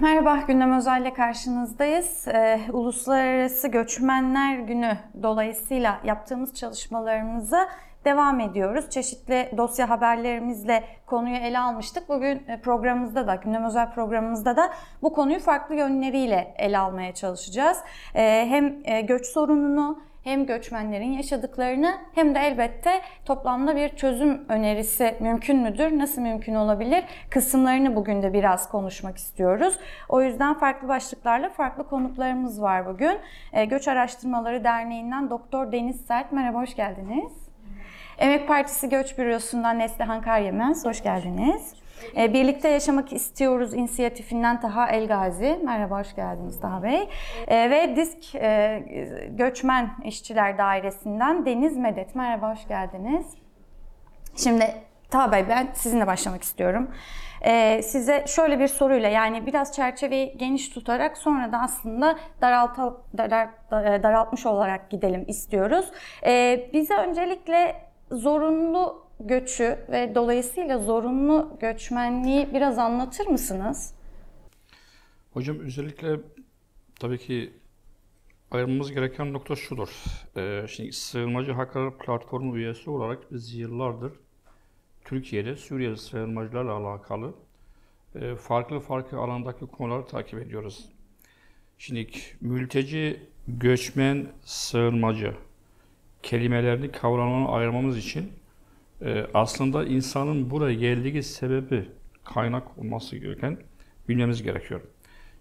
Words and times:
Merhaba, 0.00 0.36
Gündem 0.36 0.72
Özel'le 0.72 1.14
karşınızdayız. 1.14 2.28
Ee, 2.28 2.60
Uluslararası 2.72 3.68
Göçmenler 3.68 4.58
Günü 4.58 4.98
dolayısıyla 5.22 6.00
yaptığımız 6.04 6.54
çalışmalarımıza 6.54 7.68
devam 8.04 8.40
ediyoruz. 8.40 8.90
Çeşitli 8.90 9.50
dosya 9.56 9.90
haberlerimizle 9.90 10.84
konuyu 11.06 11.36
ele 11.36 11.58
almıştık. 11.58 12.08
Bugün 12.08 12.42
e, 12.48 12.60
programımızda 12.60 13.26
da, 13.26 13.34
Gündem 13.34 13.64
Özel 13.64 13.92
programımızda 13.94 14.56
da 14.56 14.70
bu 15.02 15.12
konuyu 15.12 15.38
farklı 15.38 15.74
yönleriyle 15.74 16.54
ele 16.58 16.78
almaya 16.78 17.14
çalışacağız. 17.14 17.78
Ee, 18.14 18.46
hem 18.48 18.82
göç 19.06 19.26
sorununu 19.26 19.98
hem 20.24 20.46
göçmenlerin 20.46 21.12
yaşadıklarını 21.12 21.98
hem 22.14 22.34
de 22.34 22.38
elbette 22.38 23.00
toplamda 23.24 23.76
bir 23.76 23.88
çözüm 23.88 24.44
önerisi 24.48 25.16
mümkün 25.20 25.56
müdür? 25.56 25.98
Nasıl 25.98 26.22
mümkün 26.22 26.54
olabilir? 26.54 27.04
Kısımlarını 27.30 27.96
bugün 27.96 28.22
de 28.22 28.32
biraz 28.32 28.68
konuşmak 28.68 29.16
istiyoruz. 29.16 29.78
O 30.08 30.22
yüzden 30.22 30.54
farklı 30.54 30.88
başlıklarla 30.88 31.48
farklı 31.48 31.88
konuklarımız 31.88 32.62
var 32.62 32.86
bugün. 32.86 33.18
E, 33.52 33.64
Göç 33.64 33.88
Araştırmaları 33.88 34.64
Derneği'nden 34.64 35.30
Doktor 35.30 35.72
Deniz 35.72 36.00
Sert. 36.00 36.32
Merhaba, 36.32 36.58
hoş 36.58 36.76
geldiniz. 36.76 37.32
Emek 38.18 38.48
Partisi 38.48 38.88
Göç 38.88 39.18
Bürosu'ndan 39.18 39.78
Neslihan 39.78 40.22
Karyemez, 40.22 40.84
hoş 40.84 41.02
geldiniz. 41.02 41.79
E, 42.16 42.32
Birlikte 42.32 42.68
Yaşamak 42.68 43.12
İstiyoruz 43.12 43.74
inisiyatifinden 43.74 44.60
Taha 44.60 44.88
Elgazi. 44.88 45.60
Merhaba, 45.64 46.00
hoş 46.00 46.14
geldiniz 46.14 46.60
Taha 46.60 46.82
Bey. 46.82 47.08
E, 47.48 47.70
ve 47.70 47.96
Disk 47.96 48.34
e, 48.34 49.28
Göçmen 49.30 49.90
İşçiler 50.04 50.58
Dairesi'nden 50.58 51.46
Deniz 51.46 51.76
Medet. 51.76 52.14
Merhaba, 52.14 52.52
hoş 52.52 52.68
geldiniz. 52.68 53.26
Şimdi 54.36 54.74
Taha 55.10 55.32
Bey 55.32 55.44
ben 55.48 55.68
sizinle 55.74 56.06
başlamak 56.06 56.42
istiyorum. 56.42 56.90
Ee, 57.42 57.82
size 57.82 58.24
şöyle 58.26 58.58
bir 58.58 58.68
soruyla 58.68 59.08
yani 59.08 59.46
biraz 59.46 59.72
çerçeveyi 59.72 60.36
geniş 60.36 60.68
tutarak 60.68 61.18
sonra 61.18 61.52
da 61.52 61.58
aslında 61.58 62.18
daralta, 62.40 62.96
darar, 63.18 63.48
daraltmış 64.02 64.46
olarak 64.46 64.90
gidelim 64.90 65.24
istiyoruz. 65.28 65.90
Ee, 66.26 66.70
bize 66.72 66.94
öncelikle 66.94 67.76
zorunlu 68.10 68.99
göçü 69.28 69.78
ve 69.88 70.14
dolayısıyla 70.14 70.78
zorunlu 70.78 71.56
göçmenliği 71.60 72.54
biraz 72.54 72.78
anlatır 72.78 73.26
mısınız? 73.26 73.94
Hocam 75.32 75.58
özellikle 75.58 76.20
tabii 77.00 77.18
ki 77.18 77.52
ayırmamız 78.50 78.92
gereken 78.92 79.32
nokta 79.32 79.56
şudur. 79.56 79.88
Ee, 80.36 80.64
şimdi 80.68 80.92
Sığınmacı 80.92 81.52
Hakları 81.52 81.98
Platformu 81.98 82.56
üyesi 82.56 82.90
olarak 82.90 83.32
biz 83.32 83.54
yıllardır 83.54 84.12
Türkiye'de 85.04 85.56
Suriyeli 85.56 85.96
sığınmacılarla 85.96 86.72
alakalı 86.72 87.34
e, 88.14 88.34
farklı 88.34 88.80
farklı 88.80 89.18
alandaki 89.18 89.66
konuları 89.66 90.06
takip 90.06 90.38
ediyoruz. 90.38 90.88
Şimdi 91.78 92.06
mülteci, 92.40 93.20
göçmen, 93.48 94.26
sığınmacı 94.44 95.34
kelimelerini 96.22 96.92
kavramını 96.92 97.48
ayırmamız 97.48 97.98
için 97.98 98.32
e, 99.02 99.26
aslında 99.34 99.84
insanın 99.84 100.50
buraya 100.50 100.74
geldiği 100.74 101.22
sebebi 101.22 101.88
kaynak 102.24 102.78
olması 102.78 103.16
gereken 103.16 103.58
bilmemiz 104.08 104.42
gerekiyor. 104.42 104.80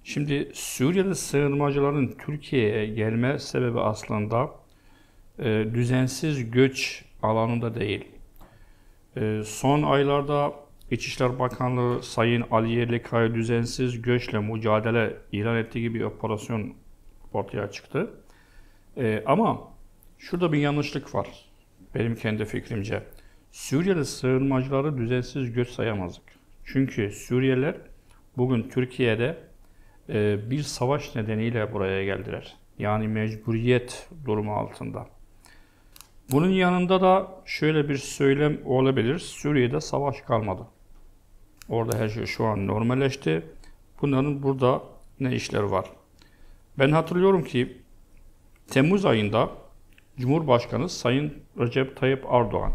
Şimdi 0.03 0.51
Suriyeli 0.53 1.15
sığınmacıların 1.15 2.15
Türkiye'ye 2.25 2.85
gelme 2.85 3.39
sebebi 3.39 3.79
aslında 3.79 4.51
e, 5.39 5.65
düzensiz 5.73 6.51
göç 6.51 7.05
alanında 7.21 7.75
değil. 7.75 8.05
E, 9.17 9.41
son 9.45 9.83
aylarda 9.83 10.53
İçişler 10.91 11.39
Bakanlığı 11.39 12.03
Sayın 12.03 12.45
Ali 12.51 12.71
Yerlikaya 12.71 13.35
düzensiz 13.35 14.01
göçle 14.01 14.39
mücadele 14.39 15.17
ilan 15.31 15.57
ettiği 15.57 15.81
gibi 15.81 15.99
bir 15.99 16.03
operasyon 16.03 16.73
ortaya 17.33 17.71
çıktı. 17.71 18.11
E, 18.97 19.23
ama 19.25 19.61
şurada 20.17 20.51
bir 20.53 20.57
yanlışlık 20.57 21.15
var 21.15 21.27
benim 21.95 22.15
kendi 22.15 22.45
fikrimce. 22.45 23.03
Suriyeli 23.51 24.05
sığınmacıları 24.05 24.97
düzensiz 24.97 25.53
göç 25.53 25.69
sayamazdık. 25.69 26.23
Çünkü 26.65 27.11
Suriyeliler 27.11 27.75
bugün 28.37 28.69
Türkiye'de 28.69 29.37
e, 30.09 30.49
bir 30.51 30.63
savaş 30.63 31.15
nedeniyle 31.15 31.73
buraya 31.73 32.05
geldiler. 32.05 32.57
Yani 32.79 33.07
mecburiyet 33.07 34.09
durumu 34.25 34.53
altında. 34.53 35.07
Bunun 36.31 36.49
yanında 36.49 37.01
da 37.01 37.27
şöyle 37.45 37.89
bir 37.89 37.97
söylem 37.97 38.59
olabilir. 38.65 39.19
Suriye'de 39.19 39.81
savaş 39.81 40.21
kalmadı. 40.21 40.67
Orada 41.69 41.97
her 41.97 42.09
şey 42.09 42.25
şu 42.25 42.45
an 42.45 42.67
normalleşti. 42.67 43.45
Bunların 44.01 44.43
burada 44.43 44.83
ne 45.19 45.35
işleri 45.35 45.71
var? 45.71 45.85
Ben 46.79 46.91
hatırlıyorum 46.91 47.43
ki 47.43 47.77
Temmuz 48.67 49.05
ayında 49.05 49.49
Cumhurbaşkanı 50.17 50.89
Sayın 50.89 51.33
Recep 51.59 51.97
Tayyip 51.97 52.25
Erdoğan 52.31 52.73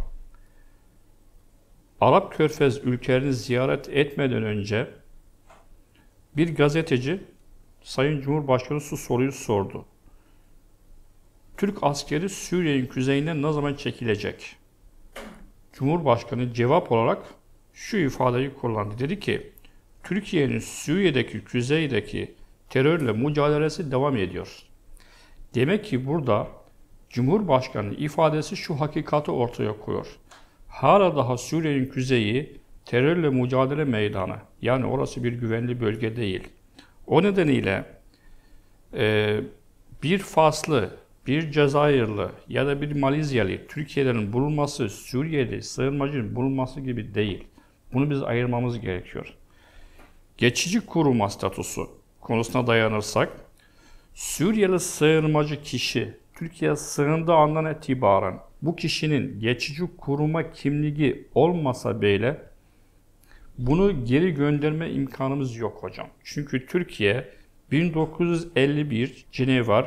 Arap 2.04 2.32
Körfez 2.32 2.78
ülkelerini 2.78 3.34
ziyaret 3.34 3.88
etmeden 3.88 4.42
önce 4.42 4.90
bir 6.36 6.56
gazeteci 6.56 7.20
Sayın 7.82 8.20
Cumhurbaşkanı 8.20 8.80
su 8.80 8.96
soruyu 8.96 9.32
sordu. 9.32 9.84
Türk 11.56 11.78
askeri 11.82 12.28
Suriye'nin 12.28 12.86
kuzeyinden 12.86 13.42
ne 13.42 13.52
zaman 13.52 13.74
çekilecek? 13.74 14.56
Cumhurbaşkanı 15.72 16.54
cevap 16.54 16.92
olarak 16.92 17.18
şu 17.74 17.96
ifadeyi 17.96 18.54
kullandı. 18.54 18.98
Dedi 18.98 19.20
ki, 19.20 19.52
Türkiye'nin 20.02 20.58
Suriye'deki, 20.58 21.44
kuzeydeki 21.44 22.34
terörle 22.70 23.12
mücadelesi 23.12 23.90
devam 23.90 24.16
ediyor. 24.16 24.58
Demek 25.54 25.84
ki 25.84 26.06
burada 26.06 26.48
Cumhurbaşkanı 27.10 27.94
ifadesi 27.94 28.56
şu 28.56 28.80
hakikati 28.80 29.30
ortaya 29.30 29.78
koyuyor. 29.78 30.06
Hala 30.74 31.16
daha 31.16 31.38
Suriye'nin 31.38 31.88
kuzeyi 31.88 32.60
terörle 32.84 33.30
mücadele 33.30 33.84
meydanı. 33.84 34.36
Yani 34.62 34.86
orası 34.86 35.24
bir 35.24 35.32
güvenli 35.32 35.80
bölge 35.80 36.16
değil. 36.16 36.48
O 37.06 37.22
nedeniyle 37.22 37.84
e, 38.94 39.40
bir 40.02 40.18
Faslı, 40.18 40.90
bir 41.26 41.50
Cezayirli 41.50 42.26
ya 42.48 42.66
da 42.66 42.80
bir 42.80 42.96
Malezyalı 42.96 43.66
Türkiye'nin 43.68 44.32
bulunması, 44.32 44.88
Suriye'de 44.88 45.62
sığınmacının 45.62 46.36
bulunması 46.36 46.80
gibi 46.80 47.14
değil. 47.14 47.44
Bunu 47.92 48.10
biz 48.10 48.22
ayırmamız 48.22 48.80
gerekiyor. 48.80 49.34
Geçici 50.38 50.86
koruma 50.86 51.30
statüsü 51.30 51.80
konusuna 52.20 52.66
dayanırsak, 52.66 53.32
Suriyeli 54.14 54.80
sığınmacı 54.80 55.62
kişi 55.62 56.16
Türkiye 56.34 56.76
sığındığı 56.76 57.34
andan 57.34 57.74
itibaren 57.74 58.38
bu 58.64 58.76
kişinin 58.76 59.40
geçici 59.40 59.82
koruma 59.96 60.52
kimliği 60.52 61.28
olmasa 61.34 62.02
bile 62.02 62.42
bunu 63.58 64.04
geri 64.04 64.34
gönderme 64.34 64.90
imkanımız 64.90 65.56
yok 65.56 65.78
hocam. 65.82 66.06
Çünkü 66.24 66.66
Türkiye 66.66 67.28
1951 67.70 69.26
Cenevre 69.32 69.86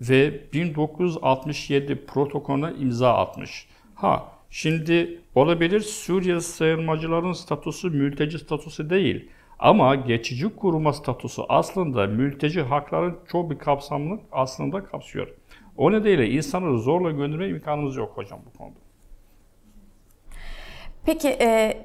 ve 0.00 0.40
1967 0.52 2.06
protokolüne 2.06 2.72
imza 2.80 3.14
atmış. 3.14 3.66
Ha 3.94 4.32
şimdi 4.50 5.20
olabilir 5.34 5.80
Suriye 5.80 6.40
sığınmacıların 6.40 7.32
statüsü 7.32 7.90
mülteci 7.90 8.38
statüsü 8.38 8.90
değil. 8.90 9.28
Ama 9.58 9.94
geçici 9.94 10.56
koruma 10.56 10.92
statüsü 10.92 11.42
aslında 11.48 12.06
mülteci 12.06 12.62
hakların 12.62 13.18
çok 13.28 13.50
bir 13.50 13.58
kapsamını 13.58 14.20
aslında 14.32 14.84
kapsıyor. 14.84 15.28
O 15.76 15.92
nedenle 15.92 16.30
insanı 16.30 16.78
zorla 16.78 17.10
gönderme 17.10 17.48
imkanımız 17.48 17.96
yok 17.96 18.12
hocam 18.16 18.40
bu 18.46 18.58
konuda. 18.58 18.78
Peki 21.04 21.28
e, 21.28 21.78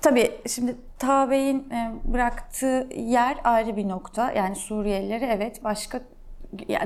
tabii 0.00 0.30
şimdi 0.48 0.76
Taha 0.98 1.30
Bey'in 1.30 1.70
e, 1.70 1.92
bıraktığı 2.04 2.88
yer 2.96 3.36
ayrı 3.44 3.76
bir 3.76 3.88
nokta. 3.88 4.32
Yani 4.32 4.56
Suriyelileri 4.56 5.24
evet 5.24 5.64
başka 5.64 6.02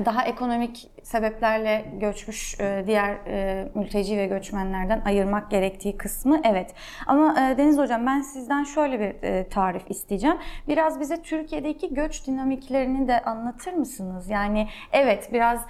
daha 0.05 0.25
ekonomik 0.25 0.87
sebeplerle 1.03 1.85
göçmüş 1.99 2.59
e, 2.59 2.83
diğer 2.87 3.17
e, 3.27 3.67
mülteci 3.75 4.17
ve 4.17 4.25
göçmenlerden 4.25 5.01
ayırmak 5.05 5.51
gerektiği 5.51 5.97
kısmı 5.97 6.41
evet. 6.43 6.73
Ama 7.07 7.35
e, 7.39 7.57
Deniz 7.57 7.77
Hocam 7.77 8.05
ben 8.05 8.21
sizden 8.21 8.63
şöyle 8.63 8.99
bir 8.99 9.49
tarif 9.49 9.83
isteyeceğim. 9.89 10.37
Biraz 10.67 10.99
bize 10.99 11.21
Türkiye'deki 11.21 11.93
göç 11.93 12.27
dinamiklerini 12.27 13.07
de 13.07 13.21
anlatır 13.21 13.73
mısınız? 13.73 14.29
Yani 14.29 14.67
evet 14.91 15.29
biraz 15.33 15.61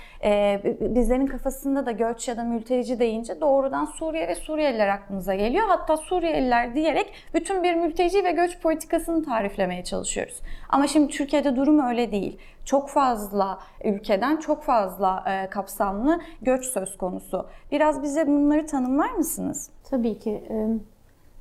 bizlerin 0.82 1.28
kafasında 1.28 1.86
da 1.86 1.92
göç 1.92 2.28
ya 2.28 2.38
da 2.38 2.44
mülteci 2.44 3.00
deyince 3.00 3.42
doğrudan 3.42 3.86
Suriye 3.86 4.28
ve 4.28 4.36
Suriyeliler 4.36 4.88
aklımıza 4.88 5.36
geliyor. 5.36 5.68
Hatta 5.68 5.98
Suriyeliler 5.98 6.76
diyerek 6.76 7.14
bütün 7.34 7.64
bir 7.64 7.76
mülteci 7.76 8.24
ve 8.24 8.32
göç 8.32 8.60
politikasını 8.60 9.26
tariflemeye 9.26 9.84
çalışıyoruz. 9.84 10.42
Ama 10.70 10.88
şimdi 10.88 11.08
Türkiye'de 11.08 11.56
durum 11.56 11.80
öyle 11.80 12.12
değil 12.12 12.40
çok 12.66 12.90
fazla 12.90 13.60
ülkeden 13.84 14.38
çok 14.38 14.64
fazla 14.64 15.24
e, 15.28 15.50
kapsamlı 15.50 16.20
göç 16.42 16.66
söz 16.66 16.98
konusu. 16.98 17.46
Biraz 17.72 18.04
bize 18.04 18.28
bunları 18.28 18.66
tanımlar 18.66 19.12
mısınız? 19.12 19.70
Tabii 19.90 20.20
ki. 20.20 20.44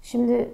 Şimdi 0.02 0.50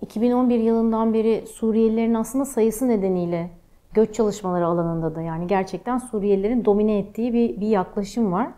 2011 0.00 0.58
yılından 0.58 1.14
beri 1.14 1.44
Suriyelilerin 1.46 2.14
aslında 2.14 2.44
sayısı 2.44 2.88
nedeniyle 2.88 3.50
göç 3.94 4.14
çalışmaları 4.14 4.66
alanında 4.66 5.14
da 5.14 5.20
yani 5.20 5.46
gerçekten 5.46 5.98
Suriyelilerin 5.98 6.64
domine 6.64 6.98
ettiği 6.98 7.32
bir, 7.32 7.60
bir 7.60 7.68
yaklaşım 7.68 8.32
var. 8.32 8.48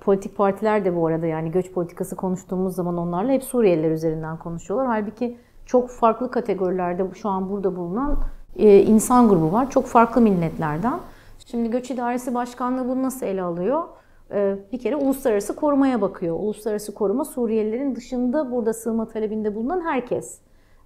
Politik 0.00 0.36
partiler 0.36 0.84
de 0.84 0.96
bu 0.96 1.06
arada 1.06 1.26
yani 1.26 1.50
göç 1.50 1.72
politikası 1.72 2.16
konuştuğumuz 2.16 2.74
zaman 2.74 2.96
onlarla 2.96 3.32
hep 3.32 3.44
Suriyeliler 3.44 3.90
üzerinden 3.90 4.38
konuşuyorlar. 4.38 4.86
Halbuki 4.86 5.36
çok 5.66 5.90
farklı 5.90 6.30
kategorilerde 6.30 7.14
şu 7.14 7.28
an 7.28 7.50
burada 7.50 7.76
bulunan 7.76 8.12
e, 8.12 8.16
insan 8.62 9.28
grubu 9.28 9.52
var. 9.52 9.70
Çok 9.70 9.86
farklı 9.86 10.20
milletlerden. 10.20 11.00
Şimdi 11.46 11.70
Göç 11.70 11.90
İdaresi 11.90 12.34
Başkanlığı 12.34 12.88
bunu 12.88 13.02
nasıl 13.02 13.26
ele 13.26 13.42
alıyor? 13.42 13.82
E, 14.30 14.56
bir 14.72 14.78
kere 14.78 14.96
uluslararası 14.96 15.56
korumaya 15.56 16.00
bakıyor. 16.00 16.36
Uluslararası 16.40 16.94
koruma 16.94 17.24
Suriyelilerin 17.24 17.96
dışında 17.96 18.50
burada 18.50 18.72
sığınma 18.72 19.08
talebinde 19.08 19.54
bulunan 19.54 19.80
herkes. 19.80 20.38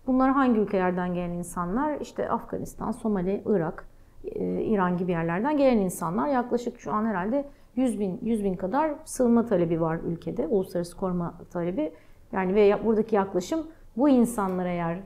Bunlar 0.06 0.30
hangi 0.30 0.60
ülkelerden 0.60 1.14
gelen 1.14 1.30
insanlar? 1.30 2.00
İşte 2.00 2.30
Afganistan, 2.30 2.92
Somali, 2.92 3.42
Irak, 3.46 3.84
e, 4.24 4.62
İran 4.62 4.96
gibi 4.96 5.12
yerlerden 5.12 5.56
gelen 5.56 5.78
insanlar. 5.78 6.28
Yaklaşık 6.28 6.80
şu 6.80 6.92
an 6.92 7.06
herhalde 7.06 7.48
100 7.76 8.00
bin, 8.00 8.20
100 8.22 8.44
bin 8.44 8.54
kadar 8.54 8.90
sığınma 9.04 9.46
talebi 9.46 9.80
var 9.80 9.98
ülkede. 10.06 10.46
Uluslararası 10.46 10.96
koruma 10.96 11.34
talebi. 11.52 11.92
Yani 12.32 12.54
ve 12.54 12.86
buradaki 12.86 13.16
yaklaşım 13.16 13.66
bu 13.96 14.08
insanlar 14.08 14.66
eğer 14.66 14.98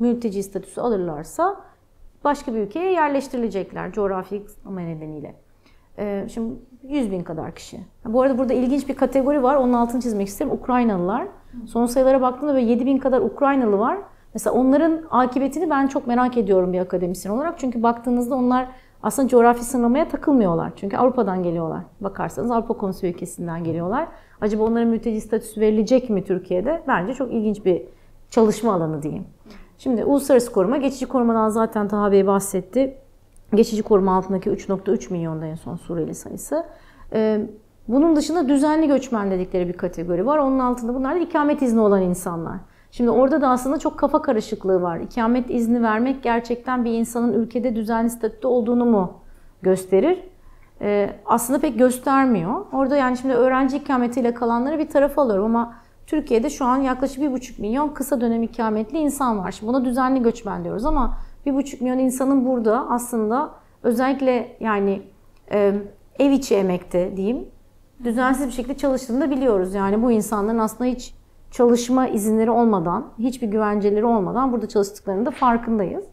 mülteci 0.00 0.42
statüsü 0.42 0.80
alırlarsa 0.80 1.60
başka 2.24 2.54
bir 2.54 2.58
ülkeye 2.58 2.92
yerleştirilecekler 2.92 3.92
coğrafi 3.92 4.44
kısıtlama 4.44 4.80
nedeniyle. 4.80 5.34
Ee, 5.98 6.26
şimdi 6.34 6.54
100 6.82 7.10
bin 7.10 7.22
kadar 7.22 7.54
kişi. 7.54 7.80
Bu 8.04 8.22
arada 8.22 8.38
burada 8.38 8.54
ilginç 8.54 8.88
bir 8.88 8.96
kategori 8.96 9.42
var. 9.42 9.56
Onun 9.56 9.72
altını 9.72 10.00
çizmek 10.00 10.28
isterim. 10.28 10.52
Ukraynalılar. 10.52 11.26
Son 11.66 11.86
sayılara 11.86 12.20
baktığımda 12.20 12.54
böyle 12.54 12.66
7 12.66 12.86
bin 12.86 12.98
kadar 12.98 13.20
Ukraynalı 13.20 13.78
var. 13.78 13.98
Mesela 14.34 14.54
onların 14.54 15.02
akıbetini 15.10 15.70
ben 15.70 15.86
çok 15.86 16.06
merak 16.06 16.36
ediyorum 16.36 16.72
bir 16.72 16.78
akademisyen 16.80 17.32
olarak. 17.32 17.58
Çünkü 17.58 17.82
baktığınızda 17.82 18.34
onlar 18.34 18.68
aslında 19.02 19.28
coğrafi 19.28 19.64
sınırlamaya 19.64 20.08
takılmıyorlar. 20.08 20.72
Çünkü 20.76 20.96
Avrupa'dan 20.96 21.42
geliyorlar. 21.42 21.80
Bakarsanız 22.00 22.50
Avrupa 22.50 22.74
Konseyi 22.74 23.12
ülkesinden 23.12 23.64
geliyorlar. 23.64 24.08
Acaba 24.40 24.62
onlara 24.64 24.84
mülteci 24.84 25.20
statüsü 25.20 25.60
verilecek 25.60 26.10
mi 26.10 26.24
Türkiye'de? 26.24 26.82
Bence 26.88 27.14
çok 27.14 27.32
ilginç 27.32 27.64
bir 27.64 27.82
çalışma 28.30 28.74
alanı 28.74 29.02
diyeyim. 29.02 29.24
Şimdi 29.82 30.04
uluslararası 30.04 30.52
koruma, 30.52 30.76
geçici 30.76 31.06
korumadan 31.06 31.48
zaten 31.48 31.88
Taha 31.88 32.12
Bey 32.12 32.26
bahsetti. 32.26 32.98
Geçici 33.54 33.82
koruma 33.82 34.16
altındaki 34.16 34.50
3.3 34.50 35.12
milyonda 35.12 35.46
en 35.46 35.54
son 35.54 35.76
Suriyeli 35.76 36.14
sayısı. 36.14 36.64
Ee, 37.12 37.46
bunun 37.88 38.16
dışında 38.16 38.48
düzenli 38.48 38.88
göçmen 38.88 39.30
dedikleri 39.30 39.68
bir 39.68 39.72
kategori 39.72 40.26
var. 40.26 40.38
Onun 40.38 40.58
altında 40.58 40.94
bunlar 40.94 41.14
da 41.14 41.18
ikamet 41.18 41.62
izni 41.62 41.80
olan 41.80 42.02
insanlar. 42.02 42.56
Şimdi 42.90 43.10
orada 43.10 43.40
da 43.40 43.48
aslında 43.48 43.78
çok 43.78 43.98
kafa 43.98 44.22
karışıklığı 44.22 44.82
var. 44.82 45.00
İkamet 45.00 45.50
izni 45.50 45.82
vermek 45.82 46.22
gerçekten 46.22 46.84
bir 46.84 46.92
insanın 46.92 47.32
ülkede 47.32 47.76
düzenli 47.76 48.10
statüde 48.10 48.46
olduğunu 48.46 48.84
mu 48.84 49.12
gösterir? 49.62 50.24
Ee, 50.80 51.10
aslında 51.26 51.58
pek 51.58 51.78
göstermiyor. 51.78 52.66
Orada 52.72 52.96
yani 52.96 53.16
şimdi 53.16 53.34
öğrenci 53.34 53.76
ikametiyle 53.76 54.34
kalanları 54.34 54.78
bir 54.78 54.88
tarafa 54.88 55.22
alıyorum 55.22 55.44
ama 55.44 55.74
Türkiye'de 56.06 56.50
şu 56.50 56.64
an 56.64 56.76
yaklaşık 56.76 57.22
1,5 57.22 57.60
milyon 57.60 57.88
kısa 57.88 58.20
dönem 58.20 58.42
ikametli 58.42 58.98
insan 58.98 59.38
var. 59.38 59.52
Şimdi 59.52 59.72
buna 59.72 59.84
düzenli 59.84 60.22
göçmen 60.22 60.64
diyoruz 60.64 60.84
ama 60.84 61.18
1,5 61.46 61.82
milyon 61.82 61.98
insanın 61.98 62.46
burada 62.46 62.86
aslında 62.90 63.50
özellikle 63.82 64.56
yani 64.60 65.02
e, 65.52 65.74
ev 66.18 66.30
içi 66.30 66.54
emekte 66.54 67.16
diyeyim 67.16 67.46
düzensiz 68.04 68.46
bir 68.46 68.52
şekilde 68.52 68.76
çalıştığını 68.76 69.20
da 69.20 69.30
biliyoruz. 69.30 69.74
Yani 69.74 70.02
bu 70.02 70.12
insanların 70.12 70.58
aslında 70.58 70.90
hiç 70.90 71.14
çalışma 71.50 72.08
izinleri 72.08 72.50
olmadan, 72.50 73.06
hiçbir 73.18 73.48
güvenceleri 73.48 74.04
olmadan 74.04 74.52
burada 74.52 74.68
çalıştıklarının 74.68 75.26
da 75.26 75.30
farkındayız. 75.30 76.04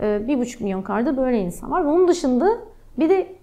E, 0.00 0.28
bir 0.28 0.38
buçuk 0.38 0.60
milyon 0.60 0.82
karda 0.82 1.16
böyle 1.16 1.40
insan 1.40 1.70
var. 1.70 1.80
Onun 1.80 2.08
dışında 2.08 2.58
bir 2.98 3.10
de 3.10 3.36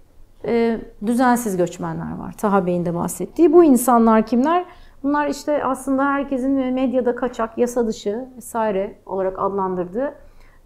e, 0.44 0.80
düzensiz 1.06 1.56
göçmenler 1.56 2.16
var. 2.18 2.32
Taha 2.32 2.66
Bey'in 2.66 2.84
de 2.84 2.94
bahsettiği. 2.94 3.52
Bu 3.52 3.64
insanlar 3.64 4.26
kimler? 4.26 4.64
Bunlar 5.04 5.28
işte 5.28 5.64
aslında 5.64 6.04
herkesin 6.04 6.52
medyada 6.52 7.16
kaçak, 7.16 7.58
yasa 7.58 7.86
dışı 7.86 8.28
vesaire 8.36 8.98
olarak 9.06 9.38
adlandırdığı 9.38 10.14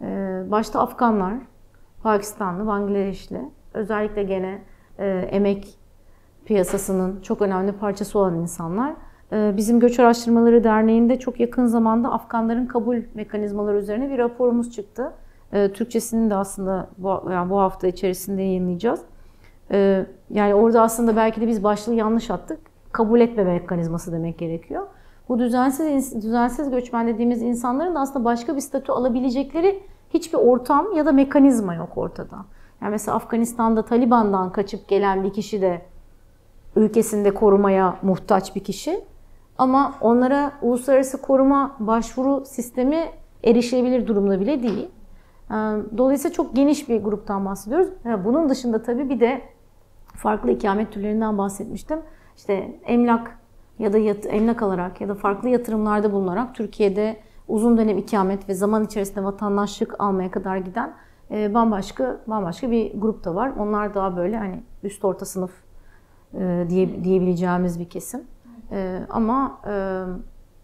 e, 0.01 0.07
başta 0.51 0.81
Afganlar, 0.81 1.35
Pakistanlı, 2.03 2.67
Bangladeşli, 2.67 3.41
özellikle 3.75 4.23
gene 4.23 4.63
e, 4.99 5.09
emek 5.09 5.79
piyasasının 6.45 7.21
çok 7.21 7.43
önemli 7.43 7.73
parçası 7.73 8.19
olan 8.19 8.35
insanlar. 8.35 8.95
E, 9.33 9.55
bizim 9.57 9.81
Göç 9.81 10.01
Araştırmaları 10.01 10.65
Derneği'nde 10.65 11.19
çok 11.19 11.41
yakın 11.41 11.67
zamanda 11.67 12.13
Afganların 12.13 12.67
kabul 12.67 12.97
mekanizmaları 13.15 13.77
üzerine 13.79 14.11
bir 14.11 14.19
raporumuz 14.19 14.73
çıktı. 14.73 15.13
Türkçesini 15.51 16.31
de 16.31 16.35
aslında 16.35 16.89
bu, 16.99 17.31
yani 17.33 17.51
bu 17.51 17.59
hafta 17.59 17.87
içerisinde 17.87 18.43
yayınlayacağız. 18.43 19.01
Yani 20.31 20.55
orada 20.55 20.83
aslında 20.83 21.17
belki 21.17 21.41
de 21.41 21.47
biz 21.47 21.65
başlığı 21.65 21.95
yanlış 21.95 22.31
attık 22.31 22.68
kabul 22.93 23.21
etme 23.21 23.45
mekanizması 23.45 24.13
demek 24.13 24.39
gerekiyor. 24.39 24.87
Bu 25.29 25.39
düzensiz 25.39 26.23
düzensiz 26.23 26.71
göçmen 26.71 27.07
dediğimiz 27.07 27.43
insanların 27.43 27.95
da 27.95 28.01
aslında 28.01 28.25
başka 28.25 28.57
bir 28.57 28.61
statü 28.61 28.93
alabilecekleri 28.93 29.83
hiçbir 30.11 30.39
ortam 30.39 30.93
ya 30.97 31.07
da 31.07 31.13
mekanizma 31.13 31.75
yok 31.75 31.99
ortada. 31.99 32.37
Yani 32.83 32.91
mesela 32.91 33.17
Afganistan'da 33.17 33.85
Taliban'dan 33.85 34.53
kaçıp 34.53 34.89
gelen 34.89 35.25
bir 35.25 35.33
kişi 35.33 35.63
de 35.63 35.83
ülkesinde 36.77 37.35
korumaya 37.35 37.97
muhtaç 38.03 38.57
bir 38.57 38.65
kişi. 38.65 39.05
Ama 39.59 39.95
onlara 40.01 40.53
uluslararası 40.63 41.23
koruma 41.23 41.77
başvuru 41.79 42.45
sistemi 42.47 43.05
erişilebilir 43.45 44.07
durumda 44.07 44.41
bile 44.41 44.63
değil. 44.63 44.89
Ee, 45.51 45.55
dolayısıyla 45.99 46.35
çok 46.35 46.57
geniş 46.57 46.89
bir 46.89 47.03
gruptan 47.03 47.45
bahsediyoruz. 47.45 47.89
Bunun 48.25 48.49
dışında 48.49 48.83
tabii 48.83 49.09
bir 49.09 49.21
de 49.21 49.43
farklı 50.15 50.51
ikamet 50.51 50.93
türlerinden 50.93 51.39
bahsetmiştim 51.39 51.99
işte 52.39 52.81
emlak 52.85 53.39
ya 53.79 53.93
da 53.93 53.99
yat, 53.99 54.27
emlak 54.27 54.63
alarak 54.63 55.01
ya 55.01 55.09
da 55.09 55.15
farklı 55.15 55.49
yatırımlarda 55.49 56.13
bulunarak 56.13 56.55
Türkiye'de 56.55 57.17
uzun 57.49 57.79
dönem 57.79 57.99
ikamet 57.99 58.49
ve 58.49 58.55
zaman 58.55 58.85
içerisinde 58.85 59.25
vatandaşlık 59.25 60.01
almaya 60.01 60.31
kadar 60.31 60.57
giden 60.57 60.95
e, 61.31 61.55
bambaşka 61.55 62.21
bambaşka 62.27 62.71
bir 62.71 63.01
grup 63.01 63.25
da 63.25 63.35
var. 63.35 63.53
Onlar 63.59 63.95
daha 63.95 64.17
böyle 64.17 64.37
hani 64.39 64.63
üst 64.83 65.05
orta 65.05 65.25
sınıf 65.25 65.51
e, 66.35 66.67
diye 66.69 67.05
diyebileceğimiz 67.05 67.81
bir 67.81 67.89
kesim. 67.89 68.21
E, 68.73 69.01
ama 69.11 69.61
e, 69.67 70.05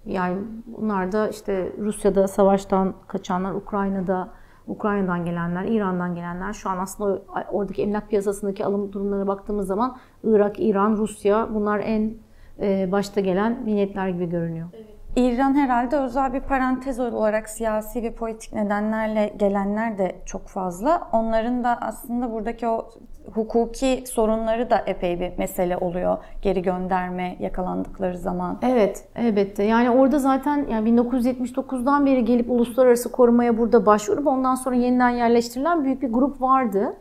yani 0.07 0.39
bunlar 0.67 1.13
da 1.13 1.29
işte 1.29 1.73
Rusya'da 1.79 2.29
savaştan 2.29 2.95
kaçanlar, 3.09 3.53
Ukrayna'da 3.53 4.29
Ukrayna'dan 4.69 5.25
gelenler, 5.25 5.65
İran'dan 5.65 6.15
gelenler 6.15 6.53
şu 6.53 6.71
an 6.71 6.79
aslında 6.79 7.23
oradaki 7.53 7.83
emlak 7.83 8.11
piyasasındaki 8.11 8.65
alım 8.65 8.93
durumlarına 8.93 9.27
baktığımız 9.27 9.67
zaman 9.67 9.97
Irak, 10.25 10.61
İran, 10.61 10.97
Rusya 10.97 11.55
bunlar 11.55 11.79
en 11.79 12.15
e, 12.61 12.93
başta 12.93 13.21
gelen 13.21 13.63
milletler 13.65 14.09
gibi 14.09 14.29
görünüyor. 14.29 14.69
İran 15.17 15.55
herhalde 15.55 15.97
özel 15.97 16.33
bir 16.33 16.41
parantez 16.41 17.01
olarak 17.01 17.49
siyasi 17.49 18.03
ve 18.03 18.15
politik 18.15 18.53
nedenlerle 18.53 19.35
gelenler 19.37 19.99
de 19.99 20.17
çok 20.27 20.49
fazla. 20.49 21.09
Onların 21.13 21.65
da 21.65 21.79
aslında 21.81 22.33
buradaki 22.33 22.69
o 22.69 22.91
hukuki 23.33 24.05
sorunları 24.07 24.71
da 24.71 24.83
epey 24.87 25.21
bir 25.21 25.39
mesele 25.39 25.77
oluyor. 25.77 26.19
Geri 26.43 26.63
gönderme 26.63 27.37
yakalandıkları 27.41 28.19
zaman. 28.19 28.59
Evet, 28.63 29.05
elbette. 29.17 29.63
Yani 29.63 29.91
orada 29.91 30.19
zaten 30.19 30.67
yani 30.71 30.91
1979'dan 30.91 32.07
beri 32.07 32.25
gelip 32.25 32.51
uluslararası 32.51 33.13
korumaya 33.13 33.59
burada 33.59 33.87
başvurup 33.87 34.27
ondan 34.27 34.55
sonra 34.55 34.77
yeniden 34.77 35.11
yerleştirilen 35.11 35.85
büyük 35.85 36.03
bir 36.03 36.13
grup 36.13 36.43
vardı. 36.43 36.97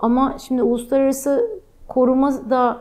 Ama 0.00 0.36
şimdi 0.38 0.62
uluslararası 0.62 1.50
koruma 1.88 2.50
da 2.50 2.76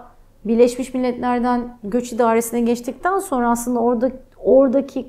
Birleşmiş 0.46 0.94
Milletler'den 0.94 1.78
göç 1.84 2.14
idaresine 2.14 2.62
geçtikten 2.62 3.20
sonra 3.20 3.50
aslında 3.50 3.80
orada 3.80 4.12
oradaki 4.38 5.08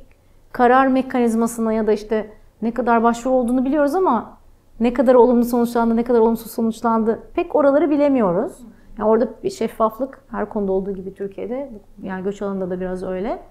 karar 0.53 0.87
mekanizmasına 0.87 1.73
ya 1.73 1.87
da 1.87 1.93
işte 1.93 2.31
ne 2.63 2.71
kadar 2.71 3.03
başvuru 3.03 3.35
olduğunu 3.35 3.65
biliyoruz 3.65 3.95
ama 3.95 4.38
ne 4.81 4.93
kadar 4.93 5.15
olumlu 5.15 5.45
sonuçlandı, 5.45 5.97
ne 5.97 6.05
kadar 6.05 6.21
olumsuz 6.21 6.53
sonuçlandı 6.53 7.23
pek 7.35 7.57
oraları 7.57 7.91
bilemiyoruz. 7.91 8.53
Yani 8.99 9.09
orada 9.09 9.29
bir 9.43 9.51
şeffaflık 9.51 10.21
her 10.31 10.49
konuda 10.49 10.73
olduğu 10.73 10.93
gibi 10.93 11.15
Türkiye'de 11.15 11.71
yani 12.03 12.25
göç 12.25 12.43
alanında 12.43 12.71
da 12.71 12.81
biraz 12.81 13.03
öyle. 13.03 13.43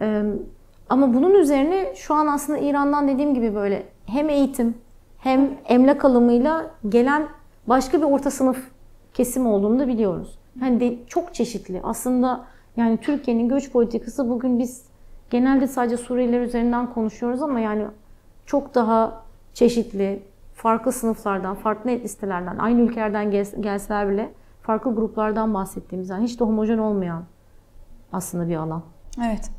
Ee, 0.00 0.22
ama 0.88 1.14
bunun 1.14 1.34
üzerine 1.34 1.94
şu 1.94 2.14
an 2.14 2.26
aslında 2.26 2.58
İran'dan 2.58 3.08
dediğim 3.08 3.34
gibi 3.34 3.54
böyle 3.54 3.82
hem 4.06 4.28
eğitim 4.28 4.74
hem 5.18 5.50
emlak 5.68 6.04
alımıyla 6.04 6.70
gelen 6.88 7.28
başka 7.66 7.98
bir 7.98 8.04
orta 8.04 8.30
sınıf 8.30 8.70
kesim 9.14 9.46
olduğunu 9.46 9.78
da 9.78 9.88
biliyoruz. 9.88 10.38
Yani 10.62 10.80
de 10.80 11.06
çok 11.06 11.34
çeşitli. 11.34 11.80
Aslında 11.84 12.44
yani 12.76 12.96
Türkiye'nin 12.96 13.48
göç 13.48 13.72
politikası 13.72 14.28
bugün 14.28 14.58
biz 14.58 14.86
genelde 15.30 15.66
sadece 15.66 15.96
Suriyeliler 15.96 16.40
üzerinden 16.40 16.92
konuşuyoruz 16.92 17.42
ama 17.42 17.60
yani 17.60 17.84
çok 18.46 18.74
daha 18.74 19.22
çeşitli, 19.54 20.22
farklı 20.58 20.92
sınıflardan, 20.92 21.54
farklı 21.54 21.90
listelerden, 21.90 22.58
aynı 22.58 22.80
ülkelerden 22.80 23.30
gelseler 23.60 24.08
bile 24.08 24.32
farklı 24.62 24.94
gruplardan 24.94 25.54
bahsettiğimiz 25.54 26.10
yani 26.10 26.24
hiç 26.24 26.40
de 26.40 26.44
homojen 26.44 26.78
olmayan 26.78 27.24
aslında 28.12 28.48
bir 28.48 28.56
alan. 28.56 28.82
Evet. 29.26 29.50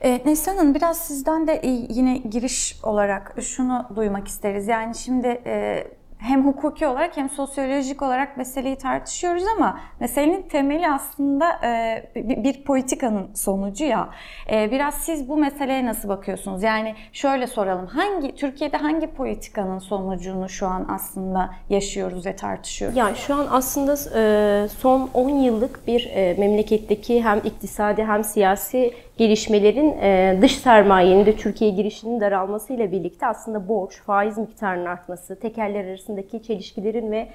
E, 0.00 0.22
Neslihan 0.26 0.56
Hanım 0.56 0.74
biraz 0.74 0.98
sizden 0.98 1.46
de 1.46 1.52
e, 1.52 1.68
yine 1.68 2.18
giriş 2.18 2.80
olarak 2.82 3.34
şunu 3.40 3.86
duymak 3.96 4.28
isteriz. 4.28 4.68
Yani 4.68 4.94
şimdi 4.94 5.26
e, 5.26 5.86
hem 6.18 6.46
hukuki 6.46 6.86
olarak 6.86 7.16
hem 7.16 7.30
sosyolojik 7.30 8.02
olarak 8.02 8.36
meseleyi 8.36 8.76
tartışıyoruz 8.76 9.44
ama 9.56 9.80
meselenin 10.00 10.42
temeli 10.42 10.90
aslında 10.90 11.60
e, 11.64 12.02
bir, 12.16 12.64
politikanın 12.64 13.34
sonucu 13.34 13.84
ya. 13.84 14.08
E, 14.52 14.70
biraz 14.70 14.94
siz 14.94 15.28
bu 15.28 15.36
meseleye 15.36 15.86
nasıl 15.86 16.08
bakıyorsunuz? 16.08 16.62
Yani 16.62 16.94
şöyle 17.12 17.46
soralım. 17.46 17.86
Hangi 17.86 18.34
Türkiye'de 18.34 18.76
hangi 18.76 19.06
politikanın 19.06 19.78
sonucunu 19.78 20.48
şu 20.48 20.66
an 20.66 20.86
aslında 20.88 21.50
yaşıyoruz 21.68 22.26
ve 22.26 22.36
tartışıyoruz? 22.36 22.96
Yani 22.96 23.16
şu 23.16 23.34
an 23.34 23.46
aslında 23.50 23.96
e, 24.14 24.68
son 24.68 25.10
10 25.14 25.28
yıllık 25.28 25.86
bir 25.86 26.10
memleketteki 26.38 27.24
hem 27.24 27.38
iktisadi 27.38 28.04
hem 28.04 28.24
siyasi 28.24 28.94
gelişmelerin 29.16 29.98
e, 29.98 30.38
dış 30.42 30.56
sermayenin 30.56 31.26
de 31.26 31.36
Türkiye'ye 31.36 31.76
girişinin 31.76 32.20
daralmasıyla 32.20 32.92
birlikte 32.92 33.26
aslında 33.26 33.68
borç, 33.68 34.02
faiz 34.02 34.38
miktarının 34.38 34.86
artması, 34.86 35.40
tekerler 35.40 35.84
arasındaki 35.84 36.42
çelişkilerin 36.42 37.10
ve 37.10 37.28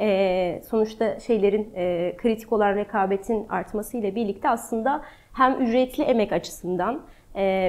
e, 0.00 0.62
sonuçta 0.70 1.20
şeylerin 1.20 1.72
e, 1.76 2.14
kritik 2.16 2.52
olan 2.52 2.76
rekabetin 2.76 3.48
artmasıyla 3.48 4.14
birlikte 4.14 4.48
aslında 4.48 5.02
hem 5.32 5.62
ücretli 5.62 6.02
emek 6.02 6.32
açısından 6.32 7.00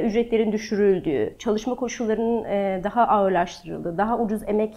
ücretlerin 0.04 0.52
düşürüldüğü, 0.52 1.36
çalışma 1.40 1.76
koşullarının 1.76 2.44
daha 2.84 3.08
ağırlaştırıldığı, 3.08 3.98
daha 3.98 4.20
ucuz 4.20 4.42
emek 4.48 4.76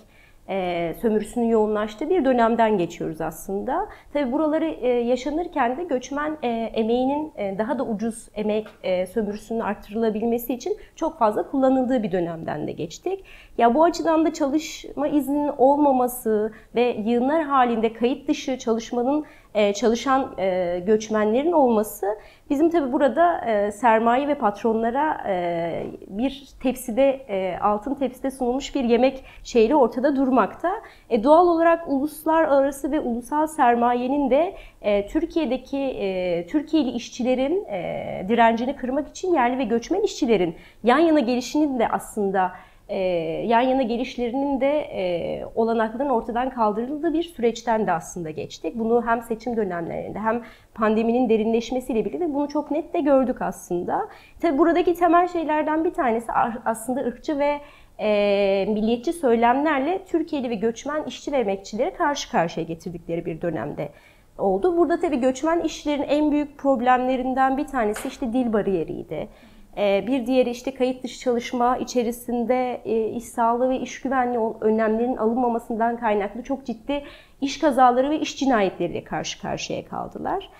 e, 0.52 0.94
sömürüsünün 1.00 1.46
yoğunlaştığı 1.46 2.10
bir 2.10 2.24
dönemden 2.24 2.78
geçiyoruz 2.78 3.20
aslında. 3.20 3.88
Tabi 4.12 4.32
buraları 4.32 4.64
e, 4.64 4.88
yaşanırken 4.88 5.76
de 5.76 5.84
göçmen 5.84 6.38
e, 6.42 6.48
emeğinin 6.74 7.32
daha 7.58 7.78
da 7.78 7.84
ucuz 7.86 8.28
emek 8.34 8.66
sömürüsünün 9.14 9.60
arttırılabilmesi 9.60 10.54
için 10.54 10.76
çok 10.96 11.18
fazla 11.18 11.50
kullanıldığı 11.50 12.02
bir 12.02 12.12
dönemden 12.12 12.66
de 12.66 12.72
geçtik. 12.72 13.24
Ya 13.58 13.74
bu 13.74 13.84
açıdan 13.84 14.26
da 14.26 14.32
çalışma 14.32 15.08
izninin 15.08 15.50
olmaması 15.58 16.52
ve 16.74 16.96
yığınlar 17.04 17.42
halinde 17.42 17.92
kayıt 17.92 18.28
dışı 18.28 18.58
çalışmanın 18.58 19.24
e, 19.54 19.72
çalışan 19.72 20.34
e, 20.38 20.78
göçmenlerin 20.86 21.52
olması 21.52 22.06
bizim 22.50 22.70
tabi 22.70 22.92
burada 22.92 23.38
e, 23.38 23.72
sermaye 23.72 24.28
ve 24.28 24.34
patronlara 24.34 25.22
bir 26.08 26.48
tepside 26.62 27.26
altın 27.62 27.94
tepside 27.94 28.30
sunulmuş 28.30 28.74
bir 28.74 28.84
yemek 28.84 29.24
şeyle 29.44 29.74
ortada 29.74 30.16
durmakta. 30.16 30.72
E, 31.10 31.24
doğal 31.24 31.46
olarak 31.46 31.88
uluslararası 31.88 32.92
ve 32.92 33.00
ulusal 33.00 33.46
sermayenin 33.46 34.30
de 34.30 34.54
Türkiye'deki 35.08 35.96
Türkiye'li 36.50 36.90
işçilerin 36.90 37.64
direncini 38.28 38.76
kırmak 38.76 39.08
için 39.08 39.34
yerli 39.34 39.58
ve 39.58 39.64
göçmen 39.64 40.00
işçilerin 40.00 40.54
yan 40.84 40.98
yana 40.98 41.20
gelişinin 41.20 41.78
de 41.78 41.88
aslında 41.88 42.52
e, 42.92 42.98
yan 43.46 43.60
yana 43.60 43.82
gelişlerinin 43.82 44.60
de 44.60 44.78
e, 44.80 45.44
olanakların 45.54 46.08
ortadan 46.08 46.50
kaldırıldığı 46.50 47.12
bir 47.12 47.22
süreçten 47.22 47.86
de 47.86 47.92
aslında 47.92 48.30
geçtik. 48.30 48.78
Bunu 48.78 49.06
hem 49.06 49.22
seçim 49.22 49.56
dönemlerinde 49.56 50.18
hem 50.18 50.42
pandeminin 50.74 51.28
derinleşmesiyle 51.28 52.04
birlikte 52.04 52.34
bunu 52.34 52.48
çok 52.48 52.70
net 52.70 52.94
de 52.94 53.00
gördük 53.00 53.42
aslında. 53.42 54.08
Tabi 54.40 54.58
buradaki 54.58 54.94
temel 54.94 55.28
şeylerden 55.28 55.84
bir 55.84 55.92
tanesi 55.92 56.32
aslında 56.64 57.00
ırkçı 57.00 57.38
ve 57.38 57.60
e, 57.98 58.66
milliyetçi 58.68 59.12
söylemlerle 59.12 60.04
Türkiye'li 60.06 60.50
ve 60.50 60.54
göçmen 60.54 61.04
işçi 61.04 61.32
ve 61.32 61.36
emekçileri 61.36 61.94
karşı 61.94 62.30
karşıya 62.30 62.66
getirdikleri 62.66 63.26
bir 63.26 63.40
dönemde 63.40 63.88
oldu. 64.38 64.76
Burada 64.76 65.00
tabii 65.00 65.20
göçmen 65.20 65.60
işçilerin 65.60 66.02
en 66.02 66.30
büyük 66.30 66.58
problemlerinden 66.58 67.56
bir 67.56 67.66
tanesi 67.66 68.08
işte 68.08 68.32
dil 68.32 68.52
bariyeriydi. 68.52 69.28
Bir 69.76 70.26
diğeri 70.26 70.50
işte 70.50 70.74
kayıt 70.74 71.02
dışı 71.02 71.20
çalışma 71.20 71.76
içerisinde 71.76 72.80
iş 73.16 73.24
sağlığı 73.24 73.70
ve 73.70 73.78
iş 73.78 74.00
güvenliği 74.00 74.40
önlemlerinin 74.60 75.16
alınmamasından 75.16 75.96
kaynaklı 75.96 76.42
çok 76.42 76.66
ciddi 76.66 77.04
iş 77.40 77.58
kazaları 77.58 78.10
ve 78.10 78.20
iş 78.20 78.36
cinayetleriyle 78.36 79.04
karşı 79.04 79.42
karşıya 79.42 79.84
kaldılar. 79.84 80.50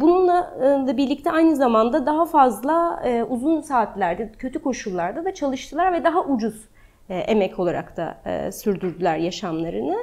Bununla 0.00 0.56
da 0.86 0.96
birlikte 0.96 1.30
aynı 1.30 1.56
zamanda 1.56 2.06
daha 2.06 2.26
fazla 2.26 3.02
uzun 3.28 3.60
saatlerde, 3.60 4.32
kötü 4.38 4.62
koşullarda 4.62 5.24
da 5.24 5.34
çalıştılar 5.34 5.92
ve 5.92 6.04
daha 6.04 6.24
ucuz 6.24 6.68
emek 7.08 7.58
olarak 7.58 7.96
da 7.96 8.16
sürdürdüler 8.52 9.16
yaşamlarını. 9.16 9.96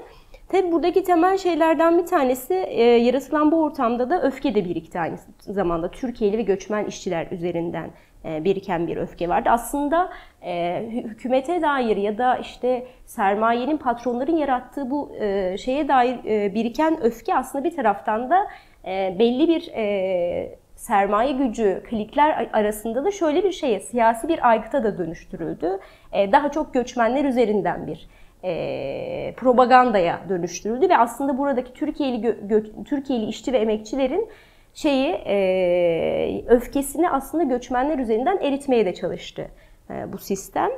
Tabi 0.50 0.72
buradaki 0.72 1.04
temel 1.04 1.38
şeylerden 1.38 1.98
bir 1.98 2.06
tanesi 2.06 2.54
e, 2.54 2.84
yaratılan 2.84 3.52
bu 3.52 3.64
ortamda 3.64 4.10
da 4.10 4.22
öfke 4.22 4.56
de 4.56 4.66
birikti 4.66 5.00
aynı 5.00 5.18
zamanda. 5.40 5.92
Türkiye'li 5.92 6.38
ve 6.38 6.42
göçmen 6.42 6.86
işçiler 6.86 7.28
üzerinden 7.32 7.90
e, 8.26 8.44
biriken 8.44 8.88
bir 8.88 8.98
öfke 8.98 9.30
vardı. 9.30 9.50
Aslında 9.52 10.10
e, 10.42 10.86
hükümete 10.92 11.62
dair 11.62 11.98
ya 11.98 12.18
da 12.18 12.38
işte 12.38 12.88
sermayenin 13.06 13.78
patronların 13.78 14.38
yarattığı 14.38 14.92
bu 14.92 15.16
e, 15.20 15.58
şeye 15.58 15.88
dair 15.88 16.20
e, 16.26 16.54
biriken 16.56 17.04
öfke 17.04 17.36
aslında 17.36 17.64
bir 17.64 17.76
taraftan 17.76 18.30
da 18.30 18.48
e, 18.86 19.16
belli 19.20 19.48
bir 19.48 19.72
e, 19.76 20.58
sermaye 20.76 21.32
gücü, 21.32 21.84
klikler 21.90 22.50
arasında 22.54 23.06
da 23.06 23.12
şöyle 23.12 23.44
bir 23.44 23.52
şeye, 23.52 23.80
siyasi 23.80 24.28
bir 24.28 24.50
aygıta 24.50 24.84
da 24.84 24.98
dönüştürüldü. 24.98 25.80
E, 26.12 26.32
daha 26.32 26.52
çok 26.52 26.74
göçmenler 26.74 27.26
üzerinden 27.26 27.88
bir 27.88 28.08
e, 28.44 29.34
propagandaya 29.38 30.20
dönüştürüldü 30.30 30.90
ve 30.90 30.98
aslında 30.98 31.38
buradaki 31.38 31.74
Türkiye'li 31.74 32.18
gö- 32.18 32.84
Türkiye'li 32.84 33.26
işçi 33.26 33.54
ve 33.54 33.58
emekçilerin 33.58 34.30
şeyi 34.74 35.12
e, 35.12 36.44
öfkesini 36.48 37.10
aslında 37.10 37.44
göçmenler 37.44 38.00
üzerinden 38.00 38.38
eritmeye 38.38 38.86
de 38.86 38.94
çalıştı 38.94 39.48
e, 39.90 40.14
bu 40.14 40.18
sistem. 40.18 40.70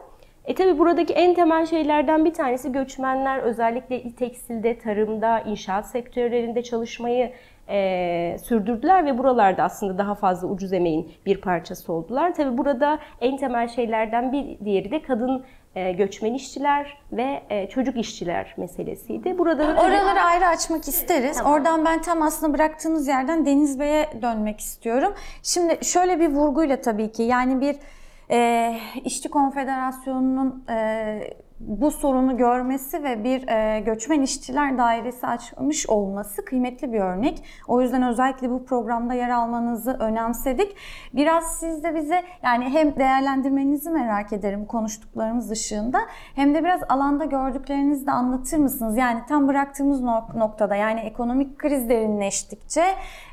E 0.46 0.56
tabi 0.56 0.78
buradaki 0.80 1.14
en 1.14 1.34
temel 1.34 1.66
şeylerden 1.66 2.26
bir 2.26 2.34
tanesi 2.34 2.72
göçmenler 2.72 3.40
özellikle 3.40 4.12
tekstilde, 4.12 4.80
tarımda, 4.80 5.40
inşaat 5.40 5.86
sektörlerinde 5.88 6.64
çalışmayı 6.64 7.32
e, 7.70 8.38
sürdürdüler 8.44 9.06
ve 9.06 9.18
buralarda 9.18 9.64
aslında 9.64 9.98
daha 9.98 10.16
fazla 10.16 10.48
ucuz 10.48 10.74
emeğin 10.74 11.12
bir 11.26 11.42
parçası 11.42 11.94
oldular. 11.94 12.34
Tabi 12.34 12.58
burada 12.58 13.00
en 13.22 13.38
temel 13.38 13.68
şeylerden 13.68 14.32
bir 14.32 14.66
diğeri 14.66 14.92
de 14.92 15.02
kadın 15.02 15.44
göçmen 15.76 16.34
işçiler 16.34 16.98
ve 17.12 17.44
e, 17.50 17.70
çocuk 17.70 17.98
işçiler 17.98 18.54
meselesiydi. 18.58 19.38
Burada 19.38 19.68
da 19.68 19.76
tabii- 19.76 19.88
Oraları 19.88 20.22
ayrı 20.22 20.48
açmak 20.48 20.88
isteriz. 20.88 21.42
Oradan 21.46 21.86
ben 21.86 22.02
tam 22.02 22.22
aslında 22.22 22.54
bıraktığınız 22.54 23.08
yerden 23.08 23.46
Deniz 23.46 23.80
Bey'e 23.80 24.10
dönmek 24.22 24.60
istiyorum. 24.60 25.14
Şimdi 25.44 25.86
şöyle 25.86 26.20
bir 26.20 26.28
vurguyla 26.30 26.82
tabii 26.82 27.12
ki 27.12 27.24
yani 27.24 27.62
bir 27.62 27.76
e, 28.32 28.76
işçi 29.04 29.30
konfederasyonunun 29.30 30.64
e, 30.70 31.20
bu 31.60 31.92
sorunu 31.92 32.38
görmesi 32.38 33.04
ve 33.04 33.24
bir 33.24 33.48
e, 33.48 33.80
göçmen 33.80 34.22
işçiler 34.22 34.78
dairesi 34.78 35.28
açmış 35.28 35.90
olması 35.90 36.46
kıymetli 36.46 36.94
bir 36.94 37.00
örnek. 37.00 37.44
O 37.68 37.82
yüzden 37.82 38.04
özellikle 38.04 38.50
bu 38.50 38.66
programda 38.66 39.14
yer 39.14 39.30
almanızı 39.30 39.98
önemsedik. 40.00 40.76
Biraz 41.14 41.60
siz 41.60 41.84
de 41.84 41.96
bize 41.96 42.24
yani 42.44 42.66
hem 42.70 42.96
değerlendirmenizi 42.96 43.90
merak 43.90 44.34
ederim 44.34 44.66
konuştuklarımız 44.66 45.52
ışığında 45.52 46.00
hem 46.36 46.56
de 46.56 46.64
biraz 46.64 46.82
alanda 46.90 47.26
gördüklerinizi 47.26 48.08
de 48.08 48.12
anlatır 48.12 48.58
mısınız? 48.58 48.98
Yani 48.98 49.20
tam 49.30 49.48
bıraktığımız 49.48 50.02
nok- 50.02 50.38
noktada 50.38 50.76
yani 50.76 51.00
ekonomik 51.00 51.58
kriz 51.60 51.90
derinleştikçe 51.90 52.84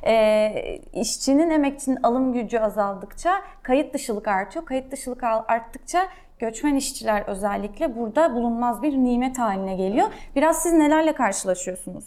e, 0.07 0.53
işçinin 0.93 1.51
emekçinin 1.51 1.99
alım 2.03 2.33
gücü 2.33 2.59
azaldıkça 2.59 3.31
kayıt 3.63 3.95
dışılık 3.95 4.29
artıyor. 4.29 4.65
Kayıt 4.65 4.93
dışılık 4.93 5.25
arttıkça 5.25 5.99
göçmen 6.39 6.75
işçiler 6.75 7.23
özellikle 7.27 7.97
burada 7.97 8.35
bulunmaz 8.35 8.83
bir 8.83 8.93
nimet 8.93 9.39
haline 9.39 9.77
geliyor. 9.77 10.09
Biraz 10.37 10.63
siz 10.63 10.73
nelerle 10.73 11.15
karşılaşıyorsunuz? 11.15 12.05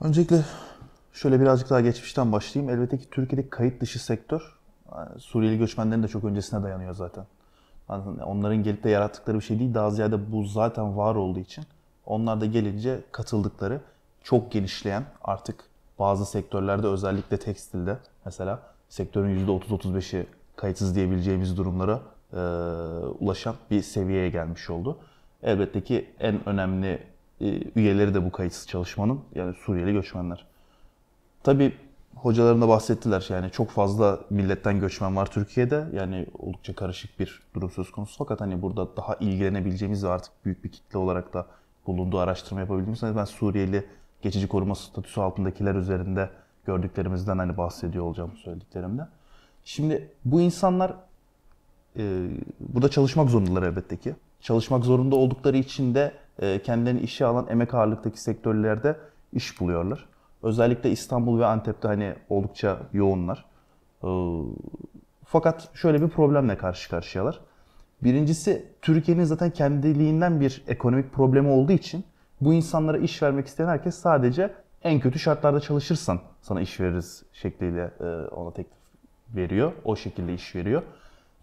Öncelikle 0.00 0.36
şöyle 1.12 1.40
birazcık 1.40 1.70
daha 1.70 1.80
geçmişten 1.80 2.32
başlayayım. 2.32 2.74
Elbette 2.74 2.98
ki 2.98 3.10
Türkiye'deki 3.10 3.50
kayıt 3.50 3.80
dışı 3.80 4.04
sektör 4.04 4.56
yani 4.96 5.20
Suriyeli 5.20 5.58
göçmenlerin 5.58 6.02
de 6.02 6.08
çok 6.08 6.24
öncesine 6.24 6.62
dayanıyor 6.62 6.94
zaten. 6.94 7.24
Onların 8.24 8.62
gelip 8.62 8.84
de 8.84 8.90
yarattıkları 8.90 9.36
bir 9.36 9.44
şey 9.44 9.58
değil. 9.58 9.74
Daha 9.74 9.90
ziyade 9.90 10.32
bu 10.32 10.44
zaten 10.44 10.96
var 10.96 11.14
olduğu 11.14 11.38
için 11.38 11.64
onlar 12.06 12.40
da 12.40 12.46
gelince 12.46 13.00
katıldıkları 13.12 13.80
çok 14.22 14.52
genişleyen 14.52 15.04
artık 15.22 15.64
bazı 15.98 16.26
sektörlerde 16.26 16.86
özellikle 16.86 17.36
tekstilde 17.36 17.96
mesela 18.24 18.62
sektörün 18.88 19.46
%30-35'i 19.46 20.26
kayıtsız 20.56 20.94
diyebileceğimiz 20.94 21.56
durumlara 21.56 22.00
e, 22.32 22.36
ulaşan 23.20 23.54
bir 23.70 23.82
seviyeye 23.82 24.30
gelmiş 24.30 24.70
oldu. 24.70 24.98
Elbette 25.42 25.80
ki 25.80 26.10
en 26.20 26.48
önemli 26.48 27.02
e, 27.40 27.62
üyeleri 27.76 28.14
de 28.14 28.24
bu 28.24 28.32
kayıtsız 28.32 28.68
çalışmanın 28.68 29.20
yani 29.34 29.54
Suriyeli 29.54 29.92
göçmenler. 29.92 30.46
Tabii 31.42 31.72
hocalarım 32.14 32.62
da 32.62 32.68
bahsettiler 32.68 33.26
yani 33.30 33.50
çok 33.50 33.70
fazla 33.70 34.20
milletten 34.30 34.80
göçmen 34.80 35.16
var 35.16 35.30
Türkiye'de. 35.30 35.86
Yani 35.92 36.26
oldukça 36.38 36.74
karışık 36.74 37.20
bir 37.20 37.42
durum 37.54 37.70
söz 37.70 37.90
konusu. 37.90 38.18
Fakat 38.18 38.40
hani 38.40 38.62
burada 38.62 38.96
daha 38.96 39.14
ilgilenebileceğimiz 39.14 40.04
ve 40.04 40.08
artık 40.08 40.32
büyük 40.44 40.64
bir 40.64 40.68
kitle 40.68 40.98
olarak 40.98 41.34
da 41.34 41.46
bulunduğu 41.86 42.18
araştırma 42.18 42.60
yapabildiğimiz 42.60 43.02
ben 43.02 43.24
Suriyeli 43.24 43.86
geçici 44.22 44.48
koruma 44.48 44.74
statüsü 44.74 45.20
altındakiler 45.20 45.74
üzerinde 45.74 46.30
gördüklerimizden 46.66 47.38
hani 47.38 47.56
bahsediyor 47.56 48.04
olacağım 48.04 48.32
söylediklerimde. 48.36 49.08
Şimdi 49.64 50.08
bu 50.24 50.40
insanlar 50.40 50.94
e, 51.98 52.28
burada 52.60 52.88
çalışmak 52.88 53.30
zorundalar 53.30 53.62
elbette 53.62 53.96
ki. 53.96 54.14
Çalışmak 54.40 54.84
zorunda 54.84 55.16
oldukları 55.16 55.56
için 55.56 55.94
de 55.94 56.12
e, 56.38 56.62
kendilerini 56.62 57.00
işe 57.00 57.24
alan 57.24 57.46
emek 57.48 57.74
ağırlıktaki 57.74 58.20
sektörlerde 58.20 58.96
iş 59.32 59.60
buluyorlar. 59.60 60.06
Özellikle 60.42 60.90
İstanbul 60.90 61.38
ve 61.38 61.46
Antep'te 61.46 61.88
hani 61.88 62.14
oldukça 62.28 62.78
yoğunlar. 62.92 63.44
E, 64.04 64.08
fakat 65.24 65.68
şöyle 65.74 66.02
bir 66.02 66.08
problemle 66.08 66.58
karşı 66.58 66.90
karşıyalar. 66.90 67.40
Birincisi 68.02 68.66
Türkiye'nin 68.82 69.24
zaten 69.24 69.50
kendiliğinden 69.50 70.40
bir 70.40 70.64
ekonomik 70.68 71.12
problemi 71.12 71.48
olduğu 71.48 71.72
için 71.72 72.04
bu 72.40 72.54
insanlara 72.54 72.98
iş 72.98 73.22
vermek 73.22 73.46
isteyen 73.46 73.68
herkes 73.68 73.94
sadece 73.94 74.54
en 74.82 75.00
kötü 75.00 75.18
şartlarda 75.18 75.60
çalışırsan 75.60 76.20
sana 76.40 76.60
iş 76.60 76.80
veririz 76.80 77.22
şekliyle 77.32 77.90
e, 78.00 78.04
ona 78.34 78.52
teklif 78.52 78.78
veriyor. 79.34 79.72
O 79.84 79.96
şekilde 79.96 80.34
iş 80.34 80.54
veriyor. 80.54 80.82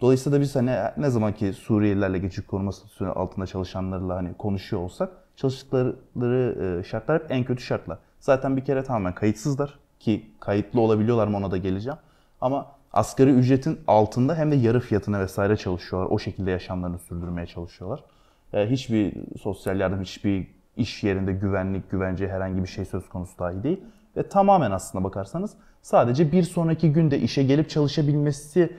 Dolayısıyla 0.04 0.38
da 0.38 0.42
biz 0.42 0.56
hani 0.56 0.72
ne 0.98 1.10
zaman 1.10 1.34
ki 1.34 1.54
Suriyelilerle 1.54 2.18
geçici 2.18 2.48
koruma 2.48 2.72
statüsü 2.72 3.06
altında 3.06 3.46
çalışanlarla 3.46 4.16
hani 4.16 4.34
konuşuyor 4.34 4.82
olsak 4.82 5.10
çalıştıkları 5.36 6.80
e, 6.80 6.84
şartlar 6.84 7.24
hep 7.24 7.32
en 7.32 7.44
kötü 7.44 7.64
şartlar. 7.64 7.98
Zaten 8.20 8.58
bir 8.58 8.66
kere 8.66 8.84
tamamen 8.84 9.16
kayıtsızlar 9.16 9.80
ki 10.00 10.32
kayıtlı 10.40 10.82
olabiliyorlar 10.82 11.28
mı 11.28 11.38
ona 11.38 11.52
da 11.52 11.58
geleceğim. 11.58 12.00
Ama 12.42 12.72
asgari 12.94 13.30
ücretin 13.30 13.80
altında 13.88 14.36
hem 14.36 14.52
de 14.52 14.56
yarı 14.56 14.80
fiyatına 14.80 15.20
vesaire 15.20 15.58
çalışıyorlar. 15.58 16.10
O 16.12 16.20
şekilde 16.20 16.52
yaşamlarını 16.52 17.00
sürdürmeye 17.00 17.48
çalışıyorlar. 17.48 18.04
E, 18.54 18.70
hiçbir 18.70 19.14
sosyal 19.42 19.80
yardım, 19.80 20.02
hiçbir 20.02 20.48
iş 20.78 21.04
yerinde 21.04 21.34
güvenlik, 21.34 21.92
güvence 21.92 22.28
herhangi 22.28 22.64
bir 22.64 22.68
şey 22.68 22.86
söz 22.86 23.10
konusu 23.10 23.40
dahi 23.40 23.64
değil. 23.64 23.82
Ve 24.18 24.30
tamamen 24.30 24.72
aslında 24.72 25.04
bakarsanız 25.04 25.54
sadece 25.82 26.32
bir 26.32 26.44
sonraki 26.44 26.94
günde 26.94 27.20
işe 27.20 27.44
gelip 27.44 27.70
çalışabilmesi 27.70 28.70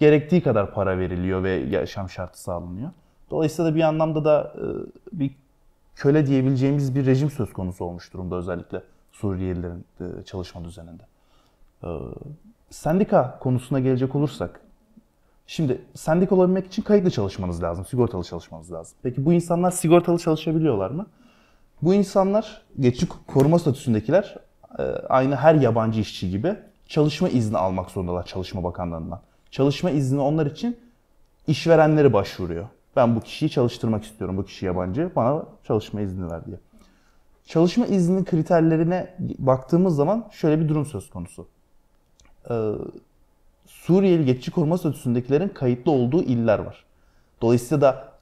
gerektiği 0.00 0.42
kadar 0.42 0.74
para 0.74 0.98
veriliyor 0.98 1.42
ve 1.42 1.50
yaşam 1.50 2.10
şartı 2.10 2.40
sağlanıyor. 2.40 2.90
Dolayısıyla 3.30 3.70
da 3.70 3.74
bir 3.76 3.82
anlamda 3.82 4.24
da 4.24 4.54
e, 4.56 4.64
bir 5.18 5.30
köle 5.96 6.26
diyebileceğimiz 6.26 6.94
bir 6.94 7.06
rejim 7.06 7.30
söz 7.30 7.52
konusu 7.52 7.84
olmuş 7.84 8.12
durumda 8.12 8.36
özellikle 8.36 8.82
Suriyelilerin 9.12 9.84
e, 10.00 10.22
çalışma 10.24 10.64
düzeninde. 10.64 11.02
E, 11.84 11.88
Sendika 12.70 13.38
konusuna 13.38 13.80
gelecek 13.80 14.14
olursak, 14.14 14.60
şimdi 15.46 15.82
sendika 15.94 16.34
olabilmek 16.34 16.66
için 16.66 16.82
kayıtlı 16.82 17.10
çalışmanız 17.10 17.62
lazım, 17.62 17.84
sigortalı 17.84 18.24
çalışmanız 18.24 18.72
lazım. 18.72 18.98
Peki 19.02 19.24
bu 19.24 19.32
insanlar 19.32 19.70
sigortalı 19.70 20.18
çalışabiliyorlar 20.18 20.90
mı? 20.90 21.06
Bu 21.82 21.94
insanlar 21.94 22.62
geçici 22.80 23.08
koruma 23.26 23.58
statüsündekiler 23.58 24.36
aynı 25.08 25.36
her 25.36 25.54
yabancı 25.54 26.00
işçi 26.00 26.30
gibi 26.30 26.56
çalışma 26.86 27.28
izni 27.28 27.58
almak 27.58 27.90
zorundalar 27.90 28.26
Çalışma 28.26 28.64
Bakanlığı'ndan. 28.64 29.20
Çalışma 29.50 29.90
izni 29.90 30.20
onlar 30.20 30.46
için 30.46 30.78
işverenleri 31.46 32.12
başvuruyor. 32.12 32.68
Ben 32.96 33.16
bu 33.16 33.20
kişiyi 33.20 33.50
çalıştırmak 33.50 34.04
istiyorum, 34.04 34.36
bu 34.36 34.44
kişi 34.44 34.66
yabancı, 34.66 35.10
bana 35.16 35.42
çalışma 35.64 36.00
izni 36.00 36.30
ver 36.30 36.46
diye. 36.46 36.56
Çalışma 37.46 37.86
izni 37.86 38.24
kriterlerine 38.24 39.14
baktığımız 39.38 39.96
zaman 39.96 40.28
şöyle 40.32 40.60
bir 40.60 40.68
durum 40.68 40.86
söz 40.86 41.10
konusu. 41.10 41.48
Ee, 42.50 42.72
Suriyeli 43.66 44.24
geçici 44.24 44.50
koruma 44.50 44.78
statüsündekilerin 44.78 45.48
kayıtlı 45.48 45.92
olduğu 45.92 46.22
iller 46.22 46.58
var. 46.58 46.84
Dolayısıyla 47.42 47.80
da 47.80 48.12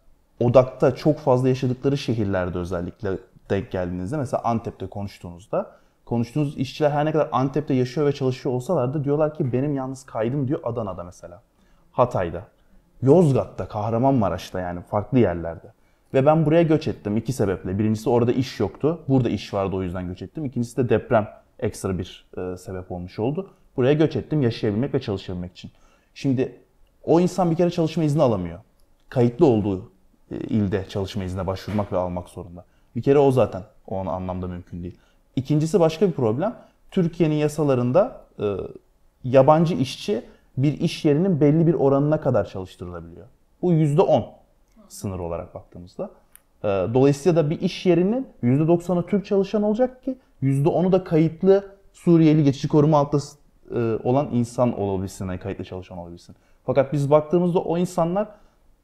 odakta 0.41 0.95
çok 0.95 1.19
fazla 1.19 1.49
yaşadıkları 1.49 1.99
şehirlerde 1.99 2.59
özellikle 2.59 3.19
denk 3.51 3.71
geldiğinizde 3.71 4.17
mesela 4.17 4.43
Antep'te 4.45 4.87
konuştuğunuzda 4.87 5.77
konuştuğunuz 6.07 6.59
işçiler 6.59 6.91
her 6.91 7.05
ne 7.05 7.13
kadar 7.13 7.29
Antep'te 7.33 7.75
yaşıyor 7.75 8.07
ve 8.07 8.13
çalışıyor 8.13 8.55
olsalar 8.55 8.95
da 8.95 9.05
diyorlar 9.05 9.35
ki 9.35 9.53
benim 9.53 9.75
yalnız 9.75 10.07
kaydım 10.07 10.49
diyor 10.49 10.61
Adana'da 10.65 11.05
mesela. 11.05 11.43
Hatay'da. 11.93 12.43
Yozgat'ta, 13.03 13.69
Kahramanmaraş'ta 13.69 14.61
yani 14.61 14.81
farklı 14.81 15.19
yerlerde. 15.19 15.73
Ve 16.15 16.27
ben 16.27 16.47
buraya 16.47 16.63
göç 16.63 16.89
ettim 16.89 17.17
iki 17.17 17.33
sebeple. 17.33 17.79
Birincisi 17.79 18.11
orada 18.11 18.33
iş 18.33 18.61
yoktu. 18.61 19.01
Burada 19.09 19.29
iş 19.29 19.55
vardı 19.55 19.77
o 19.77 19.83
yüzden 19.83 20.07
göç 20.07 20.23
ettim. 20.23 20.45
İkincisi 20.45 20.77
de 20.77 20.89
deprem 20.89 21.29
ekstra 21.59 21.99
bir 21.99 22.27
e, 22.39 22.57
sebep 22.57 22.93
olmuş 22.93 23.19
oldu. 23.19 23.51
Buraya 23.77 23.93
göç 23.93 24.17
ettim 24.17 24.43
yaşayabilmek 24.43 24.95
ve 24.95 25.01
çalışabilmek 25.01 25.53
için. 25.53 25.71
Şimdi 26.15 26.61
o 27.05 27.21
insan 27.21 27.51
bir 27.51 27.57
kere 27.57 27.71
çalışma 27.71 28.05
izni 28.05 28.23
alamıyor. 28.23 28.59
Kayıtlı 29.09 29.47
olduğu 29.47 29.93
e, 30.31 30.37
ilde 30.37 30.85
çalışma 30.89 31.25
iznine 31.25 31.47
başvurmak 31.47 31.93
ve 31.93 31.97
almak 31.97 32.29
zorunda. 32.29 32.65
Bir 32.97 33.03
kere 33.03 33.19
o 33.19 33.31
zaten 33.31 33.63
o 33.87 33.99
anlamda 33.99 34.47
mümkün 34.47 34.83
değil. 34.83 34.99
İkincisi 35.37 35.81
başka 35.81 36.09
bir 36.09 36.13
problem. 36.13 36.57
Türkiye'nin 36.91 37.35
yasalarında 37.35 38.21
e, 38.39 38.57
yabancı 39.25 39.75
işçi 39.75 40.23
bir 40.57 40.81
iş 40.81 41.05
yerinin 41.05 41.41
belli 41.41 41.67
bir 41.67 41.75
oranına 41.75 42.21
kadar 42.21 42.45
çalıştırılabiliyor. 42.45 43.27
Bu 43.63 43.73
%10 43.73 44.25
sınır 44.89 45.19
olarak 45.19 45.55
baktığımızda. 45.55 46.11
E, 46.65 46.69
dolayısıyla 46.69 47.45
da 47.45 47.51
bir 47.51 47.61
iş 47.61 47.87
yerinin 47.87 48.27
%90'ı 48.43 49.07
Türk 49.07 49.27
çalışan 49.27 49.63
olacak 49.63 50.05
ki 50.05 50.19
%10'u 50.43 50.93
da 50.93 51.05
kayıtlı 51.05 51.77
Suriyeli 51.93 52.45
geçici 52.45 52.69
koruma 52.69 52.99
altında 52.99 53.23
e, 53.71 53.99
olan 54.05 54.29
insan 54.33 54.79
olabilsin, 54.79 55.39
kayıtlı 55.39 55.65
çalışan 55.65 55.99
olabilsin. 55.99 56.37
Fakat 56.67 56.93
biz 56.93 57.11
baktığımızda 57.11 57.59
o 57.59 57.79
insanlar 57.79 58.29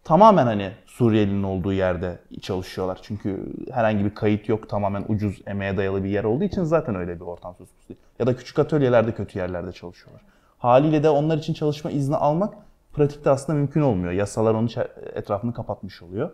tamamen 0.04 0.46
hani 0.46 0.72
Suriyelinin 0.92 1.42
olduğu 1.42 1.72
yerde 1.72 2.18
çalışıyorlar. 2.40 2.98
Çünkü 3.02 3.52
herhangi 3.70 4.04
bir 4.04 4.14
kayıt 4.14 4.48
yok. 4.48 4.68
Tamamen 4.68 5.04
ucuz 5.08 5.40
emeğe 5.46 5.76
dayalı 5.76 6.04
bir 6.04 6.08
yer 6.08 6.24
olduğu 6.24 6.44
için 6.44 6.62
zaten 6.62 6.94
öyle 6.94 7.16
bir 7.16 7.24
ortam 7.24 7.54
söz 7.58 7.68
konusu. 7.68 7.94
Ya 8.18 8.26
da 8.26 8.36
küçük 8.36 8.58
atölyelerde 8.58 9.14
kötü 9.14 9.38
yerlerde 9.38 9.72
çalışıyorlar. 9.72 10.22
Haliyle 10.58 11.02
de 11.02 11.10
onlar 11.10 11.38
için 11.38 11.54
çalışma 11.54 11.90
izni 11.90 12.16
almak 12.16 12.54
pratikte 12.92 13.30
aslında 13.30 13.58
mümkün 13.58 13.80
olmuyor. 13.80 14.12
Yasalar 14.12 14.54
onun 14.54 14.70
etrafını 15.14 15.54
kapatmış 15.54 16.02
oluyor. 16.02 16.30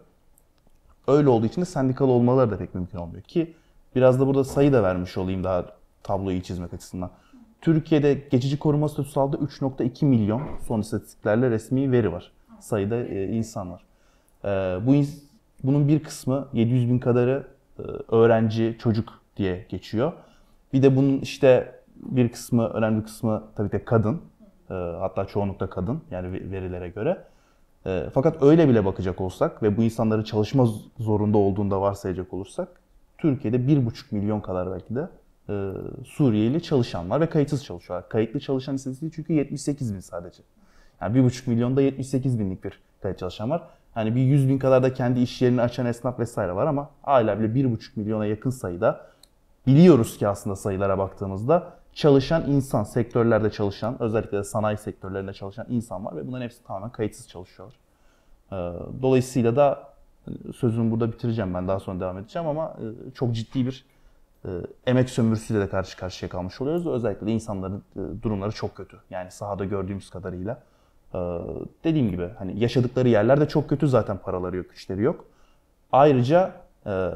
Öyle 1.06 1.28
olduğu 1.28 1.46
için 1.46 1.60
de 1.60 1.66
sendikalı 1.66 2.10
olmaları 2.10 2.50
da 2.50 2.58
pek 2.58 2.74
mümkün 2.74 2.98
olmuyor. 2.98 3.22
Ki 3.22 3.54
biraz 3.96 4.20
da 4.20 4.26
burada 4.26 4.44
sayı 4.44 4.72
da 4.72 4.82
vermiş 4.82 5.18
olayım 5.18 5.44
daha 5.44 5.64
tabloyu 6.02 6.36
iyi 6.36 6.42
çizmek 6.42 6.74
açısından. 6.74 7.10
Türkiye'de 7.60 8.14
geçici 8.14 8.58
koruma 8.58 8.88
statüsü 8.88 9.20
aldı 9.20 9.36
3.2 9.36 10.04
milyon 10.04 10.42
son 10.66 10.80
istatistiklerle 10.80 11.50
resmi 11.50 11.92
veri 11.92 12.12
var 12.12 12.32
sayıda 12.60 12.96
e, 12.96 13.26
insan 13.26 13.70
var. 13.70 13.84
E, 14.44 14.48
bu 14.86 14.94
bunun 15.64 15.88
bir 15.88 16.02
kısmı 16.02 16.48
700 16.52 16.88
bin 16.88 16.98
kadarı 16.98 17.46
e, 17.78 17.82
öğrenci, 18.08 18.76
çocuk 18.78 19.22
diye 19.36 19.66
geçiyor. 19.68 20.12
Bir 20.72 20.82
de 20.82 20.96
bunun 20.96 21.18
işte 21.18 21.74
bir 21.96 22.28
kısmı, 22.28 22.68
önemli 22.68 23.04
kısmı 23.04 23.42
tabii 23.56 23.70
ki 23.70 23.84
kadın. 23.84 24.20
Hatta 24.98 25.24
çoğunlukla 25.24 25.70
kadın 25.70 26.02
yani 26.10 26.32
verilere 26.32 26.88
göre. 26.88 27.24
Fakat 28.12 28.42
öyle 28.42 28.68
bile 28.68 28.84
bakacak 28.84 29.20
olsak 29.20 29.62
ve 29.62 29.76
bu 29.76 29.82
insanların 29.82 30.22
çalışma 30.22 30.68
zorunda 30.98 31.38
olduğunda 31.38 31.80
varsayacak 31.80 32.34
olursak 32.34 32.68
Türkiye'de 33.18 33.56
1,5 33.56 34.14
milyon 34.14 34.40
kadar 34.40 34.70
belki 34.70 34.94
de 34.94 35.08
Suriyeli 36.04 36.62
çalışan 36.62 37.10
var 37.10 37.20
ve 37.20 37.28
kayıtsız 37.28 37.64
çalışıyorlar. 37.64 38.08
Kayıtlı 38.08 38.40
çalışan 38.40 38.74
istatistiği 38.74 39.12
çünkü 39.12 39.32
78 39.32 39.94
bin 39.94 40.00
sadece. 40.00 40.42
Yani 41.00 41.18
1,5 41.18 41.50
milyonda 41.50 41.80
78 41.80 42.38
binlik 42.38 42.64
bir 42.64 42.80
kayıt 43.02 43.18
çalışan 43.18 43.50
var. 43.50 43.62
Hani 43.94 44.16
bir 44.16 44.20
100 44.20 44.48
bin 44.48 44.58
kadar 44.58 44.82
da 44.82 44.94
kendi 44.94 45.20
iş 45.20 45.42
yerini 45.42 45.60
açan 45.60 45.86
esnaf 45.86 46.18
vesaire 46.18 46.54
var 46.54 46.66
ama 46.66 46.90
hala 47.02 47.40
bile 47.40 47.60
1,5 47.60 47.78
milyona 47.96 48.26
yakın 48.26 48.50
sayıda 48.50 49.06
biliyoruz 49.66 50.18
ki 50.18 50.28
aslında 50.28 50.56
sayılara 50.56 50.98
baktığımızda 50.98 51.72
çalışan 51.92 52.50
insan, 52.50 52.84
sektörlerde 52.84 53.50
çalışan, 53.50 54.02
özellikle 54.02 54.38
de 54.38 54.44
sanayi 54.44 54.76
sektörlerinde 54.76 55.32
çalışan 55.32 55.66
insan 55.68 56.04
var 56.04 56.16
ve 56.16 56.26
bunların 56.26 56.44
hepsi 56.44 56.64
tamamen 56.64 56.90
kayıtsız 56.90 57.28
çalışıyorlar. 57.28 57.76
Ee, 58.52 58.56
dolayısıyla 59.02 59.56
da 59.56 59.82
hani 60.24 60.52
sözümü 60.52 60.90
burada 60.90 61.12
bitireceğim 61.12 61.54
ben 61.54 61.68
daha 61.68 61.80
sonra 61.80 62.00
devam 62.00 62.18
edeceğim 62.18 62.48
ama 62.48 62.76
e, 62.78 63.14
çok 63.14 63.34
ciddi 63.34 63.66
bir 63.66 63.84
e, 64.44 64.48
emek 64.86 65.10
sömürüsüyle 65.10 65.60
de 65.60 65.68
karşı 65.68 65.96
karşıya 65.96 66.28
kalmış 66.28 66.60
oluyoruz. 66.60 66.86
Özellikle 66.86 67.26
de 67.26 67.32
insanların 67.32 67.82
e, 67.96 68.22
durumları 68.22 68.52
çok 68.52 68.76
kötü. 68.76 68.96
Yani 69.10 69.30
sahada 69.30 69.64
gördüğümüz 69.64 70.10
kadarıyla. 70.10 70.62
Ee, 71.14 71.18
dediğim 71.84 72.10
gibi 72.10 72.28
hani 72.38 72.58
yaşadıkları 72.60 73.08
yerlerde 73.08 73.48
çok 73.48 73.68
kötü 73.68 73.88
zaten 73.88 74.16
paraları 74.18 74.56
yok, 74.56 74.70
güçleri 74.70 75.02
yok. 75.02 75.24
Ayrıca 75.92 76.52
e, 76.86 77.10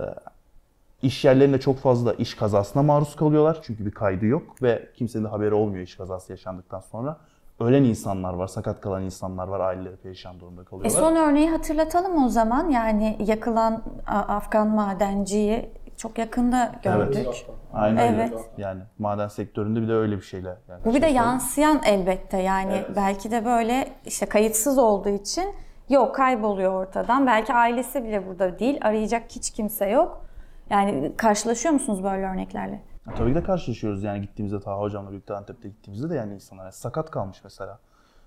iş 1.02 1.24
yerlerinde 1.24 1.60
çok 1.60 1.78
fazla 1.78 2.12
iş 2.14 2.34
kazasına 2.34 2.82
maruz 2.82 3.16
kalıyorlar. 3.16 3.58
Çünkü 3.62 3.86
bir 3.86 3.90
kaydı 3.90 4.26
yok 4.26 4.62
ve 4.62 4.88
kimsenin 4.96 5.24
de 5.24 5.28
haberi 5.28 5.54
olmuyor 5.54 5.82
iş 5.82 5.96
kazası 5.96 6.32
yaşandıktan 6.32 6.80
sonra. 6.80 7.16
Ölen 7.60 7.84
insanlar 7.84 8.34
var, 8.34 8.46
sakat 8.46 8.80
kalan 8.80 9.02
insanlar 9.02 9.48
var, 9.48 9.60
aileleri 9.60 9.96
perişan 9.96 10.40
durumda 10.40 10.62
E 10.62 10.64
kalıyorlar. 10.64 10.98
son 11.00 11.16
örneği 11.16 11.50
hatırlatalım 11.50 12.24
o 12.24 12.28
zaman. 12.28 12.68
Yani 12.68 13.16
yakılan 13.26 13.82
Afgan 14.06 14.68
madenciyi 14.68 15.70
çok 15.96 16.18
yakında 16.18 16.72
gördük. 16.82 17.16
Evet. 17.26 17.46
Aynen 17.72 18.12
öyle. 18.12 18.22
Evet. 18.22 18.50
Yani 18.58 18.82
maden 18.98 19.28
sektöründe 19.28 19.82
bir 19.82 19.88
de 19.88 19.92
öyle 19.92 20.16
bir 20.16 20.22
şeyle. 20.22 20.56
Yani 20.68 20.84
Bu 20.84 20.94
bir 20.94 21.02
de 21.02 21.06
şey- 21.06 21.14
yansıyan 21.14 21.80
elbette 21.84 22.38
yani 22.38 22.82
belki 22.96 23.30
de 23.30 23.44
böyle 23.44 23.88
işte 24.06 24.26
kayıtsız 24.26 24.78
olduğu 24.78 25.08
için 25.08 25.54
yok 25.88 26.14
kayboluyor 26.14 26.72
ortadan. 26.72 27.26
Belki 27.26 27.54
ailesi 27.54 28.04
bile 28.04 28.26
burada 28.26 28.58
değil. 28.58 28.78
Arayacak 28.82 29.22
hiç 29.30 29.50
kimse 29.50 29.86
yok. 29.88 30.24
Yani 30.70 31.12
karşılaşıyor 31.16 31.72
musunuz 31.74 32.04
böyle 32.04 32.26
örneklerle? 32.26 32.82
Tabii 33.16 33.30
ki 33.30 33.34
de 33.34 33.42
karşılaşıyoruz 33.42 34.02
yani 34.02 34.20
gittiğimizde 34.20 34.60
Taha 34.60 34.80
Hocam'la 34.80 35.10
birlikte 35.10 35.34
Antep'te 35.34 35.68
gittiğimizde 35.68 36.10
de 36.10 36.14
yani 36.14 36.34
insanlar 36.34 36.62
yani 36.64 36.72
sakat 36.72 37.10
kalmış 37.10 37.44
mesela. 37.44 37.78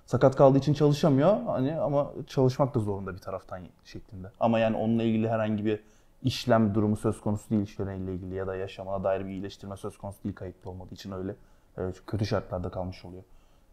Sakat 0.06 0.36
kaldığı 0.36 0.58
için 0.58 0.74
çalışamıyor 0.74 1.38
hani 1.46 1.80
ama 1.80 2.08
çalışmak 2.28 2.76
da 2.76 2.80
zorunda 2.80 3.14
bir 3.14 3.20
taraftan 3.20 3.60
şeklinde. 3.84 4.28
Ama 4.40 4.60
yani 4.60 4.78
onunla 4.78 5.04
ilgili 5.04 5.30
herhangi 5.30 5.66
bir 5.66 5.84
işlem 6.26 6.76
durumu 6.76 6.96
söz 6.96 7.22
konusu 7.22 7.50
değil 7.50 7.62
işverenle 7.62 8.14
ilgili 8.14 8.36
ya 8.36 8.48
da 8.48 8.56
yaşamına 8.56 9.04
dair 9.04 9.26
bir 9.26 9.30
iyileştirme 9.30 9.78
söz 9.78 9.98
konusu 9.98 10.24
değil 10.24 10.36
kayıtlı 10.36 10.70
olmadığı 10.70 10.94
için 10.94 11.12
öyle 11.12 11.36
e, 11.78 11.92
çok 11.92 12.08
kötü 12.08 12.26
şartlarda 12.26 12.70
kalmış 12.70 13.06
oluyor. 13.06 13.24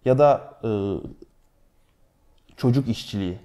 Ya 0.05 0.19
da 0.19 0.59
e, 0.65 0.71
çocuk 2.57 2.89
işçiliği 2.89 3.39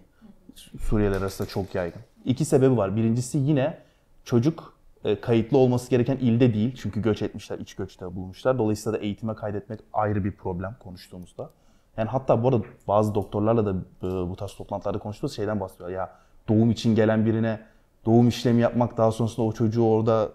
Suriyeliler 0.57 1.21
arasında 1.21 1.47
çok 1.47 1.75
yaygın. 1.75 2.01
İki 2.25 2.45
sebebi 2.45 2.77
var. 2.77 2.95
Birincisi 2.95 3.37
yine 3.37 3.77
çocuk 4.23 4.73
e, 5.03 5.21
kayıtlı 5.21 5.57
olması 5.57 5.89
gereken 5.89 6.17
ilde 6.17 6.53
değil. 6.53 6.75
Çünkü 6.75 7.01
göç 7.01 7.21
etmişler, 7.21 7.59
iç 7.59 7.73
göçte 7.73 8.15
bulunmuşlar. 8.15 8.57
Dolayısıyla 8.57 8.99
da 8.99 9.03
eğitime 9.03 9.35
kaydetmek 9.35 9.79
ayrı 9.93 10.23
bir 10.23 10.31
problem 10.31 10.75
konuştuğumuzda. 10.79 11.49
Yani 11.97 12.09
hatta 12.09 12.43
bu 12.43 12.47
arada 12.47 12.63
bazı 12.87 13.15
doktorlarla 13.15 13.65
da 13.65 13.71
e, 14.07 14.29
bu 14.29 14.35
tarz 14.35 14.53
toplantılarda 14.53 14.99
konuştuğumuz 14.99 15.35
şeyden 15.35 15.59
bahsediyorlar. 15.59 15.95
Ya 15.95 16.11
doğum 16.49 16.71
için 16.71 16.95
gelen 16.95 17.25
birine 17.25 17.59
doğum 18.07 18.27
işlemi 18.27 18.61
yapmak, 18.61 18.97
daha 18.97 19.11
sonrasında 19.11 19.45
o 19.45 19.51
çocuğu 19.51 19.85
orada 19.85 20.29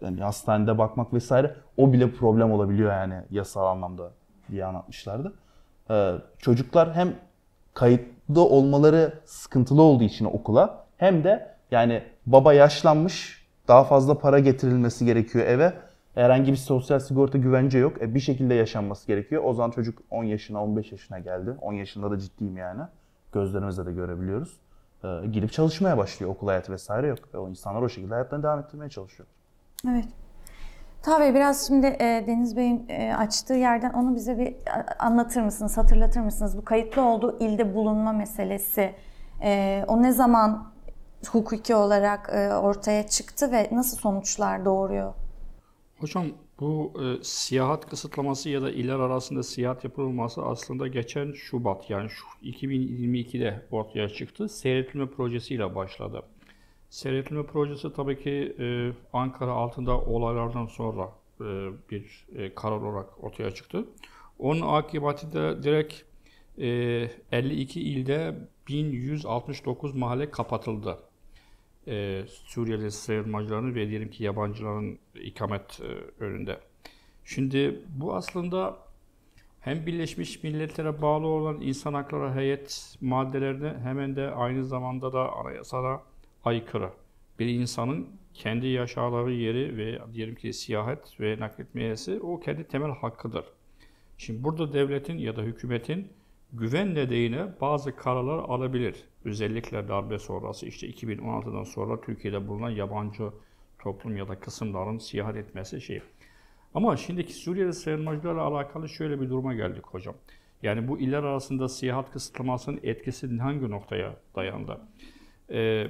yani 0.00 0.20
hastanede 0.20 0.78
bakmak 0.78 1.14
vesaire 1.14 1.54
o 1.76 1.92
bile 1.92 2.12
problem 2.12 2.52
olabiliyor 2.52 2.92
yani 2.92 3.14
yasal 3.30 3.66
anlamda 3.66 4.10
diye 4.50 4.64
anlatmışlardı. 4.64 5.32
Ee, 5.90 6.14
çocuklar 6.38 6.94
hem 6.94 7.14
kayıtlı 7.74 8.40
olmaları 8.40 9.12
sıkıntılı 9.24 9.82
olduğu 9.82 10.04
için 10.04 10.24
okula 10.24 10.84
hem 10.96 11.24
de 11.24 11.54
yani 11.70 12.02
baba 12.26 12.52
yaşlanmış 12.52 13.46
daha 13.68 13.84
fazla 13.84 14.18
para 14.18 14.38
getirilmesi 14.38 15.04
gerekiyor 15.06 15.46
eve. 15.46 15.72
Herhangi 16.14 16.52
bir 16.52 16.56
sosyal 16.56 16.98
sigorta 16.98 17.38
güvence 17.38 17.78
yok. 17.78 18.02
E, 18.02 18.14
bir 18.14 18.20
şekilde 18.20 18.54
yaşanması 18.54 19.06
gerekiyor. 19.06 19.42
O 19.44 19.54
zaman 19.54 19.70
çocuk 19.70 19.98
10 20.10 20.24
yaşına 20.24 20.64
15 20.64 20.92
yaşına 20.92 21.18
geldi. 21.18 21.50
10 21.60 21.72
yaşında 21.72 22.10
da 22.10 22.18
ciddiyim 22.18 22.56
yani. 22.56 22.82
Gözlerimizle 23.32 23.86
de 23.86 23.92
görebiliyoruz. 23.92 24.56
Ee, 25.04 25.26
gidip 25.32 25.52
çalışmaya 25.52 25.98
başlıyor. 25.98 26.32
Okul 26.32 26.48
hayatı 26.48 26.72
vesaire 26.72 27.06
yok. 27.06 27.18
E, 27.34 27.38
o 27.38 27.48
insanlar 27.48 27.82
o 27.82 27.88
şekilde 27.88 28.14
hayatlarını 28.14 28.44
devam 28.44 28.58
ettirmeye 28.58 28.90
çalışıyor. 28.90 29.28
Evet. 29.88 30.08
Bey 31.20 31.34
biraz 31.34 31.66
şimdi 31.66 31.86
e, 31.86 32.24
Deniz 32.26 32.56
Bey'in 32.56 32.88
e, 32.88 33.14
açtığı 33.14 33.54
yerden 33.54 33.92
onu 33.92 34.14
bize 34.14 34.38
bir 34.38 34.56
anlatır 34.98 35.40
mısınız, 35.42 35.76
hatırlatır 35.76 36.20
mısınız? 36.20 36.56
Bu 36.56 36.64
kayıtlı 36.64 37.02
olduğu 37.02 37.38
ilde 37.38 37.74
bulunma 37.74 38.12
meselesi, 38.12 38.94
e, 39.42 39.84
o 39.88 40.02
ne 40.02 40.12
zaman 40.12 40.72
hukuki 41.28 41.74
olarak 41.74 42.30
e, 42.32 42.54
ortaya 42.54 43.06
çıktı 43.06 43.52
ve 43.52 43.68
nasıl 43.72 43.96
sonuçlar 43.96 44.64
doğuruyor? 44.64 45.14
Hocam 46.00 46.24
bu 46.60 46.92
e, 47.02 47.24
siyahat 47.24 47.90
kısıtlaması 47.90 48.48
ya 48.50 48.62
da 48.62 48.70
iller 48.70 48.98
arasında 48.98 49.42
siyahat 49.42 49.84
yapılması 49.84 50.42
aslında 50.42 50.88
geçen 50.88 51.32
Şubat 51.32 51.90
yani 51.90 52.10
şu 52.10 52.24
2022'de 52.42 53.66
ortaya 53.70 54.08
çıktı. 54.08 54.48
Seyretilme 54.48 55.06
projesiyle 55.06 55.74
başladı. 55.74 56.22
Seyretilme 56.90 57.42
projesi 57.42 57.92
tabii 57.92 58.22
ki 58.22 58.56
e, 58.58 58.92
Ankara 59.12 59.52
altında 59.52 60.00
olaylardan 60.00 60.66
sonra 60.66 61.12
e, 61.40 61.44
bir 61.90 62.26
e, 62.36 62.54
karar 62.54 62.76
olarak 62.76 63.24
ortaya 63.24 63.50
çıktı. 63.50 63.84
Onun 64.38 64.60
akıbetinde 64.60 65.62
direkt 65.62 65.94
e, 66.58 66.68
52 67.32 67.80
ilde 67.80 68.34
1169 68.68 69.94
mahalle 69.94 70.30
kapatıldı 70.30 70.98
e, 71.88 72.24
Suriyeli 72.26 72.90
sığınmacıların 72.90 73.74
ve 73.74 73.88
diyelim 73.88 74.10
ki 74.10 74.24
yabancıların 74.24 74.98
ikamet 75.14 75.80
e, 75.80 76.24
önünde. 76.24 76.60
Şimdi 77.24 77.80
bu 77.88 78.14
aslında 78.14 78.78
hem 79.60 79.86
Birleşmiş 79.86 80.42
Milletler'e 80.42 81.02
bağlı 81.02 81.26
olan 81.26 81.60
insan 81.60 81.94
hakları 81.94 82.34
heyet 82.34 82.96
maddelerine 83.00 83.74
hemen 83.82 84.16
de 84.16 84.30
aynı 84.30 84.64
zamanda 84.64 85.12
da 85.12 85.32
anayasada 85.32 86.02
aykırı. 86.44 86.90
Bir 87.38 87.46
insanın 87.46 88.08
kendi 88.34 88.66
yaşadığı 88.66 89.30
yeri 89.30 89.76
ve 89.76 89.98
diyelim 90.12 90.34
ki 90.34 90.52
siyahet 90.52 91.20
ve 91.20 91.40
nakletmeyesi 91.40 92.20
o 92.20 92.40
kendi 92.40 92.64
temel 92.64 92.90
hakkıdır. 92.90 93.44
Şimdi 94.18 94.44
burada 94.44 94.72
devletin 94.72 95.18
ya 95.18 95.36
da 95.36 95.42
hükümetin 95.42 96.12
güven 96.52 96.94
nedeniyle 96.94 97.48
bazı 97.60 97.96
kararlar 97.96 98.38
alabilir. 98.38 99.04
Özellikle 99.24 99.88
darbe 99.88 100.18
sonrası 100.18 100.66
işte 100.66 100.90
2016'dan 100.90 101.64
sonra 101.64 102.00
Türkiye'de 102.00 102.48
bulunan 102.48 102.70
yabancı 102.70 103.30
toplum 103.78 104.16
ya 104.16 104.28
da 104.28 104.40
kısımların 104.40 104.98
siyahat 104.98 105.36
etmesi 105.36 105.80
şey. 105.80 106.02
Ama 106.74 106.96
şimdiki 106.96 107.32
Suriyeli 107.32 107.72
sığınmacılarla 107.72 108.42
alakalı 108.42 108.88
şöyle 108.88 109.20
bir 109.20 109.30
duruma 109.30 109.54
geldik 109.54 109.86
hocam. 109.86 110.14
Yani 110.62 110.88
bu 110.88 110.98
iller 110.98 111.22
arasında 111.22 111.68
siyahat 111.68 112.12
kısıtlamasının 112.12 112.80
etkisi 112.82 113.38
hangi 113.38 113.70
noktaya 113.70 114.16
dayandı? 114.36 114.80
Ee, 115.50 115.86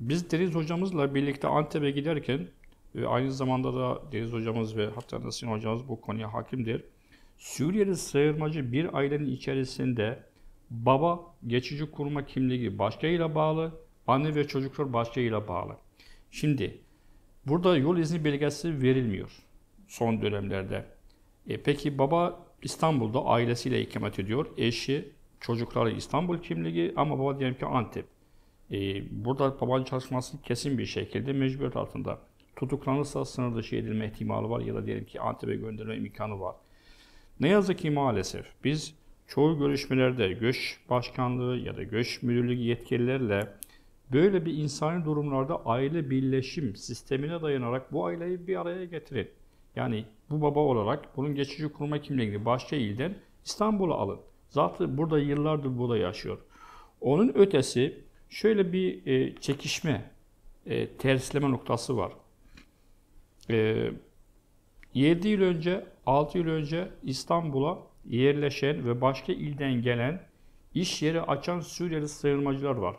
biz 0.00 0.30
Deniz 0.30 0.54
hocamızla 0.54 1.14
birlikte 1.14 1.48
Antep'e 1.48 1.90
giderken 1.90 2.48
ve 2.94 3.08
aynı 3.08 3.32
zamanda 3.32 3.74
da 3.74 4.02
Deniz 4.12 4.32
hocamız 4.32 4.76
ve 4.76 4.86
hatta 4.94 5.24
Nasin 5.24 5.48
hocamız 5.48 5.88
bu 5.88 6.00
konuya 6.00 6.34
hakimdir. 6.34 6.84
Suriyeli 7.38 7.96
sığınmacı 7.96 8.72
bir 8.72 8.96
ailenin 8.98 9.26
içerisinde 9.26 10.22
baba 10.70 11.20
geçici 11.46 11.90
kurma 11.90 12.26
kimliği 12.26 12.78
başkayla 12.78 13.34
bağlı, 13.34 13.72
anne 14.06 14.34
ve 14.34 14.48
çocuklar 14.48 14.92
başkayla 14.92 15.48
bağlı. 15.48 15.76
Şimdi 16.30 16.78
burada 17.46 17.76
yol 17.76 17.98
izni 17.98 18.24
belgesi 18.24 18.82
verilmiyor 18.82 19.46
son 19.88 20.22
dönemlerde. 20.22 20.84
E, 21.48 21.62
peki 21.62 21.98
baba 21.98 22.46
İstanbul'da 22.62 23.24
ailesiyle 23.24 23.80
ikamet 23.80 24.18
ediyor. 24.18 24.46
Eşi, 24.56 25.12
çocukları 25.40 25.90
İstanbul 25.90 26.38
kimliği 26.38 26.92
ama 26.96 27.18
baba 27.18 27.38
diyelim 27.38 27.58
ki 27.58 27.66
Antep. 27.66 28.06
E, 28.72 29.02
burada 29.24 29.60
babanın 29.60 29.84
çalışması 29.84 30.42
kesin 30.42 30.78
bir 30.78 30.86
şekilde 30.86 31.32
mecburiyet 31.32 31.76
altında. 31.76 32.18
Tutuklanırsa 32.56 33.24
sınır 33.24 33.56
dışı 33.56 33.76
edilme 33.76 34.06
ihtimali 34.06 34.50
var 34.50 34.60
ya 34.60 34.74
da 34.74 34.86
diyelim 34.86 35.04
ki 35.04 35.20
Antep'e 35.20 35.56
gönderme 35.56 35.96
imkanı 35.96 36.40
var. 36.40 36.56
Ne 37.40 37.48
yazık 37.48 37.78
ki 37.78 37.90
maalesef 37.90 38.46
biz 38.64 38.94
çoğu 39.26 39.58
görüşmelerde 39.58 40.32
göç 40.32 40.80
başkanlığı 40.90 41.56
ya 41.56 41.76
da 41.76 41.82
göç 41.82 42.22
müdürlüğü 42.22 42.54
yetkililerle 42.54 43.48
böyle 44.12 44.46
bir 44.46 44.54
insani 44.54 45.04
durumlarda 45.04 45.66
aile 45.66 46.10
birleşim 46.10 46.76
sistemine 46.76 47.42
dayanarak 47.42 47.92
bu 47.92 48.06
aileyi 48.06 48.46
bir 48.46 48.60
araya 48.60 48.84
getirin. 48.84 49.28
Yani 49.76 50.04
bu 50.30 50.42
baba 50.42 50.60
olarak 50.60 51.16
bunun 51.16 51.34
geçici 51.34 51.68
kurma 51.68 52.00
kimliğini 52.00 52.44
başka 52.44 52.76
ilden 52.76 53.14
İstanbul'a 53.44 53.94
alın. 53.94 54.20
Zaten 54.48 54.98
burada 54.98 55.18
yıllardır 55.18 55.78
burada 55.78 55.96
yaşıyor. 55.98 56.38
Onun 57.00 57.32
ötesi 57.34 58.04
şöyle 58.28 58.72
bir 58.72 59.06
e, 59.06 59.34
çekişme, 59.40 60.10
e, 60.66 60.88
tersleme 60.88 61.50
noktası 61.50 61.96
var. 61.96 62.12
E, 63.50 63.90
7 64.94 65.28
yıl 65.28 65.42
önce, 65.42 65.86
6 66.06 66.38
yıl 66.38 66.46
önce 66.46 66.88
İstanbul'a 67.02 67.78
yerleşen 68.04 68.88
ve 68.88 69.00
başka 69.00 69.32
ilden 69.32 69.82
gelen 69.82 70.22
iş 70.74 71.02
yeri 71.02 71.20
açan 71.20 71.60
Suriyeli 71.60 72.08
sığınmacılar 72.08 72.76
var. 72.76 72.96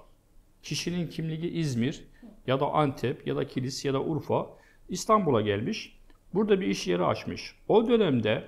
Kişinin 0.63 1.07
kimliği 1.07 1.51
İzmir 1.51 2.03
ya 2.47 2.59
da 2.59 2.71
Antep 2.73 3.27
ya 3.27 3.35
da 3.35 3.47
Kilis 3.47 3.85
ya 3.85 3.93
da 3.93 4.03
Urfa 4.03 4.49
İstanbul'a 4.89 5.41
gelmiş. 5.41 5.97
Burada 6.33 6.61
bir 6.61 6.67
iş 6.67 6.87
yeri 6.87 7.03
açmış. 7.03 7.55
O 7.67 7.87
dönemde 7.87 8.43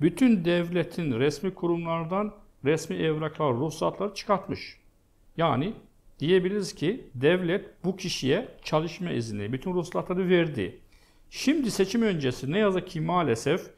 bütün 0.00 0.44
devletin 0.44 1.18
resmi 1.18 1.54
kurumlardan 1.54 2.34
resmi 2.64 2.96
evraklar, 2.96 3.54
ruhsatlar 3.54 4.14
çıkartmış. 4.14 4.80
Yani 5.36 5.72
diyebiliriz 6.18 6.74
ki 6.74 7.10
devlet 7.14 7.84
bu 7.84 7.96
kişiye 7.96 8.48
çalışma 8.62 9.10
izni, 9.10 9.52
bütün 9.52 9.74
ruhsatları 9.74 10.28
verdi. 10.28 10.80
Şimdi 11.30 11.70
seçim 11.70 12.02
öncesi 12.02 12.52
ne 12.52 12.58
yazık 12.58 12.88
ki 12.88 13.00
maalesef 13.00 13.75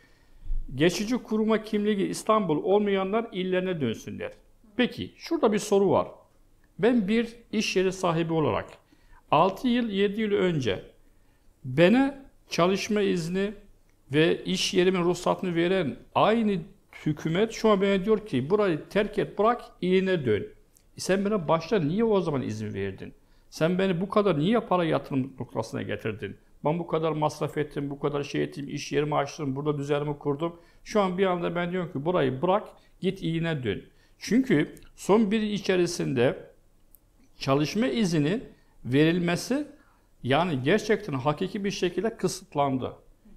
geçici 0.74 1.16
kuruma 1.18 1.62
kimliği 1.62 2.08
İstanbul 2.08 2.62
olmayanlar 2.64 3.26
illerine 3.32 3.80
dönsünler. 3.80 4.32
Peki 4.76 5.12
şurada 5.16 5.52
bir 5.52 5.58
soru 5.58 5.90
var. 5.90 6.08
Ben 6.78 7.08
bir 7.08 7.36
iş 7.52 7.76
yeri 7.76 7.92
sahibi 7.92 8.32
olarak 8.32 8.66
6 9.30 9.68
yıl 9.68 9.88
7 9.88 10.20
yıl 10.20 10.32
önce 10.32 10.82
bana 11.64 12.24
çalışma 12.50 13.00
izni 13.00 13.52
ve 14.12 14.44
iş 14.44 14.74
yerimin 14.74 15.04
ruhsatını 15.04 15.54
veren 15.54 15.96
aynı 16.14 16.60
hükümet 17.06 17.52
şu 17.52 17.68
an 17.68 17.80
bana 17.80 18.04
diyor 18.04 18.26
ki 18.26 18.50
burayı 18.50 18.80
terk 18.90 19.18
et 19.18 19.38
bırak 19.38 19.62
iline 19.80 20.26
dön. 20.26 20.46
Sen 20.96 21.24
bana 21.24 21.48
başta 21.48 21.78
niye 21.78 22.04
o 22.04 22.20
zaman 22.20 22.42
izin 22.42 22.74
verdin? 22.74 23.14
Sen 23.50 23.78
beni 23.78 24.00
bu 24.00 24.08
kadar 24.08 24.38
niye 24.38 24.60
para 24.60 24.84
yatırım 24.84 25.32
noktasına 25.40 25.82
getirdin? 25.82 26.36
Ben 26.64 26.78
bu 26.78 26.86
kadar 26.86 27.12
masraf 27.12 27.58
ettim, 27.58 27.90
bu 27.90 27.98
kadar 27.98 28.22
şey 28.22 28.42
ettim, 28.42 28.68
iş 28.68 28.92
yerimi 28.92 29.14
açtım, 29.14 29.56
burada 29.56 29.78
düzenimi 29.78 30.18
kurdum. 30.18 30.56
Şu 30.84 31.00
an 31.00 31.18
bir 31.18 31.26
anda 31.26 31.54
ben 31.54 31.72
diyorum 31.72 31.92
ki 31.92 32.04
burayı 32.04 32.42
bırak, 32.42 32.68
git 33.00 33.22
iyine 33.22 33.62
dön. 33.62 33.82
Çünkü 34.18 34.74
son 34.96 35.30
bir 35.30 35.42
içerisinde 35.42 36.50
çalışma 37.38 37.86
izni 37.86 38.40
verilmesi 38.84 39.66
yani 40.22 40.62
gerçekten 40.62 41.12
hakiki 41.12 41.64
bir 41.64 41.70
şekilde 41.70 42.16
kısıtlandı. 42.16 42.92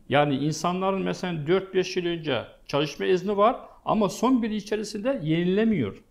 Yani 0.10 0.36
insanların 0.36 1.02
mesela 1.02 1.34
4-5 1.34 2.00
yıl 2.00 2.20
önce 2.20 2.46
çalışma 2.66 3.06
izni 3.06 3.38
var 3.38 3.56
ama 3.86 4.10
son 4.10 4.44
bir 4.44 4.50
içerisinde 4.50 5.20
yenilemiyor. 5.24 6.04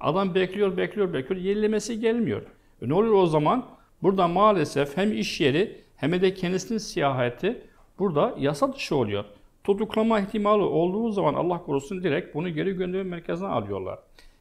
Adam 0.00 0.34
bekliyor, 0.34 0.76
bekliyor, 0.76 1.12
bekliyor. 1.12 1.40
Yenilemesi 1.40 2.00
gelmiyor. 2.00 2.42
E 2.82 2.88
ne 2.88 2.94
oluyor 2.94 3.14
o 3.14 3.26
zaman? 3.26 3.66
Burada 4.02 4.28
maalesef 4.28 4.96
hem 4.96 5.12
iş 5.12 5.40
yeri 5.40 5.80
hem 5.96 6.12
de 6.12 6.34
kendisinin 6.34 6.78
siyahati 6.78 7.62
burada 7.98 8.34
yasa 8.38 8.72
dışı 8.72 8.96
oluyor. 8.96 9.24
Tutuklama 9.64 10.20
ihtimali 10.20 10.62
olduğu 10.62 11.12
zaman 11.12 11.34
Allah 11.34 11.62
korusun 11.62 12.02
direkt 12.02 12.34
bunu 12.34 12.48
geri 12.48 12.72
gönderme 12.72 13.10
merkezine 13.10 13.48
alıyorlar. 13.48 13.98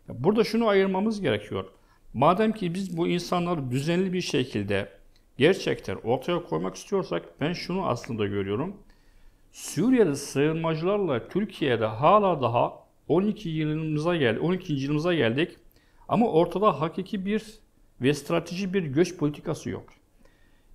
Burada 0.10 0.44
şunu 0.44 0.68
ayırmamız 0.68 1.22
gerekiyor. 1.22 1.66
Madem 2.14 2.52
ki 2.52 2.74
biz 2.74 2.98
bu 2.98 3.08
insanları 3.08 3.72
düzenli 3.72 4.14
bir 4.14 4.22
şekilde 4.22 4.90
gerçekten 5.38 5.96
ortaya 5.96 6.44
koymak 6.44 6.76
istiyorsak 6.76 7.24
ben 7.42 7.54
şunu 7.54 7.88
aslında 7.88 8.26
görüyorum. 8.26 8.76
Suriyeli 9.52 10.16
sığınmacılarla 10.16 11.28
Türkiye'de 11.28 11.86
hala 11.86 12.42
daha 12.42 12.86
12 13.08 13.50
yılımıza 13.50 14.16
gel 14.16 14.40
12. 14.40 14.74
yılımıza 14.74 15.14
geldik 15.14 15.58
ama 16.08 16.32
ortada 16.32 16.82
hakiki 16.82 17.26
bir 17.26 17.44
ve 18.02 18.14
strateji 18.14 18.74
bir 18.74 18.84
göç 18.84 19.18
politikası 19.18 19.70
yok. 19.70 19.84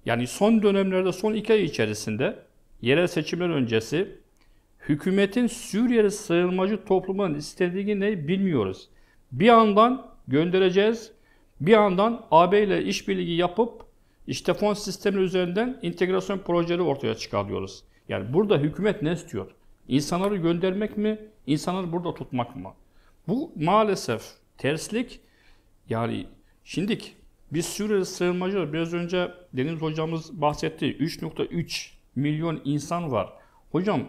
Yani 0.07 0.27
son 0.27 0.63
dönemlerde 0.63 1.13
son 1.13 1.35
iki 1.35 1.53
ay 1.53 1.65
içerisinde 1.65 2.39
yerel 2.83 3.07
seçimler 3.07 3.49
öncesi 3.51 4.19
hükümetin 4.89 5.47
Suriyeli 5.47 6.11
sığınmacı 6.11 6.85
toplumunun 6.85 7.35
istediği 7.35 8.01
ne 8.01 8.29
bilmiyoruz. 8.29 8.89
Bir 9.33 9.47
yandan 9.47 10.07
göndereceğiz, 10.29 11.13
bir 11.61 11.73
yandan 11.73 12.27
AB 12.31 12.63
ile 12.63 12.85
işbirliği 12.85 13.37
yapıp 13.37 13.85
işte 14.27 14.55
fon 14.55 14.75
sistemi 14.75 15.21
üzerinden 15.21 15.79
integrasyon 15.83 16.39
projeleri 16.39 16.83
ortaya 16.83 17.15
çıkarıyoruz. 17.15 17.85
Yani 18.09 18.33
burada 18.33 18.59
hükümet 18.59 19.03
ne 19.03 19.13
istiyor? 19.13 19.51
İnsanları 19.89 20.37
göndermek 20.37 20.97
mi, 20.97 21.19
insanları 21.47 21.93
burada 21.93 22.15
tutmak 22.15 22.57
mı? 22.57 22.73
Bu 23.29 23.53
maalesef 23.57 24.23
terslik. 24.59 25.21
Yani 25.89 26.27
şimdik 26.65 27.17
biz 27.53 27.67
Suriyeli 27.67 28.05
sığınmacı 28.05 28.73
biraz 28.73 28.95
önce 28.95 29.31
Deniz 29.53 29.81
hocamız 29.81 30.41
bahsetti. 30.41 30.87
3.3 30.87 31.91
milyon 32.17 32.61
insan 32.65 33.13
var. 33.13 33.33
Hocam 33.73 34.01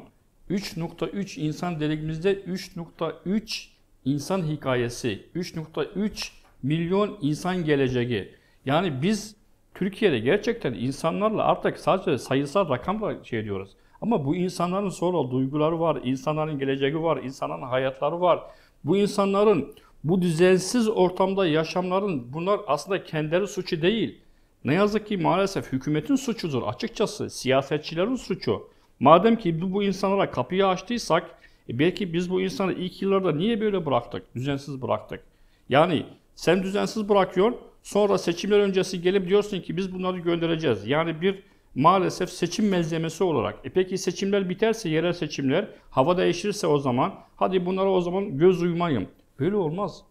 3.3 0.49 1.39
insan 1.39 1.79
dediğimizde 1.79 2.33
3.3 2.33 3.67
insan 4.05 4.43
hikayesi, 4.43 5.25
3.3 5.35 6.31
milyon 6.63 7.17
insan 7.21 7.65
geleceği. 7.65 8.35
Yani 8.65 9.01
biz 9.01 9.35
Türkiye'de 9.75 10.19
gerçekten 10.19 10.73
insanlarla 10.73 11.43
artık 11.43 11.77
sadece 11.77 12.17
sayısal 12.17 12.69
rakamla 12.69 13.23
şey 13.23 13.43
diyoruz. 13.43 13.71
Ama 14.01 14.25
bu 14.25 14.35
insanların 14.35 14.89
sonra 14.89 15.31
duyguları 15.31 15.79
var, 15.79 15.99
insanların 16.03 16.59
geleceği 16.59 17.01
var, 17.01 17.23
insanların 17.23 17.61
hayatları 17.61 18.21
var. 18.21 18.39
Bu 18.83 18.97
insanların 18.97 19.73
bu 20.03 20.21
düzensiz 20.21 20.87
ortamda 20.87 21.47
yaşamların 21.47 22.33
bunlar 22.33 22.59
aslında 22.67 23.03
kendileri 23.03 23.47
suçu 23.47 23.81
değil. 23.81 24.17
Ne 24.65 24.73
yazık 24.73 25.07
ki 25.07 25.17
maalesef 25.17 25.71
hükümetin 25.71 26.15
suçudur 26.15 26.63
açıkçası, 26.63 27.29
siyasetçilerin 27.29 28.15
suçu. 28.15 28.63
Madem 28.99 29.35
ki 29.35 29.61
bu, 29.61 29.73
bu 29.73 29.83
insanlara 29.83 30.31
kapıyı 30.31 30.67
açtıysak, 30.67 31.23
e 31.69 31.79
belki 31.79 32.13
biz 32.13 32.29
bu 32.29 32.41
insanı 32.41 32.73
ilk 32.73 33.01
yıllarda 33.01 33.31
niye 33.31 33.61
böyle 33.61 33.85
bıraktık, 33.85 34.35
düzensiz 34.35 34.81
bıraktık? 34.81 35.23
Yani 35.69 36.05
sen 36.35 36.63
düzensiz 36.63 37.09
bırakıyorsun, 37.09 37.59
sonra 37.83 38.17
seçimler 38.17 38.59
öncesi 38.59 39.01
gelip 39.01 39.29
diyorsun 39.29 39.61
ki 39.61 39.77
biz 39.77 39.93
bunları 39.93 40.19
göndereceğiz. 40.19 40.87
Yani 40.87 41.21
bir 41.21 41.43
maalesef 41.75 42.29
seçim 42.29 42.69
malzemesi 42.69 43.23
olarak. 43.23 43.55
E 43.63 43.69
peki 43.69 43.97
seçimler 43.97 44.49
biterse, 44.49 44.89
yerel 44.89 45.13
seçimler, 45.13 45.67
hava 45.89 46.17
değişirse 46.17 46.67
o 46.67 46.77
zaman, 46.77 47.13
hadi 47.35 47.65
bunlara 47.65 47.91
o 47.91 48.01
zaman 48.01 48.37
göz 48.37 48.61
uymayın. 48.61 49.07
Böyle 49.41 49.55
olmaz. 49.55 50.03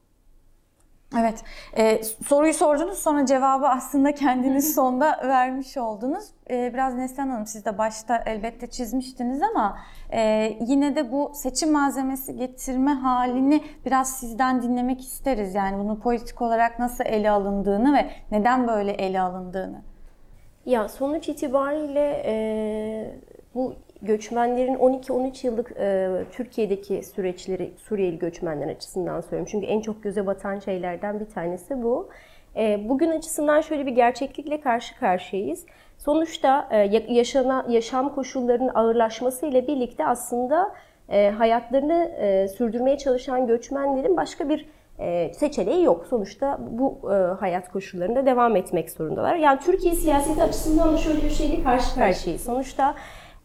Evet, 1.18 1.44
e, 1.76 2.02
soruyu 2.02 2.54
sordunuz 2.54 2.98
sonra 2.98 3.26
cevabı 3.26 3.68
aslında 3.68 4.14
kendiniz 4.14 4.74
sonda 4.74 5.20
vermiş 5.28 5.76
oldunuz. 5.76 6.24
E, 6.50 6.70
biraz 6.74 6.94
Neslihan 6.94 7.28
Hanım 7.28 7.46
siz 7.46 7.64
de 7.64 7.78
başta 7.78 8.22
elbette 8.26 8.66
çizmiştiniz 8.66 9.42
ama 9.42 9.78
e, 10.12 10.52
yine 10.60 10.96
de 10.96 11.12
bu 11.12 11.32
seçim 11.34 11.72
malzemesi 11.72 12.36
getirme 12.36 12.92
halini 12.92 13.64
biraz 13.86 14.18
sizden 14.18 14.62
dinlemek 14.62 15.00
isteriz. 15.00 15.54
Yani 15.54 15.78
bunu 15.78 16.00
politik 16.00 16.42
olarak 16.42 16.78
nasıl 16.78 17.04
ele 17.04 17.30
alındığını 17.30 17.94
ve 17.94 18.10
neden 18.30 18.68
böyle 18.68 18.92
ele 18.92 19.20
alındığını. 19.20 19.82
Ya 20.66 20.88
sonuç 20.88 21.28
itibariyle 21.28 22.22
e, 22.26 22.34
bu 23.54 23.74
göçmenlerin 24.02 24.74
12-13 24.74 25.46
yıllık 25.46 25.72
e, 25.78 26.08
Türkiye'deki 26.32 27.02
süreçleri 27.02 27.72
Suriyeli 27.76 28.18
göçmenler 28.18 28.68
açısından 28.68 29.20
söylüyorum. 29.20 29.48
Çünkü 29.50 29.66
en 29.66 29.80
çok 29.80 30.02
göze 30.02 30.26
batan 30.26 30.58
şeylerden 30.58 31.20
bir 31.20 31.24
tanesi 31.24 31.82
bu. 31.82 32.08
E, 32.56 32.88
bugün 32.88 33.10
açısından 33.10 33.60
şöyle 33.60 33.86
bir 33.86 33.92
gerçeklikle 33.92 34.60
karşı 34.60 34.98
karşıyayız. 34.98 35.66
Sonuçta 35.98 36.68
e, 36.70 36.76
yaşana, 37.08 37.66
yaşam 37.68 38.14
koşullarının 38.14 38.70
ağırlaşması 38.74 39.46
ile 39.46 39.66
birlikte 39.66 40.06
aslında 40.06 40.74
e, 41.08 41.30
hayatlarını 41.30 42.12
e, 42.20 42.48
sürdürmeye 42.48 42.98
çalışan 42.98 43.46
göçmenlerin 43.46 44.16
başka 44.16 44.48
bir 44.48 44.66
e, 44.98 45.32
seçeneği 45.34 45.84
yok. 45.84 46.06
Sonuçta 46.10 46.58
bu 46.70 47.12
e, 47.12 47.14
hayat 47.14 47.72
koşullarında 47.72 48.26
devam 48.26 48.56
etmek 48.56 48.90
zorundalar. 48.90 49.36
Yani 49.36 49.60
Türkiye 49.60 49.94
siyaseti 49.94 50.42
açısından 50.42 50.92
da 50.92 50.96
şöyle 50.96 51.22
bir 51.24 51.30
şeyle 51.30 51.62
karşı 51.62 51.94
karşıyayız. 51.94 52.44
Sonuçta 52.44 52.94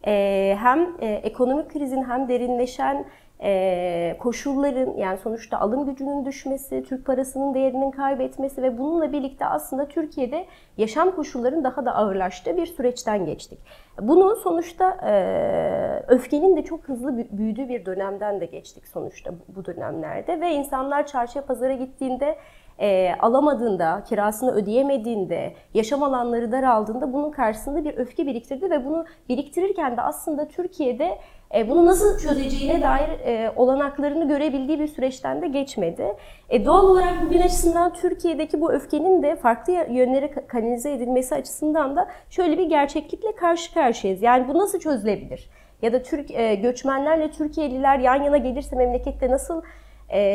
e, 0.05 0.55
hem 0.59 0.87
e, 1.01 1.07
ekonomik 1.07 1.69
krizin 1.69 2.03
hem 2.03 2.29
derinleşen 2.29 3.05
e, 3.43 4.17
koşulların 4.19 4.97
yani 4.97 5.17
sonuçta 5.17 5.59
alım 5.59 5.85
gücünün 5.85 6.25
düşmesi, 6.25 6.83
Türk 6.83 7.05
parasının 7.05 7.53
değerinin 7.53 7.91
kaybetmesi 7.91 8.63
ve 8.63 8.77
bununla 8.77 9.11
birlikte 9.11 9.45
aslında 9.45 9.87
Türkiye'de 9.87 10.45
yaşam 10.77 11.15
koşullarının 11.15 11.63
daha 11.63 11.85
da 11.85 11.95
ağırlaştığı 11.95 12.57
bir 12.57 12.65
süreçten 12.65 13.25
geçtik. 13.25 13.59
Bunu 14.01 14.35
sonuçta 14.35 14.91
e, 14.91 16.03
öfkenin 16.07 16.57
de 16.57 16.63
çok 16.63 16.83
hızlı 16.83 17.17
büyüdüğü 17.31 17.69
bir 17.69 17.85
dönemden 17.85 18.41
de 18.41 18.45
geçtik 18.45 18.87
sonuçta 18.87 19.31
bu 19.55 19.65
dönemlerde 19.65 20.41
ve 20.41 20.51
insanlar 20.51 21.07
çarşıya 21.07 21.45
pazara 21.45 21.73
gittiğinde 21.73 22.35
e, 22.79 23.15
alamadığında, 23.19 24.03
kirasını 24.09 24.51
ödeyemediğinde, 24.51 25.53
yaşam 25.73 26.03
alanları 26.03 26.51
daraldığında 26.51 27.13
bunun 27.13 27.31
karşısında 27.31 27.85
bir 27.85 27.97
öfke 27.97 28.27
biriktirdi 28.27 28.69
ve 28.69 28.85
bunu 28.85 29.05
biriktirirken 29.29 29.97
de 29.97 30.01
aslında 30.01 30.47
Türkiye'de 30.47 31.17
e, 31.55 31.69
bunu 31.69 31.85
nasıl 31.85 32.19
çözeceğine 32.19 32.81
dair 32.81 33.09
e, 33.09 33.51
olanaklarını 33.55 34.27
görebildiği 34.27 34.79
bir 34.79 34.87
süreçten 34.87 35.41
de 35.41 35.47
geçmedi. 35.47 36.15
E, 36.49 36.65
doğal 36.65 36.83
olarak 36.83 37.13
bugün 37.25 37.41
açısından 37.41 37.93
Türkiye'deki 37.93 38.61
bu 38.61 38.71
öfkenin 38.71 39.23
de 39.23 39.35
farklı 39.35 39.73
yönlere 39.73 40.31
kanalize 40.47 40.91
edilmesi 40.91 41.35
açısından 41.35 41.95
da 41.95 42.07
şöyle 42.29 42.57
bir 42.57 42.65
gerçeklikle 42.65 43.35
karşı 43.35 43.73
karşıyayız. 43.73 44.21
Yani 44.21 44.47
bu 44.47 44.57
nasıl 44.57 44.79
çözülebilir? 44.79 45.49
Ya 45.81 45.93
da 45.93 46.03
Türk 46.03 46.31
e, 46.31 46.55
göçmenlerle 46.55 47.31
Türkiye'liler 47.31 47.99
yan 47.99 48.23
yana 48.23 48.37
gelirse 48.37 48.75
memlekette 48.75 49.31
nasıl 49.31 49.61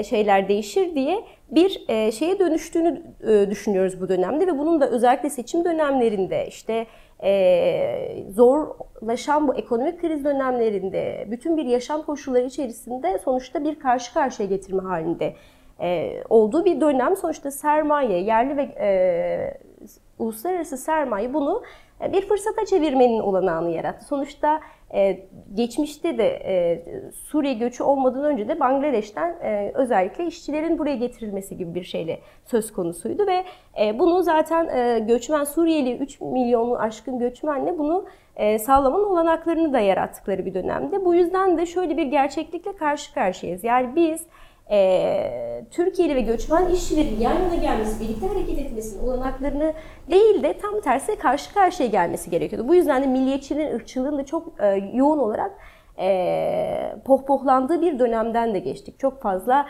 şeyler 0.04 0.48
değişir 0.48 0.94
diye 0.94 1.24
bir 1.50 1.84
e, 1.88 2.12
şeye 2.12 2.38
dönüştüğünü 2.38 3.02
e, 3.28 3.50
düşünüyoruz 3.50 4.00
bu 4.00 4.08
dönemde 4.08 4.46
ve 4.46 4.58
bunun 4.58 4.80
da 4.80 4.90
özellikle 4.90 5.30
seçim 5.30 5.64
dönemlerinde 5.64 6.46
işte 6.46 6.86
zorlaşan 8.30 9.48
bu 9.48 9.54
ekonomik 9.54 10.00
kriz 10.00 10.24
dönemlerinde 10.24 11.26
bütün 11.30 11.56
bir 11.56 11.64
yaşam 11.64 12.02
koşulları 12.02 12.46
içerisinde 12.46 13.18
sonuçta 13.18 13.64
bir 13.64 13.78
karşı 13.78 14.14
karşıya 14.14 14.48
getirme 14.48 14.82
halinde 14.82 15.34
olduğu 16.28 16.64
bir 16.64 16.80
dönem. 16.80 17.16
Sonuçta 17.16 17.50
sermaye, 17.50 18.18
yerli 18.18 18.56
ve 18.56 18.68
uluslararası 20.18 20.76
sermaye 20.76 21.34
bunu 21.34 21.62
bir 22.12 22.28
fırsata 22.28 22.64
çevirmenin 22.64 23.20
olanağını 23.20 23.70
yarattı. 23.70 24.04
Sonuçta 24.04 24.60
ee, 24.94 25.18
geçmişte 25.54 26.18
de 26.18 26.28
e, 26.44 26.84
Suriye 27.12 27.54
göçü 27.54 27.82
olmadan 27.82 28.24
önce 28.24 28.48
de 28.48 28.60
Bangladeş'ten 28.60 29.36
e, 29.42 29.72
özellikle 29.74 30.26
işçilerin 30.26 30.78
buraya 30.78 30.96
getirilmesi 30.96 31.56
gibi 31.56 31.74
bir 31.74 31.84
şeyle 31.84 32.20
söz 32.44 32.72
konusuydu 32.72 33.26
ve 33.26 33.44
e, 33.80 33.98
bunu 33.98 34.22
zaten 34.22 35.06
göçmen 35.06 35.44
Suriyeli 35.44 35.96
3 35.96 36.20
milyonu 36.20 36.78
aşkın 36.78 37.18
göçmenle 37.18 37.78
bunu 37.78 38.04
sağlamanın 38.58 39.04
olanaklarını 39.04 39.72
da 39.72 39.80
yarattıkları 39.80 40.46
bir 40.46 40.54
dönemde. 40.54 41.04
Bu 41.04 41.14
yüzden 41.14 41.58
de 41.58 41.66
şöyle 41.66 41.96
bir 41.96 42.06
gerçeklikle 42.06 42.76
karşı 42.76 43.14
karşıyayız. 43.14 43.64
Yani 43.64 43.96
biz 43.96 44.26
e, 44.70 45.64
Türkiye'li 45.70 46.16
ve 46.16 46.20
göçmen 46.20 46.66
işçilerin 46.66 47.20
yan 47.20 47.34
yana 47.34 47.54
gelmesi, 47.54 48.00
birlikte 48.00 48.28
hareket 48.28 48.58
etmesinin 48.58 49.02
olanaklarını 49.02 49.72
değil 50.10 50.42
de 50.42 50.58
tam 50.58 50.80
tersi 50.80 51.18
karşı 51.18 51.54
karşıya 51.54 51.88
gelmesi 51.88 52.30
gerekiyordu. 52.30 52.68
Bu 52.68 52.74
yüzden 52.74 53.02
de 53.02 53.06
milliyetçiliğin, 53.06 53.74
ırkçılığın 53.74 54.18
da 54.18 54.26
çok 54.26 54.60
e, 54.60 54.66
yoğun 54.94 55.18
olarak 55.18 55.50
e, 55.98 56.96
pohpohlandığı 57.04 57.80
bir 57.80 57.98
dönemden 57.98 58.54
de 58.54 58.58
geçtik. 58.58 58.98
Çok 58.98 59.22
fazla 59.22 59.66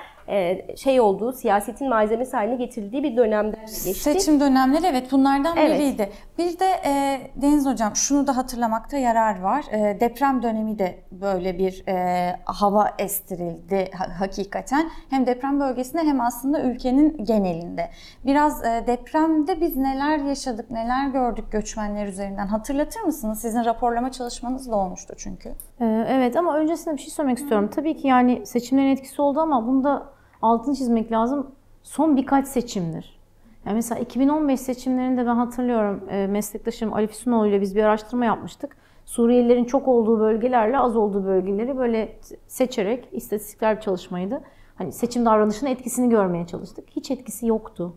şey 0.77 1.01
olduğu, 1.01 1.33
siyasetin 1.33 1.88
malzemesi 1.88 2.37
haline 2.37 2.57
getirildiği 2.57 3.03
bir 3.03 3.16
dönemden 3.16 3.61
geçti. 3.61 3.95
Seçim 3.95 4.40
dönemleri 4.40 4.87
evet 4.87 5.12
bunlardan 5.12 5.57
Evet. 5.57 5.79
biriydi. 5.81 6.11
Bir 6.38 6.59
de 6.59 6.66
e, 6.85 7.21
Deniz 7.37 7.66
Hocam 7.66 7.97
şunu 7.97 8.27
da 8.27 8.37
hatırlamakta 8.37 8.97
yarar 8.97 9.40
var. 9.40 9.64
E, 9.73 10.01
deprem 10.01 10.43
dönemi 10.43 10.79
de 10.79 10.99
böyle 11.12 11.59
bir 11.59 11.85
e, 11.88 12.37
hava 12.45 12.90
estirildi 12.99 13.90
ha- 13.99 14.21
hakikaten. 14.21 14.90
Hem 15.11 15.27
deprem 15.27 15.61
bölgesinde 15.61 16.03
hem 16.03 16.21
aslında 16.21 16.61
ülkenin 16.62 17.25
genelinde. 17.25 17.90
Biraz 18.27 18.64
e, 18.64 18.85
depremde 18.87 19.61
biz 19.61 19.77
neler 19.77 20.19
yaşadık, 20.19 20.71
neler 20.71 21.09
gördük 21.09 21.53
göçmenler 21.53 22.07
üzerinden 22.07 22.47
hatırlatır 22.47 23.01
mısınız? 23.01 23.40
Sizin 23.40 23.64
raporlama 23.64 24.12
çalışmanız 24.12 24.71
da 24.71 24.77
olmuştu 24.77 25.14
çünkü. 25.19 25.49
Ee, 25.81 26.07
Evet 26.09 26.37
ama 26.37 26.57
öncesinde 26.57 26.95
bir 26.97 27.01
şey 27.01 27.11
söylemek 27.11 27.38
istiyorum. 27.38 27.71
Tabii 27.75 27.97
ki 27.97 28.09
yani 28.09 28.47
seçimlerin 28.47 28.88
etkisi 28.90 29.23
oldu 29.23 29.40
ama 29.40 29.66
bunda 29.66 30.03
altını 30.42 30.74
çizmek 30.74 31.12
lazım. 31.12 31.46
Son 31.83 32.16
birkaç 32.16 32.46
seçimdir. 32.46 33.20
Yani 33.66 33.74
mesela 33.74 34.00
2015 34.00 34.61
seçimlerinde 34.61 35.26
ben 35.26 35.35
hatırlıyorum 35.37 36.00
e, 36.11 36.26
meslektaşım 36.26 36.92
Ali 36.92 37.07
Füsunoğlu 37.07 37.46
ile 37.46 37.61
biz 37.61 37.76
bir 37.76 37.83
araştırma 37.85 38.24
yapmıştık. 38.24 38.76
Suriyelilerin 39.05 39.64
çok 39.64 39.88
olduğu 39.88 40.20
bölgelerle 40.20 40.79
az 40.79 40.96
olduğu 40.96 41.24
bölgeleri 41.24 41.79
böyle 41.79 42.18
seçerek 42.46 43.09
istatistikler 43.12 43.76
bir 43.76 43.81
çalışmaydı. 43.81 44.40
Hani 44.74 44.92
seçim 44.92 45.26
davranışının 45.26 45.70
etkisini 45.70 46.09
görmeye 46.09 46.46
çalıştık. 46.46 46.85
Hiç 46.90 47.11
etkisi 47.11 47.46
yoktu. 47.46 47.94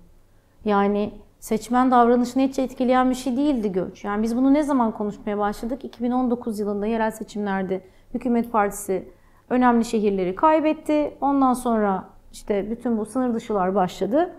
Yani 0.65 1.13
seçmen 1.39 1.91
davranışını 1.91 2.43
hiç 2.43 2.59
etkileyen 2.59 3.09
bir 3.09 3.15
şey 3.15 3.37
değildi 3.37 3.71
göç. 3.71 4.03
Yani 4.03 4.23
biz 4.23 4.37
bunu 4.37 4.53
ne 4.53 4.63
zaman 4.63 4.91
konuşmaya 4.91 5.37
başladık? 5.37 5.85
2019 5.85 6.59
yılında 6.59 6.85
yerel 6.85 7.11
seçimlerde 7.11 7.81
hükümet 8.13 8.51
partisi 8.51 9.09
önemli 9.49 9.85
şehirleri 9.85 10.35
kaybetti. 10.35 11.17
Ondan 11.21 11.53
sonra 11.53 12.12
işte 12.33 12.71
bütün 12.71 12.97
bu 12.97 13.05
sınır 13.05 13.33
dışılar 13.33 13.75
başladı. 13.75 14.35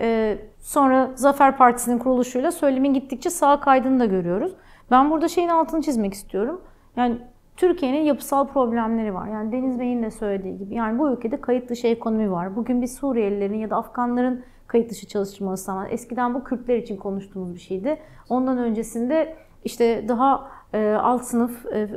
Ee, 0.00 0.38
sonra 0.60 1.10
Zafer 1.14 1.56
Partisi'nin 1.56 1.98
kuruluşuyla 1.98 2.52
söylemin 2.52 2.94
gittikçe 2.94 3.30
sağa 3.30 3.60
kaydığını 3.60 4.00
da 4.00 4.06
görüyoruz. 4.06 4.52
Ben 4.90 5.10
burada 5.10 5.28
şeyin 5.28 5.48
altını 5.48 5.82
çizmek 5.82 6.14
istiyorum. 6.14 6.60
Yani 6.96 7.18
Türkiye'nin 7.56 8.00
yapısal 8.00 8.48
problemleri 8.48 9.14
var. 9.14 9.28
Yani 9.28 9.52
Deniz 9.52 9.78
Bey'in 9.78 10.02
de 10.02 10.10
söylediği 10.10 10.58
gibi. 10.58 10.74
Yani 10.74 10.98
bu 10.98 11.10
ülkede 11.10 11.40
kayıt 11.40 11.68
dışı 11.70 11.86
ekonomi 11.86 12.30
var. 12.32 12.56
Bugün 12.56 12.82
biz 12.82 12.94
Suriyelilerin 12.94 13.58
ya 13.58 13.70
da 13.70 13.76
Afganların 13.76 14.44
kayıt 14.66 14.90
dışı 14.90 15.06
çalıştırması 15.08 15.74
var. 15.74 15.88
Eskiden 15.90 16.34
bu 16.34 16.44
Kürtler 16.44 16.76
için 16.76 16.96
konuştuğumuz 16.96 17.54
bir 17.54 17.60
şeydi. 17.60 17.98
Ondan 18.28 18.58
öncesinde 18.58 19.36
işte 19.64 20.04
daha 20.08 20.48
e, 20.74 20.92
alt 21.02 21.22
sınıf 21.22 21.66
e, 21.66 21.88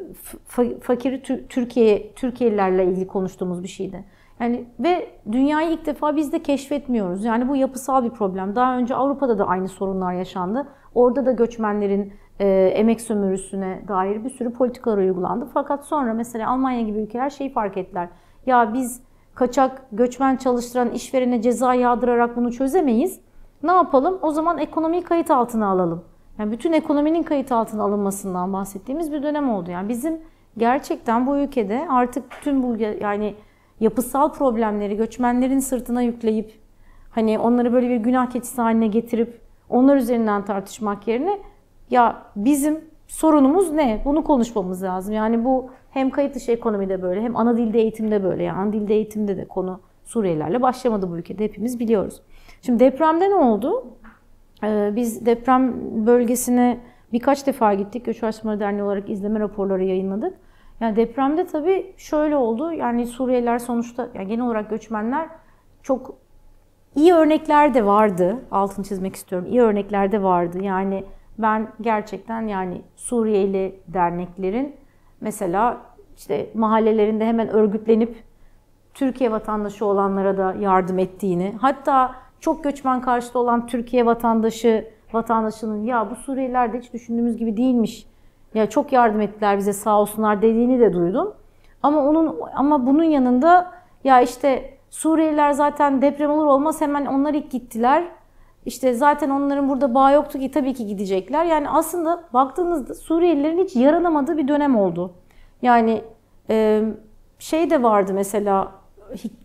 fa- 0.49 0.79
fakiri 0.79 1.15
Tü- 1.15 1.47
Türkiye 1.47 2.13
Türkiye'lilerle 2.13 2.86
ilgili 2.86 3.08
konuştuğumuz 3.08 3.63
bir 3.63 3.67
şeydi. 3.67 4.03
Yani 4.39 4.65
ve 4.79 5.09
dünyayı 5.31 5.71
ilk 5.71 5.85
defa 5.85 6.15
biz 6.15 6.31
de 6.31 6.43
keşfetmiyoruz. 6.43 7.25
Yani 7.25 7.49
bu 7.49 7.55
yapısal 7.55 8.03
bir 8.03 8.09
problem. 8.09 8.55
Daha 8.55 8.77
önce 8.77 8.95
Avrupa'da 8.95 9.37
da 9.37 9.47
aynı 9.47 9.67
sorunlar 9.67 10.13
yaşandı. 10.13 10.67
Orada 10.95 11.25
da 11.25 11.31
göçmenlerin 11.31 12.13
e, 12.39 12.47
emek 12.75 13.01
sömürüsüne 13.01 13.81
dair 13.87 14.23
bir 14.23 14.29
sürü 14.29 14.53
politikalar 14.53 14.97
uygulandı. 14.97 15.47
Fakat 15.53 15.85
sonra 15.85 16.13
mesela 16.13 16.51
Almanya 16.51 16.81
gibi 16.81 16.99
ülkeler 16.99 17.29
şeyi 17.29 17.53
fark 17.53 17.77
ettiler. 17.77 18.09
Ya 18.45 18.73
biz 18.73 19.03
kaçak 19.35 19.81
göçmen 19.91 20.35
çalıştıran 20.35 20.91
işverene 20.91 21.41
ceza 21.41 21.73
yağdırarak 21.73 22.35
bunu 22.35 22.51
çözemeyiz. 22.51 23.19
Ne 23.63 23.71
yapalım? 23.71 24.19
O 24.21 24.31
zaman 24.31 24.57
ekonomiyi 24.57 25.03
kayıt 25.03 25.31
altına 25.31 25.67
alalım. 25.67 26.03
Yani 26.39 26.51
bütün 26.51 26.73
ekonominin 26.73 27.23
kayıt 27.23 27.51
altına 27.51 27.83
alınmasından 27.83 28.53
bahsettiğimiz 28.53 29.11
bir 29.11 29.23
dönem 29.23 29.49
oldu. 29.49 29.71
Yani 29.71 29.89
bizim 29.89 30.21
gerçekten 30.57 31.27
bu 31.27 31.37
ülkede 31.37 31.87
artık 31.89 32.31
tüm 32.41 32.63
bu 32.63 32.75
yani 33.01 33.35
yapısal 33.79 34.33
problemleri 34.33 34.97
göçmenlerin 34.97 35.59
sırtına 35.59 36.01
yükleyip 36.01 36.51
hani 37.09 37.39
onları 37.39 37.73
böyle 37.73 37.89
bir 37.89 37.97
günah 37.97 38.29
keçisi 38.29 38.61
haline 38.61 38.88
getirip 38.88 39.41
onlar 39.69 39.95
üzerinden 39.95 40.45
tartışmak 40.45 41.07
yerine 41.07 41.39
ya 41.89 42.23
bizim 42.35 42.79
sorunumuz 43.07 43.71
ne? 43.71 44.01
Bunu 44.05 44.23
konuşmamız 44.23 44.83
lazım. 44.83 45.13
Yani 45.13 45.45
bu 45.45 45.69
hem 45.91 46.09
kayıt 46.09 46.35
dışı 46.35 46.51
ekonomide 46.51 47.01
böyle 47.01 47.21
hem 47.21 47.35
ana 47.35 47.57
dilde 47.57 47.79
eğitimde 47.79 48.23
böyle. 48.23 48.43
Yani 48.43 48.57
ana 48.57 48.73
dilde 48.73 48.95
eğitimde 48.95 49.38
de 49.38 49.45
konu 49.45 49.79
Suriyelilerle 50.05 50.61
başlamadı 50.61 51.11
bu 51.11 51.17
ülkede 51.17 51.43
hepimiz 51.43 51.79
biliyoruz. 51.79 52.21
Şimdi 52.61 52.79
depremde 52.79 53.29
ne 53.29 53.35
oldu? 53.35 53.88
Ee, 54.63 54.91
biz 54.95 55.25
deprem 55.25 55.73
bölgesine 56.05 56.77
birkaç 57.13 57.47
defa 57.47 57.73
gittik. 57.73 58.05
Göç 58.05 58.23
Araştırmaları 58.23 58.59
Derneği 58.59 58.83
olarak 58.83 59.09
izleme 59.09 59.39
raporları 59.39 59.83
yayınladık. 59.83 60.38
Yani 60.79 60.95
depremde 60.95 61.47
tabii 61.47 61.93
şöyle 61.97 62.35
oldu. 62.35 62.71
Yani 62.71 63.07
Suriyeliler 63.07 63.59
sonuçta 63.59 64.09
yani 64.13 64.27
genel 64.27 64.45
olarak 64.45 64.69
göçmenler 64.69 65.29
çok 65.83 66.15
iyi 66.95 67.13
örnekler 67.13 67.73
de 67.73 67.85
vardı. 67.85 68.38
Altını 68.51 68.85
çizmek 68.85 69.15
istiyorum. 69.15 69.47
İyi 69.51 69.61
örnekler 69.61 70.11
de 70.11 70.23
vardı. 70.23 70.59
Yani 70.61 71.03
ben 71.38 71.67
gerçekten 71.81 72.47
yani 72.47 72.81
Suriyeli 72.95 73.79
derneklerin 73.88 74.75
mesela 75.21 75.77
işte 76.17 76.49
mahallelerinde 76.53 77.25
hemen 77.25 77.49
örgütlenip 77.49 78.23
Türkiye 78.93 79.31
vatandaşı 79.31 79.85
olanlara 79.85 80.38
da 80.38 80.55
yardım 80.59 80.99
ettiğini, 80.99 81.53
hatta 81.61 82.15
çok 82.39 82.63
göçmen 82.63 83.01
karşıtı 83.01 83.39
olan 83.39 83.67
Türkiye 83.67 84.05
vatandaşı 84.05 84.88
vatandaşının 85.13 85.83
ya 85.83 86.11
bu 86.11 86.15
Suriyeliler 86.15 86.73
de 86.73 86.79
hiç 86.79 86.93
düşündüğümüz 86.93 87.38
gibi 87.38 87.57
değilmiş. 87.57 88.07
Ya 88.55 88.69
çok 88.69 88.91
yardım 88.93 89.21
ettiler 89.21 89.57
bize 89.57 89.73
sağ 89.73 90.01
olsunlar 90.01 90.41
dediğini 90.41 90.79
de 90.79 90.93
duydum. 90.93 91.33
Ama 91.83 92.01
onun 92.01 92.39
ama 92.55 92.87
bunun 92.87 93.03
yanında 93.03 93.71
ya 94.03 94.21
işte 94.21 94.75
Suriyeliler 94.89 95.51
zaten 95.51 96.01
deprem 96.01 96.31
olur 96.31 96.45
olmaz 96.45 96.81
hemen 96.81 97.05
onlar 97.05 97.33
ilk 97.33 97.51
gittiler. 97.51 98.03
İşte 98.65 98.93
zaten 98.93 99.29
onların 99.29 99.69
burada 99.69 99.93
bağ 99.95 100.11
yoktu 100.11 100.39
ki 100.39 100.51
tabii 100.51 100.73
ki 100.73 100.87
gidecekler. 100.87 101.45
Yani 101.45 101.69
aslında 101.69 102.23
baktığınızda 102.33 102.93
Suriyelilerin 102.95 103.57
hiç 103.63 103.75
yaranamadığı 103.75 104.37
bir 104.37 104.47
dönem 104.47 104.75
oldu. 104.77 105.13
Yani 105.61 106.01
e, 106.49 106.83
şey 107.39 107.69
de 107.69 107.83
vardı 107.83 108.11
mesela 108.13 108.71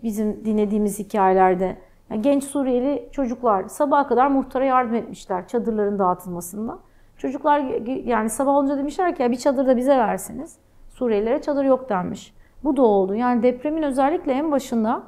bizim 0.02 0.44
dinlediğimiz 0.44 0.98
hikayelerde. 0.98 1.76
Genç 2.20 2.44
Suriyeli 2.44 3.08
çocuklar 3.12 3.68
sabaha 3.68 4.06
kadar 4.08 4.26
muhtara 4.26 4.64
yardım 4.64 4.94
etmişler 4.94 5.48
çadırların 5.48 5.98
dağıtılmasında. 5.98 6.78
Çocuklar 7.20 7.60
yani 8.04 8.30
sabah 8.30 8.52
olunca 8.52 8.76
demişler 8.76 9.16
ki 9.16 9.22
ya 9.22 9.30
bir 9.30 9.36
çadır 9.36 9.66
da 9.66 9.76
bize 9.76 9.98
verseniz. 9.98 10.56
Suriyelilere 10.90 11.42
çadır 11.42 11.64
yok 11.64 11.88
denmiş. 11.88 12.34
Bu 12.64 12.76
da 12.76 12.82
oldu. 12.82 13.14
Yani 13.14 13.42
depremin 13.42 13.82
özellikle 13.82 14.32
en 14.32 14.52
başında 14.52 15.02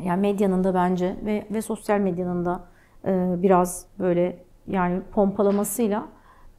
yani 0.00 0.20
medyanın 0.20 0.64
da 0.64 0.74
bence 0.74 1.16
ve, 1.24 1.46
ve 1.50 1.62
sosyal 1.62 1.98
medyanın 1.98 2.44
da 2.44 2.60
e, 3.04 3.34
biraz 3.42 3.86
böyle 3.98 4.38
yani 4.66 5.00
pompalamasıyla 5.12 6.08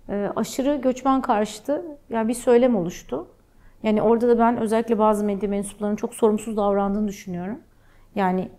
e, 0.09 0.31
aşırı 0.35 0.75
göçmen 0.75 1.21
karşıtı 1.21 1.85
yani 2.09 2.27
bir 2.27 2.33
söylem 2.33 2.75
oluştu. 2.75 3.27
Yani 3.83 4.01
orada 4.01 4.27
da 4.27 4.39
ben 4.39 4.57
özellikle 4.57 4.99
bazı 4.99 5.25
medya 5.25 5.49
mensuplarının 5.49 5.95
çok 5.95 6.13
sorumsuz 6.13 6.57
davrandığını 6.57 7.07
düşünüyorum. 7.07 7.59
Yani 8.15 8.49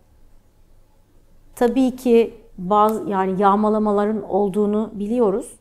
tabii 1.54 1.96
ki 1.96 2.34
bazı 2.58 3.10
yani 3.10 3.42
yağmalamaların 3.42 4.22
olduğunu 4.22 4.90
biliyoruz. 4.94 5.59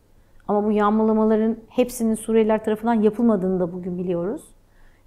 Ama 0.49 0.65
bu 0.65 0.71
yağmalamaların 0.71 1.57
hepsinin 1.69 2.15
Suriyeliler 2.15 2.63
tarafından 2.63 2.93
yapılmadığını 2.93 3.59
da 3.59 3.73
bugün 3.73 3.97
biliyoruz. 3.97 4.41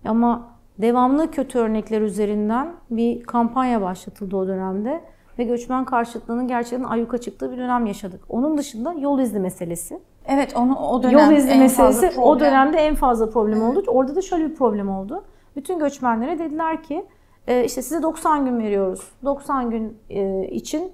Ama 0.05 0.48
devamlı 0.78 1.31
kötü 1.31 1.59
örnekler 1.59 2.00
üzerinden 2.00 2.72
bir 2.90 3.22
kampanya 3.22 3.83
başlatıldı 3.83 4.37
o 4.37 4.46
dönemde 4.46 5.00
ve 5.38 5.44
göçmen 5.44 5.85
karşıtlığının 5.85 6.48
gerçekten 6.48 6.85
ayyuka 6.85 7.18
çıktığı 7.18 7.52
bir 7.52 7.57
dönem 7.57 7.87
yaşadık. 7.87 8.20
Onun 8.28 8.59
dışında 8.59 8.92
yol 8.92 9.20
izni 9.20 9.40
meselesi. 9.40 10.00
Evet 10.26 10.57
onu 10.57 10.78
o 10.78 11.02
dönem 11.02 11.18
Yol 11.18 11.37
izni 11.37 11.50
en 11.50 11.68
fazla 11.68 11.85
meselesi 11.85 12.20
o 12.20 12.33
problem. 12.33 12.40
dönemde 12.40 12.78
en 12.78 12.94
fazla 12.94 13.31
problem 13.31 13.62
oldu. 13.62 13.85
Orada 13.87 14.16
da 14.16 14.22
şöyle 14.22 14.50
bir 14.50 14.55
problem 14.55 14.88
oldu. 14.88 15.24
Bütün 15.57 15.78
göçmenlere 15.78 16.38
dediler 16.38 16.83
ki 16.83 17.05
e, 17.46 17.64
işte 17.64 17.83
size 17.83 18.02
90 18.02 18.44
gün 18.44 18.59
veriyoruz. 18.59 19.09
90 19.24 19.70
gün 19.70 19.98
e, 20.11 20.46
için 20.46 20.92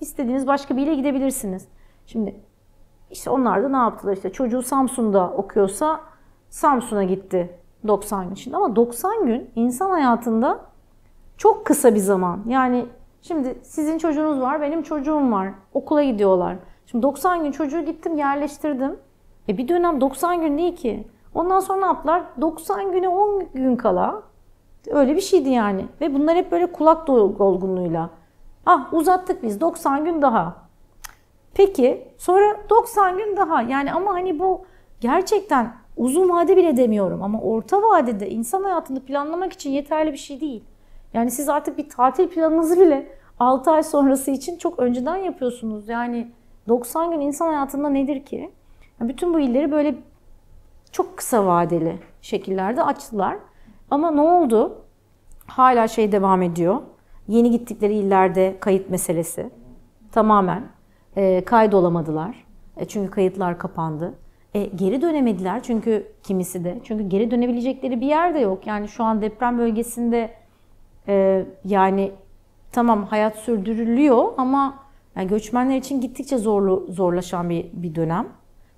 istediğiniz 0.00 0.46
başka 0.46 0.76
bir 0.76 0.82
ile 0.82 0.94
gidebilirsiniz. 0.94 1.68
Şimdi 2.06 2.34
işte 3.16 3.30
onlar 3.30 3.62
da 3.62 3.68
ne 3.68 3.76
yaptılar 3.76 4.12
işte 4.12 4.32
çocuğu 4.32 4.62
Samsun'da 4.62 5.30
okuyorsa 5.30 6.00
Samsun'a 6.50 7.04
gitti 7.04 7.58
90 7.86 8.24
gün 8.24 8.34
için. 8.34 8.52
Ama 8.52 8.76
90 8.76 9.26
gün 9.26 9.50
insan 9.56 9.90
hayatında 9.90 10.60
çok 11.36 11.64
kısa 11.64 11.94
bir 11.94 12.00
zaman. 12.00 12.40
Yani 12.48 12.86
şimdi 13.22 13.58
sizin 13.62 13.98
çocuğunuz 13.98 14.40
var, 14.40 14.60
benim 14.60 14.82
çocuğum 14.82 15.32
var. 15.32 15.48
Okula 15.74 16.02
gidiyorlar. 16.02 16.56
Şimdi 16.86 17.02
90 17.02 17.44
gün 17.44 17.52
çocuğu 17.52 17.80
gittim 17.80 18.16
yerleştirdim. 18.16 18.96
E 19.48 19.58
bir 19.58 19.68
dönem 19.68 20.00
90 20.00 20.40
gün 20.40 20.58
değil 20.58 20.76
ki. 20.76 21.06
Ondan 21.34 21.60
sonra 21.60 21.80
ne 21.80 21.86
yaptılar? 21.86 22.22
90 22.40 22.92
güne 22.92 23.08
10 23.08 23.44
gün 23.54 23.76
kala 23.76 24.22
öyle 24.90 25.16
bir 25.16 25.20
şeydi 25.20 25.48
yani. 25.48 25.86
Ve 26.00 26.14
bunlar 26.14 26.36
hep 26.36 26.52
böyle 26.52 26.72
kulak 26.72 27.06
dolgunluğuyla. 27.06 28.10
Ah 28.66 28.94
uzattık 28.94 29.42
biz 29.42 29.60
90 29.60 30.04
gün 30.04 30.22
daha. 30.22 30.65
Peki 31.56 32.08
sonra 32.18 32.56
90 32.70 33.18
gün 33.18 33.36
daha. 33.36 33.62
Yani 33.62 33.92
ama 33.92 34.14
hani 34.14 34.38
bu 34.38 34.64
gerçekten 35.00 35.72
uzun 35.96 36.28
vade 36.28 36.56
bile 36.56 36.76
demiyorum 36.76 37.22
ama 37.22 37.40
orta 37.40 37.82
vadede 37.82 38.30
insan 38.30 38.62
hayatını 38.62 39.00
planlamak 39.00 39.52
için 39.52 39.70
yeterli 39.70 40.12
bir 40.12 40.16
şey 40.18 40.40
değil. 40.40 40.64
Yani 41.14 41.30
siz 41.30 41.48
artık 41.48 41.78
bir 41.78 41.88
tatil 41.88 42.28
planınızı 42.28 42.80
bile 42.80 43.06
6 43.40 43.70
ay 43.70 43.82
sonrası 43.82 44.30
için 44.30 44.58
çok 44.58 44.78
önceden 44.78 45.16
yapıyorsunuz. 45.16 45.88
Yani 45.88 46.30
90 46.68 47.10
gün 47.10 47.20
insan 47.20 47.46
hayatında 47.46 47.88
nedir 47.88 48.24
ki? 48.24 48.50
Bütün 49.00 49.34
bu 49.34 49.40
illeri 49.40 49.72
böyle 49.72 49.94
çok 50.92 51.16
kısa 51.16 51.46
vadeli 51.46 51.98
şekillerde 52.22 52.82
açtılar. 52.82 53.36
Ama 53.90 54.10
ne 54.10 54.20
oldu? 54.20 54.78
Hala 55.46 55.88
şey 55.88 56.12
devam 56.12 56.42
ediyor. 56.42 56.76
Yeni 57.28 57.50
gittikleri 57.50 57.94
illerde 57.94 58.56
kayıt 58.60 58.90
meselesi. 58.90 59.50
Tamamen. 60.12 60.75
E, 61.16 61.44
kaydolamadılar. 61.44 62.44
E, 62.76 62.84
çünkü 62.84 63.10
kayıtlar 63.10 63.58
kapandı. 63.58 64.14
E, 64.54 64.64
geri 64.64 65.02
dönemediler 65.02 65.62
çünkü 65.62 66.06
kimisi 66.22 66.64
de. 66.64 66.78
Çünkü 66.84 67.08
geri 67.08 67.30
dönebilecekleri 67.30 68.00
bir 68.00 68.06
yer 68.06 68.34
de 68.34 68.38
yok. 68.38 68.66
Yani 68.66 68.88
şu 68.88 69.04
an 69.04 69.22
deprem 69.22 69.58
bölgesinde 69.58 70.30
e, 71.08 71.46
yani 71.64 72.12
tamam 72.72 73.04
hayat 73.04 73.36
sürdürülüyor 73.36 74.32
ama 74.36 74.74
yani 75.16 75.28
göçmenler 75.28 75.76
için 75.76 76.00
gittikçe 76.00 76.38
zorlu 76.38 76.86
zorlaşan 76.88 77.50
bir, 77.50 77.70
bir 77.72 77.94
dönem. 77.94 78.28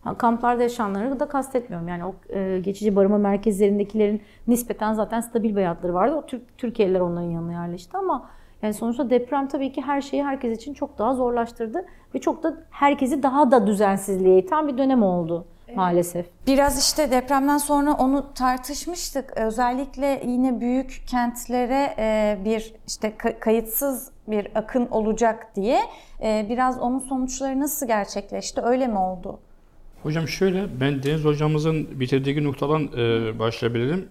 Ha, 0.01 0.19
kamplarda 0.19 0.63
yaşayanları 0.63 1.21
da 1.21 1.29
kastetmiyorum. 1.29 1.89
Yani 1.89 2.05
o 2.05 2.15
e, 2.29 2.61
geçici 2.61 2.97
barınma 2.97 3.19
merkezlerindekilerin 3.19 4.23
nispeten 4.47 4.93
zaten 4.93 5.21
stabil 5.21 5.51
bir 5.51 5.55
hayatları 5.55 5.95
vardı. 5.95 6.15
O 6.15 6.27
Türk, 6.27 6.59
Türkiye'liler 6.59 7.01
onların 7.01 7.31
yanına 7.31 7.53
yerleşti 7.53 7.97
ama 7.97 8.31
yani 8.63 8.75
sonuçta 8.75 9.11
deprem 9.11 9.49
tabii 9.49 9.73
ki 9.73 9.83
her 9.83 10.01
şeyi 10.01 10.25
herkes 10.25 10.59
için 10.59 10.75
çok 10.75 10.99
daha 10.99 11.15
zorlaştırdı 11.15 11.85
ve 12.15 12.19
çok 12.19 12.43
da 12.43 12.57
herkesi 12.71 13.23
daha 13.23 13.51
da 13.51 13.67
düzensizliğe 13.67 14.39
iten 14.39 14.69
bir 14.69 14.79
dönem 14.79 15.03
oldu 15.03 15.45
maalesef. 15.75 16.27
Biraz 16.47 16.81
işte 16.81 17.11
depremden 17.11 17.59
sonra 17.59 17.93
onu 17.93 18.27
tartışmıştık. 18.35 19.37
Özellikle 19.37 20.23
yine 20.27 20.61
büyük 20.61 21.03
kentlere 21.07 21.95
e, 21.99 22.39
bir 22.45 22.75
işte 22.87 23.09
ka- 23.19 23.39
kayıtsız 23.39 24.11
bir 24.29 24.49
akın 24.55 24.87
olacak 24.91 25.57
diye 25.57 25.81
e, 26.23 26.47
biraz 26.51 26.79
onun 26.79 26.99
sonuçları 26.99 27.61
nasıl 27.61 27.87
gerçekleşti? 27.87 28.61
Öyle 28.61 28.87
mi 28.87 28.99
oldu? 28.99 29.39
Hocam 30.03 30.29
şöyle, 30.29 30.81
ben 30.81 31.03
Deniz 31.03 31.25
hocamızın 31.25 32.01
bitirdiği 32.01 32.45
noktadan 32.45 32.83
e, 32.97 33.39
başlayabilirim. 33.39 34.09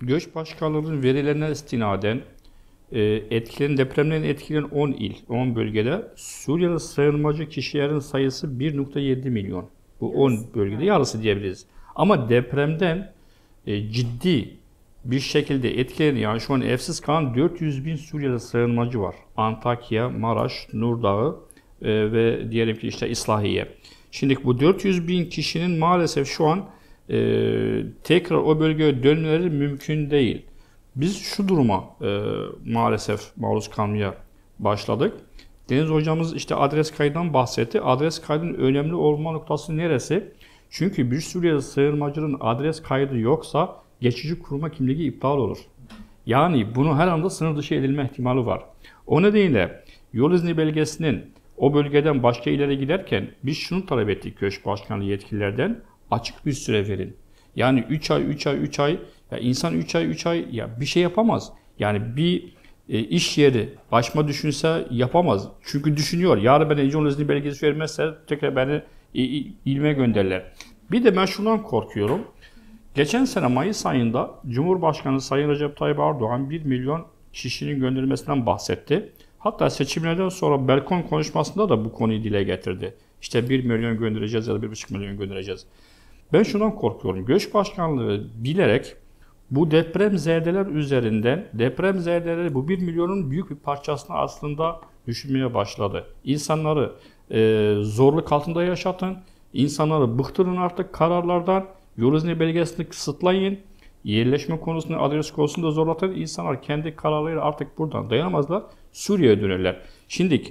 Göç 0.00 0.34
Başkanlığı'nın 0.34 1.02
verilerine 1.02 1.50
istinaden 1.50 2.20
e, 2.92 3.02
etkilen, 3.30 3.76
depremlerin 3.76 4.22
etkilen 4.22 4.62
10 4.62 4.92
il, 4.92 5.14
10 5.28 5.56
bölgede 5.56 6.02
Suriyeli 6.16 6.80
sığınmacı 6.80 7.48
kişilerin 7.48 7.98
sayısı 7.98 8.46
1.7 8.46 9.30
milyon. 9.30 9.68
Bu 10.00 10.12
10 10.12 10.54
bölgede 10.54 10.84
yarısı 10.84 11.22
diyebiliriz. 11.22 11.66
Ama 11.94 12.28
depremden 12.28 13.12
e, 13.66 13.90
ciddi 13.90 14.50
bir 15.04 15.20
şekilde 15.20 15.80
etkilenen, 15.80 16.20
yani 16.20 16.40
şu 16.40 16.54
an 16.54 16.60
evsiz 16.60 17.00
kalan 17.00 17.34
400 17.34 17.84
bin 17.84 17.96
Suriyeli 17.96 18.40
sığınmacı 18.40 19.00
var. 19.00 19.14
Antakya, 19.36 20.10
Maraş, 20.10 20.68
Nurdağı 20.72 21.36
e, 21.82 22.12
ve 22.12 22.50
diyelim 22.50 22.76
ki 22.76 22.88
işte 22.88 23.08
İslahiye. 23.08 23.68
Şimdi 24.10 24.36
bu 24.44 24.60
400 24.60 25.08
bin 25.08 25.24
kişinin 25.24 25.78
maalesef 25.78 26.28
şu 26.28 26.46
an 26.46 26.64
e, 27.10 27.18
tekrar 28.04 28.36
o 28.36 28.60
bölgeye 28.60 29.02
dönmeleri 29.02 29.50
mümkün 29.50 30.10
değil. 30.10 30.42
Biz 30.96 31.22
şu 31.22 31.48
duruma 31.48 31.84
e, 32.02 32.20
maalesef 32.66 33.20
maruz 33.36 33.70
kalmaya 33.70 34.14
başladık. 34.58 35.12
Deniz 35.70 35.90
hocamız 35.90 36.34
işte 36.34 36.54
adres 36.54 36.90
kaydından 36.90 37.34
bahsetti. 37.34 37.80
Adres 37.80 38.20
kaydının 38.20 38.54
önemli 38.54 38.94
olma 38.94 39.32
noktası 39.32 39.76
neresi? 39.76 40.32
Çünkü 40.70 41.10
bir 41.10 41.20
Suriyeli 41.20 41.62
sığınmacının 41.62 42.36
adres 42.40 42.82
kaydı 42.82 43.18
yoksa 43.18 43.76
geçici 44.00 44.38
kurma 44.42 44.70
kimliği 44.70 45.08
iptal 45.08 45.38
olur. 45.38 45.58
Yani 46.26 46.74
bunu 46.74 46.96
her 46.96 47.08
anda 47.08 47.30
sınır 47.30 47.56
dışı 47.56 47.74
edilme 47.74 48.04
ihtimali 48.04 48.46
var. 48.46 48.62
O 49.06 49.22
nedenle 49.22 49.84
yol 50.12 50.32
izni 50.32 50.56
belgesinin 50.56 51.32
o 51.56 51.74
bölgeden 51.74 52.22
başka 52.22 52.50
ilere 52.50 52.74
giderken 52.74 53.30
biz 53.42 53.58
şunu 53.58 53.86
talep 53.86 54.08
ettik 54.08 54.38
Köşk 54.38 54.66
Başkanlığı 54.66 55.04
yetkililerden 55.04 55.80
açık 56.10 56.46
bir 56.46 56.52
süre 56.52 56.88
verin. 56.88 57.16
Yani 57.56 57.84
3 57.88 58.10
ay, 58.10 58.22
3 58.22 58.46
ay, 58.46 58.56
3 58.56 58.80
ay 58.80 58.98
ya 59.34 59.40
insan 59.40 59.74
3 59.74 59.94
ay, 59.94 60.04
3 60.06 60.26
ay 60.26 60.46
ya 60.52 60.80
bir 60.80 60.86
şey 60.86 61.02
yapamaz. 61.02 61.52
Yani 61.78 62.16
bir 62.16 62.54
e, 62.88 62.98
iş 62.98 63.38
yeri 63.38 63.74
başıma 63.92 64.28
düşünse 64.28 64.86
yapamaz. 64.90 65.48
Çünkü 65.62 65.96
düşünüyor. 65.96 66.38
Yarın 66.38 66.70
ben 66.70 66.90
yol 66.90 67.06
izni 67.06 67.28
belgesi 67.28 67.66
vermezse 67.66 68.14
tekrar 68.26 68.56
beni 68.56 68.82
ilme 69.64 69.92
gönderirler. 69.92 70.52
Bir 70.90 71.04
de 71.04 71.16
ben 71.16 71.24
şundan 71.24 71.62
korkuyorum. 71.62 72.20
Geçen 72.94 73.24
sene 73.24 73.46
Mayıs 73.46 73.86
ayında 73.86 74.30
Cumhurbaşkanı 74.48 75.20
Sayın 75.20 75.48
Recep 75.48 75.76
Tayyip 75.76 75.98
Erdoğan 75.98 76.50
1 76.50 76.64
milyon 76.64 77.06
kişinin 77.32 77.80
gönderilmesinden 77.80 78.46
bahsetti. 78.46 79.12
Hatta 79.38 79.70
seçimlerden 79.70 80.28
sonra 80.28 80.68
balkon 80.68 81.02
konuşmasında 81.02 81.68
da 81.68 81.84
bu 81.84 81.92
konuyu 81.92 82.24
dile 82.24 82.42
getirdi. 82.42 82.94
İşte 83.22 83.48
1 83.48 83.64
milyon 83.64 83.98
göndereceğiz 83.98 84.46
ya 84.46 84.54
da 84.54 84.66
1,5 84.66 84.98
milyon 84.98 85.18
göndereceğiz. 85.18 85.66
Ben 86.32 86.42
şundan 86.42 86.74
korkuyorum. 86.74 87.24
Göç 87.26 87.54
Başkanlığı 87.54 88.24
bilerek 88.34 88.96
bu 89.54 89.70
deprem 89.70 90.18
zerdeler 90.18 90.66
üzerinden 90.66 91.46
deprem 91.52 91.98
zerdeleri 92.00 92.54
bu 92.54 92.68
1 92.68 92.78
milyonun 92.78 93.30
büyük 93.30 93.50
bir 93.50 93.56
parçasını 93.56 94.16
aslında 94.16 94.80
düşünmeye 95.06 95.54
başladı. 95.54 96.06
İnsanları 96.24 96.92
e, 97.30 97.74
zorluk 97.80 98.32
altında 98.32 98.64
yaşatın, 98.64 99.16
insanları 99.52 100.18
bıktırın 100.18 100.56
artık 100.56 100.92
kararlardan, 100.92 101.66
yol 101.96 102.14
izni 102.14 102.40
belgesini 102.40 102.86
kısıtlayın, 102.86 103.58
yerleşme 104.04 104.60
konusunda, 104.60 105.00
adres 105.00 105.30
konusunda 105.30 105.70
zorlatın. 105.70 106.14
İnsanlar 106.14 106.62
kendi 106.62 106.96
kararlarıyla 106.96 107.42
artık 107.42 107.78
buradan 107.78 108.10
dayanamazlar. 108.10 108.62
Suriye'ye 108.92 109.40
dönerler. 109.40 109.80
Şimdi 110.08 110.42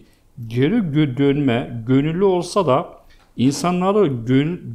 geri 0.47 1.17
dönme 1.17 1.83
gönüllü 1.87 2.23
olsa 2.23 2.67
da 2.67 3.02
insanları 3.37 4.07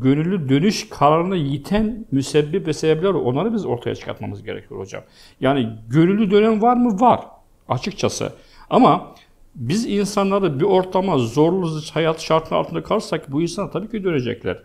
gönüllü 0.01 0.49
dönüş 0.49 0.89
kararına 0.89 1.37
yiten 1.37 2.07
müsebbip 2.13 2.67
ve 2.67 2.73
sebepler 2.73 3.09
onları 3.09 3.55
biz 3.55 3.67
ortaya 3.67 3.95
çıkartmamız 3.95 4.43
gerekiyor 4.43 4.81
hocam. 4.81 5.03
Yani 5.41 5.69
gönüllü 5.89 6.31
dönem 6.31 6.63
var 6.63 6.77
mı? 6.77 7.01
Var. 7.01 7.21
Açıkçası. 7.69 8.33
Ama 8.71 9.15
biz 9.55 9.87
insanları 9.87 10.61
bir 10.61 10.65
ortama 10.65 11.19
zorlu 11.19 11.81
hayat 11.93 12.21
şartları 12.21 12.61
altında 12.61 12.83
kalırsak 12.83 13.33
bu 13.33 13.43
insanlar 13.43 13.73
tabii 13.73 13.91
ki 13.91 14.05
dönecekler. 14.05 14.63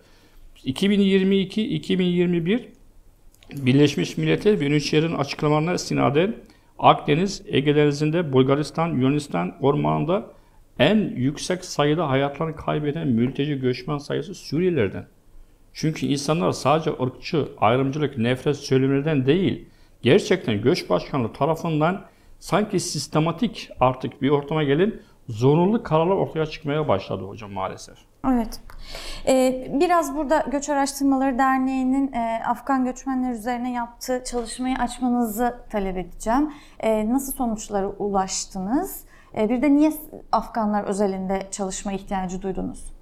2022-2021 0.65 2.61
Birleşmiş 3.51 4.17
Milletler 4.17 4.59
ve 4.59 4.67
UNHCR'ın 4.67 5.13
açıklamalarına 5.13 5.73
istinaden 5.73 6.35
Akdeniz, 6.79 7.41
Ege 7.47 7.75
Denizi'nde, 7.75 8.33
Bulgaristan, 8.33 8.87
Yunanistan 8.87 9.55
ormanında 9.61 10.25
en 10.80 10.95
yüksek 11.15 11.65
sayıda 11.65 12.09
hayatlarını 12.09 12.55
kaybeden 12.55 13.07
mülteci 13.07 13.59
göçmen 13.59 13.97
sayısı 13.97 14.36
Suriyelilerden. 14.36 15.05
Çünkü 15.74 16.05
insanlar 16.05 16.51
sadece 16.51 16.91
ırkçı, 17.03 17.47
ayrımcılık, 17.57 18.17
nefret 18.17 18.57
söylemlerden 18.57 19.26
değil, 19.26 19.65
gerçekten 20.01 20.61
göç 20.61 20.89
başkanlığı 20.89 21.34
tarafından 21.34 22.05
sanki 22.39 22.80
sistematik 22.80 23.69
artık 23.80 24.21
bir 24.21 24.30
ortama 24.30 24.63
gelin 24.63 25.01
zorunlu 25.30 25.84
kararlar 25.84 26.15
ortaya 26.15 26.45
çıkmaya 26.45 26.88
başladı 26.88 27.24
hocam 27.24 27.51
maalesef. 27.51 27.97
Evet. 28.28 28.59
Ee, 29.28 29.67
biraz 29.74 30.15
burada 30.15 30.45
Göç 30.51 30.69
Araştırmaları 30.69 31.38
Derneği'nin 31.38 32.11
e, 32.11 32.41
Afgan 32.47 32.86
göçmenler 32.86 33.32
üzerine 33.32 33.74
yaptığı 33.74 34.24
çalışmayı 34.24 34.76
açmanızı 34.76 35.57
talep 35.69 35.97
edeceğim. 35.97 36.53
E, 36.80 37.09
nasıl 37.09 37.34
sonuçlara 37.34 37.88
ulaştınız? 37.88 39.05
E, 39.38 39.49
bir 39.49 39.61
de 39.61 39.75
niye 39.75 39.91
Afganlar 40.31 40.84
özelinde 40.84 41.47
çalışma 41.51 41.93
ihtiyacı 41.93 42.41
duydunuz? 42.41 42.93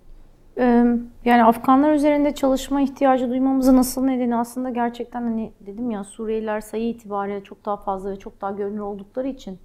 Yani 1.26 1.44
Afganlar 1.44 1.92
üzerinde 1.92 2.36
çalışma 2.36 2.82
ihtiyacı 2.82 3.30
duymamızın 3.30 3.78
nasıl 3.78 4.04
nedeni 4.04 4.36
aslında 4.36 4.70
gerçekten 4.70 5.22
hani 5.22 5.52
dedim 5.60 5.92
ya 5.92 6.04
Suriyeliler 6.04 6.62
sayı 6.62 6.90
itibariyle 6.90 7.44
çok 7.44 7.66
daha 7.66 7.78
fazla 7.78 8.12
ve 8.12 8.16
çok 8.16 8.42
daha 8.42 8.52
görünür 8.52 8.80
oldukları 8.80 9.28
için 9.28 9.60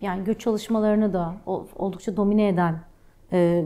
yani 0.00 0.24
göç 0.24 0.40
çalışmalarını 0.40 1.12
da 1.12 1.34
oldukça 1.76 2.16
domine 2.16 2.48
eden 2.48 2.80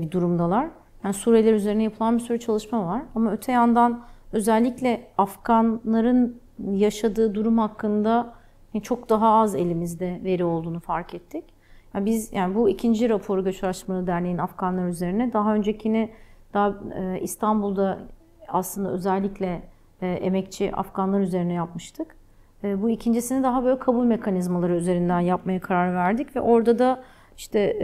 bir 0.00 0.10
durumdalar. 0.10 0.68
Yani 1.04 1.14
Suriyeliler 1.14 1.52
üzerine 1.52 1.82
yapılan 1.82 2.18
bir 2.18 2.22
sürü 2.22 2.40
çalışma 2.40 2.86
var. 2.86 3.02
Ama 3.14 3.32
öte 3.32 3.52
yandan 3.52 4.00
özellikle 4.32 5.06
Afganların 5.18 6.40
yaşadığı 6.70 7.34
durum 7.34 7.58
hakkında 7.58 8.34
çok 8.82 9.08
daha 9.08 9.28
az 9.28 9.54
elimizde 9.54 10.20
veri 10.24 10.44
olduğunu 10.44 10.80
fark 10.80 11.14
ettik. 11.14 11.44
Biz 12.06 12.32
yani 12.32 12.54
bu 12.54 12.68
ikinci 12.68 13.08
raporu 13.08 13.44
Göç 13.44 13.64
Araştırmaları 13.64 14.06
Derneği'nin 14.06 14.38
Afganlar 14.38 14.88
üzerine 14.88 15.32
daha 15.32 15.54
öncekini 15.54 16.10
daha 16.54 16.74
e, 16.98 17.20
İstanbul'da 17.20 17.98
aslında 18.48 18.90
özellikle 18.90 19.62
e, 20.02 20.06
emekçi 20.06 20.76
Afganlar 20.76 21.20
üzerine 21.20 21.52
yapmıştık. 21.52 22.16
E, 22.64 22.82
bu 22.82 22.90
ikincisini 22.90 23.42
daha 23.42 23.64
böyle 23.64 23.78
kabul 23.78 24.04
mekanizmaları 24.04 24.74
üzerinden 24.74 25.20
yapmaya 25.20 25.60
karar 25.60 25.94
verdik 25.94 26.36
ve 26.36 26.40
orada 26.40 26.78
da 26.78 27.02
işte 27.36 27.76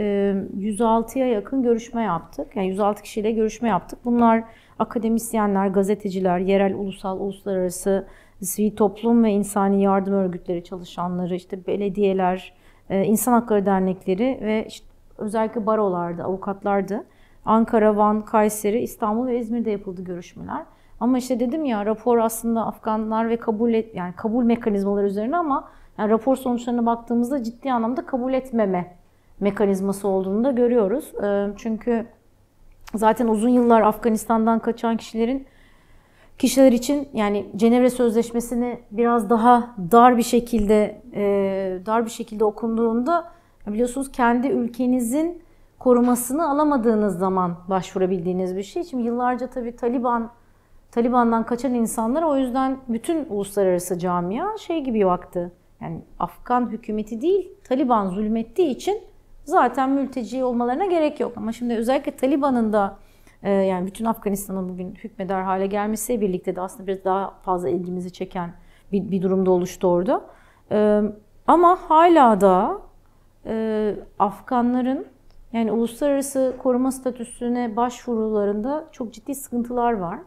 106'ya 0.57 1.27
yakın 1.27 1.63
görüşme 1.63 2.03
yaptık. 2.03 2.55
Yani 2.55 2.67
106 2.67 3.03
kişiyle 3.03 3.31
görüşme 3.31 3.69
yaptık. 3.69 3.99
Bunlar 4.05 4.43
akademisyenler, 4.79 5.67
gazeteciler, 5.67 6.39
yerel, 6.39 6.75
ulusal, 6.75 7.19
uluslararası 7.19 8.07
sivil 8.41 8.75
toplum 8.75 9.23
ve 9.23 9.31
insani 9.31 9.83
yardım 9.83 10.13
örgütleri 10.13 10.63
çalışanları, 10.63 11.35
işte 11.35 11.67
belediyeler, 11.67 12.53
e, 12.59 12.64
insan 12.89 13.33
hakları 13.33 13.65
dernekleri 13.65 14.39
ve 14.41 14.65
işte 14.67 14.85
özellikle 15.17 15.65
barolardı, 15.65 16.23
avukatlardı. 16.23 17.03
Ankara, 17.45 17.97
Van, 17.97 18.21
Kayseri, 18.21 18.81
İstanbul 18.81 19.27
ve 19.27 19.39
İzmir'de 19.39 19.71
yapıldı 19.71 20.03
görüşmeler. 20.03 20.65
Ama 20.99 21.17
işte 21.17 21.39
dedim 21.39 21.65
ya 21.65 21.85
rapor 21.85 22.17
aslında 22.17 22.65
Afganlar 22.65 23.29
ve 23.29 23.37
kabul 23.37 23.73
et, 23.73 23.95
yani 23.95 24.13
kabul 24.15 24.43
mekanizmaları 24.43 25.05
üzerine 25.05 25.37
ama 25.37 25.67
yani 25.97 26.09
rapor 26.09 26.35
sonuçlarına 26.35 26.85
baktığımızda 26.85 27.43
ciddi 27.43 27.71
anlamda 27.71 28.05
kabul 28.05 28.33
etmeme 28.33 28.95
mekanizması 29.39 30.07
olduğunu 30.07 30.43
da 30.43 30.51
görüyoruz. 30.51 31.13
E, 31.23 31.47
çünkü 31.57 32.05
zaten 32.95 33.27
uzun 33.27 33.49
yıllar 33.49 33.81
Afganistan'dan 33.81 34.59
kaçan 34.59 34.97
kişilerin 34.97 35.47
kişiler 36.37 36.71
için 36.71 37.09
yani 37.13 37.45
Cenevre 37.55 37.89
Sözleşmesi'ni 37.89 38.79
biraz 38.91 39.29
daha 39.29 39.75
dar 39.91 40.17
bir 40.17 40.23
şekilde 40.23 41.01
e, 41.13 41.23
dar 41.85 42.05
bir 42.05 42.11
şekilde 42.11 42.45
okunduğunda 42.45 43.31
biliyorsunuz 43.67 44.11
kendi 44.11 44.47
ülkenizin 44.47 45.41
korumasını 45.79 46.49
alamadığınız 46.49 47.19
zaman 47.19 47.57
başvurabildiğiniz 47.69 48.55
bir 48.55 48.63
şey. 48.63 48.83
Şimdi 48.83 49.03
yıllarca 49.03 49.47
tabii 49.47 49.75
Taliban 49.75 50.31
Taliban'dan 50.91 51.45
kaçan 51.45 51.73
insanlar 51.73 52.23
o 52.23 52.37
yüzden 52.37 52.77
bütün 52.87 53.25
uluslararası 53.29 53.99
camia 53.99 54.57
şey 54.57 54.83
gibi 54.83 55.05
baktı. 55.05 55.51
Yani 55.81 56.01
Afgan 56.19 56.69
hükümeti 56.69 57.21
değil, 57.21 57.49
Taliban 57.63 58.09
zulmettiği 58.09 58.69
için 58.69 59.01
zaten 59.45 59.89
mülteci 59.89 60.43
olmalarına 60.43 60.85
gerek 60.85 61.19
yok. 61.19 61.33
Ama 61.35 61.51
şimdi 61.51 61.73
özellikle 61.73 62.11
Taliban'ın 62.11 62.73
da 62.73 62.97
yani 63.49 63.87
bütün 63.87 64.05
Afganistan'ın 64.05 64.69
bugün 64.69 64.95
hükmeder 64.95 65.41
hale 65.41 65.67
gelmesiyle 65.67 66.21
birlikte 66.21 66.55
de 66.55 66.61
aslında 66.61 66.87
biraz 66.87 67.05
daha 67.05 67.29
fazla 67.41 67.69
ilgimizi 67.69 68.13
çeken 68.13 68.53
bir, 68.91 69.11
bir 69.11 69.21
durumda 69.21 69.51
oluştu 69.51 69.87
orada. 69.87 70.21
E, 70.71 71.01
ama 71.47 71.77
hala 71.87 72.41
da 72.41 72.81
e, 73.45 73.95
Afganların 74.19 75.05
yani 75.53 75.71
uluslararası 75.71 76.55
koruma 76.63 76.91
statüsüne 76.91 77.75
başvurularında 77.75 78.87
çok 78.91 79.13
ciddi 79.13 79.35
sıkıntılar 79.35 79.93
var. 79.93 80.19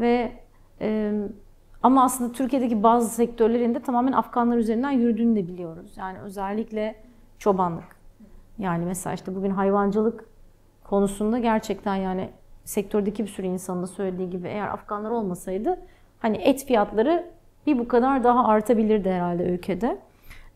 Ve 0.00 0.32
e, 0.80 1.12
ama 1.82 2.04
aslında 2.04 2.32
Türkiye'deki 2.32 2.82
bazı 2.82 3.08
sektörlerin 3.08 3.74
de 3.74 3.80
tamamen 3.80 4.12
Afganlar 4.12 4.56
üzerinden 4.56 4.90
yürüdüğünü 4.90 5.36
de 5.36 5.46
biliyoruz. 5.48 5.92
Yani 5.96 6.18
özellikle 6.18 6.96
çobanlık. 7.38 7.96
Yani 8.58 8.84
mesela 8.84 9.14
işte 9.14 9.34
bugün 9.34 9.50
hayvancılık 9.50 10.28
konusunda 10.84 11.38
gerçekten 11.38 11.96
yani 11.96 12.30
sektördeki 12.66 13.22
bir 13.22 13.28
sürü 13.28 13.46
insanın 13.46 13.82
da 13.82 13.86
söylediği 13.86 14.30
gibi 14.30 14.48
eğer 14.48 14.68
Afganlar 14.68 15.10
olmasaydı 15.10 15.78
hani 16.18 16.36
et 16.36 16.66
fiyatları 16.66 17.24
bir 17.66 17.78
bu 17.78 17.88
kadar 17.88 18.24
daha 18.24 18.46
artabilirdi 18.46 19.10
herhalde 19.10 19.44
ülkede. 19.44 19.98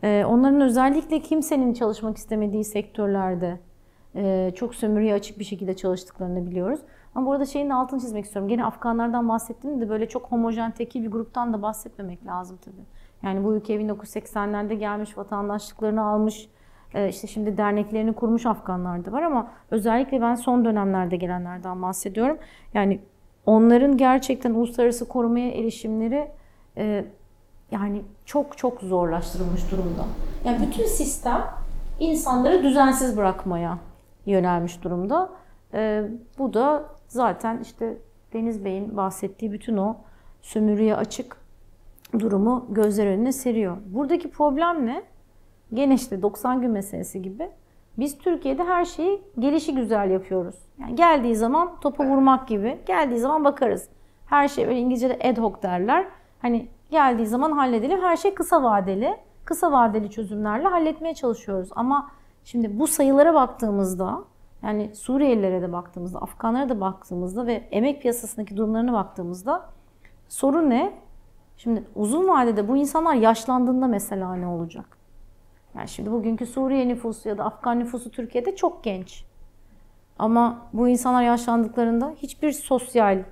Ee, 0.03 0.25
onların 0.29 0.61
özellikle 0.61 1.21
kimsenin 1.21 1.75
çalışmak 1.75 2.17
istemediği 2.17 2.65
sektörlerde 2.65 3.59
e, 4.15 4.53
çok 4.55 4.75
sömürüye 4.75 5.15
açık 5.15 5.39
bir 5.39 5.45
şekilde 5.45 5.77
çalıştıklarını 5.77 6.47
biliyoruz. 6.47 6.81
Ama 7.15 7.27
bu 7.27 7.33
arada 7.33 7.47
şeyin 7.47 7.71
altını 7.71 8.01
çizmek 8.01 8.25
istiyorum. 8.25 8.49
Gene 8.49 8.65
Afganlardan 8.65 9.29
bahsettiğimde 9.29 9.85
de 9.85 9.89
böyle 9.89 10.09
çok 10.09 10.27
homojen 10.33 10.71
tekil 10.71 11.03
bir 11.03 11.11
gruptan 11.11 11.53
da 11.53 11.63
bahsetmemek 11.63 12.27
lazım 12.27 12.59
tabii. 12.65 12.85
Yani 13.23 13.45
bu 13.45 13.55
ülkeye 13.55 13.81
1980'lerde 13.81 14.75
gelmiş, 14.75 15.19
vatandaşlıklarını 15.19 16.03
almış, 16.03 16.49
işte 17.09 17.27
şimdi 17.27 17.57
derneklerini 17.57 18.13
kurmuş 18.13 18.47
Afganlar 18.47 19.05
da 19.05 19.13
var 19.13 19.23
ama 19.23 19.51
özellikle 19.71 20.21
ben 20.21 20.35
son 20.35 20.65
dönemlerde 20.65 21.17
gelenlerden 21.17 21.83
bahsediyorum. 21.83 22.39
Yani 22.75 23.01
onların 23.47 23.97
gerçekten 23.97 24.55
uluslararası 24.55 25.09
korumaya 25.09 25.51
erişimleri 25.51 26.29
e, 26.77 27.05
yani 27.71 28.03
çok 28.25 28.59
çok 28.59 28.81
zorlaştırılmış 28.81 29.71
durumda. 29.71 30.05
Yani 30.45 30.67
bütün 30.67 30.85
sistem 30.85 31.45
insanları 32.01 32.63
düzensiz 32.63 33.17
bırakmaya 33.17 33.79
yönelmiş 34.27 34.85
durumda. 34.85 35.31
E, 35.75 36.05
bu 36.39 36.55
da 36.55 36.85
zaten 37.09 37.59
işte 37.63 37.97
Deniz 38.33 38.65
Bey'in 38.65 38.97
bahsettiği 38.97 39.53
bütün 39.53 39.77
o 39.77 39.97
sömürüye 40.43 40.97
açık 40.97 41.37
durumu 42.19 42.67
gözler 42.69 43.07
önüne 43.07 43.33
seriyor. 43.33 43.77
Buradaki 43.87 44.31
problem 44.31 44.87
ne? 44.87 45.03
Gene 45.75 45.95
işte 45.95 46.23
90 46.23 46.61
gün 46.61 46.71
meselesi 46.71 47.23
gibi. 47.23 47.51
Biz 47.99 48.19
Türkiye'de 48.19 48.65
her 48.65 48.85
şeyi 48.85 49.23
gelişi 49.39 49.75
güzel 49.75 50.11
yapıyoruz. 50.11 50.55
Yani 50.79 50.95
geldiği 50.95 51.37
zaman 51.37 51.81
topa 51.81 52.05
vurmak 52.05 52.49
gibi. 52.49 52.81
Geldiği 52.87 53.19
zaman 53.19 53.45
bakarız. 53.45 53.89
Her 54.27 54.49
şey 54.49 54.67
öyle 54.67 54.79
İngilizce'de 54.79 55.29
ad 55.29 55.37
hoc 55.37 55.63
derler. 55.63 56.07
Hani 56.43 56.69
geldiği 56.91 57.27
zaman 57.27 57.53
halledelim. 57.53 58.03
Her 58.03 58.17
şey 58.17 58.35
kısa 58.35 58.63
vadeli. 58.63 59.17
Kısa 59.45 59.73
vadeli 59.73 60.11
çözümlerle 60.11 60.69
halletmeye 60.69 61.15
çalışıyoruz. 61.15 61.69
Ama 61.77 62.11
şimdi 62.45 62.79
bu 62.79 62.87
sayılara 62.87 63.35
baktığımızda 63.35 64.25
yani 64.63 64.91
Suriyelilere 64.95 65.63
de 65.63 65.73
baktığımızda, 65.73 66.19
Afganlara 66.19 66.69
da 66.69 66.81
baktığımızda 66.81 67.47
ve 67.47 67.53
emek 67.53 68.03
piyasasındaki 68.03 68.57
durumlarına 68.57 68.93
baktığımızda 68.93 69.69
sorun 70.29 70.71
ne? 70.71 70.93
Şimdi 71.57 71.85
uzun 71.95 72.29
vadede 72.29 72.69
bu 72.69 72.77
insanlar 72.77 73.15
yaşlandığında 73.15 73.87
mesela 73.87 74.35
ne 74.35 74.47
olacak? 74.47 75.00
Yani 75.75 75.89
şimdi 75.89 76.11
bugünkü 76.11 76.47
Suriye 76.47 76.89
nüfusu 76.89 77.29
ya 77.29 77.39
da 77.39 77.45
Afgan 77.45 77.79
nüfusu 77.79 78.11
Türkiye'de 78.11 78.57
çok 78.57 78.85
genç. 78.85 79.25
Ama 80.19 80.67
bu 80.73 80.89
insanlar 80.89 81.23
yaşlandıklarında 81.23 82.15
hiçbir 82.17 82.53
sosyal 82.53 83.23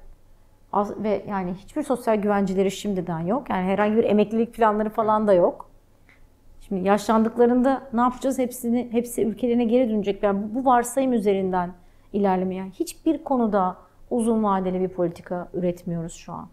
ve 0.75 1.25
yani 1.29 1.55
hiçbir 1.55 1.83
sosyal 1.83 2.17
güvenceleri 2.17 2.71
şimdiden 2.71 3.21
yok. 3.21 3.51
Yani 3.51 3.67
herhangi 3.67 3.97
bir 3.97 4.05
emeklilik 4.05 4.55
planları 4.55 4.91
falan 4.91 5.27
da 5.27 5.33
yok. 5.33 5.71
Şimdi 6.61 6.89
yaşlandıklarında 6.89 7.83
ne 7.93 8.01
yapacağız? 8.01 8.39
Hepsini 8.39 8.89
hepsi 8.93 9.25
ülkelerine 9.25 9.65
geri 9.65 9.91
dönecek. 9.91 10.23
Yani 10.23 10.55
bu 10.55 10.65
varsayım 10.65 11.13
üzerinden 11.13 11.73
ilerlemeye. 12.13 12.59
Yani 12.59 12.71
hiçbir 12.71 13.25
konuda 13.25 13.77
uzun 14.11 14.45
vadeli 14.45 14.81
bir 14.81 14.89
politika 14.89 15.49
üretmiyoruz 15.55 16.13
şu 16.13 16.33
an. 16.33 16.49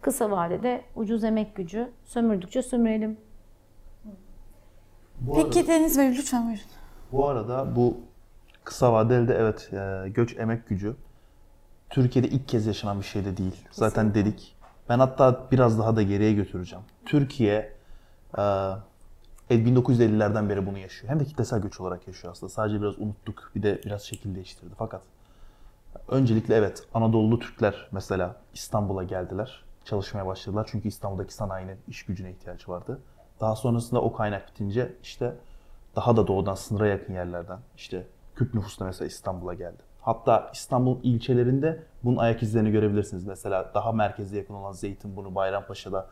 Kısa 0.00 0.30
vadede 0.30 0.82
ucuz 0.96 1.24
emek 1.24 1.56
gücü 1.56 1.90
sömürdükçe 2.04 2.62
sömürelim. 2.62 3.16
Bu 5.20 5.34
Peki 5.34 5.60
arada, 5.60 5.68
Deniz 5.72 5.98
Bey 5.98 6.10
lütfen 6.16 6.46
buyurun. 6.46 6.62
bu 7.12 7.28
arada 7.28 7.76
bu 7.76 7.96
kısa 8.64 8.92
vadeli 8.92 9.28
de 9.28 9.34
evet 9.34 9.70
e, 9.72 10.08
göç 10.08 10.36
emek 10.38 10.68
gücü 10.68 10.96
Türkiye'de 11.90 12.28
ilk 12.28 12.48
kez 12.48 12.66
yaşanan 12.66 13.00
bir 13.00 13.04
şey 13.04 13.24
de 13.24 13.36
değil. 13.36 13.64
Zaten 13.70 14.14
dedik. 14.14 14.56
Ben 14.88 14.98
hatta 14.98 15.46
biraz 15.52 15.78
daha 15.78 15.96
da 15.96 16.02
geriye 16.02 16.32
götüreceğim. 16.32 16.84
Türkiye 17.06 17.72
e, 18.38 18.42
1950'lerden 19.50 20.48
beri 20.48 20.66
bunu 20.66 20.78
yaşıyor. 20.78 21.12
Hem 21.12 21.20
de 21.20 21.24
kitlesel 21.24 21.60
göç 21.60 21.80
olarak 21.80 22.08
yaşıyor 22.08 22.32
aslında. 22.32 22.50
Sadece 22.50 22.80
biraz 22.82 22.98
unuttuk. 22.98 23.50
Bir 23.54 23.62
de 23.62 23.80
biraz 23.84 24.02
şekil 24.02 24.34
değiştirdi. 24.34 24.74
Fakat 24.78 25.02
öncelikle 26.08 26.54
evet 26.54 26.82
Anadolu 26.94 27.38
Türkler 27.38 27.88
mesela 27.92 28.36
İstanbul'a 28.54 29.04
geldiler. 29.04 29.64
Çalışmaya 29.84 30.26
başladılar. 30.26 30.68
Çünkü 30.70 30.88
İstanbul'daki 30.88 31.34
sanayinin 31.34 31.76
iş 31.88 32.02
gücüne 32.04 32.30
ihtiyacı 32.30 32.70
vardı. 32.70 33.00
Daha 33.40 33.56
sonrasında 33.56 34.00
o 34.02 34.12
kaynak 34.12 34.48
bitince 34.48 34.92
işte 35.02 35.36
daha 35.96 36.16
da 36.16 36.26
doğudan 36.26 36.54
sınıra 36.54 36.86
yakın 36.86 37.14
yerlerden 37.14 37.58
işte 37.76 38.06
Kürt 38.34 38.54
nüfus 38.54 38.80
da 38.80 38.84
mesela 38.84 39.08
İstanbul'a 39.08 39.54
geldi. 39.54 39.82
Hatta 40.00 40.50
İstanbul 40.52 40.96
ilçelerinde 41.02 41.82
bunun 42.04 42.16
ayak 42.16 42.42
izlerini 42.42 42.70
görebilirsiniz. 42.70 43.24
Mesela 43.24 43.70
daha 43.74 43.92
merkeze 43.92 44.36
yakın 44.38 44.54
olan 44.54 44.72
Zeytinburnu, 44.72 45.34
Bayrampaşa'da 45.34 46.06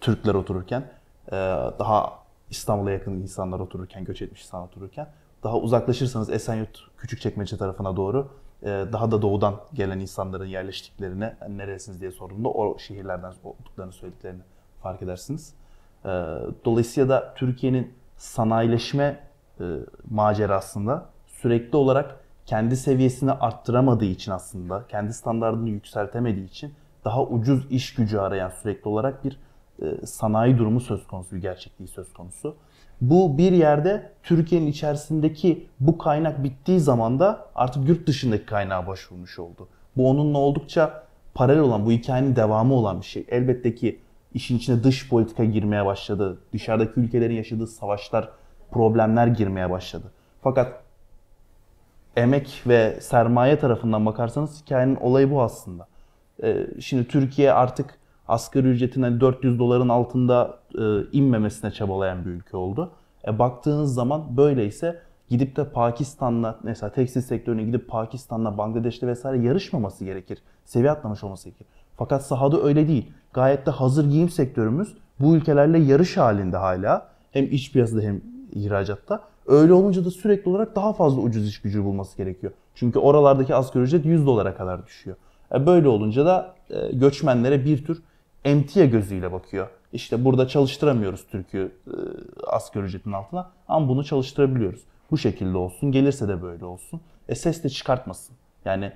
Türkler 0.00 0.34
otururken 0.34 0.90
daha 1.78 2.18
İstanbul'a 2.50 2.90
yakın 2.90 3.12
insanlar 3.12 3.60
otururken, 3.60 4.04
göç 4.04 4.22
etmiş 4.22 4.42
insanlar 4.42 4.66
otururken 4.66 5.08
daha 5.42 5.56
uzaklaşırsanız 5.56 6.30
Esenyurt, 6.30 6.78
Küçükçekmece 6.98 7.56
tarafına 7.56 7.96
doğru 7.96 8.28
daha 8.64 9.10
da 9.10 9.22
doğudan 9.22 9.60
gelen 9.74 9.98
insanların 9.98 10.46
yerleştiklerine 10.46 11.36
yani 11.42 11.58
neresiniz 11.58 12.00
diye 12.00 12.10
sorduğumda 12.10 12.48
o 12.48 12.78
şehirlerden 12.78 13.32
olduklarını 13.44 13.92
söylediklerini 13.92 14.42
fark 14.82 15.02
edersiniz. 15.02 15.54
Dolayısıyla 16.64 17.08
da 17.08 17.34
Türkiye'nin 17.36 17.92
sanayileşme 18.16 19.18
macerasında 20.10 21.06
sürekli 21.26 21.76
olarak 21.76 22.16
kendi 22.46 22.76
seviyesini 22.76 23.32
arttıramadığı 23.32 24.04
için 24.04 24.32
aslında, 24.32 24.84
kendi 24.88 25.12
standartını 25.12 25.70
yükseltemediği 25.70 26.46
için 26.46 26.74
daha 27.04 27.22
ucuz 27.22 27.66
iş 27.70 27.94
gücü 27.94 28.18
arayan 28.18 28.50
sürekli 28.62 28.88
olarak 28.88 29.24
bir 29.24 29.38
sanayi 30.04 30.58
durumu 30.58 30.80
söz 30.80 31.06
konusu, 31.06 31.36
bir 31.36 31.40
gerçekliği 31.40 31.88
söz 31.88 32.12
konusu. 32.12 32.56
Bu 33.00 33.38
bir 33.38 33.52
yerde 33.52 34.12
Türkiye'nin 34.22 34.66
içerisindeki 34.66 35.66
bu 35.80 35.98
kaynak 35.98 36.44
bittiği 36.44 36.80
zaman 36.80 37.20
da 37.20 37.46
artık 37.54 37.88
yurt 37.88 38.06
dışındaki 38.06 38.46
kaynağa 38.46 38.86
başvurmuş 38.86 39.38
oldu. 39.38 39.68
Bu 39.96 40.10
onunla 40.10 40.38
oldukça 40.38 41.04
paralel 41.34 41.62
olan, 41.62 41.86
bu 41.86 41.90
hikayenin 41.90 42.36
devamı 42.36 42.74
olan 42.74 43.00
bir 43.00 43.06
şey. 43.06 43.26
Elbette 43.28 43.74
ki 43.74 44.00
işin 44.34 44.56
içine 44.56 44.84
dış 44.84 45.08
politika 45.08 45.44
girmeye 45.44 45.86
başladı. 45.86 46.38
Dışarıdaki 46.52 47.00
ülkelerin 47.00 47.34
yaşadığı 47.34 47.66
savaşlar, 47.66 48.28
problemler 48.70 49.26
girmeye 49.26 49.70
başladı. 49.70 50.12
Fakat 50.42 50.82
emek 52.16 52.62
ve 52.66 53.00
sermaye 53.00 53.58
tarafından 53.58 54.06
bakarsanız 54.06 54.62
hikayenin 54.62 54.96
olayı 54.96 55.30
bu 55.30 55.42
aslında. 55.42 55.88
Şimdi 56.80 57.08
Türkiye 57.08 57.52
artık 57.52 57.98
asgari 58.28 58.68
ücretin 58.68 59.02
hani 59.02 59.20
400 59.20 59.58
doların 59.58 59.88
altında 59.88 60.58
e, 60.78 60.82
inmemesine 61.12 61.70
çabalayan 61.70 62.24
bir 62.24 62.30
ülke 62.30 62.56
oldu. 62.56 62.92
E, 63.26 63.38
baktığınız 63.38 63.94
zaman 63.94 64.36
böyleyse 64.36 65.00
gidip 65.28 65.56
de 65.56 65.68
Pakistan'la 65.68 66.58
mesela 66.62 66.92
tekstil 66.92 67.20
sektörüne 67.20 67.62
gidip 67.62 67.88
Pakistan'la 67.88 68.58
Bangladeş'te 68.58 69.06
vesaire 69.06 69.42
yarışmaması 69.42 70.04
gerekir. 70.04 70.38
Seviye 70.64 70.90
atlamış 70.90 71.24
olması 71.24 71.48
gerekir. 71.48 71.66
Fakat 71.96 72.26
sahada 72.26 72.62
öyle 72.62 72.88
değil. 72.88 73.12
Gayet 73.32 73.66
de 73.66 73.70
hazır 73.70 74.10
giyim 74.10 74.28
sektörümüz 74.28 74.94
bu 75.20 75.36
ülkelerle 75.36 75.78
yarış 75.78 76.16
halinde 76.16 76.56
hala. 76.56 77.08
Hem 77.30 77.44
iç 77.44 77.72
piyasada 77.72 78.00
hem 78.00 78.20
ihracatta. 78.52 79.20
Öyle 79.46 79.72
olunca 79.72 80.04
da 80.04 80.10
sürekli 80.10 80.50
olarak 80.50 80.76
daha 80.76 80.92
fazla 80.92 81.20
ucuz 81.20 81.48
iş 81.48 81.60
gücü 81.60 81.84
bulması 81.84 82.16
gerekiyor. 82.16 82.52
Çünkü 82.74 82.98
oralardaki 82.98 83.54
asgari 83.54 83.84
ücret 83.84 84.04
100 84.04 84.26
dolara 84.26 84.54
kadar 84.54 84.86
düşüyor. 84.86 85.16
E 85.54 85.66
böyle 85.66 85.88
olunca 85.88 86.26
da 86.26 86.54
e, 86.70 86.92
göçmenlere 86.92 87.64
bir 87.64 87.84
tür 87.84 88.02
emtia 88.44 88.84
gözüyle 88.84 89.32
bakıyor. 89.32 89.68
İşte 89.92 90.24
burada 90.24 90.48
çalıştıramıyoruz 90.48 91.26
Türkiye 91.30 91.64
e, 91.64 91.70
asgari 92.46 92.84
ücretin 92.84 93.12
altına 93.12 93.50
ama 93.68 93.88
bunu 93.88 94.04
çalıştırabiliyoruz. 94.04 94.80
Bu 95.10 95.18
şekilde 95.18 95.56
olsun, 95.56 95.92
gelirse 95.92 96.28
de 96.28 96.42
böyle 96.42 96.64
olsun. 96.64 97.00
E 97.28 97.34
ses 97.34 97.64
de 97.64 97.68
çıkartmasın. 97.68 98.36
Yani 98.64 98.92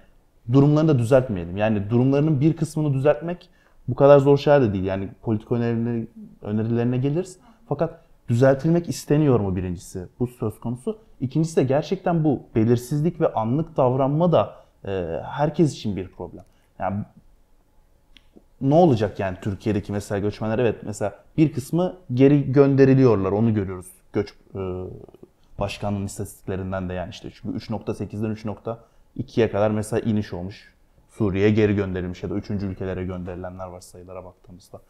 durumlarını 0.53 0.89
da 0.89 0.99
düzeltmeyelim. 0.99 1.57
Yani 1.57 1.91
durumlarının 1.91 2.41
bir 2.41 2.57
kısmını 2.57 2.95
düzeltmek 2.95 3.49
bu 3.89 3.95
kadar 3.95 4.19
zor 4.19 4.39
şeyler 4.39 4.63
de 4.63 4.73
değil. 4.73 4.85
Yani 4.85 5.09
politik 5.23 5.53
önerilerine, 5.53 6.07
önerilerine 6.43 6.99
geliriz. 6.99 7.39
Fakat 7.69 8.01
düzeltilmek 8.29 8.89
isteniyor 8.89 9.41
mu 9.41 9.57
birincisi? 9.57 10.07
Bu 10.21 10.27
söz 10.27 10.61
konusu. 10.61 10.99
İkincisi 11.21 11.57
de 11.57 11.65
gerçekten 11.65 12.25
bu 12.25 12.43
belirsizlik 12.55 13.21
ve 13.21 13.33
anlık 13.33 13.77
davranma 13.77 14.33
da 14.33 14.55
e, 14.85 15.21
herkes 15.25 15.73
için 15.73 15.97
bir 15.97 16.09
problem. 16.09 16.45
Yani 16.79 17.05
ne 18.61 18.75
olacak 18.75 19.21
yani 19.21 19.37
Türkiye'deki 19.43 19.93
mesela 19.93 20.19
göçmenler 20.19 20.59
evet 20.59 20.77
mesela 20.83 21.15
bir 21.37 21.53
kısmı 21.53 21.97
geri 22.15 22.53
gönderiliyorlar 22.53 23.33
onu 23.33 23.55
görüyoruz 23.55 23.87
göç 24.17 24.35
e, 24.55 24.61
başkanlığın 25.59 26.07
istatistiklerinden 26.07 26.89
de 26.89 26.93
yani 26.93 27.11
işte 27.11 27.31
çünkü 27.35 27.59
3.8'den 27.59 28.35
3.2'ye 28.35 29.51
kadar 29.51 29.71
mesela 29.71 30.01
iniş 30.01 30.33
olmuş. 30.33 30.75
Suriye'ye 31.19 31.51
geri 31.51 31.75
gönderilmiş 31.75 32.23
ya 32.23 32.31
da 32.31 32.35
üçüncü 32.35 32.67
ülkelere 32.67 33.05
gönderilenler 33.05 33.67
var 33.67 33.81
sayılara 33.81 34.25
baktığımızda. 34.25 34.81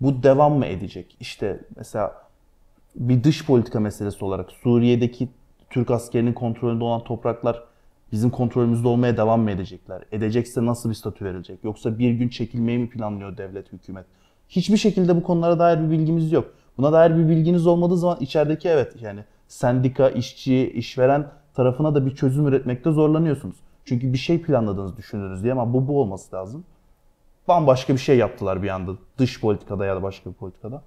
Bu 0.00 0.22
devam 0.22 0.58
mı 0.58 0.66
edecek? 0.66 1.16
İşte 1.20 1.60
mesela 1.76 2.22
bir 2.94 3.24
dış 3.24 3.46
politika 3.46 3.80
meselesi 3.80 4.24
olarak 4.24 4.52
Suriye'deki 4.52 5.28
Türk 5.70 5.90
askerinin 5.90 6.32
kontrolünde 6.32 6.84
olan 6.84 7.04
topraklar 7.04 7.64
bizim 8.12 8.30
kontrolümüzde 8.30 8.88
olmaya 8.88 9.16
devam 9.16 9.40
mı 9.40 9.50
edecekler? 9.50 10.02
Edecekse 10.12 10.66
nasıl 10.66 10.90
bir 10.90 10.94
statü 10.94 11.24
verilecek? 11.24 11.64
Yoksa 11.64 11.98
bir 11.98 12.10
gün 12.10 12.28
çekilmeyi 12.28 12.78
mi 12.78 12.90
planlıyor 12.90 13.36
devlet, 13.36 13.72
hükümet? 13.72 14.06
Hiçbir 14.48 14.76
şekilde 14.76 15.16
bu 15.16 15.22
konulara 15.22 15.58
dair 15.58 15.78
bir 15.78 15.90
bilgimiz 15.90 16.32
yok. 16.32 16.52
Buna 16.78 16.92
dair 16.92 17.16
bir 17.16 17.28
bilginiz 17.28 17.66
olmadığı 17.66 17.96
zaman 17.96 18.18
içerideki 18.20 18.68
evet 18.68 19.02
yani 19.02 19.20
sendika, 19.48 20.08
işçi, 20.08 20.70
işveren 20.70 21.26
tarafına 21.54 21.94
da 21.94 22.06
bir 22.06 22.14
çözüm 22.14 22.46
üretmekte 22.46 22.90
zorlanıyorsunuz. 22.90 23.56
Çünkü 23.84 24.12
bir 24.12 24.18
şey 24.18 24.42
planladığınızı 24.42 24.96
düşünürüz 24.96 25.42
diye 25.42 25.52
ama 25.52 25.72
bu 25.72 25.88
bu 25.88 26.00
olması 26.00 26.36
lazım. 26.36 26.64
Bambaşka 27.48 27.92
bir 27.92 27.98
şey 27.98 28.18
yaptılar 28.18 28.62
bir 28.62 28.68
anda 28.68 28.92
dış 29.18 29.40
politikada 29.40 29.86
ya 29.86 29.96
da 29.96 30.02
başka 30.02 30.30
bir 30.30 30.34
politikada. 30.34 30.82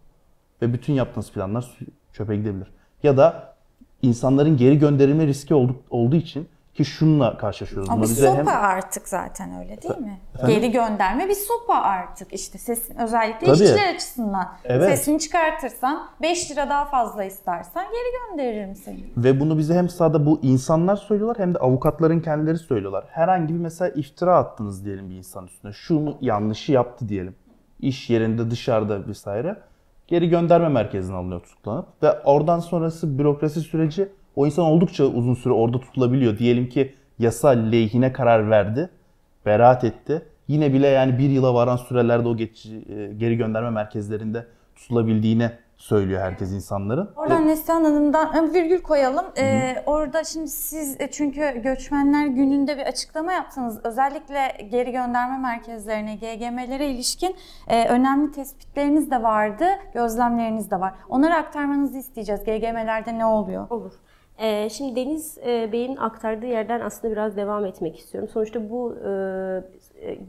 Ve 0.62 0.74
bütün 0.74 0.94
yaptığınız 0.94 1.32
planlar 1.32 1.78
çöpe 2.14 2.36
gidebilir. 2.36 2.68
Ya 3.04 3.18
da 3.18 3.56
insanların 4.02 4.58
geri 4.58 4.80
gönderilme 4.80 5.28
riski 5.28 5.56
olduğu 5.90 6.16
için 6.16 6.48
ki 6.74 6.86
şununla 6.86 7.38
karşılaşıyoruz. 7.38 7.90
Ama 7.90 8.04
bir 8.04 8.08
bize 8.08 8.28
sopa 8.28 8.38
hem- 8.38 8.48
artık 8.48 9.08
zaten 9.08 9.60
öyle 9.60 9.82
değil 9.82 9.98
mi? 9.98 10.20
Efendim? 10.36 10.56
Geri 10.56 10.72
gönderme 10.72 11.30
bir 11.30 11.34
sopa 11.34 11.74
artık 11.74 12.34
işte 12.34 12.58
sesin 12.58 12.98
özellikle 12.98 13.46
Tabii. 13.48 13.64
işçiler 13.64 13.94
açısından. 13.96 14.48
Evet. 14.66 14.90
Sesini 14.90 15.20
çıkartırsan 15.20 16.08
5 16.22 16.52
lira 16.52 16.70
daha 16.70 16.86
fazla 16.86 17.24
istersen 17.24 17.86
geri 17.92 18.30
gönderirim 18.30 18.76
seni. 18.76 19.04
Ve 19.18 19.40
bunu 19.40 19.58
bize 19.58 19.74
hem 19.74 19.90
sahada 19.90 20.26
bu 20.26 20.40
insanlar 20.42 20.96
söylüyorlar 20.96 21.40
hem 21.40 21.54
de 21.54 21.60
avukatların 21.60 22.20
kendileri 22.20 22.58
söylüyorlar. 22.58 23.06
Herhangi 23.10 23.54
bir 23.54 23.60
mesela 23.60 23.90
iftira 23.90 24.38
attınız 24.38 24.86
diyelim 24.86 25.10
bir 25.10 25.16
insan 25.16 25.46
üstüne. 25.46 25.74
Şunu 25.74 26.18
yanlışı 26.22 26.72
yaptı 26.72 27.10
diyelim. 27.10 27.36
İş 27.80 28.10
yerinde 28.10 28.52
dışarıda 28.52 29.08
vesaire. 29.08 29.58
Geri 30.08 30.30
gönderme 30.30 30.68
merkezine 30.70 31.16
alınıyor 31.16 31.42
tutuklanıp. 31.42 31.86
Ve 32.04 32.20
oradan 32.20 32.60
sonrası 32.60 33.20
bürokrasi 33.20 33.62
süreci 33.62 34.10
o 34.36 34.46
insan 34.46 34.66
oldukça 34.66 35.06
uzun 35.06 35.34
süre 35.34 35.54
orada 35.54 35.80
tutulabiliyor. 35.80 36.38
Diyelim 36.38 36.70
ki 36.70 36.96
yasa 37.20 37.50
lehine 37.50 38.14
karar 38.14 38.50
verdi. 38.50 38.90
Beraat 39.46 39.84
etti. 39.84 40.22
Yine 40.48 40.74
bile 40.74 40.88
yani 40.88 41.18
bir 41.18 41.30
yıla 41.30 41.54
varan 41.54 41.78
sürelerde 41.78 42.28
o 42.28 42.38
geçici, 42.38 42.78
e, 42.78 43.14
geri 43.14 43.38
gönderme 43.38 43.70
merkezlerinde 43.70 44.48
tutulabildiğine 44.76 45.52
söylüyor 45.78 46.22
herkes 46.22 46.52
insanların. 46.52 47.10
Oradan 47.16 47.48
Neslihan 47.48 47.84
Hanım'dan 47.84 48.36
e, 48.36 48.54
virgül 48.54 48.82
koyalım. 48.82 49.26
Ee, 49.38 49.84
orada 49.86 50.24
şimdi 50.24 50.48
siz 50.48 51.02
e, 51.02 51.12
çünkü 51.12 51.62
göçmenler 51.64 52.28
gününde 52.28 52.78
bir 52.78 52.86
açıklama 52.86 53.34
yaptınız. 53.34 53.80
Özellikle 53.84 54.68
geri 54.72 54.92
gönderme 54.92 55.38
merkezlerine, 55.38 56.16
GGM'lere 56.16 56.88
ilişkin 56.88 57.36
e, 57.68 57.88
önemli 57.88 58.32
tespitleriniz 58.32 59.12
de 59.12 59.24
vardı, 59.24 59.66
gözlemleriniz 59.94 60.72
de 60.72 60.80
var. 60.80 60.94
Onları 61.10 61.34
aktarmanızı 61.34 61.98
isteyeceğiz. 61.98 62.44
GGM'lerde 62.44 63.18
ne 63.18 63.26
oluyor? 63.26 63.70
Olur. 63.70 63.94
Ee, 64.40 64.70
şimdi 64.70 64.96
Deniz 64.96 65.38
e, 65.38 65.72
Bey'in 65.72 65.96
aktardığı 65.96 66.46
yerden 66.46 66.80
aslında 66.80 67.14
biraz 67.14 67.38
devam 67.38 67.66
etmek 67.66 68.00
istiyorum. 68.00 68.30
Sonuçta 68.34 68.70
bu 68.70 68.96
e, 68.96 69.10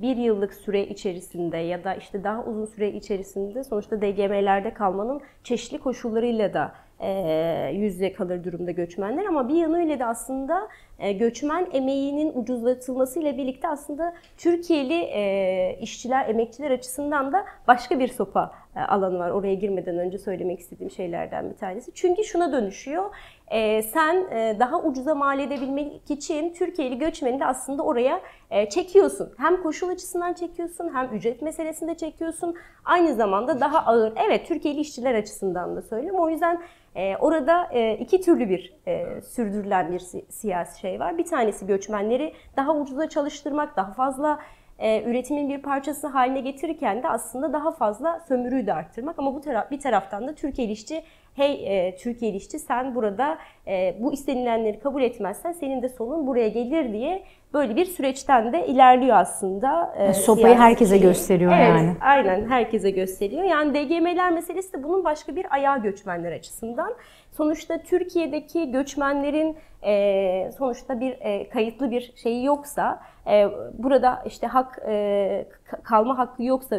bir 0.03 0.17
yıllık 0.17 0.55
süre 0.55 0.87
içerisinde 0.87 1.57
ya 1.57 1.85
da 1.85 1.95
işte 1.95 2.25
daha 2.25 2.45
uzun 2.45 2.67
süre 2.67 2.93
içerisinde 2.93 3.65
sonuçta 3.65 4.01
DGM'lerde 4.01 4.75
kalmanın 4.75 5.21
çeşitli 5.45 5.79
koşullarıyla 5.79 6.55
da 6.55 6.73
e, 7.01 8.13
kalır 8.17 8.45
durumda 8.45 8.71
göçmenler 8.71 9.25
ama 9.25 9.49
bir 9.49 9.55
yanıyla 9.55 9.99
da 9.99 10.07
aslında 10.07 10.69
e, 10.94 10.94
göçmen 10.99 11.67
emeğinin 11.73 12.33
ucuzlatılmasıyla 12.35 13.37
birlikte 13.37 13.69
aslında 13.69 14.15
Türkiye'li 14.37 15.01
e, 15.03 15.79
işçiler, 15.81 16.29
emekçiler 16.29 16.71
açısından 16.71 17.33
da 17.33 17.45
başka 17.69 17.99
bir 17.99 18.09
sopa 18.09 18.53
e, 18.77 18.81
alanı 18.81 19.19
var. 19.19 19.31
Oraya 19.31 19.55
girmeden 19.55 19.99
önce 19.99 20.19
söylemek 20.19 20.61
istediğim 20.61 20.91
şeylerden 20.91 21.51
bir 21.51 21.57
tanesi. 21.57 21.93
Çünkü 21.95 22.25
şuna 22.25 22.53
dönüşüyor. 22.53 23.05
E, 23.49 23.83
sen 23.83 24.17
e, 24.31 24.57
daha 24.59 24.83
ucuza 24.83 25.15
mal 25.15 25.39
edebilmek 25.39 26.11
için 26.11 26.53
Türkiye'li 26.53 26.99
göçmeni 26.99 27.41
de 27.41 27.47
aslında 27.47 27.83
oraya 27.83 28.21
e, 28.51 28.69
çekiyorsun. 28.69 29.33
Hem 29.39 29.63
koşul 29.63 29.89
açısından 29.89 30.33
çekiyorsun 30.33 30.91
hem 30.95 31.07
ücret 31.15 31.43
meselesinde 31.43 31.95
çekiyorsun. 31.95 32.55
Aynı 32.85 33.15
zamanda 33.15 33.61
daha 33.61 33.79
ağır. 33.79 34.13
Evet 34.29 34.47
Türkiye'li 34.47 34.81
işçiler 34.81 35.15
açısından 35.15 35.77
da 35.77 35.83
söyleyeyim. 35.83 36.19
O 36.19 36.31
yüzden 36.31 36.63
e, 36.95 37.17
orada 37.17 37.69
e, 37.73 37.95
iki 37.95 38.21
türlü 38.21 38.49
bir 38.49 38.75
e, 38.87 39.21
sürdürülen 39.23 39.93
bir 39.93 39.99
si- 39.99 40.25
siyasi 40.29 40.81
şey 40.85 41.01
var. 41.01 41.19
Bir 41.19 41.25
tanesi 41.25 41.67
göçmenleri 41.67 42.33
daha 42.57 42.77
ucuza 42.77 43.09
çalıştırmak, 43.09 43.77
daha 43.77 43.93
fazla 43.93 44.39
e, 44.79 45.03
üretimin 45.11 45.49
bir 45.49 45.63
parçası 45.63 46.07
haline 46.07 46.41
getirirken 46.41 47.03
de 47.03 47.09
aslında 47.09 47.53
daha 47.53 47.71
fazla 47.71 48.21
sömürüyü 48.29 48.67
de 48.67 48.75
arttırmak. 48.75 49.19
Ama 49.19 49.35
bu 49.35 49.41
taraf, 49.41 49.71
bir 49.71 49.81
taraftan 49.81 50.29
da 50.29 50.35
Türkiye 50.35 50.69
işçi, 50.69 51.05
hey 51.37 51.87
e, 51.87 51.97
Türkiye 51.97 52.33
işçi 52.33 52.59
sen 52.59 52.95
burada 52.95 53.39
e, 53.67 53.95
bu 54.01 54.13
istenilenleri 54.13 54.81
kabul 54.81 55.03
etmezsen 55.03 55.53
senin 55.53 55.83
de 55.83 55.89
sonun 55.89 56.27
buraya 56.27 56.49
gelir 56.49 56.93
diye 56.93 57.23
böyle 57.55 57.77
bir 57.77 57.85
süreçten 57.85 58.53
de 58.53 58.67
ilerliyor 58.67 59.17
aslında. 59.17 59.95
e, 59.99 60.13
Sopayı 60.13 60.55
herkese 60.55 60.91
şeyi. 60.91 61.03
gösteriyor 61.03 61.53
evet, 61.53 61.69
yani. 61.69 61.97
Aynen 62.01 62.49
herkese 62.49 62.91
gösteriyor. 62.91 63.43
Yani 63.45 63.75
DGM'ler 63.75 64.33
meselesi 64.33 64.73
de 64.73 64.83
bunun 64.83 65.05
başka 65.05 65.37
bir 65.37 65.55
ayağı 65.55 65.83
göçmenler 65.83 66.33
açısından. 66.33 66.95
Sonuçta 67.33 67.79
Türkiye'deki 67.79 68.71
göçmenlerin 68.71 69.57
e, 69.85 70.51
sonuçta 70.59 71.01
bir 71.01 71.17
e, 71.21 71.49
kayıtlı 71.49 71.91
bir 71.91 72.13
şeyi 72.17 72.45
yoksa, 72.45 73.01
e, 73.27 73.49
burada 73.79 74.23
işte 74.27 74.47
hak 74.47 74.79
e, 74.89 75.47
kalma 75.83 76.19
hakkı 76.19 76.43
yoksa 76.43 76.77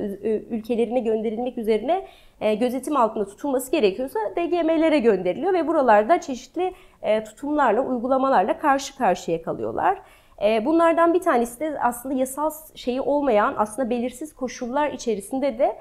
ülkelerine 0.50 1.00
gönderilmek 1.00 1.58
üzerine 1.58 2.08
e, 2.41 2.56
gözetim 2.56 2.98
altında 2.98 3.26
tutulması 3.26 3.72
gerekiyorsa 3.72 4.20
DGM'lere 4.36 5.00
gönderiliyor 5.00 5.54
ve 5.54 5.68
buralarda 5.68 6.22
çeşitli 6.22 6.74
e, 7.02 7.24
tutumlarla, 7.24 7.82
uygulamalarla 7.82 8.60
karşı 8.60 8.98
karşıya 8.98 9.41
kalıyorlar. 9.41 9.98
E, 10.43 10.66
Bunlardan 10.66 11.14
bir 11.14 11.22
tanesi 11.22 11.60
de 11.60 11.80
aslında 11.80 12.16
yasal 12.16 12.52
şeyi 12.76 13.02
olmayan, 13.02 13.54
aslında 13.58 13.89
belirsiz 13.89 14.36
koşullar 14.36 14.91
içerisinde 14.91 15.60
de 15.60 15.76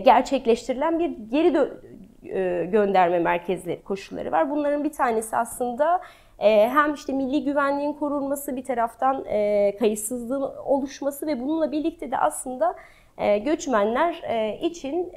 gerçekleştirilen 0.00 0.98
bir 0.98 1.10
geri 1.30 1.52
gönderme 2.70 3.18
merkezleri 3.18 3.82
koşulları 3.82 4.32
var. 4.32 4.50
Bunların 4.50 4.84
bir 4.84 4.92
tanesi 4.92 5.36
aslında 5.36 6.00
hem 6.44 6.94
işte 6.94 7.12
milli 7.12 7.44
güvenliğin 7.44 7.92
korunması 7.92 8.56
bir 8.56 8.64
taraftan 8.64 9.24
e, 9.28 9.76
kayıtsızlığın 9.78 10.42
oluşması 10.64 11.26
ve 11.26 11.40
bununla 11.40 11.72
birlikte 11.72 12.10
de 12.10 12.18
aslında 12.18 12.74
e, 13.18 13.38
göçmenler 13.38 14.22
e, 14.28 14.58
için 14.60 15.12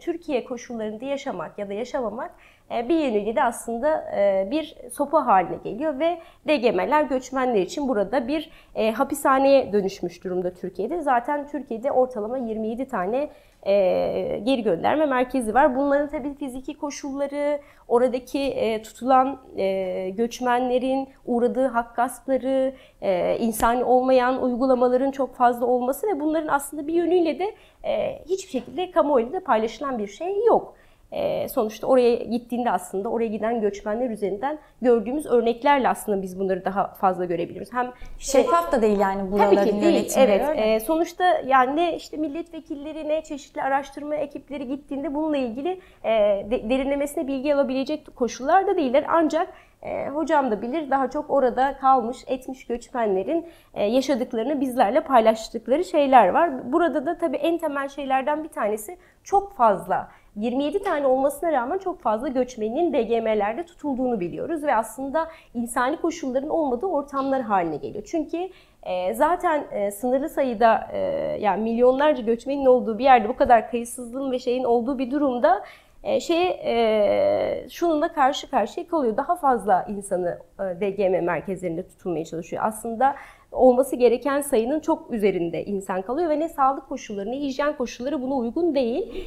Türkiye 0.00 0.44
koşullarında 0.44 1.04
yaşamak 1.04 1.58
ya 1.58 1.68
da 1.68 1.72
yaşamamak 1.72 2.34
bir 2.70 2.94
yönüyle 2.94 3.36
de 3.36 3.42
aslında 3.42 4.04
bir 4.50 4.76
sopa 4.92 5.26
haline 5.26 5.56
geliyor 5.64 5.98
ve 5.98 6.18
DGM'ler 6.48 7.02
göçmenler 7.02 7.60
için 7.60 7.88
burada 7.88 8.28
bir 8.28 8.50
hapishaneye 8.94 9.72
dönüşmüş 9.72 10.24
durumda 10.24 10.54
Türkiye'de. 10.54 11.00
Zaten 11.00 11.48
Türkiye'de 11.48 11.92
ortalama 11.92 12.38
27 12.38 12.88
tane 12.88 13.28
e, 13.66 14.40
geri 14.44 14.62
gönderme 14.62 15.06
merkezi 15.06 15.54
var. 15.54 15.76
Bunların 15.76 16.08
tabii 16.08 16.34
fiziki 16.34 16.78
koşulları, 16.78 17.60
oradaki 17.88 18.38
e, 18.38 18.82
tutulan 18.82 19.40
e, 19.56 20.10
göçmenlerin 20.10 21.08
uğradığı 21.26 21.66
hak 21.66 21.96
gaspları, 21.96 22.74
e, 23.02 23.38
insani 23.38 23.84
olmayan 23.84 24.42
uygulamaların 24.42 25.10
çok 25.10 25.34
fazla 25.34 25.66
olması 25.66 26.06
ve 26.06 26.20
bunların 26.20 26.48
aslında 26.48 26.86
bir 26.86 26.94
yönüyle 26.94 27.38
de 27.38 27.54
e, 27.84 28.24
hiçbir 28.28 28.50
şekilde 28.50 28.90
kamuoyuyla 28.90 29.32
da 29.32 29.44
paylaşılan 29.44 29.98
bir 29.98 30.06
şey 30.06 30.44
yok. 30.44 30.74
E, 31.12 31.48
sonuçta 31.48 31.86
oraya 31.86 32.14
gittiğinde 32.14 32.70
aslında 32.70 33.08
oraya 33.08 33.26
giden 33.26 33.60
göçmenler 33.60 34.10
üzerinden 34.10 34.58
gördüğümüz 34.82 35.26
örneklerle 35.26 35.88
aslında 35.88 36.22
biz 36.22 36.38
bunları 36.38 36.64
daha 36.64 36.88
fazla 36.88 37.24
görebiliyoruz. 37.24 37.72
Hem 37.72 37.90
işte- 38.18 38.42
Şeffaf 38.42 38.72
da 38.72 38.82
değil 38.82 38.98
yani 39.00 39.32
buraların 39.32 39.56
Tabii 39.56 39.70
ki 39.70 39.80
değil. 39.82 40.12
Evet. 40.16 40.42
öyle 40.48 40.54
mi? 40.54 40.60
E, 40.60 40.80
sonuçta 40.80 41.24
yani 41.46 41.76
ne 41.76 41.96
işte 41.96 42.16
milletvekilleri 42.16 43.08
ne 43.08 43.22
çeşitli 43.22 43.62
araştırma 43.62 44.14
ekipleri 44.14 44.68
gittiğinde 44.68 45.14
bununla 45.14 45.36
ilgili 45.36 45.80
e, 46.04 46.10
de- 46.50 46.70
derinlemesine 46.70 47.26
bilgi 47.26 47.54
alabilecek 47.54 48.16
koşullarda 48.16 48.76
değiller. 48.76 49.04
Ancak 49.08 49.48
e, 49.82 50.08
hocam 50.08 50.50
da 50.50 50.62
bilir 50.62 50.90
daha 50.90 51.10
çok 51.10 51.30
orada 51.30 51.76
kalmış, 51.80 52.18
etmiş 52.26 52.66
göçmenlerin 52.66 53.46
e, 53.74 53.84
yaşadıklarını 53.84 54.60
bizlerle 54.60 55.00
paylaştıkları 55.00 55.84
şeyler 55.84 56.28
var. 56.28 56.72
Burada 56.72 57.06
da 57.06 57.18
tabii 57.18 57.36
en 57.36 57.58
temel 57.58 57.88
şeylerden 57.88 58.44
bir 58.44 58.48
tanesi 58.48 58.96
çok 59.24 59.56
fazla 59.56 60.08
27 60.36 60.82
tane 60.82 61.06
olmasına 61.06 61.52
rağmen 61.52 61.78
çok 61.78 62.00
fazla 62.00 62.28
göçmenin 62.28 62.92
DGM'lerde 62.92 63.66
tutulduğunu 63.66 64.20
biliyoruz 64.20 64.62
ve 64.62 64.74
aslında 64.74 65.28
insani 65.54 65.96
koşulların 65.96 66.48
olmadığı 66.50 66.86
ortamlar 66.86 67.42
haline 67.42 67.76
geliyor. 67.76 68.04
Çünkü 68.06 68.48
e, 68.82 69.14
zaten 69.14 69.64
e, 69.72 69.90
sınırlı 69.90 70.28
sayıda 70.28 70.88
e, 70.92 70.98
yani 71.40 71.62
milyonlarca 71.62 72.22
göçmenin 72.22 72.66
olduğu 72.66 72.98
bir 72.98 73.04
yerde 73.04 73.28
bu 73.28 73.36
kadar 73.36 73.70
kayıtsızlığın 73.70 74.32
ve 74.32 74.38
şeyin 74.38 74.64
olduğu 74.64 74.98
bir 74.98 75.10
durumda 75.10 75.62
e, 76.02 76.20
şeye 76.20 76.50
e, 76.64 77.68
şununla 77.68 78.12
karşı 78.12 78.50
karşıya 78.50 78.86
kalıyor. 78.86 79.16
Daha 79.16 79.36
fazla 79.36 79.86
insanı 79.88 80.38
e, 80.60 80.62
DGM 80.62 81.24
merkezlerinde 81.24 81.88
tutulmaya 81.88 82.24
çalışıyor. 82.24 82.62
Aslında 82.66 83.14
olması 83.52 83.96
gereken 83.96 84.40
sayının 84.40 84.80
çok 84.80 85.10
üzerinde 85.10 85.64
insan 85.64 86.02
kalıyor 86.02 86.30
ve 86.30 86.40
ne 86.40 86.48
sağlık 86.48 86.88
koşulları 86.88 87.30
ne 87.30 87.40
hijyen 87.40 87.76
koşulları 87.76 88.22
buna 88.22 88.34
uygun 88.34 88.74
değil. 88.74 89.26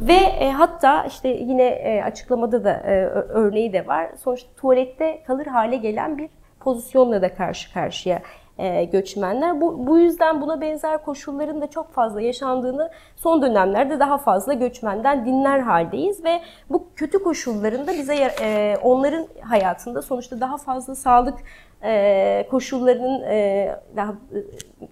Ve 0.00 0.14
e, 0.14 0.50
hatta 0.50 1.04
işte 1.04 1.28
yine 1.28 1.66
e, 1.66 2.02
açıklamada 2.02 2.64
da 2.64 2.70
e, 2.70 3.04
örneği 3.08 3.72
de 3.72 3.86
var. 3.86 4.10
Sonuçta 4.16 4.48
tuvalette 4.56 5.22
kalır 5.26 5.46
hale 5.46 5.76
gelen 5.76 6.18
bir 6.18 6.30
pozisyonla 6.60 7.22
da 7.22 7.34
karşı 7.34 7.72
karşıya 7.72 8.22
e, 8.58 8.84
göçmenler. 8.84 9.60
Bu, 9.60 9.86
bu 9.86 9.98
yüzden 9.98 10.40
buna 10.40 10.60
benzer 10.60 11.04
koşulların 11.04 11.60
da 11.60 11.70
çok 11.70 11.92
fazla 11.92 12.20
yaşandığını 12.20 12.90
son 13.16 13.42
dönemlerde 13.42 14.00
daha 14.00 14.18
fazla 14.18 14.52
göçmenden 14.52 15.26
dinler 15.26 15.58
haldeyiz 15.58 16.24
ve 16.24 16.40
bu 16.70 16.86
kötü 16.96 17.22
koşulların 17.22 17.86
da 17.86 17.92
bize 17.92 18.14
e, 18.42 18.76
onların 18.82 19.26
hayatında 19.40 20.02
sonuçta 20.02 20.40
daha 20.40 20.56
fazla 20.56 20.94
sağlık 20.94 21.38
e, 21.82 22.46
koşullarının 22.50 23.22
e, 23.22 23.68
daha 23.96 24.14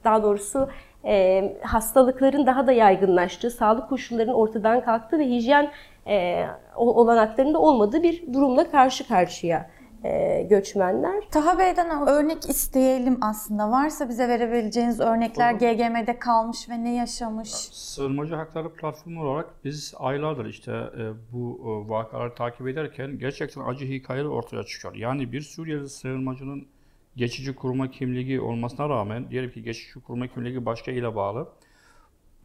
daha 0.05 0.23
doğrusu 0.23 0.69
e, 1.07 1.57
hastalıkların 1.63 2.47
daha 2.47 2.67
da 2.67 2.73
yaygınlaştığı, 2.73 3.51
sağlık 3.51 3.89
koşullarının 3.89 4.33
ortadan 4.33 4.85
kalktığı 4.85 5.19
ve 5.19 5.27
hijyen 5.27 5.71
e, 6.07 6.47
olanaklarında 6.77 7.59
olmadığı 7.59 8.03
bir 8.03 8.33
durumla 8.33 8.71
karşı 8.71 9.09
karşıya 9.09 9.71
e, 10.05 10.43
göçmenler. 10.43 11.25
Taha 11.31 11.59
Bey'den 11.59 12.09
örnek 12.09 12.51
isteyelim 12.51 13.19
aslında. 13.21 13.71
Varsa 13.71 14.09
bize 14.09 14.29
verebileceğiniz 14.29 15.01
örnekler 15.01 15.53
GGM'de 15.53 16.19
kalmış 16.19 16.69
ve 16.69 16.85
ne 16.85 16.95
yaşamış? 16.95 17.51
Sığınmacı 17.51 18.35
Hakları 18.35 18.73
Platformu 18.73 19.23
olarak 19.25 19.47
biz 19.65 19.95
aylardır 19.97 20.47
işte 20.47 20.73
e, 20.73 21.33
bu 21.33 21.61
e, 21.63 21.91
vakaları 21.91 22.35
takip 22.35 22.69
ederken 22.69 23.19
gerçekten 23.19 23.61
acı 23.61 23.85
hikayeler 23.85 24.29
ortaya 24.29 24.63
çıkıyor. 24.63 24.95
Yani 24.95 25.33
bir 25.33 25.41
Suriyeli 25.41 25.89
sığınmacının 25.89 26.69
geçici 27.17 27.55
kurma 27.55 27.91
kimliği 27.91 28.41
olmasına 28.41 28.89
rağmen 28.89 29.31
diyelim 29.31 29.53
ki 29.53 29.63
geçici 29.63 30.01
kurma 30.01 30.27
kimliği 30.27 30.67
başka 30.67 30.91
ile 30.91 31.17
bağlı. 31.17 31.49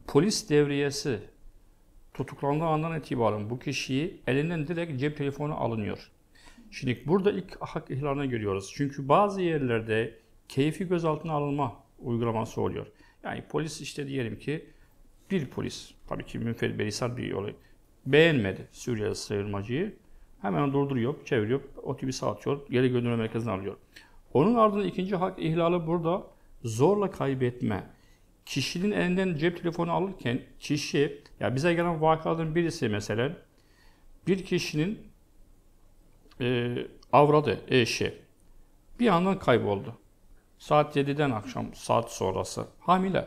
Polis 0.06 0.50
devriyesi 0.50 1.20
tutuklandığı 2.14 2.64
andan 2.64 2.98
itibaren 2.98 3.50
bu 3.50 3.58
kişiyi 3.58 4.20
elinden 4.26 4.68
direkt 4.68 5.00
cep 5.00 5.16
telefonu 5.16 5.54
alınıyor. 5.54 6.10
Şimdi 6.70 7.02
burada 7.06 7.32
ilk 7.32 7.60
hak 7.60 7.90
ihlaline 7.90 8.26
giriyoruz. 8.26 8.72
Çünkü 8.74 9.08
bazı 9.08 9.42
yerlerde 9.42 10.18
keyfi 10.48 10.88
gözaltına 10.88 11.32
alınma 11.32 11.76
uygulaması 11.98 12.60
oluyor. 12.60 12.86
Yani 13.24 13.44
polis 13.48 13.80
işte 13.80 14.06
diyelim 14.06 14.38
ki 14.38 14.66
bir 15.30 15.46
polis, 15.46 15.94
tabii 16.08 16.26
ki 16.26 16.38
münferit 16.38 16.78
belisar 16.78 17.16
bir 17.16 17.32
olay, 17.32 17.54
beğenmedi 18.06 18.68
Suriyeli 18.72 19.14
sığınmacıyı. 19.14 19.94
Hemen 20.42 20.72
durduruyor, 20.72 21.14
çeviriyor, 21.24 21.60
otobüse 21.82 22.26
atıyor, 22.26 22.60
geri 22.70 22.88
gönderme 22.88 23.16
merkezine 23.16 23.52
alıyor. 23.52 23.76
Onun 24.34 24.54
ardından 24.54 24.86
ikinci 24.86 25.16
hak 25.16 25.38
ihlali 25.38 25.86
burada 25.86 26.26
zorla 26.64 27.10
kaybetme. 27.10 27.90
Kişinin 28.46 28.90
elinden 28.90 29.36
cep 29.36 29.62
telefonu 29.62 29.92
alırken 29.92 30.40
kişi, 30.60 31.22
ya 31.40 31.54
bize 31.54 31.74
gelen 31.74 32.00
vakaların 32.00 32.54
birisi 32.54 32.88
mesela 32.88 33.36
bir 34.26 34.44
kişinin 34.44 34.98
e, 36.40 36.76
avradı, 37.12 37.60
eşi 37.68 38.14
bir 39.00 39.04
yandan 39.04 39.38
kayboldu. 39.38 39.94
Saat 40.58 40.96
7'den 40.96 41.30
akşam 41.30 41.74
saat 41.74 42.12
sonrası 42.12 42.66
hamile. 42.80 43.26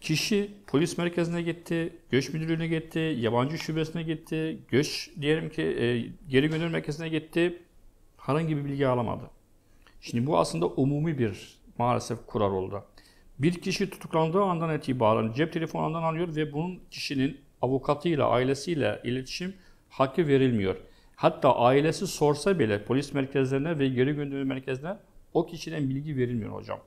Kişi 0.00 0.50
polis 0.66 0.98
merkezine 0.98 1.42
gitti, 1.42 1.96
göç 2.10 2.32
müdürlüğüne 2.32 2.66
gitti, 2.66 2.98
yabancı 2.98 3.58
şubesine 3.58 4.02
gitti, 4.02 4.58
göç 4.68 5.10
diyelim 5.20 5.50
ki 5.50 5.62
e, 5.62 5.98
geri 6.28 6.48
gönderme 6.48 6.68
merkezine 6.68 7.08
gitti. 7.08 7.62
Herhangi 8.20 8.56
bir 8.56 8.64
bilgi 8.64 8.86
alamadı. 8.86 9.30
Şimdi 10.00 10.26
bu 10.26 10.38
aslında 10.38 10.66
umumi 10.66 11.18
bir 11.18 11.58
maalesef 11.78 12.26
kural 12.26 12.52
oldu. 12.52 12.84
Bir 13.38 13.54
kişi 13.54 13.90
tutuklandığı 13.90 14.42
andan 14.42 14.76
itibaren 14.76 15.32
cep 15.32 15.52
telefonundan 15.52 16.02
alıyor 16.02 16.36
ve 16.36 16.52
bunun 16.52 16.80
kişinin 16.90 17.40
avukatıyla, 17.62 18.28
ailesiyle 18.28 19.00
iletişim 19.04 19.54
hakkı 19.88 20.28
verilmiyor. 20.28 20.76
Hatta 21.16 21.56
ailesi 21.56 22.06
sorsa 22.06 22.58
bile 22.58 22.84
polis 22.84 23.14
merkezlerine 23.14 23.78
ve 23.78 23.88
geri 23.88 24.12
gönderme 24.12 24.44
merkezine 24.44 24.96
o 25.34 25.46
kişiden 25.46 25.90
bilgi 25.90 26.16
verilmiyor 26.16 26.52
hocam. 26.52 26.78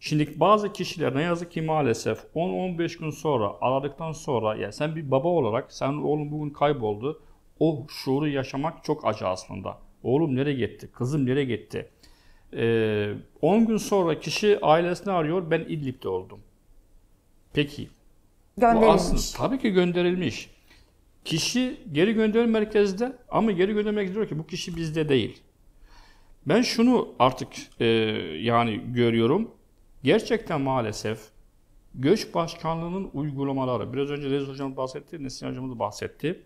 Şimdi 0.00 0.40
bazı 0.40 0.72
kişiler 0.72 1.16
ne 1.16 1.22
yazık 1.22 1.52
ki 1.52 1.62
maalesef 1.62 2.18
10-15 2.34 2.98
gün 2.98 3.10
sonra 3.10 3.52
aradıktan 3.60 4.12
sonra 4.12 4.56
ya 4.56 4.72
sen 4.72 4.96
bir 4.96 5.10
baba 5.10 5.28
olarak 5.28 5.72
sen 5.72 5.92
oğlum 5.92 6.30
bugün 6.30 6.50
kayboldu. 6.50 7.22
O 7.60 7.86
şuuru 7.88 8.28
yaşamak 8.28 8.84
çok 8.84 9.06
acı 9.06 9.26
aslında. 9.26 9.87
Oğlum 10.02 10.36
nereye 10.36 10.54
gitti? 10.66 10.88
Kızım 10.92 11.26
nereye 11.26 11.44
gitti? 11.44 11.88
Ee, 12.52 13.14
10 13.42 13.66
gün 13.66 13.76
sonra 13.76 14.20
kişi 14.20 14.58
ailesini 14.62 15.12
arıyor. 15.12 15.50
Ben 15.50 15.60
İdlib'de 15.60 16.08
oldum. 16.08 16.40
Peki. 17.52 17.88
Bu 18.56 18.60
Gönderilmiş. 18.60 18.88
aslında 18.94 19.20
tabii 19.48 19.58
ki 19.58 19.70
gönderilmiş. 19.70 20.50
Kişi 21.24 21.80
geri 21.92 22.12
gönderim 22.12 22.50
merkezde 22.50 23.12
ama 23.28 23.52
geri 23.52 23.72
gönderim 23.72 23.94
merkezi 23.94 24.14
diyor 24.14 24.28
ki 24.28 24.38
bu 24.38 24.46
kişi 24.46 24.76
bizde 24.76 25.08
değil. 25.08 25.42
Ben 26.46 26.62
şunu 26.62 27.08
artık 27.18 27.48
e, 27.80 27.86
yani 28.40 28.80
görüyorum. 28.92 29.50
Gerçekten 30.04 30.60
maalesef 30.60 31.18
Göç 31.94 32.34
Başkanlığı'nın 32.34 33.10
uygulamaları, 33.14 33.92
biraz 33.92 34.10
önce 34.10 34.30
Reis 34.30 34.48
Hocam 34.48 34.76
bahsetti, 34.76 35.24
Nesin 35.24 35.48
Hocamız 35.48 35.70
da 35.74 35.78
bahsetti. 35.78 36.42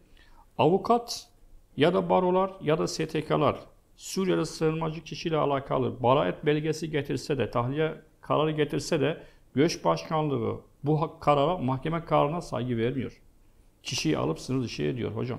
Avukat 0.58 1.28
ya 1.76 1.94
da 1.94 2.10
barolar 2.10 2.52
ya 2.60 2.78
da 2.78 2.88
STK'lar 2.88 3.56
Suriyeli 3.96 4.46
sığınmacı 4.46 5.04
kişiyle 5.04 5.36
alakalı 5.36 6.02
baraat 6.02 6.46
belgesi 6.46 6.90
getirse 6.90 7.38
de, 7.38 7.50
tahliye 7.50 7.94
kararı 8.20 8.50
getirse 8.50 9.00
de 9.00 9.22
Göç 9.54 9.84
Başkanlığı 9.84 10.60
bu 10.84 11.18
karara, 11.20 11.58
mahkeme 11.58 12.04
kararına 12.04 12.40
saygı 12.40 12.76
vermiyor. 12.76 13.20
Kişiyi 13.82 14.18
alıp 14.18 14.40
sınır 14.40 14.64
dışı 14.64 14.82
ediyor 14.82 15.12
hocam. 15.12 15.38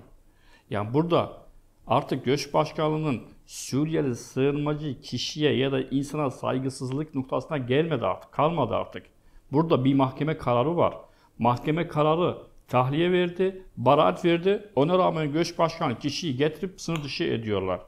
Yani 0.70 0.94
burada 0.94 1.44
artık 1.88 2.26
Göç 2.26 2.54
Başkanlığı'nın 2.54 3.22
Suriyeli 3.46 4.16
sığınmacı 4.16 5.02
kişiye 5.02 5.58
ya 5.58 5.72
da 5.72 5.82
insana 5.82 6.32
saygısızlık 6.32 7.16
noktasına 7.16 7.58
gelmedi 7.58 8.06
artık, 8.06 8.32
kalmadı 8.32 8.76
artık. 8.76 9.06
Burada 9.52 9.86
bir 9.86 9.94
mahkeme 9.94 10.38
kararı 10.38 10.78
var. 10.78 10.98
Mahkeme 11.40 11.88
kararı 11.88 12.38
tahliye 12.74 13.12
verdi, 13.12 13.62
baraat 13.78 14.26
verdi. 14.26 14.64
Ona 14.76 14.98
rağmen 14.98 15.32
Göç 15.32 15.58
Başkanı 15.58 16.00
kişiyi 16.00 16.38
getirip 16.38 16.82
sınır 16.82 17.04
dışı 17.04 17.24
ediyorlar. 17.24 17.80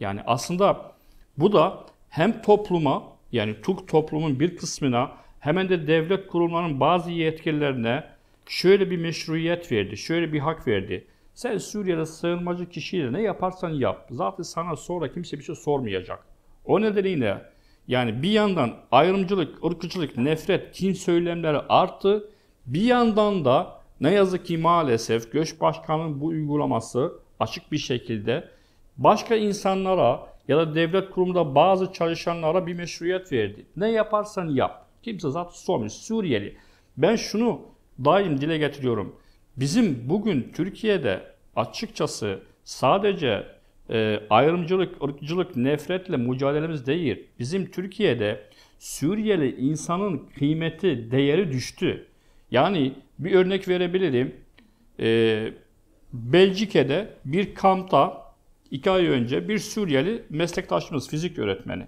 Yani 0.00 0.20
aslında 0.26 0.92
bu 1.38 1.52
da 1.52 1.86
hem 2.10 2.42
topluma 2.42 3.02
yani 3.32 3.56
Türk 3.62 3.88
toplumun 3.88 4.40
bir 4.40 4.56
kısmına 4.56 5.10
hemen 5.40 5.68
de 5.68 5.86
devlet 5.86 6.26
kurumlarının 6.26 6.80
bazı 6.80 7.10
yetkililerine 7.10 8.04
şöyle 8.46 8.90
bir 8.90 8.96
meşruiyet 8.96 9.72
verdi, 9.72 9.96
şöyle 9.96 10.32
bir 10.32 10.38
hak 10.38 10.66
verdi. 10.68 11.06
Sen 11.34 11.58
Suriye'de 11.58 12.06
sığınmacı 12.06 12.68
kişiyle 12.68 13.12
ne 13.12 13.22
yaparsan 13.22 13.70
yap. 13.70 14.06
Zaten 14.10 14.42
sana 14.42 14.76
sonra 14.76 15.12
kimse 15.12 15.38
bir 15.38 15.44
şey 15.44 15.54
sormayacak. 15.54 16.24
O 16.64 16.80
nedeniyle 16.80 17.42
yani 17.88 18.22
bir 18.22 18.30
yandan 18.30 18.74
ayrımcılık, 18.92 19.64
ırkçılık, 19.64 20.16
nefret, 20.16 20.72
kin 20.72 20.92
söylemleri 20.92 21.58
arttı. 21.58 22.28
Bir 22.66 22.82
yandan 22.82 23.44
da 23.44 23.81
ne 24.02 24.10
yazık 24.10 24.46
ki 24.46 24.58
maalesef 24.58 25.32
Göç 25.32 25.60
Başkanı'nın 25.60 26.20
bu 26.20 26.26
uygulaması 26.26 27.12
açık 27.40 27.72
bir 27.72 27.78
şekilde 27.78 28.48
başka 28.96 29.36
insanlara 29.36 30.20
ya 30.48 30.56
da 30.56 30.74
devlet 30.74 31.10
kurumunda 31.10 31.54
bazı 31.54 31.92
çalışanlara 31.92 32.66
bir 32.66 32.74
meşruiyet 32.74 33.32
verdi. 33.32 33.66
Ne 33.76 33.90
yaparsan 33.90 34.48
yap. 34.48 34.86
Kimse 35.02 35.30
zaten 35.30 35.50
sormuyor. 35.50 35.90
Suriyeli. 35.90 36.56
Ben 36.96 37.16
şunu 37.16 37.60
daim 38.04 38.40
dile 38.40 38.58
getiriyorum. 38.58 39.16
Bizim 39.56 40.08
bugün 40.08 40.52
Türkiye'de 40.54 41.22
açıkçası 41.56 42.42
sadece 42.64 43.46
e, 43.90 44.20
ayrımcılık, 44.30 45.02
ırkçılık, 45.02 45.56
nefretle 45.56 46.16
mücadelemiz 46.16 46.86
değil. 46.86 47.26
Bizim 47.38 47.70
Türkiye'de 47.70 48.44
Suriyeli 48.78 49.56
insanın 49.56 50.28
kıymeti, 50.38 51.10
değeri 51.10 51.52
düştü. 51.52 52.06
Yani 52.52 52.94
bir 53.18 53.34
örnek 53.34 53.68
verebilirim. 53.68 54.36
E, 55.00 55.52
Belçika'da 56.12 57.06
bir 57.24 57.54
kampta 57.54 58.32
iki 58.70 58.90
ay 58.90 59.06
önce 59.06 59.48
bir 59.48 59.58
Suriyeli 59.58 60.24
meslektaşımız, 60.30 61.08
fizik 61.08 61.38
öğretmeni. 61.38 61.86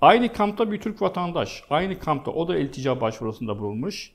Aynı 0.00 0.32
kampta 0.32 0.72
bir 0.72 0.80
Türk 0.80 1.02
vatandaş, 1.02 1.64
aynı 1.70 1.98
kampta 1.98 2.30
o 2.30 2.48
da 2.48 2.56
iltica 2.56 3.00
başvurusunda 3.00 3.58
bulunmuş. 3.58 4.12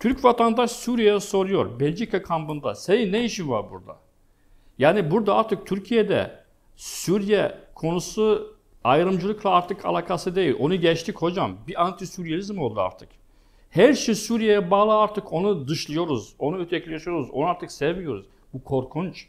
Türk 0.00 0.24
vatandaş 0.24 0.70
Suriye'ye 0.70 1.20
soruyor, 1.20 1.80
Belçika 1.80 2.22
kampında 2.22 2.74
senin 2.74 3.12
ne 3.12 3.24
işin 3.24 3.48
var 3.48 3.70
burada? 3.70 3.96
Yani 4.78 5.10
burada 5.10 5.34
artık 5.34 5.66
Türkiye'de 5.66 6.44
Suriye 6.76 7.58
konusu 7.74 8.56
ayrımcılıkla 8.84 9.50
artık 9.50 9.84
alakası 9.84 10.36
değil. 10.36 10.56
Onu 10.58 10.76
geçtik 10.76 11.16
hocam. 11.16 11.56
Bir 11.66 11.74
anti-Suriyelizm 11.74 12.58
oldu 12.58 12.80
artık. 12.80 13.17
Her 13.70 13.94
şey 13.94 14.14
Suriye'ye 14.14 14.70
bağlı 14.70 14.94
artık 14.94 15.32
onu 15.32 15.68
dışlıyoruz. 15.68 16.34
Onu 16.38 16.58
ötekileşiyoruz. 16.58 17.30
Onu 17.32 17.46
artık 17.46 17.72
sevmiyoruz. 17.72 18.26
Bu 18.52 18.64
korkunç. 18.64 19.26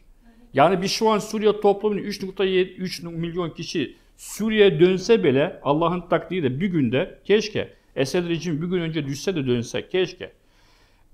Yani 0.54 0.82
bir 0.82 0.88
şu 0.88 1.10
an 1.10 1.20
Suriye 1.20 1.62
toplumunun 1.62 2.02
3.3 2.02 3.10
milyon 3.10 3.50
kişi 3.50 3.96
Suriye'ye 4.18 4.80
dönse 4.80 5.24
bile 5.24 5.60
Allah'ın 5.64 6.02
takdiri 6.02 6.60
bir 6.60 6.68
günde 6.68 7.20
keşke 7.24 7.74
Esed 7.96 8.30
rejim 8.30 8.62
bir 8.62 8.68
gün 8.68 8.82
önce 8.82 9.06
düşse 9.06 9.36
de 9.36 9.48
dönsek 9.48 9.92
keşke. 9.92 10.32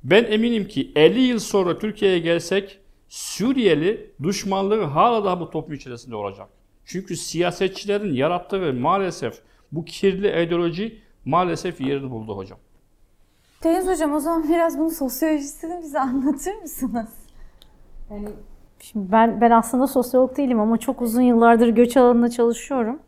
Ben 0.03 0.23
eminim 0.23 0.67
ki 0.67 0.91
50 0.95 1.19
yıl 1.19 1.39
sonra 1.39 1.79
Türkiye'ye 1.79 2.19
gelsek 2.19 2.79
Suriyeli 3.09 4.11
düşmanlığı 4.23 4.83
hala 4.83 5.25
daha 5.25 5.39
bu 5.39 5.49
toplum 5.49 5.75
içerisinde 5.75 6.15
olacak. 6.15 6.47
Çünkü 6.85 7.15
siyasetçilerin 7.15 8.13
yarattığı 8.13 8.61
ve 8.61 8.71
maalesef 8.71 9.33
bu 9.71 9.85
kirli 9.85 10.43
ideoloji 10.43 11.01
maalesef 11.25 11.81
yerini 11.81 12.11
buldu 12.11 12.37
hocam. 12.37 12.59
Deniz 13.65 13.87
Hocam 13.87 14.13
o 14.13 14.19
zaman 14.19 14.49
biraz 14.49 14.79
bunun 14.79 14.89
sosyolojisini 14.89 15.81
bize 15.81 15.99
anlatır 15.99 16.55
mısınız? 16.61 17.09
Yani 18.11 18.29
şimdi 18.79 19.11
ben 19.11 19.41
ben 19.41 19.51
aslında 19.51 19.87
sosyolog 19.87 20.37
değilim 20.37 20.59
ama 20.59 20.77
çok 20.77 21.01
uzun 21.01 21.21
yıllardır 21.21 21.67
göç 21.67 21.97
alanında 21.97 22.29
çalışıyorum. 22.29 22.99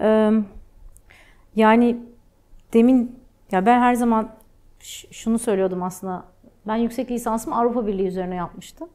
Ee, 0.00 0.30
yani 1.56 1.98
demin 2.72 3.16
ya 3.52 3.66
ben 3.66 3.80
her 3.80 3.94
zaman 3.94 4.28
şunu 5.10 5.38
söylüyordum 5.38 5.82
aslında. 5.82 6.24
Ben 6.66 6.76
yüksek 6.76 7.10
lisansımı 7.10 7.56
Avrupa 7.56 7.86
Birliği 7.86 8.06
üzerine 8.06 8.34
yapmıştım. 8.34 8.88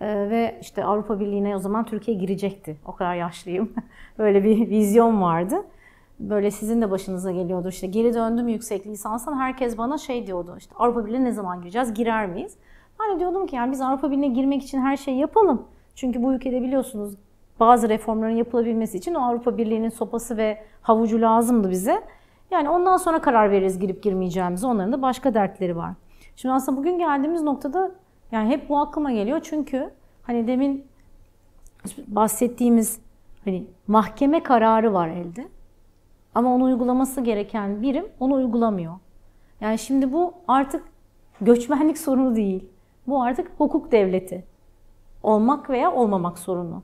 Ee, 0.00 0.06
ve 0.06 0.58
işte 0.60 0.84
Avrupa 0.84 1.20
Birliği'ne 1.20 1.56
o 1.56 1.58
zaman 1.58 1.84
Türkiye 1.84 2.16
girecekti. 2.16 2.76
O 2.86 2.94
kadar 2.94 3.14
yaşlıyım. 3.14 3.72
Böyle 4.18 4.44
bir 4.44 4.70
vizyon 4.70 5.22
vardı. 5.22 5.56
Böyle 6.20 6.50
sizin 6.50 6.82
de 6.82 6.90
başınıza 6.90 7.30
geliyordur. 7.30 7.68
İşte 7.68 7.86
geri 7.86 8.14
döndüm 8.14 8.48
yüksek 8.48 8.86
lisanstan 8.86 9.38
herkes 9.38 9.78
bana 9.78 9.98
şey 9.98 10.26
diyordu. 10.26 10.54
İşte 10.58 10.74
Avrupa 10.78 11.06
Birliği'ne 11.06 11.24
ne 11.24 11.32
zaman 11.32 11.60
gireceğiz? 11.60 11.94
Girer 11.94 12.26
miyiz? 12.26 12.56
Ben 13.00 13.14
de 13.14 13.20
diyordum 13.20 13.46
ki 13.46 13.56
yani 13.56 13.72
biz 13.72 13.80
Avrupa 13.80 14.10
Birliği'ne 14.10 14.28
girmek 14.28 14.62
için 14.62 14.80
her 14.80 14.96
şeyi 14.96 15.18
yapalım. 15.18 15.62
Çünkü 15.94 16.22
bu 16.22 16.32
ülkede 16.32 16.62
biliyorsunuz 16.62 17.14
bazı 17.60 17.88
reformların 17.88 18.36
yapılabilmesi 18.36 18.98
için 18.98 19.14
o 19.14 19.20
Avrupa 19.20 19.56
Birliği'nin 19.56 19.88
sopası 19.88 20.36
ve 20.36 20.58
havucu 20.82 21.20
lazımdı 21.20 21.70
bize. 21.70 22.02
Yani 22.50 22.70
ondan 22.70 22.96
sonra 22.96 23.20
karar 23.20 23.50
veririz 23.50 23.78
girip 23.78 24.02
girmeyeceğimizi. 24.02 24.66
Onların 24.66 24.92
da 24.92 25.02
başka 25.02 25.34
dertleri 25.34 25.76
var. 25.76 25.92
Şimdi 26.36 26.54
aslında 26.54 26.78
bugün 26.78 26.98
geldiğimiz 26.98 27.42
noktada 27.42 27.90
yani 28.32 28.48
hep 28.48 28.68
bu 28.68 28.78
aklıma 28.78 29.12
geliyor. 29.12 29.40
Çünkü 29.42 29.90
hani 30.22 30.46
demin 30.46 30.86
bahsettiğimiz 32.06 33.00
hani 33.44 33.66
mahkeme 33.86 34.42
kararı 34.42 34.92
var 34.92 35.08
elde. 35.08 35.48
Ama 36.34 36.54
onu 36.54 36.64
uygulaması 36.64 37.20
gereken 37.20 37.82
birim 37.82 38.06
onu 38.20 38.34
uygulamıyor. 38.34 38.94
Yani 39.60 39.78
şimdi 39.78 40.12
bu 40.12 40.34
artık 40.48 40.84
göçmenlik 41.40 41.98
sorunu 42.06 42.36
değil. 42.36 42.64
Bu 43.06 43.22
artık 43.22 43.50
hukuk 43.58 43.92
devleti. 43.92 44.44
Olmak 45.22 45.70
veya 45.70 45.92
olmamak 45.92 46.38
sorunu. 46.38 46.82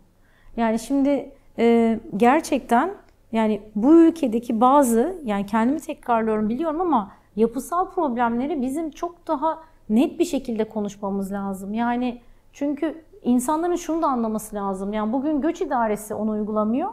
Yani 0.56 0.78
şimdi 0.78 1.32
e, 1.58 2.00
gerçekten 2.16 2.94
yani 3.32 3.62
bu 3.74 3.94
ülkedeki 3.94 4.60
bazı 4.60 5.20
yani 5.24 5.46
kendimi 5.46 5.80
tekrarlıyorum 5.80 6.48
biliyorum 6.48 6.80
ama 6.80 7.10
yapısal 7.36 7.90
problemleri 7.90 8.62
bizim 8.62 8.90
çok 8.90 9.26
daha 9.26 9.58
net 9.90 10.18
bir 10.18 10.24
şekilde 10.24 10.64
konuşmamız 10.64 11.32
lazım. 11.32 11.74
Yani 11.74 12.20
çünkü 12.52 13.04
insanların 13.22 13.76
şunu 13.76 14.02
da 14.02 14.06
anlaması 14.06 14.56
lazım. 14.56 14.92
Yani 14.92 15.12
bugün 15.12 15.40
göç 15.40 15.60
idaresi 15.60 16.14
onu 16.14 16.30
uygulamıyor. 16.30 16.90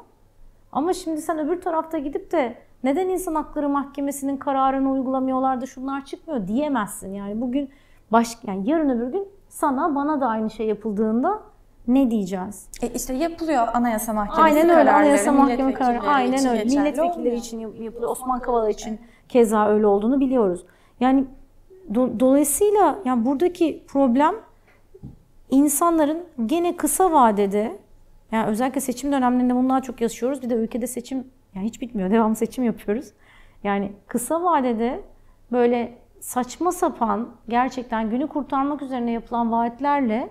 Ama 0.78 0.94
şimdi 0.94 1.22
sen 1.22 1.40
öbür 1.40 1.62
tarafta 1.62 1.98
gidip 1.98 2.32
de 2.32 2.56
neden 2.84 3.08
insan 3.10 3.36
hakları 3.36 3.70
mahkemesinin 3.70 4.38
kararını 4.38 4.92
uygulamıyorlar 4.92 5.62
da 5.62 5.66
şunlar 5.66 6.06
çıkmıyor 6.06 6.48
diyemezsin. 6.48 7.14
Yani 7.14 7.42
bugün 7.42 7.70
baş 8.12 8.38
yani 8.48 8.70
yarın 8.70 8.90
öbür 8.90 9.12
gün 9.12 9.28
sana 9.50 9.96
bana 9.96 10.22
da 10.22 10.28
aynı 10.28 10.50
şey 10.50 10.68
yapıldığında 10.68 11.40
ne 11.88 12.12
diyeceğiz? 12.12 12.70
E 12.82 12.88
işte 12.88 13.14
yapılıyor 13.14 13.68
Anayasa 13.74 14.14
Mahkemesi 14.14 14.42
Aynen 14.42 14.70
öyle. 14.70 14.92
Anayasa 14.92 15.32
Mahkeme 15.32 15.74
kararı. 15.74 16.02
Aynen 16.02 16.48
öyle. 16.48 16.64
Milletvekilleri 16.64 17.36
için 17.36 17.60
yap- 17.60 17.80
yapılıyor. 17.80 18.12
Osman 18.12 18.40
Kavala 18.40 18.70
için 18.70 19.00
keza 19.30 19.68
öyle 19.68 19.88
olduğunu 19.88 20.20
biliyoruz. 20.20 20.66
Yani 21.00 21.26
do- 21.92 22.20
dolayısıyla 22.20 23.00
yani 23.06 23.26
buradaki 23.26 23.84
problem 23.88 24.36
insanların 25.50 26.24
gene 26.46 26.78
kısa 26.78 27.12
vadede 27.12 27.78
yani 28.32 28.46
özellikle 28.46 28.82
seçim 28.82 29.12
dönemlerinde 29.12 29.56
bunu 29.56 29.70
daha 29.70 29.82
çok 29.82 30.02
yaşıyoruz. 30.02 30.42
Bir 30.42 30.50
de 30.50 30.54
ülkede 30.54 30.88
seçim 30.88 31.28
yani 31.56 31.66
hiç 31.66 31.82
bitmiyor. 31.82 32.12
Devamlı 32.12 32.36
seçim 32.36 32.64
yapıyoruz. 32.64 33.14
Yani 33.64 33.92
kısa 34.08 34.44
vadede 34.44 35.02
böyle 35.52 35.98
saçma 36.20 36.72
sapan 36.72 37.30
gerçekten 37.50 38.10
günü 38.10 38.28
kurtarmak 38.28 38.82
üzerine 38.82 39.12
yapılan 39.12 39.52
vaatlerle 39.52 40.30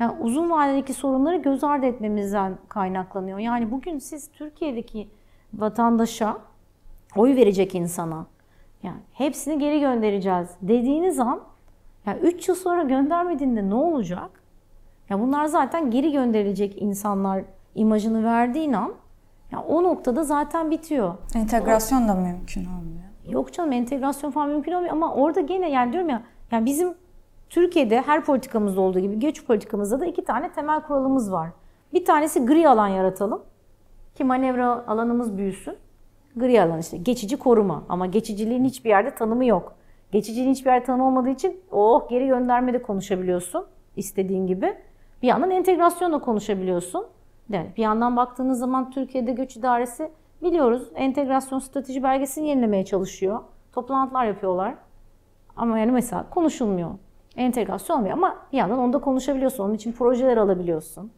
yani 0.00 0.12
uzun 0.20 0.50
vadedeki 0.50 0.94
sorunları 0.94 1.36
göz 1.36 1.64
ardı 1.64 1.86
etmemizden 1.86 2.58
kaynaklanıyor. 2.68 3.38
Yani 3.38 3.70
bugün 3.70 3.98
siz 3.98 4.30
Türkiye'deki 4.32 5.08
vatandaşa 5.54 6.38
oy 7.16 7.36
verecek 7.36 7.74
insana 7.74 8.26
yani 8.82 9.00
hepsini 9.12 9.58
geri 9.58 9.80
göndereceğiz 9.80 10.48
dediğiniz 10.62 11.20
an 11.20 11.40
ya 12.06 12.18
3 12.18 12.48
yıl 12.48 12.54
sonra 12.54 12.82
göndermediğinde 12.82 13.68
ne 13.70 13.74
olacak? 13.74 14.41
Ya 15.12 15.20
bunlar 15.20 15.46
zaten 15.46 15.90
geri 15.90 16.12
gönderilecek 16.12 16.82
insanlar 16.82 17.44
imajını 17.74 18.24
verdiğin 18.24 18.72
an 18.72 18.94
ya 19.50 19.60
o 19.60 19.82
noktada 19.82 20.24
zaten 20.24 20.70
bitiyor. 20.70 21.14
Entegrasyon 21.34 22.08
da 22.08 22.14
mümkün 22.14 22.60
olmuyor. 22.60 23.04
Yok 23.28 23.52
canım 23.52 23.72
entegrasyon 23.72 24.30
falan 24.30 24.48
mümkün 24.48 24.72
olmuyor 24.72 24.92
ama 24.92 25.14
orada 25.14 25.40
gene 25.40 25.70
yani 25.70 25.92
diyorum 25.92 26.08
ya 26.08 26.22
yani 26.50 26.66
bizim 26.66 26.94
Türkiye'de 27.50 28.00
her 28.00 28.24
politikamızda 28.24 28.80
olduğu 28.80 28.98
gibi 28.98 29.18
göç 29.18 29.46
politikamızda 29.46 30.00
da 30.00 30.06
iki 30.06 30.24
tane 30.24 30.52
temel 30.52 30.80
kuralımız 30.80 31.32
var. 31.32 31.48
Bir 31.92 32.04
tanesi 32.04 32.46
gri 32.46 32.68
alan 32.68 32.88
yaratalım 32.88 33.42
ki 34.14 34.24
manevra 34.24 34.86
alanımız 34.86 35.38
büyüsün. 35.38 35.76
Gri 36.36 36.62
alan 36.62 36.78
işte 36.78 36.96
geçici 36.96 37.36
koruma 37.36 37.84
ama 37.88 38.06
geçiciliğin 38.06 38.64
hiçbir 38.64 38.90
yerde 38.90 39.14
tanımı 39.14 39.44
yok. 39.44 39.74
Geçiciliğin 40.12 40.50
hiçbir 40.50 40.70
yerde 40.70 40.84
tanımı 40.84 41.06
olmadığı 41.06 41.30
için 41.30 41.60
oh 41.70 42.08
geri 42.08 42.26
gönderme 42.26 42.72
de 42.72 42.82
konuşabiliyorsun 42.82 43.66
istediğin 43.96 44.46
gibi. 44.46 44.74
Bir 45.22 45.26
yandan 45.26 45.50
entegrasyonla 45.50 46.18
konuşabiliyorsun. 46.18 47.06
Yani 47.48 47.72
bir 47.76 47.82
yandan 47.82 48.16
baktığınız 48.16 48.58
zaman 48.58 48.90
Türkiye'de 48.90 49.32
göç 49.32 49.56
idaresi 49.56 50.10
biliyoruz 50.42 50.88
entegrasyon 50.94 51.58
strateji 51.58 52.02
belgesini 52.02 52.48
yenilemeye 52.48 52.84
çalışıyor. 52.84 53.40
Toplantılar 53.72 54.24
yapıyorlar. 54.24 54.74
Ama 55.56 55.78
yani 55.78 55.92
mesela 55.92 56.30
konuşulmuyor. 56.30 56.90
Entegrasyon 57.36 57.96
olmuyor 57.96 58.16
ama 58.16 58.36
bir 58.52 58.58
yandan 58.58 58.78
onda 58.78 58.98
konuşabiliyorsun. 58.98 59.64
Onun 59.64 59.74
için 59.74 59.92
projeler 59.92 60.36
alabiliyorsun. 60.36 61.12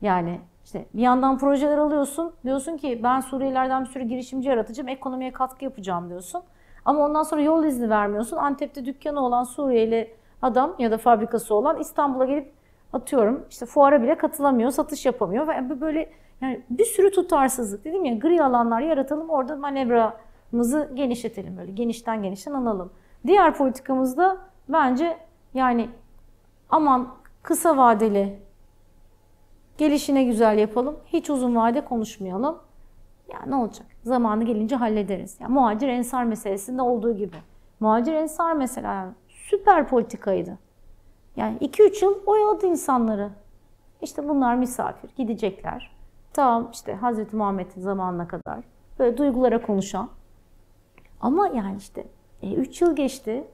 Yani 0.00 0.40
işte 0.64 0.86
bir 0.94 1.02
yandan 1.02 1.38
projeler 1.38 1.78
alıyorsun. 1.78 2.32
Diyorsun 2.44 2.76
ki 2.76 3.00
ben 3.02 3.20
Suriyelilerden 3.20 3.84
bir 3.84 3.88
sürü 3.88 4.04
girişimci 4.04 4.48
yaratacağım. 4.48 4.88
Ekonomiye 4.88 5.32
katkı 5.32 5.64
yapacağım 5.64 6.08
diyorsun. 6.08 6.42
Ama 6.84 7.04
ondan 7.04 7.22
sonra 7.22 7.42
yol 7.42 7.64
izni 7.64 7.90
vermiyorsun. 7.90 8.36
Antep'te 8.36 8.84
dükkanı 8.84 9.20
olan 9.20 9.44
Suriyeli 9.44 10.14
adam 10.42 10.74
ya 10.78 10.90
da 10.90 10.98
fabrikası 10.98 11.54
olan 11.54 11.80
İstanbul'a 11.80 12.24
gelip 12.24 12.55
atıyorum 12.92 13.44
işte 13.50 13.66
fuara 13.66 14.02
bile 14.02 14.18
katılamıyor, 14.18 14.70
satış 14.70 15.06
yapamıyor 15.06 15.48
ve 15.48 15.80
böyle 15.80 16.10
yani 16.40 16.62
bir 16.70 16.84
sürü 16.84 17.10
tutarsızlık 17.10 17.84
dedim 17.84 18.04
ya 18.04 18.14
gri 18.14 18.42
alanlar 18.42 18.80
yaratalım 18.80 19.30
orada 19.30 19.56
manevramızı 19.56 20.90
genişletelim 20.94 21.56
böyle 21.56 21.72
genişten 21.72 22.22
genişten 22.22 22.52
alalım. 22.52 22.92
Diğer 23.26 23.54
politikamızda 23.54 24.36
bence 24.68 25.18
yani 25.54 25.90
aman 26.70 27.08
kısa 27.42 27.76
vadeli 27.76 28.38
gelişine 29.78 30.24
güzel 30.24 30.58
yapalım. 30.58 30.96
Hiç 31.06 31.30
uzun 31.30 31.56
vade 31.56 31.84
konuşmayalım. 31.84 32.58
Ya 33.32 33.38
ne 33.46 33.54
olacak? 33.54 33.86
Zamanı 34.04 34.44
gelince 34.44 34.76
hallederiz. 34.76 35.40
Ya 35.40 35.48
muhacir 35.48 35.88
ensar 35.88 36.24
meselesinde 36.24 36.82
olduğu 36.82 37.16
gibi. 37.16 37.36
Muhacir 37.80 38.12
ensar 38.12 38.52
mesela 38.52 39.14
süper 39.28 39.88
politikaydı. 39.88 40.58
Yani 41.36 41.58
2-3 41.58 42.04
yıl 42.04 42.26
oyaladı 42.26 42.66
insanları. 42.66 43.30
İşte 44.02 44.28
bunlar 44.28 44.54
misafir, 44.54 45.10
gidecekler. 45.16 45.96
Tamam 46.32 46.68
işte 46.72 46.94
Hazreti 46.94 47.36
Muhammed'in 47.36 47.80
zamanına 47.80 48.28
kadar 48.28 48.64
böyle 48.98 49.16
duygulara 49.16 49.62
konuşan. 49.62 50.08
Ama 51.20 51.48
yani 51.48 51.76
işte 51.76 52.06
3 52.42 52.82
yıl 52.82 52.96
geçti. 52.96 53.44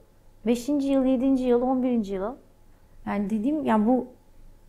5. 0.45 0.69
yıl, 0.69 1.05
7. 1.05 1.25
yıl, 1.25 1.61
11. 1.61 2.05
yıl. 2.05 2.35
Yani 3.05 3.29
dediğim 3.29 3.65
yani 3.65 3.87
bu 3.87 4.07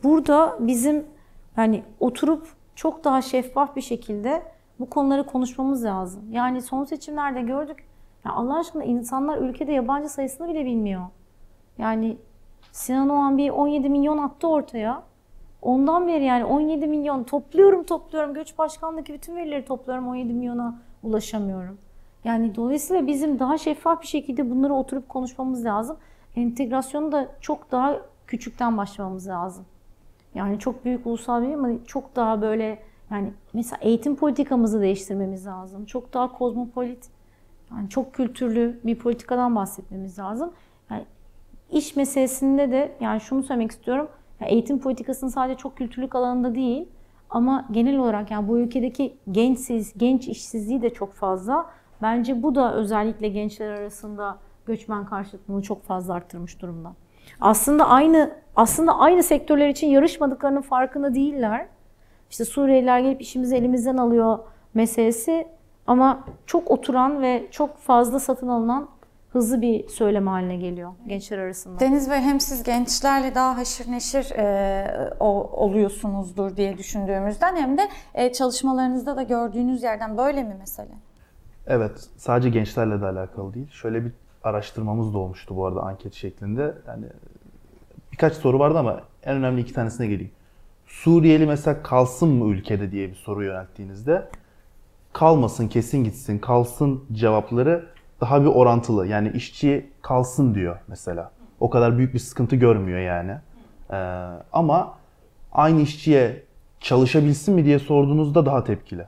burada 0.03 0.57
bizim 0.61 1.07
yani 1.57 1.83
oturup 2.01 2.47
çok 2.75 3.05
daha 3.05 3.23
şeffaf 3.23 3.77
bir 3.77 3.81
şekilde 3.81 4.43
bu 4.81 4.91
konuları 4.91 5.27
konuşmamız 5.27 5.85
lazım. 5.85 6.23
Yani 6.31 6.63
son 6.63 6.85
seçimlerde 6.85 7.43
gördük. 7.43 7.85
Ya 8.25 8.33
Allah 8.33 8.59
aşkına 8.59 8.85
insanlar 8.85 9.39
ülkede 9.39 9.73
yabancı 9.73 10.09
sayısını 10.09 10.49
bile 10.49 10.65
bilmiyor. 10.65 11.03
Yani 11.79 12.17
Sinan 12.75 13.09
Oğan 13.09 13.39
bir 13.39 13.51
17 13.51 13.89
milyon 13.89 14.19
attı 14.19 14.49
ortaya. 14.49 15.03
Ondan 15.63 16.09
beri 16.09 16.25
yani 16.25 16.45
17 16.45 16.87
milyon 16.87 17.25
topluyorum 17.25 17.85
topluyorum. 17.85 18.35
Göç 18.35 18.59
başkanlığı 18.59 19.07
bütün 19.07 19.37
verileri 19.37 19.65
topluyorum 19.65 20.09
17 20.09 20.33
milyona 20.33 20.79
ulaşamıyorum. 21.03 21.79
Yani 22.25 22.55
dolayısıyla 22.55 23.07
bizim 23.07 23.39
daha 23.39 23.59
şeffaf 23.59 24.03
bir 24.03 24.07
şekilde 24.07 24.51
bunları 24.51 24.75
oturup 24.75 25.09
konuşmamız 25.09 25.65
lazım. 25.65 25.97
Entegrasyonu 26.37 27.13
da 27.13 27.29
çok 27.41 27.73
daha 27.73 27.97
küçükten 28.27 28.77
başlamamız 28.77 29.29
lazım. 29.29 29.65
Yani 30.35 30.59
çok 30.59 30.85
büyük 30.85 31.07
ulusal 31.07 31.43
bir 31.43 31.55
ama 31.55 31.69
çok 31.87 32.17
daha 32.17 32.43
böyle 32.43 32.79
yani 33.11 33.33
mesela 33.53 33.79
eğitim 33.83 34.17
politikamızı 34.17 34.81
değiştirmemiz 34.81 35.47
lazım. 35.47 35.85
Çok 35.85 36.15
daha 36.15 36.33
kozmopolit, 36.33 37.11
yani 37.71 37.89
çok 37.89 38.15
kültürlü 38.15 38.81
bir 38.85 38.99
politikadan 38.99 39.57
bahsetmemiz 39.57 40.19
lazım. 40.19 40.53
İş 41.71 41.97
meselesinde 41.97 42.71
de 42.71 42.93
yani 43.01 43.21
şunu 43.21 43.43
söylemek 43.43 43.71
istiyorum. 43.71 44.09
Eğitim 44.41 44.79
politikasının 44.81 45.31
sadece 45.31 45.57
çok 45.59 45.77
kültürlük 45.77 46.15
alanında 46.15 46.55
değil 46.55 46.89
ama 47.31 47.69
genel 47.71 47.99
olarak 47.99 48.31
yani 48.31 48.49
bu 48.49 48.59
ülkedeki 48.59 49.17
gençsiz, 49.31 49.99
genç 49.99 50.29
işsizliği 50.29 50.83
de 50.83 50.91
çok 50.91 51.13
fazla. 51.13 51.67
Bence 52.03 52.43
bu 52.43 52.55
da 52.55 52.75
özellikle 52.75 53.29
gençler 53.29 53.71
arasında 53.71 54.39
göçmen 54.67 55.07
karşıtlığını 55.07 55.63
çok 55.63 55.83
fazla 55.83 56.15
arttırmış 56.15 56.63
durumda. 56.63 56.93
Aslında 57.41 57.89
aynı 57.89 58.31
aslında 58.57 58.99
aynı 58.99 59.23
sektörler 59.23 59.69
için 59.69 59.87
yarışmadıklarının 59.87 60.61
farkında 60.61 61.15
değiller. 61.15 61.67
İşte 62.31 62.45
Suriyeliler 62.45 63.01
gelip 63.01 63.21
işimizi 63.21 63.57
elimizden 63.57 63.97
alıyor 63.97 64.39
meselesi 64.75 65.47
ama 65.87 66.25
çok 66.47 66.71
oturan 66.71 67.23
ve 67.23 67.47
çok 67.51 67.77
fazla 67.77 68.21
satın 68.21 68.49
alınan 68.49 68.89
hızlı 69.35 69.63
bir 69.63 69.89
söylem 69.89 70.27
haline 70.27 70.57
geliyor 70.57 70.93
gençler 71.07 71.39
arasında. 71.39 71.81
Deniz 71.81 72.11
Bey 72.11 72.21
hem 72.21 72.41
siz 72.41 72.63
gençlerle 72.63 73.35
daha 73.35 73.57
haşır 73.57 73.91
neşir 73.91 74.31
e, 74.31 75.15
o, 75.21 75.27
oluyorsunuzdur 75.53 76.57
diye 76.57 76.79
düşündüğümüzden 76.79 77.57
hem 77.57 77.79
de 77.79 77.89
e, 78.15 78.33
çalışmalarınızda 78.33 79.17
da 79.17 79.23
gördüğünüz 79.23 79.83
yerden 79.83 80.19
böyle 80.19 80.43
mi 80.43 80.57
mesele? 80.59 80.93
Evet, 81.67 82.09
sadece 82.17 82.51
gençlerle 82.51 83.01
de 83.01 83.07
alakalı 83.07 83.55
değil. 83.55 83.71
Şöyle 83.71 84.05
bir 84.05 84.13
araştırmamız 84.45 85.15
da 85.15 85.19
olmuştu 85.19 85.57
bu 85.57 85.67
arada 85.67 85.81
anket 85.81 86.15
şeklinde. 86.15 86.75
Yani 86.87 87.07
birkaç 88.13 88.33
soru 88.33 88.59
vardı 88.59 88.79
ama 88.79 89.01
en 89.23 89.37
önemli 89.37 89.61
iki 89.61 89.73
tanesine 89.73 90.07
geleyim. 90.07 90.33
Suriyeli 90.87 91.47
mesela 91.47 91.83
kalsın 91.83 92.29
mı 92.29 92.55
ülkede 92.55 92.91
diye 92.91 93.09
bir 93.09 93.15
soru 93.15 93.45
yönelttiğinizde 93.45 94.29
kalmasın, 95.13 95.69
kesin 95.69 96.05
gitsin, 96.05 96.39
kalsın 96.39 97.05
cevapları 97.13 97.94
daha 98.25 98.43
bir 98.43 98.47
orantılı. 98.47 99.07
Yani 99.07 99.31
işçi 99.35 99.87
kalsın 100.03 100.55
diyor 100.55 100.77
mesela. 100.89 101.31
O 101.61 101.71
kadar 101.71 101.99
büyük 101.99 102.15
bir 102.15 102.19
sıkıntı 102.19 102.57
görmüyor 102.57 102.99
yani. 102.99 103.33
Ee, 103.91 103.97
ama 104.53 104.95
aynı 105.53 105.81
işçiye 105.81 106.43
çalışabilsin 106.81 107.55
mi 107.55 107.65
diye 107.65 107.79
sorduğunuzda 107.79 108.47
daha 108.47 108.65
tepkili. 108.65 109.07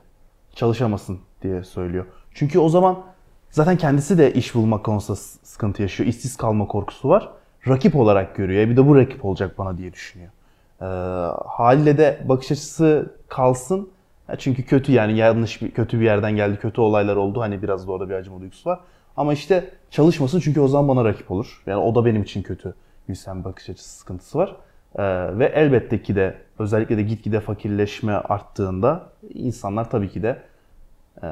Çalışamasın 0.55 1.19
diye 1.41 1.63
söylüyor. 1.63 2.05
Çünkü 2.33 2.59
o 2.59 2.69
zaman 2.69 2.99
zaten 3.49 3.77
kendisi 3.77 4.17
de 4.17 4.33
iş 4.33 4.55
bulmak 4.55 4.83
konusunda 4.83 5.19
sıkıntı 5.43 5.81
yaşıyor. 5.81 6.09
İşsiz 6.09 6.37
kalma 6.37 6.67
korkusu 6.67 7.09
var. 7.09 7.29
Rakip 7.67 7.95
olarak 7.95 8.35
görüyor. 8.35 8.61
E 8.61 8.69
bir 8.69 8.77
de 8.77 8.87
bu 8.87 8.95
rakip 8.95 9.25
olacak 9.25 9.57
bana 9.57 9.77
diye 9.77 9.93
düşünüyor. 9.93 10.31
Ee, 10.81 10.85
haliyle 11.47 11.97
de 11.97 12.21
bakış 12.25 12.51
açısı 12.51 13.13
kalsın. 13.27 13.89
Çünkü 14.37 14.63
kötü 14.65 14.91
yani 14.91 15.17
yanlış 15.17 15.61
bir 15.61 15.71
kötü 15.71 15.99
bir 15.99 16.05
yerden 16.05 16.35
geldi, 16.35 16.59
kötü 16.61 16.81
olaylar 16.81 17.15
oldu. 17.15 17.41
Hani 17.41 17.61
biraz 17.61 17.87
da 17.87 17.91
orada 17.91 18.09
bir 18.09 18.13
acıma 18.13 18.39
duygusu 18.39 18.69
var. 18.69 18.79
Ama 19.17 19.33
işte 19.33 19.69
çalışmasın 19.91 20.39
çünkü 20.39 20.59
o 20.59 20.67
zaman 20.67 20.87
bana 20.87 21.05
rakip 21.05 21.31
olur. 21.31 21.63
Yani 21.65 21.79
o 21.79 21.95
da 21.95 22.05
benim 22.05 22.23
için 22.23 22.41
kötü 22.41 22.73
bir 23.09 23.15
sen 23.15 23.43
bakış 23.43 23.69
açısı 23.69 23.97
sıkıntısı 23.97 24.37
var. 24.37 24.55
Ee, 24.95 25.03
ve 25.39 25.45
elbette 25.45 26.01
ki 26.01 26.15
de 26.15 26.37
özellikle 26.59 26.97
de 26.97 27.01
gitgide 27.01 27.39
fakirleşme 27.39 28.13
arttığında 28.13 29.09
insanlar 29.33 29.89
tabii 29.89 30.09
ki 30.09 30.23
de 30.23 30.41
e, 31.23 31.27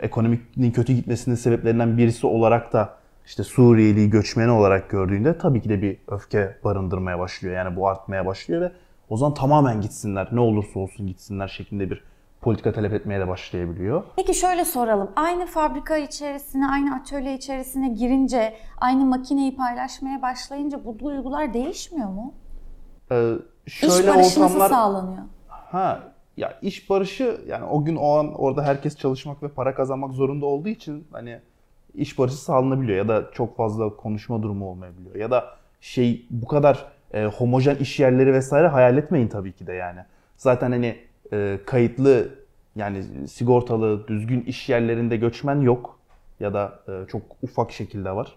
ekonominin 0.00 0.70
kötü 0.72 0.92
gitmesinin 0.92 1.36
sebeplerinden 1.36 1.98
birisi 1.98 2.26
olarak 2.26 2.72
da 2.72 2.94
işte 3.26 3.42
Suriyeli 3.42 4.10
göçmeni 4.10 4.50
olarak 4.50 4.90
gördüğünde 4.90 5.38
tabii 5.38 5.62
ki 5.62 5.68
de 5.68 5.82
bir 5.82 5.96
öfke 6.08 6.56
barındırmaya 6.64 7.18
başlıyor. 7.18 7.54
Yani 7.54 7.76
bu 7.76 7.88
artmaya 7.88 8.26
başlıyor 8.26 8.60
ve 8.60 8.72
o 9.08 9.16
zaman 9.16 9.34
tamamen 9.34 9.80
gitsinler, 9.80 10.28
ne 10.32 10.40
olursa 10.40 10.78
olsun 10.78 11.06
gitsinler 11.06 11.48
şeklinde 11.48 11.90
bir 11.90 12.02
politika 12.42 12.72
talep 12.72 12.92
etmeye 12.92 13.20
de 13.20 13.28
başlayabiliyor. 13.28 14.02
Peki 14.16 14.34
şöyle 14.34 14.64
soralım. 14.64 15.10
Aynı 15.16 15.46
fabrika 15.46 15.96
içerisine, 15.96 16.66
aynı 16.68 16.94
atölye 16.94 17.34
içerisine 17.34 17.88
girince, 17.88 18.54
aynı 18.80 19.04
makineyi 19.04 19.56
paylaşmaya 19.56 20.22
başlayınca 20.22 20.84
bu 20.84 20.98
duygular 20.98 21.54
değişmiyor 21.54 22.08
mu? 22.08 22.34
Ee, 23.12 23.32
İş 23.66 23.74
şöyle 23.74 24.08
barışı 24.08 24.18
nasıl 24.22 24.42
ortamlar 24.42 24.68
sağlanıyor? 24.70 25.22
ha 25.48 26.00
ya 26.36 26.58
iş 26.62 26.90
barışı 26.90 27.40
yani 27.46 27.64
o 27.64 27.84
gün 27.84 27.96
o 27.96 28.18
an 28.18 28.34
orada 28.34 28.62
herkes 28.64 28.96
çalışmak 28.96 29.42
ve 29.42 29.48
para 29.48 29.74
kazanmak 29.74 30.12
zorunda 30.12 30.46
olduğu 30.46 30.68
için 30.68 31.06
hani 31.12 31.40
iş 31.94 32.18
barışı 32.18 32.36
sağlanabiliyor 32.36 32.98
ya 32.98 33.08
da 33.08 33.30
çok 33.32 33.56
fazla 33.56 33.96
konuşma 33.96 34.42
durumu 34.42 34.68
olmayabiliyor 34.70 35.14
ya 35.14 35.30
da 35.30 35.44
şey 35.80 36.26
bu 36.30 36.46
kadar 36.46 36.92
e, 37.14 37.24
homojen 37.24 37.76
iş 37.76 38.00
yerleri 38.00 38.32
vesaire 38.32 38.68
hayal 38.68 38.96
etmeyin 38.98 39.28
tabii 39.28 39.52
ki 39.52 39.66
de 39.66 39.72
yani. 39.72 40.00
Zaten 40.36 40.70
hani 40.72 40.96
e, 41.32 41.58
kayıtlı 41.66 42.28
yani 42.76 43.28
sigortalı 43.28 44.08
düzgün 44.08 44.40
iş 44.40 44.68
yerlerinde 44.68 45.16
göçmen 45.16 45.60
yok 45.60 45.98
ya 46.40 46.54
da 46.54 46.80
e, 46.88 47.08
çok 47.08 47.22
ufak 47.42 47.72
şekilde 47.72 48.16
var. 48.16 48.36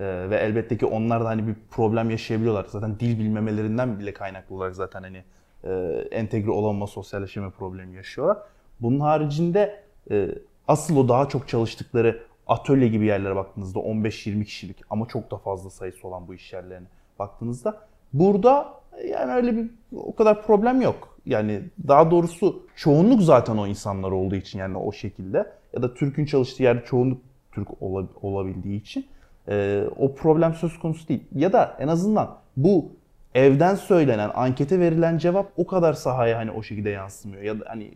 E, 0.00 0.30
ve 0.30 0.36
elbette 0.36 0.78
ki 0.78 0.86
onlar 0.86 1.24
da 1.24 1.28
hani 1.28 1.46
bir 1.46 1.54
problem 1.70 2.10
yaşayabiliyorlar. 2.10 2.66
Zaten 2.68 3.00
dil 3.00 3.18
bilmemelerinden 3.18 3.98
bile 3.98 4.12
kaynaklı 4.14 4.54
olarak 4.56 4.74
zaten 4.74 5.02
hani 5.02 5.24
e, 5.64 5.70
entegre 6.10 6.50
olamama, 6.50 6.86
sosyalleşme 6.86 7.50
problemi 7.50 7.96
yaşıyorlar. 7.96 8.38
Bunun 8.80 9.00
haricinde 9.00 9.82
e, 10.10 10.28
asıl 10.68 10.96
o 10.96 11.08
daha 11.08 11.28
çok 11.28 11.48
çalıştıkları 11.48 12.22
atölye 12.46 12.88
gibi 12.88 13.06
yerlere 13.06 13.36
baktığınızda 13.36 13.78
15-20 13.78 14.44
kişilik 14.44 14.76
ama 14.90 15.06
çok 15.08 15.30
da 15.30 15.36
fazla 15.36 15.70
sayısı 15.70 16.08
olan 16.08 16.28
bu 16.28 16.34
iş 16.34 16.52
yerlerine 16.52 16.86
baktığınızda 17.18 17.80
burada 18.12 18.74
yani 19.08 19.32
öyle 19.32 19.56
bir 19.56 19.70
o 19.96 20.14
kadar 20.14 20.42
problem 20.42 20.80
yok. 20.80 21.13
Yani 21.26 21.62
daha 21.88 22.10
doğrusu 22.10 22.66
çoğunluk 22.76 23.22
zaten 23.22 23.56
o 23.56 23.66
insanlar 23.66 24.10
olduğu 24.10 24.34
için 24.34 24.58
yani 24.58 24.76
o 24.76 24.92
şekilde 24.92 25.52
ya 25.72 25.82
da 25.82 25.94
Türk'ün 25.94 26.24
çalıştığı 26.24 26.62
yerde 26.62 26.84
çoğunluk 26.84 27.20
Türk 27.52 27.82
olabildiği 28.22 28.80
için 28.80 29.06
e, 29.48 29.84
o 29.96 30.14
problem 30.14 30.54
söz 30.54 30.78
konusu 30.78 31.08
değil. 31.08 31.22
Ya 31.34 31.52
da 31.52 31.76
en 31.80 31.88
azından 31.88 32.36
bu 32.56 32.92
evden 33.34 33.74
söylenen, 33.74 34.30
ankete 34.34 34.80
verilen 34.80 35.18
cevap 35.18 35.52
o 35.56 35.66
kadar 35.66 35.92
sahaya 35.92 36.38
hani 36.38 36.50
o 36.50 36.62
şekilde 36.62 36.90
yansımıyor 36.90 37.42
ya 37.42 37.60
da 37.60 37.64
hani 37.68 37.90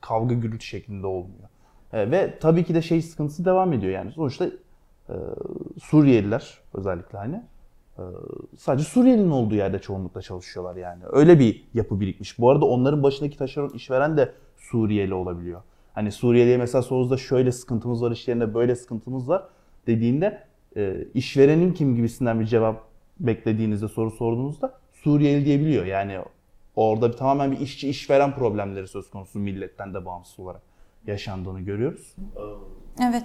kavga 0.00 0.34
gürültü 0.34 0.66
şeklinde 0.66 1.06
olmuyor. 1.06 1.48
E, 1.92 2.10
ve 2.10 2.38
tabii 2.40 2.64
ki 2.64 2.74
de 2.74 2.82
şey 2.82 3.02
sıkıntısı 3.02 3.44
devam 3.44 3.72
ediyor 3.72 3.92
yani 3.92 4.12
sonuçta 4.12 4.46
e, 5.08 5.14
Suriyeliler 5.82 6.58
özellikle 6.74 7.18
hani 7.18 7.42
sadece 8.56 8.84
Suriyelinin 8.84 9.30
olduğu 9.30 9.54
yerde 9.54 9.78
çoğunlukla 9.78 10.22
çalışıyorlar 10.22 10.76
yani. 10.76 11.02
Öyle 11.12 11.38
bir 11.38 11.64
yapı 11.74 12.00
birikmiş. 12.00 12.38
Bu 12.38 12.50
arada 12.50 12.64
onların 12.64 13.02
başındaki 13.02 13.38
taşeron 13.38 13.68
işveren 13.68 14.16
de 14.16 14.32
Suriyeli 14.56 15.14
olabiliyor. 15.14 15.62
Hani 15.94 16.12
Suriyeli'ye 16.12 16.56
mesela 16.56 16.82
sorduğunuzda 16.82 17.16
şöyle 17.16 17.52
sıkıntımız 17.52 18.02
var 18.02 18.10
iş 18.10 18.28
yerinde 18.28 18.54
böyle 18.54 18.76
sıkıntımız 18.76 19.28
var 19.28 19.42
dediğinde 19.86 20.42
e, 20.76 21.04
işverenin 21.14 21.72
kim 21.72 21.96
gibisinden 21.96 22.40
bir 22.40 22.44
cevap 22.44 22.84
beklediğinizde 23.20 23.88
soru 23.88 24.10
sorduğunuzda 24.10 24.74
Suriyeli 24.92 25.44
diyebiliyor. 25.44 25.86
Yani 25.86 26.18
orada 26.76 27.10
tamamen 27.10 27.52
bir 27.52 27.60
işçi 27.60 27.88
işveren 27.88 28.34
problemleri 28.34 28.88
söz 28.88 29.10
konusu 29.10 29.38
milletten 29.38 29.94
de 29.94 30.04
bağımsız 30.04 30.40
olarak 30.40 30.67
yaşandığını 31.08 31.60
görüyoruz. 31.60 32.16
Evet. 33.08 33.22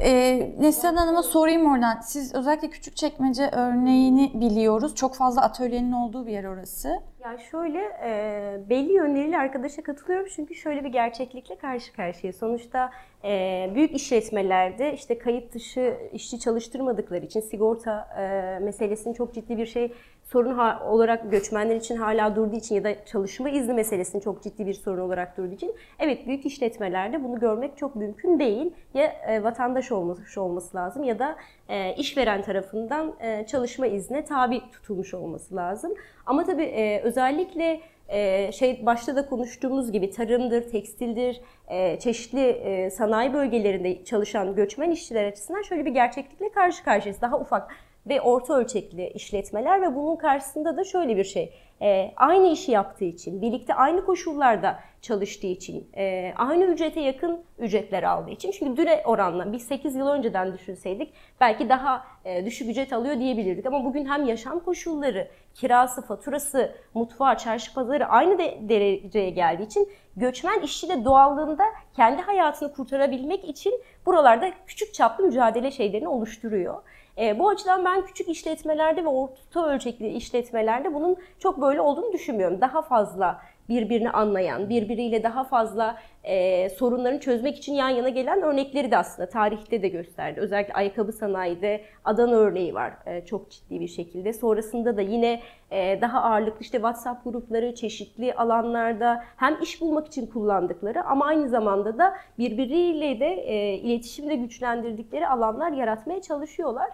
Ee, 0.00 0.52
Neslihan 0.58 0.96
Hanım'a 0.96 1.22
sorayım 1.22 1.72
oradan. 1.72 2.00
Siz 2.00 2.34
özellikle 2.34 2.70
Küçükçekmece 2.70 3.48
örneğini 3.52 4.32
biliyoruz. 4.34 4.94
Çok 4.94 5.14
fazla 5.14 5.42
atölyenin 5.42 5.92
olduğu 5.92 6.26
bir 6.26 6.32
yer 6.32 6.44
orası. 6.44 6.88
Ya 7.24 7.38
şöyle 7.38 7.78
e, 8.04 8.60
belli 8.70 8.92
yönleriyle 8.92 9.38
arkadaşa 9.38 9.82
katılıyorum 9.82 10.26
çünkü 10.36 10.54
şöyle 10.54 10.84
bir 10.84 10.88
gerçeklikle 10.88 11.56
karşı 11.56 11.92
karşıya. 11.92 12.32
Sonuçta 12.32 12.90
e, 13.24 13.70
büyük 13.74 13.94
işletmelerde 13.94 14.94
işte 14.94 15.18
kayıt 15.18 15.54
dışı 15.54 15.96
işçi 16.12 16.40
çalıştırmadıkları 16.40 17.24
için 17.24 17.40
sigorta 17.40 18.08
e, 18.18 18.58
meselesinin 18.64 19.14
çok 19.14 19.34
ciddi 19.34 19.58
bir 19.58 19.66
şey 19.66 19.92
sorun 20.26 20.58
olarak 20.88 21.30
göçmenler 21.30 21.76
için 21.76 21.96
hala 21.96 22.36
durduğu 22.36 22.56
için 22.56 22.74
ya 22.74 22.84
da 22.84 23.04
çalışma 23.04 23.48
izni 23.48 23.72
meselesinin 23.72 24.22
çok 24.22 24.42
ciddi 24.42 24.66
bir 24.66 24.74
sorun 24.74 25.00
olarak 25.00 25.36
durduğu 25.36 25.54
için 25.54 25.74
evet 25.98 26.26
büyük 26.26 26.46
işletmelerde 26.46 27.24
bunu 27.24 27.40
görmek 27.40 27.76
çok 27.76 27.96
mümkün 27.96 28.38
değil. 28.38 28.72
Ya 28.94 29.04
e, 29.04 29.42
vatandaş 29.42 29.92
olması 29.92 30.42
olması 30.42 30.76
lazım 30.76 31.04
ya 31.04 31.18
da 31.18 31.36
e, 31.68 31.94
işveren 31.94 32.42
tarafından 32.42 33.14
e, 33.20 33.46
çalışma 33.46 33.86
iznine 33.86 34.24
tabi 34.24 34.60
tutulmuş 34.72 35.14
olması 35.14 35.56
lazım. 35.56 35.94
Ama 36.26 36.44
tabii 36.44 36.64
e, 36.64 37.00
özellikle 37.00 37.80
e, 38.08 38.52
şey 38.52 38.86
başta 38.86 39.16
da 39.16 39.26
konuştuğumuz 39.26 39.92
gibi 39.92 40.10
tarımdır, 40.10 40.70
tekstildir, 40.70 41.40
e, 41.68 41.98
çeşitli 41.98 42.48
e, 42.48 42.90
sanayi 42.90 43.34
bölgelerinde 43.34 44.04
çalışan 44.04 44.54
göçmen 44.54 44.90
işçiler 44.90 45.24
açısından 45.24 45.62
şöyle 45.62 45.84
bir 45.84 45.90
gerçeklikle 45.90 46.52
karşı 46.52 46.84
karşıyayız. 46.84 47.20
Daha 47.20 47.40
ufak 47.40 47.70
ve 48.08 48.20
orta 48.20 48.54
ölçekli 48.54 49.08
işletmeler 49.08 49.82
ve 49.82 49.94
bunun 49.94 50.16
karşısında 50.16 50.76
da 50.76 50.84
şöyle 50.84 51.16
bir 51.16 51.24
şey. 51.24 51.52
e, 51.82 52.12
aynı 52.16 52.48
işi 52.48 52.72
yaptığı 52.72 53.04
için, 53.04 53.42
birlikte 53.42 53.74
aynı 53.74 54.04
koşullarda 54.04 54.80
çalıştığı 55.02 55.46
için, 55.46 55.88
e, 55.96 56.32
aynı 56.36 56.64
ücrete 56.64 57.00
yakın 57.00 57.44
ücretler 57.58 58.02
aldığı 58.02 58.30
için. 58.30 58.50
Çünkü 58.50 58.76
düre 58.76 59.02
oranla 59.04 59.52
biz 59.52 59.62
8 59.62 59.94
yıl 59.94 60.08
önceden 60.08 60.52
düşünseydik 60.52 61.12
belki 61.40 61.68
daha 61.68 62.04
e, 62.24 62.46
düşük 62.46 62.68
ücret 62.68 62.92
alıyor 62.92 63.18
diyebilirdik. 63.18 63.66
Ama 63.66 63.84
bugün 63.84 64.06
hem 64.06 64.24
yaşam 64.24 64.60
koşulları, 64.60 65.28
kirası, 65.54 66.02
faturası, 66.02 66.74
mutfağı, 66.94 67.36
çarşı 67.36 67.74
pazarı 67.74 68.06
aynı 68.06 68.38
de, 68.38 68.58
dereceye 68.60 69.30
geldiği 69.30 69.66
için 69.66 69.88
göçmen 70.16 70.60
işçi 70.60 70.88
de 70.88 71.04
doğallığında 71.04 71.64
kendi 71.96 72.22
hayatını 72.22 72.72
kurtarabilmek 72.72 73.44
için 73.44 73.82
buralarda 74.06 74.50
küçük 74.66 74.94
çaplı 74.94 75.24
mücadele 75.24 75.70
şeylerini 75.70 76.08
oluşturuyor. 76.08 76.82
E, 77.18 77.38
bu 77.38 77.48
açıdan 77.48 77.84
ben 77.84 78.06
küçük 78.06 78.28
işletmelerde 78.28 79.04
ve 79.04 79.08
orta 79.08 79.66
ölçekli 79.66 80.08
işletmelerde 80.08 80.94
bunun 80.94 81.16
çok 81.38 81.60
böyle 81.60 81.80
olduğunu 81.80 82.12
düşünmüyorum. 82.12 82.60
Daha 82.60 82.82
fazla 82.82 83.42
birbirini 83.68 84.10
anlayan, 84.10 84.68
birbiriyle 84.68 85.22
daha 85.22 85.44
fazla 85.44 85.98
e, 86.24 86.68
sorunlarını 86.70 87.20
çözmek 87.20 87.56
için 87.56 87.74
yan 87.74 87.88
yana 87.88 88.08
gelen 88.08 88.42
örnekleri 88.42 88.90
de 88.90 88.96
aslında 88.96 89.28
tarihte 89.28 89.82
de 89.82 89.88
gösterdi. 89.88 90.40
Özellikle 90.40 90.74
ayakkabı 90.74 91.12
sanayide 91.12 91.80
Adana 92.04 92.34
örneği 92.34 92.74
var 92.74 92.92
e, 93.06 93.24
çok 93.24 93.50
ciddi 93.50 93.80
bir 93.80 93.88
şekilde. 93.88 94.32
Sonrasında 94.32 94.96
da 94.96 95.00
yine 95.00 95.40
e, 95.70 96.00
daha 96.00 96.22
ağırlıklı 96.22 96.60
işte 96.60 96.78
WhatsApp 96.78 97.24
grupları 97.24 97.74
çeşitli 97.74 98.34
alanlarda 98.34 99.24
hem 99.36 99.62
iş 99.62 99.80
bulmak 99.80 100.06
için 100.06 100.26
kullandıkları 100.26 101.04
ama 101.04 101.26
aynı 101.26 101.48
zamanda 101.48 101.98
da 101.98 102.14
birbiriyle 102.38 103.20
de 103.20 103.26
e, 103.26 103.74
iletişimde 103.74 104.34
güçlendirdikleri 104.36 105.28
alanlar 105.28 105.72
yaratmaya 105.72 106.22
çalışıyorlar. 106.22 106.90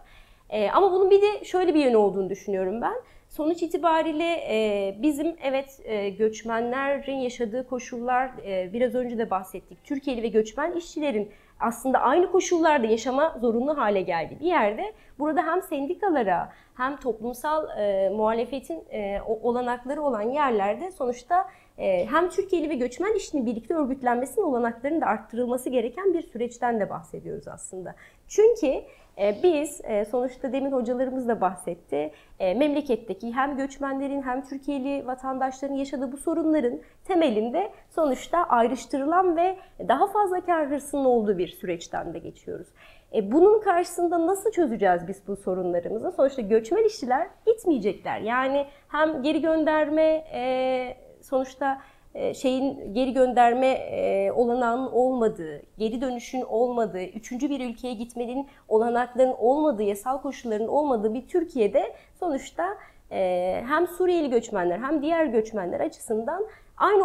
E, 0.50 0.70
ama 0.70 0.92
bunun 0.92 1.10
bir 1.10 1.22
de 1.22 1.44
şöyle 1.44 1.74
bir 1.74 1.84
yönü 1.84 1.96
olduğunu 1.96 2.30
düşünüyorum 2.30 2.80
ben. 2.80 2.94
Sonuç 3.32 3.62
itibariyle 3.62 4.24
e, 4.48 4.96
bizim 5.02 5.36
evet 5.42 5.80
e, 5.84 6.08
göçmenlerin 6.10 7.16
yaşadığı 7.16 7.66
koşullar 7.68 8.30
e, 8.46 8.72
biraz 8.72 8.94
önce 8.94 9.18
de 9.18 9.30
bahsettik. 9.30 9.84
Türkiye'li 9.84 10.22
ve 10.22 10.28
göçmen 10.28 10.72
işçilerin 10.72 11.30
aslında 11.60 11.98
aynı 11.98 12.32
koşullarda 12.32 12.86
yaşama 12.86 13.38
zorunlu 13.40 13.78
hale 13.78 14.02
geldi 14.02 14.36
bir 14.40 14.46
yerde. 14.46 14.92
Burada 15.18 15.42
hem 15.46 15.62
sendikalara 15.62 16.52
hem 16.76 16.96
toplumsal 16.96 17.78
e, 17.78 18.08
muhalefetin 18.10 18.84
e, 18.92 19.20
o- 19.26 19.48
olanakları 19.48 20.02
olan 20.02 20.22
yerlerde 20.22 20.90
sonuçta 20.90 21.48
e, 21.78 22.06
hem 22.06 22.28
Türkiye'li 22.30 22.70
ve 22.70 22.74
göçmen 22.74 23.14
işçinin 23.14 23.46
birlikte 23.46 23.74
örgütlenmesinin 23.74 24.44
olanaklarının 24.44 25.00
da 25.00 25.06
arttırılması 25.06 25.70
gereken 25.70 26.14
bir 26.14 26.22
süreçten 26.22 26.80
de 26.80 26.90
bahsediyoruz 26.90 27.48
aslında. 27.48 27.94
Çünkü 28.28 28.82
biz 29.18 29.80
e, 29.84 30.04
sonuçta 30.04 30.52
demin 30.52 30.72
hocalarımız 30.72 31.28
da 31.28 31.40
bahsetti. 31.40 32.10
E, 32.38 32.54
memleketteki 32.54 33.32
hem 33.32 33.56
göçmenlerin 33.56 34.22
hem 34.22 34.44
Türkiye'li 34.44 35.06
vatandaşların 35.06 35.74
yaşadığı 35.74 36.12
bu 36.12 36.16
sorunların 36.16 36.80
temelinde 37.04 37.70
sonuçta 37.90 38.38
ayrıştırılan 38.38 39.36
ve 39.36 39.56
daha 39.88 40.06
fazla 40.06 40.40
kar 40.40 40.70
hırsının 40.70 41.04
olduğu 41.04 41.38
bir 41.38 41.48
süreçten 41.48 42.14
de 42.14 42.18
geçiyoruz. 42.18 42.68
E, 43.14 43.32
bunun 43.32 43.60
karşısında 43.60 44.26
nasıl 44.26 44.50
çözeceğiz 44.50 45.08
biz 45.08 45.28
bu 45.28 45.36
sorunlarımızı? 45.36 46.12
Sonuçta 46.12 46.42
göçmen 46.42 46.84
işçiler 46.84 47.28
gitmeyecekler. 47.46 48.20
Yani 48.20 48.66
hem 48.88 49.22
geri 49.22 49.40
gönderme 49.40 50.24
e, 50.34 50.96
sonuçta 51.22 51.72
e, 51.72 51.91
şeyin 52.34 52.94
geri 52.94 53.12
gönderme 53.12 53.66
e, 53.66 54.32
olanağının 54.32 54.92
olmadığı, 54.92 55.62
geri 55.78 56.00
dönüşün 56.00 56.42
olmadığı, 56.42 57.02
üçüncü 57.04 57.50
bir 57.50 57.70
ülkeye 57.70 57.94
gitmenin 57.94 58.46
olanaklarının 58.68 59.34
olmadığı, 59.38 59.82
yasal 59.82 60.18
koşulların 60.22 60.68
olmadığı 60.68 61.14
bir 61.14 61.26
Türkiye'de 61.28 61.92
sonuçta 62.20 62.68
e, 63.12 63.62
hem 63.68 63.88
Suriyeli 63.88 64.30
göçmenler 64.30 64.78
hem 64.78 65.02
diğer 65.02 65.26
göçmenler 65.26 65.80
açısından 65.80 66.46
aynı 66.76 67.04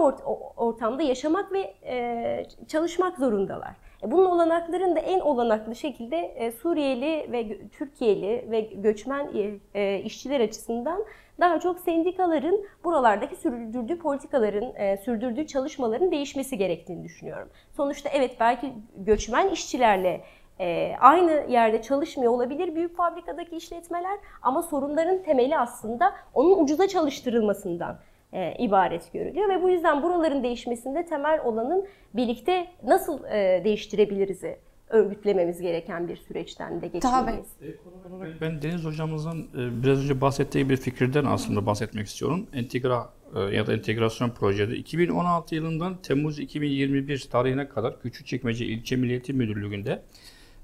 ortamda 0.57 1.03
yaşamak 1.03 1.51
ve 1.51 1.73
e, 1.85 2.45
çalışmak 2.67 3.17
zorundalar. 3.17 3.75
E, 4.03 4.11
Bunun 4.11 4.25
olanaklarını 4.25 4.95
da 4.95 4.99
en 4.99 5.19
olanaklı 5.19 5.75
şekilde 5.75 6.17
e, 6.17 6.51
Suriyeli 6.51 7.31
ve 7.31 7.69
Türkiye'li 7.69 8.51
ve 8.51 8.61
göçmen 8.61 9.29
e, 9.35 9.59
e, 9.81 9.99
işçiler 9.99 10.39
açısından 10.39 11.05
daha 11.39 11.59
çok 11.59 11.79
sendikaların 11.79 12.65
buralardaki 12.83 13.35
sürdürdüğü 13.35 13.99
politikaların, 13.99 14.75
e, 14.75 14.97
sürdürdüğü 14.97 15.47
çalışmaların 15.47 16.11
değişmesi 16.11 16.57
gerektiğini 16.57 17.03
düşünüyorum. 17.03 17.49
Sonuçta 17.77 18.09
evet 18.09 18.37
belki 18.39 18.73
göçmen 18.95 19.49
işçilerle 19.49 20.21
e, 20.59 20.95
aynı 20.99 21.45
yerde 21.49 21.81
çalışmıyor 21.81 22.33
olabilir 22.33 22.75
büyük 22.75 22.97
fabrikadaki 22.97 23.55
işletmeler 23.55 24.17
ama 24.41 24.61
sorunların 24.61 25.23
temeli 25.23 25.57
aslında 25.57 26.13
onun 26.33 26.63
ucuza 26.63 26.87
çalıştırılmasından 26.87 27.99
e, 28.33 28.53
ibaret 28.59 29.13
görülüyor 29.13 29.49
ve 29.49 29.63
bu 29.63 29.69
yüzden 29.69 30.03
buraların 30.03 30.43
değişmesinde 30.43 31.05
temel 31.05 31.41
olanın 31.45 31.87
birlikte 32.13 32.67
nasıl 32.83 33.23
e, 33.23 33.61
değiştirebiliriz'i 33.63 34.59
örgütlememiz 34.89 35.61
gereken 35.61 36.07
bir 36.07 36.15
süreçten 36.15 36.81
de 36.81 36.99
Tabii. 36.99 37.31
geçmeliyiz. 37.31 38.41
Ben 38.41 38.61
Deniz 38.61 38.85
hocamızın 38.85 39.47
e, 39.57 39.83
biraz 39.83 40.03
önce 40.03 40.21
bahsettiği 40.21 40.69
bir 40.69 40.77
fikirden 40.77 41.25
aslında 41.25 41.65
bahsetmek 41.65 42.07
istiyorum. 42.07 42.47
Entegra 42.53 43.09
e, 43.35 43.39
ya 43.39 43.67
da 43.67 43.73
entegrasyon 43.73 44.29
projede 44.29 44.75
2016 44.75 45.55
yılından 45.55 45.97
Temmuz 46.01 46.39
2021 46.39 47.27
tarihine 47.31 47.69
kadar 47.69 48.01
Küçükçekmece 48.01 48.65
İlçe 48.65 48.95
Milliyeti 48.95 49.33
Müdürlüğü'nde 49.33 50.01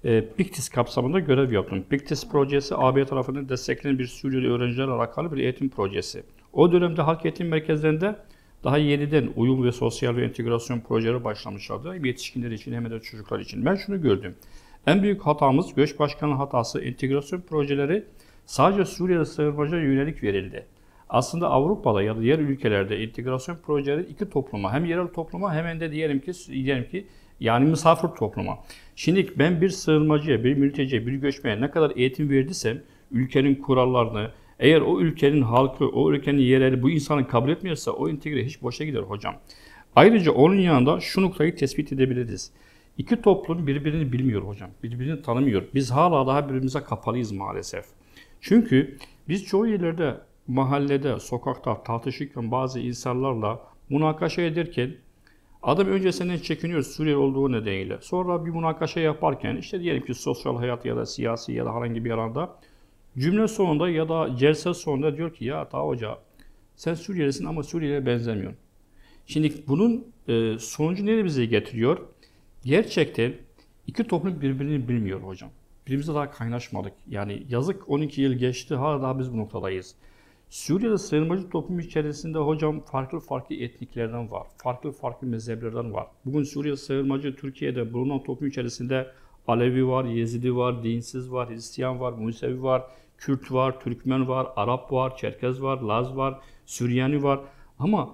e, 0.04 0.26
PIKTİS 0.38 0.70
kapsamında 0.70 1.20
görev 1.20 1.52
yaptım. 1.52 1.84
PIKTİS 1.90 2.30
projesi 2.30 2.76
AB 2.78 3.06
tarafından 3.06 3.50
desteklenen 3.50 4.00
bir 4.00 4.08
Suriyeli 4.08 4.52
öğrencilerle 4.52 4.92
alakalı 4.92 5.32
bir 5.32 5.38
eğitim 5.38 5.70
projesi. 5.70 6.24
O 6.54 6.72
dönemde 6.72 7.02
halk 7.02 7.26
eğitim 7.26 7.48
merkezlerinde 7.48 8.16
daha 8.64 8.78
yeniden 8.78 9.30
uyum 9.36 9.64
ve 9.64 9.72
sosyal 9.72 10.16
ve 10.16 10.26
entegrasyon 10.26 10.80
projeleri 10.80 11.24
başlamışlardı. 11.24 11.94
Hem 11.94 12.06
yetişkinler 12.06 12.52
için 12.52 12.74
hem 12.74 12.92
de 12.92 13.00
çocuklar 13.00 13.40
için. 13.40 13.66
Ben 13.66 13.76
şunu 13.76 14.02
gördüm. 14.02 14.36
En 14.88 15.04
büyük 15.04 15.22
hatamız, 15.22 15.74
göç 15.76 16.00
başkanı 16.00 16.34
hatası, 16.34 16.82
entegrasyon 16.82 17.42
projeleri 17.42 18.04
sadece 18.46 18.86
Suriye'de 18.86 19.26
sığınmacıya 19.26 19.82
yönelik 19.82 20.24
verildi. 20.24 20.66
Aslında 21.10 21.50
Avrupa'da 21.50 22.04
ya 22.04 22.18
da 22.18 22.22
diğer 22.22 22.40
ülkelerde 22.40 23.04
entegrasyon 23.04 23.58
projeleri 23.66 24.02
iki 24.02 24.30
topluma, 24.30 24.74
hem 24.74 24.86
yerel 24.86 25.08
topluma 25.08 25.54
hem 25.54 25.80
de 25.80 25.92
diyelim 25.92 26.20
ki 26.20 26.32
diyelim 26.48 26.88
ki 26.88 27.08
yani 27.40 27.66
misafir 27.66 28.08
topluma. 28.08 28.60
Şimdi 28.96 29.40
ben 29.40 29.62
bir 29.62 29.70
sığınmacıya, 29.70 30.44
bir 30.44 30.58
mülteciye, 30.58 31.08
bir 31.08 31.14
göçmeye 31.14 31.62
ne 31.62 31.72
kadar 31.72 31.92
eğitim 31.96 32.30
verdiysem 32.30 32.82
ülkenin 33.12 33.56
kurallarını, 33.56 34.32
eğer 34.60 34.82
o 34.82 35.00
ülkenin 35.00 35.42
halkı, 35.42 35.88
o 35.88 36.12
ülkenin 36.12 36.42
yereli 36.42 36.82
bu 36.82 36.90
insanı 36.90 37.28
kabul 37.28 37.50
etmiyorsa 37.50 37.92
o 37.92 38.10
entegre 38.10 38.46
hiç 38.46 38.62
boşa 38.62 38.86
gider 38.86 39.02
hocam. 39.02 39.36
Ayrıca 39.96 40.32
onun 40.32 40.56
yanında 40.56 41.00
şu 41.00 41.22
noktayı 41.22 41.56
tespit 41.56 41.94
edebiliriz. 41.94 42.52
İki 42.98 43.22
toplum 43.22 43.68
birbirini 43.68 44.12
bilmiyor 44.12 44.42
hocam. 44.42 44.70
Birbirini 44.84 45.22
tanımıyor. 45.22 45.64
Biz 45.74 45.92
hala 45.92 46.28
daha 46.28 46.50
birbirimize 46.50 46.80
kapalıyız 46.80 47.32
maalesef. 47.32 47.86
Çünkü 48.42 48.98
biz 49.28 49.46
çoğu 49.46 49.68
yerlerde 49.68 50.18
mahallede, 50.48 51.20
sokakta 51.20 51.84
tartışırken 51.84 52.52
bazı 52.52 52.80
insanlarla 52.80 53.60
münakaşa 53.90 54.42
ederken 54.42 54.96
adam 55.64 55.88
önce 55.88 56.12
senden 56.12 56.38
çekiniyor 56.38 56.84
Suriyeli 56.84 57.18
olduğu 57.18 57.52
nedeniyle. 57.52 57.98
Sonra 58.02 58.46
bir 58.46 58.52
münakaşa 58.52 59.00
yaparken 59.00 59.56
işte 59.56 59.80
diyelim 59.80 60.06
ki 60.06 60.14
sosyal 60.14 60.58
hayat 60.58 60.86
ya 60.86 60.96
da 60.96 61.06
siyasi 61.06 61.52
ya 61.52 61.66
da 61.66 61.76
herhangi 61.76 62.06
bir 62.06 62.12
alanda 62.12 62.56
cümle 63.18 63.48
sonunda 63.48 63.90
ya 63.90 64.10
da 64.10 64.36
celse 64.38 64.74
sonunda 64.74 65.18
diyor 65.18 65.34
ki 65.34 65.46
ya 65.46 65.70
ta 65.70 65.80
hoca 65.80 66.18
Sen 66.76 66.94
Suriyelisin 66.94 67.46
ama 67.46 67.64
Suriyeli'ye 67.64 68.06
benzemiyorsun. 68.06 68.60
Şimdi 69.26 69.54
bunun 69.68 70.08
e, 70.28 70.60
sonucu 70.60 71.06
nereye 71.06 71.26
bize 71.26 71.46
getiriyor? 71.46 71.98
Gerçekten 72.64 73.34
iki 73.88 74.04
toplum 74.04 74.42
birbirini 74.42 74.88
bilmiyor 74.88 75.22
hocam. 75.22 75.50
Birbirimize 75.86 76.14
daha 76.14 76.32
kaynaşmadık. 76.32 76.94
Yani 77.10 77.44
yazık 77.50 77.90
12 77.90 78.22
yıl 78.22 78.34
geçti 78.34 78.76
hala 78.76 79.02
daha 79.02 79.20
biz 79.20 79.34
bu 79.34 79.38
noktadayız. 79.38 79.96
Suriye'de 80.50 80.98
sığınmacı 80.98 81.50
toplum 81.50 81.80
içerisinde 81.80 82.38
hocam 82.38 82.80
farklı 82.80 83.20
farklı 83.20 83.56
etniklerden 83.56 84.32
var. 84.32 84.48
Farklı 84.58 84.92
farklı 84.92 85.28
mezheplerden 85.28 85.94
var. 85.94 86.08
Bugün 86.26 86.44
Suriye 86.44 86.76
sığınmacı 86.76 87.36
Türkiye'de 87.36 87.94
bulunan 87.94 88.24
toplum 88.24 88.48
içerisinde 88.48 89.08
Alevi 89.48 89.88
var, 89.88 90.06
Yezidi 90.06 90.56
var, 90.56 90.84
dinsiz 90.84 91.32
var, 91.32 91.50
Hristiyan 91.50 92.00
var, 92.00 92.14
Musevi 92.14 92.64
var, 92.64 92.84
Kürt 93.18 93.52
var, 93.52 93.80
Türkmen 93.80 94.28
var, 94.28 94.48
Arap 94.56 94.92
var, 94.92 95.18
Çerkez 95.18 95.62
var, 95.62 95.82
Laz 95.82 96.16
var, 96.16 96.40
Süryani 96.66 97.24
var. 97.24 97.40
Ama 97.80 98.10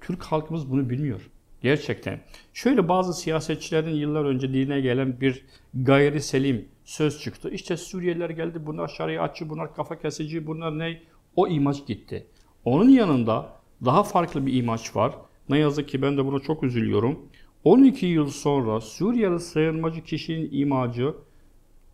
Türk 0.00 0.22
halkımız 0.22 0.70
bunu 0.70 0.90
bilmiyor. 0.90 1.30
Gerçekten. 1.62 2.20
Şöyle 2.52 2.88
bazı 2.88 3.14
siyasetçilerin 3.14 3.94
yıllar 3.94 4.24
önce 4.24 4.48
diline 4.48 4.80
gelen 4.80 5.20
bir 5.20 5.44
gayri 5.74 6.20
selim 6.20 6.68
söz 6.84 7.20
çıktı. 7.20 7.50
İşte 7.50 7.76
Suriyeliler 7.76 8.30
geldi, 8.30 8.66
bunlar 8.66 8.88
şeriatçı, 8.88 9.50
bunlar 9.50 9.74
kafa 9.74 9.98
kesici, 9.98 10.46
bunlar 10.46 10.78
ne? 10.78 11.02
O 11.36 11.48
imaj 11.48 11.86
gitti. 11.86 12.26
Onun 12.64 12.88
yanında 12.88 13.52
daha 13.84 14.02
farklı 14.02 14.46
bir 14.46 14.54
imaj 14.54 14.96
var. 14.96 15.14
Ne 15.48 15.58
yazık 15.58 15.88
ki 15.88 16.02
ben 16.02 16.16
de 16.16 16.24
buna 16.24 16.40
çok 16.40 16.62
üzülüyorum. 16.62 17.18
12 17.64 18.06
yıl 18.06 18.28
sonra 18.28 18.80
Suriyeli 18.80 19.40
sığınmacı 19.40 20.04
kişinin 20.04 20.48
imajı 20.52 21.14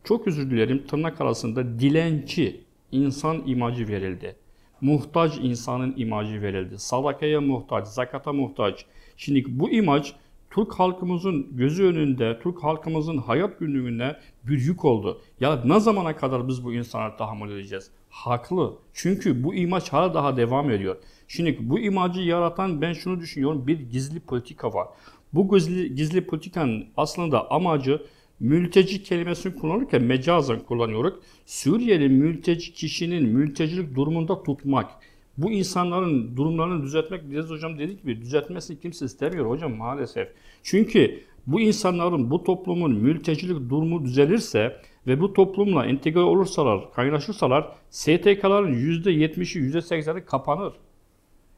çok 0.05 0.27
özür 0.27 0.51
dilerim 0.51 0.87
tırnak 0.87 1.21
arasında 1.21 1.79
dilenci 1.81 2.65
insan 2.93 3.43
imajı 3.47 3.89
verildi. 3.89 4.37
Muhtaç 4.81 5.39
insanın 5.39 5.95
imajı 5.97 6.43
verildi. 6.43 6.79
Sadakaya 6.79 7.41
muhtaç, 7.41 7.87
zakata 7.87 8.33
muhtaç. 8.33 8.87
Şimdi 9.17 9.45
bu 9.49 9.71
imaj 9.71 10.13
Türk 10.51 10.75
halkımızın 10.75 11.57
gözü 11.57 11.85
önünde, 11.85 12.39
Türk 12.43 12.65
halkımızın 12.65 13.19
hayat 13.19 13.59
günlüğüne 13.59 14.17
bir 14.45 14.61
yük 14.61 14.85
oldu. 14.85 15.23
Ya 15.41 15.63
ne 15.65 15.81
zamana 15.81 16.17
kadar 16.17 16.49
biz 16.49 16.65
bu 16.65 16.75
insanlara 16.75 17.17
tahammül 17.17 17.53
edeceğiz? 17.53 17.91
Haklı. 18.09 18.75
Çünkü 18.93 19.45
bu 19.45 19.55
imaj 19.55 19.89
hala 19.89 20.15
daha 20.15 20.37
devam 20.37 20.71
ediyor. 20.71 20.97
Şimdi 21.29 21.59
bu 21.61 21.79
imajı 21.79 22.21
yaratan 22.21 22.81
ben 22.81 22.93
şunu 22.93 23.21
düşünüyorum. 23.21 23.67
Bir 23.67 23.81
gizli 23.81 24.21
politika 24.21 24.73
var. 24.73 24.89
Bu 25.35 25.55
gizli, 25.55 25.94
gizli 25.94 26.27
politikanın 26.27 26.86
aslında 26.97 27.51
amacı 27.51 28.02
mülteci 28.40 29.02
kelimesini 29.02 29.55
kullanırken 29.57 30.02
mecazen 30.02 30.61
kullanıyoruz. 30.61 31.15
Suriyeli 31.47 32.09
mülteci 32.09 32.73
kişinin 32.73 33.28
mültecilik 33.28 33.94
durumunda 33.94 34.43
tutmak. 34.43 34.90
Bu 35.39 35.51
insanların 35.51 36.36
durumlarını 36.36 36.82
düzeltmek, 36.82 37.31
Deniz 37.31 37.51
Hocam 37.51 37.78
dedi 37.78 37.97
gibi 37.97 38.20
düzeltmesini 38.20 38.81
kimse 38.81 39.05
istemiyor 39.05 39.47
hocam 39.47 39.77
maalesef. 39.77 40.28
Çünkü 40.62 41.20
bu 41.47 41.61
insanların, 41.61 42.31
bu 42.31 42.44
toplumun 42.44 42.94
mültecilik 42.94 43.70
durumu 43.70 44.05
düzelirse 44.05 44.77
ve 45.07 45.20
bu 45.20 45.32
toplumla 45.32 45.86
entegre 45.86 46.20
olursalar, 46.20 46.93
kaynaşırsalar 46.93 47.73
STK'ların 47.90 48.74
%70'i, 48.74 49.73
%80'i 49.73 50.24
kapanır. 50.24 50.73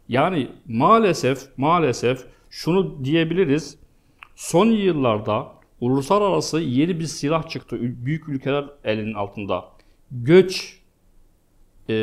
Yani 0.08 0.48
maalesef, 0.68 1.38
maalesef 1.56 2.24
şunu 2.52 3.04
diyebiliriz. 3.04 3.78
Son 4.36 4.66
yıllarda 4.66 5.52
uluslararası 5.80 6.60
yeni 6.60 7.00
bir 7.00 7.04
silah 7.04 7.48
çıktı 7.48 7.78
büyük 7.80 8.28
ülkeler 8.28 8.64
elinin 8.84 9.14
altında. 9.14 9.64
Göç 10.10 10.78
e, 11.90 11.94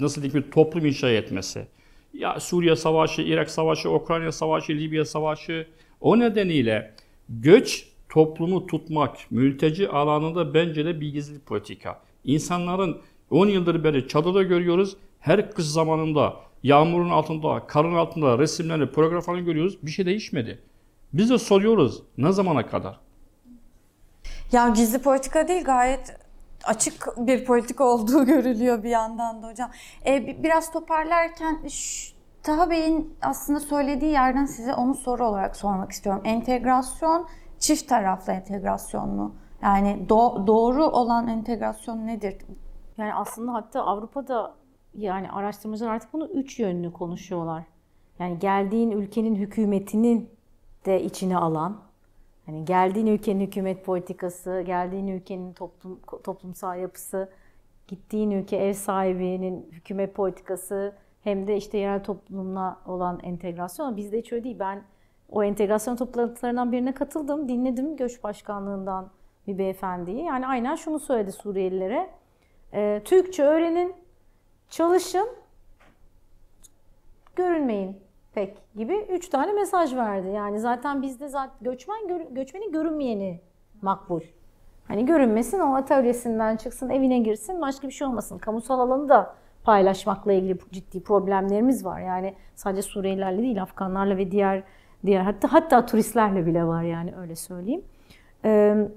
nasıl 0.00 0.22
diyeyim 0.22 0.50
toplum 0.50 0.86
inşa 0.86 1.10
etmesi. 1.10 1.66
Ya 2.14 2.40
Suriye 2.40 2.76
Savaşı, 2.76 3.22
Irak 3.22 3.50
Savaşı, 3.50 3.90
Ukrayna 3.90 4.32
Savaşı, 4.32 4.72
Libya 4.72 5.04
Savaşı 5.04 5.66
o 6.00 6.18
nedeniyle 6.18 6.94
göç 7.28 7.88
toplumu 8.08 8.66
tutmak 8.66 9.30
mülteci 9.30 9.88
alanında 9.88 10.54
bence 10.54 10.84
de 10.84 11.00
bir 11.00 11.12
gizli 11.12 11.40
politika. 11.40 12.00
İnsanların 12.24 12.98
10 13.30 13.46
yıldır 13.46 13.84
beri 13.84 14.08
çadırda 14.08 14.42
görüyoruz. 14.42 14.96
Her 15.20 15.52
kış 15.52 15.64
zamanında 15.64 16.47
yağmurun 16.62 17.10
altında, 17.10 17.66
karın 17.66 17.94
altında 17.94 18.38
resimlerini, 18.38 18.92
programlarını 18.92 19.44
görüyoruz. 19.44 19.78
Bir 19.82 19.90
şey 19.90 20.06
değişmedi. 20.06 20.62
Biz 21.12 21.30
de 21.30 21.38
soruyoruz 21.38 22.02
ne 22.18 22.32
zamana 22.32 22.66
kadar? 22.66 23.00
Ya 24.52 24.68
gizli 24.68 24.98
politika 25.02 25.48
değil 25.48 25.64
gayet 25.64 26.16
açık 26.64 27.06
bir 27.16 27.44
politika 27.44 27.84
olduğu 27.84 28.24
görülüyor 28.26 28.82
bir 28.82 28.90
yandan 28.90 29.42
da 29.42 29.48
hocam. 29.48 29.70
Ee, 30.06 30.26
bi- 30.26 30.42
biraz 30.42 30.72
toparlarken 30.72 31.58
Taha 32.42 32.70
Bey'in 32.70 33.14
aslında 33.22 33.60
söylediği 33.60 34.12
yerden 34.12 34.44
size 34.46 34.74
onu 34.74 34.94
soru 34.94 35.26
olarak 35.26 35.56
sormak 35.56 35.92
istiyorum. 35.92 36.22
Entegrasyon 36.24 37.26
çift 37.58 37.88
taraflı 37.88 38.32
entegrasyon 38.32 39.08
mu? 39.08 39.34
Yani 39.62 40.06
do- 40.08 40.46
doğru 40.46 40.84
olan 40.84 41.28
entegrasyon 41.28 42.06
nedir? 42.06 42.36
Yani 42.98 43.14
aslında 43.14 43.54
hatta 43.54 43.82
Avrupa'da 43.82 44.54
yani 44.94 45.30
araştırmacılar 45.30 45.90
artık 45.90 46.12
bunu 46.12 46.26
üç 46.26 46.58
yönlü 46.58 46.92
konuşuyorlar. 46.92 47.64
Yani 48.18 48.38
geldiğin 48.38 48.90
ülkenin 48.90 49.34
hükümetinin 49.34 50.30
de 50.86 51.02
içine 51.02 51.36
alan, 51.36 51.76
hani 52.46 52.64
geldiğin 52.64 53.06
ülkenin 53.06 53.46
hükümet 53.46 53.84
politikası, 53.84 54.62
geldiğin 54.66 55.06
ülkenin 55.06 55.52
toplum 55.52 56.00
toplumsal 56.24 56.78
yapısı, 56.78 57.30
gittiğin 57.88 58.30
ülke 58.30 58.56
ev 58.56 58.72
sahibinin 58.72 59.68
hükümet 59.72 60.14
politikası 60.14 60.92
hem 61.24 61.46
de 61.46 61.56
işte 61.56 61.78
yerel 61.78 62.04
toplumla 62.04 62.80
olan 62.86 63.20
entegrasyon. 63.22 63.96
Bizde 63.96 64.18
hiç 64.18 64.32
öyle 64.32 64.44
değil. 64.44 64.58
Ben 64.58 64.82
o 65.30 65.44
entegrasyon 65.44 65.96
toplantılarından 65.96 66.72
birine 66.72 66.94
katıldım, 66.94 67.48
dinledim 67.48 67.96
Göç 67.96 68.22
Başkanlığından 68.24 69.10
bir 69.46 69.58
beyefendiyi. 69.58 70.24
Yani 70.24 70.46
aynen 70.46 70.74
şunu 70.74 70.98
söyledi 70.98 71.32
Suriyelilere. 71.32 72.10
Ee, 72.74 73.02
Türkçe 73.04 73.42
öğrenin, 73.42 73.94
çalışın, 74.70 75.28
görünmeyin 77.36 77.96
pek 78.34 78.58
gibi 78.76 78.96
üç 79.10 79.28
tane 79.28 79.52
mesaj 79.52 79.94
verdi. 79.94 80.28
Yani 80.28 80.60
zaten 80.60 81.02
bizde 81.02 81.28
zaten 81.28 81.56
göçmen 81.60 82.34
göçmenin 82.34 82.72
görünmeyeni 82.72 83.40
makbul. 83.82 84.20
Hani 84.88 85.06
görünmesin, 85.06 85.58
o 85.58 85.74
atölyesinden 85.74 86.56
çıksın, 86.56 86.90
evine 86.90 87.18
girsin, 87.18 87.60
başka 87.60 87.88
bir 87.88 87.92
şey 87.92 88.06
olmasın. 88.06 88.38
Kamusal 88.38 88.80
alanı 88.80 89.08
da 89.08 89.34
paylaşmakla 89.64 90.32
ilgili 90.32 90.58
ciddi 90.72 91.02
problemlerimiz 91.02 91.84
var. 91.84 92.00
Yani 92.00 92.34
sadece 92.54 92.82
Suriyelilerle 92.82 93.42
değil, 93.42 93.62
Afganlarla 93.62 94.16
ve 94.16 94.30
diğer 94.30 94.62
diğer 95.06 95.20
hatta 95.20 95.52
hatta 95.52 95.86
turistlerle 95.86 96.46
bile 96.46 96.64
var 96.64 96.82
yani 96.82 97.14
öyle 97.16 97.36
söyleyeyim. 97.36 97.84
Ee, 98.44 98.88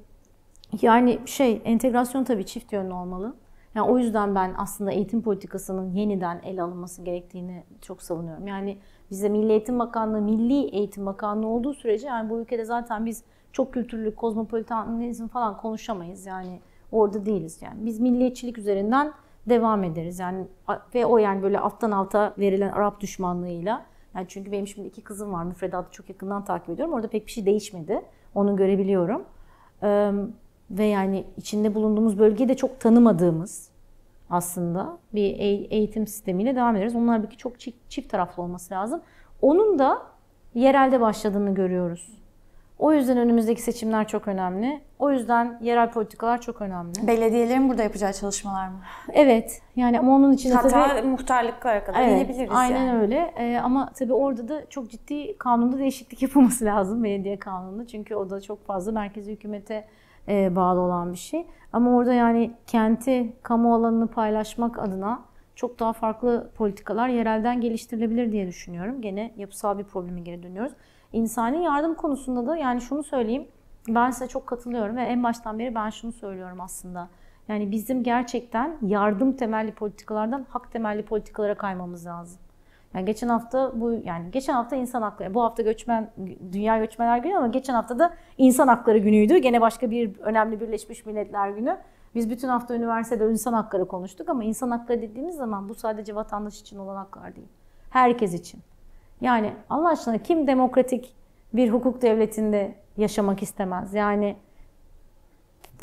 yani 0.82 1.20
şey 1.26 1.62
entegrasyon 1.66 2.24
tabii 2.24 2.46
çift 2.46 2.74
yönlü 2.74 2.94
olmalı. 2.94 3.36
Yani 3.76 3.90
o 3.90 3.98
yüzden 3.98 4.36
ben 4.36 4.54
aslında 4.58 4.92
eğitim 4.92 5.22
politikasının 5.22 5.92
yeniden 5.92 6.42
ele 6.44 6.62
alınması 6.62 7.02
gerektiğini 7.02 7.64
çok 7.82 8.02
savunuyorum. 8.02 8.48
Yani 8.48 8.78
bizde 9.12 9.30
Milli 9.30 9.52
Eğitim 9.52 9.80
Bakanlığı, 9.80 10.22
Milli 10.22 10.76
Eğitim 10.76 11.06
Bakanlığı 11.06 11.48
olduğu 11.48 11.74
sürece 11.74 12.08
yani 12.08 12.30
bu 12.30 12.40
ülkede 12.40 12.66
zaten 12.66 13.06
biz 13.06 13.24
çok 13.52 13.74
kültürlü, 13.74 14.16
kozmopolitanizm 14.16 15.28
falan 15.28 15.58
konuşamayız. 15.58 16.26
Yani 16.26 16.60
orada 16.92 17.26
değiliz 17.26 17.62
yani. 17.62 17.86
Biz 17.86 18.00
milliyetçilik 18.00 18.58
üzerinden 18.58 19.14
devam 19.50 19.84
ederiz. 19.84 20.20
Yani 20.20 20.48
ve 20.96 21.06
o 21.06 21.18
yani 21.18 21.44
böyle 21.44 21.60
alttan 21.60 21.92
alta 21.92 22.34
verilen 22.40 22.72
Arap 22.72 23.00
düşmanlığıyla 23.00 23.86
yani 24.16 24.26
çünkü 24.28 24.52
benim 24.52 24.68
şimdi 24.68 24.88
iki 24.88 25.02
kızım 25.02 25.34
var. 25.34 25.44
Müfredatı 25.44 25.92
çok 25.92 26.10
yakından 26.10 26.46
takip 26.46 26.70
ediyorum. 26.70 26.94
Orada 26.94 27.08
pek 27.08 27.26
bir 27.26 27.32
şey 27.32 27.46
değişmedi. 27.46 28.02
Onu 28.36 28.56
görebiliyorum. 28.56 29.26
Ve 30.72 30.86
yani 30.86 31.24
içinde 31.38 31.76
bulunduğumuz 31.76 32.20
bölgeyi 32.20 32.50
de 32.50 32.56
çok 32.56 32.80
tanımadığımız 32.80 33.70
aslında 34.30 34.98
bir 35.14 35.24
eğ- 35.34 35.68
eğitim 35.70 36.08
sistemiyle 36.08 36.56
devam 36.56 36.76
ederiz. 36.76 36.96
Onlar 36.96 37.24
belki 37.24 37.38
çok 37.38 37.60
çift, 37.60 37.78
çift 37.90 38.12
taraflı 38.12 38.44
olması 38.44 38.74
lazım. 38.74 39.02
Onun 39.42 39.80
da 39.80 40.02
yerelde 40.54 41.02
başladığını 41.02 41.54
görüyoruz. 41.54 42.18
O 42.80 42.94
yüzden 42.94 43.18
önümüzdeki 43.18 43.62
seçimler 43.62 44.08
çok 44.08 44.28
önemli. 44.28 44.82
O 45.00 45.12
yüzden 45.12 45.58
yerel 45.62 45.92
politikalar 45.92 46.42
çok 46.42 46.62
önemli. 46.62 47.08
Belediyelerin 47.08 47.70
burada 47.70 47.84
yapacağı 47.84 48.14
çalışmalar 48.14 48.68
mı? 48.68 48.80
Evet. 49.14 49.62
Yani 49.76 50.00
ama 50.00 50.16
onun 50.16 50.32
için 50.34 50.50
de 50.50 50.54
tabii 50.54 50.72
Hatta 50.74 51.02
muhtarlıklara 51.08 51.84
kadar 51.84 52.02
Evet, 52.02 52.18
inebiliriz 52.30 52.52
aynen 52.56 52.86
yani. 52.88 53.02
öyle. 53.02 53.34
Ee, 53.38 53.58
ama 53.64 53.92
tabii 54.00 54.14
orada 54.14 54.48
da 54.48 54.70
çok 54.70 54.90
ciddi 54.90 55.38
kanunda 55.38 55.78
değişiklik 55.78 56.22
yapılması 56.22 56.66
lazım 56.66 57.04
belediye 57.04 57.40
kanununda. 57.40 57.88
Çünkü 57.88 58.16
o 58.16 58.30
da 58.30 58.42
çok 58.42 58.66
fazla 58.66 58.92
merkezi 58.92 59.32
hükümete 59.32 59.86
bağlı 60.32 60.80
olan 60.80 61.12
bir 61.12 61.18
şey. 61.18 61.48
Ama 61.74 61.96
orada 61.96 62.14
yani 62.14 62.52
kenti, 62.68 63.34
kamu 63.44 63.76
alanını 63.76 64.08
paylaşmak 64.08 64.80
adına 64.80 65.22
çok 65.56 65.80
daha 65.80 65.94
farklı 65.94 66.50
politikalar 66.56 67.10
yerelden 67.10 67.62
geliştirilebilir 67.62 68.32
diye 68.32 68.48
düşünüyorum. 68.48 69.02
Gene 69.02 69.34
yapısal 69.38 69.78
bir 69.78 69.84
probleme 69.84 70.22
geri 70.22 70.44
dönüyoruz. 70.44 70.74
İnsani 71.14 71.64
yardım 71.64 71.96
konusunda 71.96 72.48
da 72.48 72.58
yani 72.58 72.82
şunu 72.82 73.04
söyleyeyim. 73.04 73.48
Ben 73.88 74.12
size 74.12 74.28
çok 74.28 74.48
katılıyorum 74.48 74.96
ve 74.96 75.02
en 75.02 75.24
baştan 75.24 75.60
beri 75.60 75.76
ben 75.76 75.90
şunu 75.90 76.12
söylüyorum 76.12 76.62
aslında. 76.62 77.10
Yani 77.48 77.72
bizim 77.72 78.04
gerçekten 78.04 78.78
yardım 78.82 79.34
temelli 79.34 79.72
politikalardan 79.72 80.46
hak 80.50 80.72
temelli 80.72 81.06
politikalara 81.06 81.56
kaymamız 81.56 82.06
lazım. 82.06 82.42
Yani 82.94 83.06
geçen 83.06 83.28
hafta 83.28 83.82
bu 83.82 83.92
yani 83.92 84.32
geçen 84.32 84.54
hafta 84.54 84.76
insan 84.76 85.02
hakları, 85.02 85.34
bu 85.34 85.44
hafta 85.44 85.64
göçmen 85.64 86.12
Dünya 86.52 86.78
Göçmenler 86.78 87.18
Günü 87.18 87.36
ama 87.36 87.48
geçen 87.48 87.74
hafta 87.74 88.00
da 88.00 88.14
insan 88.38 88.68
hakları 88.68 88.98
günüydü. 88.98 89.38
Gene 89.38 89.62
başka 89.62 89.92
bir 89.92 90.20
önemli 90.20 90.60
Birleşmiş 90.62 91.06
Milletler 91.06 91.50
Günü. 91.50 91.78
Biz 92.16 92.30
bütün 92.30 92.48
hafta 92.48 92.76
üniversitede 92.76 93.32
insan 93.32 93.54
hakları 93.54 93.88
konuştuk 93.88 94.30
ama 94.30 94.44
insan 94.44 94.72
hakları 94.72 95.02
dediğimiz 95.02 95.36
zaman 95.36 95.70
bu 95.70 95.76
sadece 95.76 96.16
vatandaş 96.16 96.62
için 96.62 96.78
olan 96.78 96.96
haklar 96.96 97.36
değil. 97.36 97.48
Herkes 97.90 98.34
için. 98.34 98.62
Yani 99.22 99.54
Allah 99.70 99.90
aşkına 99.90 100.18
kim 100.18 100.48
demokratik 100.48 101.16
bir 101.54 101.70
hukuk 101.70 102.02
devletinde 102.02 102.76
yaşamak 102.98 103.44
istemez? 103.44 103.94
Yani 103.94 104.36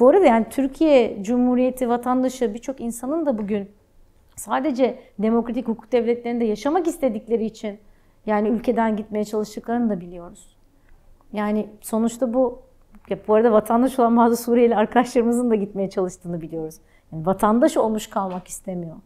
bu 0.01 0.09
arada 0.09 0.26
yani 0.26 0.47
Türkiye 0.51 1.22
Cumhuriyeti 1.22 1.89
vatandaşı 1.89 2.55
birçok 2.55 2.80
insanın 2.80 3.26
da 3.26 3.39
bugün 3.39 3.70
sadece 4.39 4.98
demokratik 5.19 5.69
hukuk 5.69 5.93
devletlerinde 5.93 6.44
yaşamak 6.44 6.86
istedikleri 6.86 7.44
için 7.44 7.78
yani 8.27 8.48
ülkeden 8.48 8.97
gitmeye 8.97 9.24
çalıştıklarını 9.24 9.90
da 9.90 10.01
biliyoruz. 10.01 10.56
Yani 11.32 11.69
sonuçta 11.81 12.35
bu 12.35 12.62
ya 13.10 13.19
bu 13.28 13.35
arada 13.35 13.52
vatandaş 13.52 13.98
olan 13.98 14.16
bazı 14.16 14.36
Suriyeli 14.36 14.77
arkadaşlarımızın 14.77 15.51
da 15.51 15.55
gitmeye 15.55 15.90
çalıştığını 15.90 16.40
biliyoruz. 16.40 16.74
Yani 17.12 17.27
vatandaş 17.27 17.77
olmuş 17.77 18.06
kalmak 18.06 18.48
istemiyor. 18.48 18.97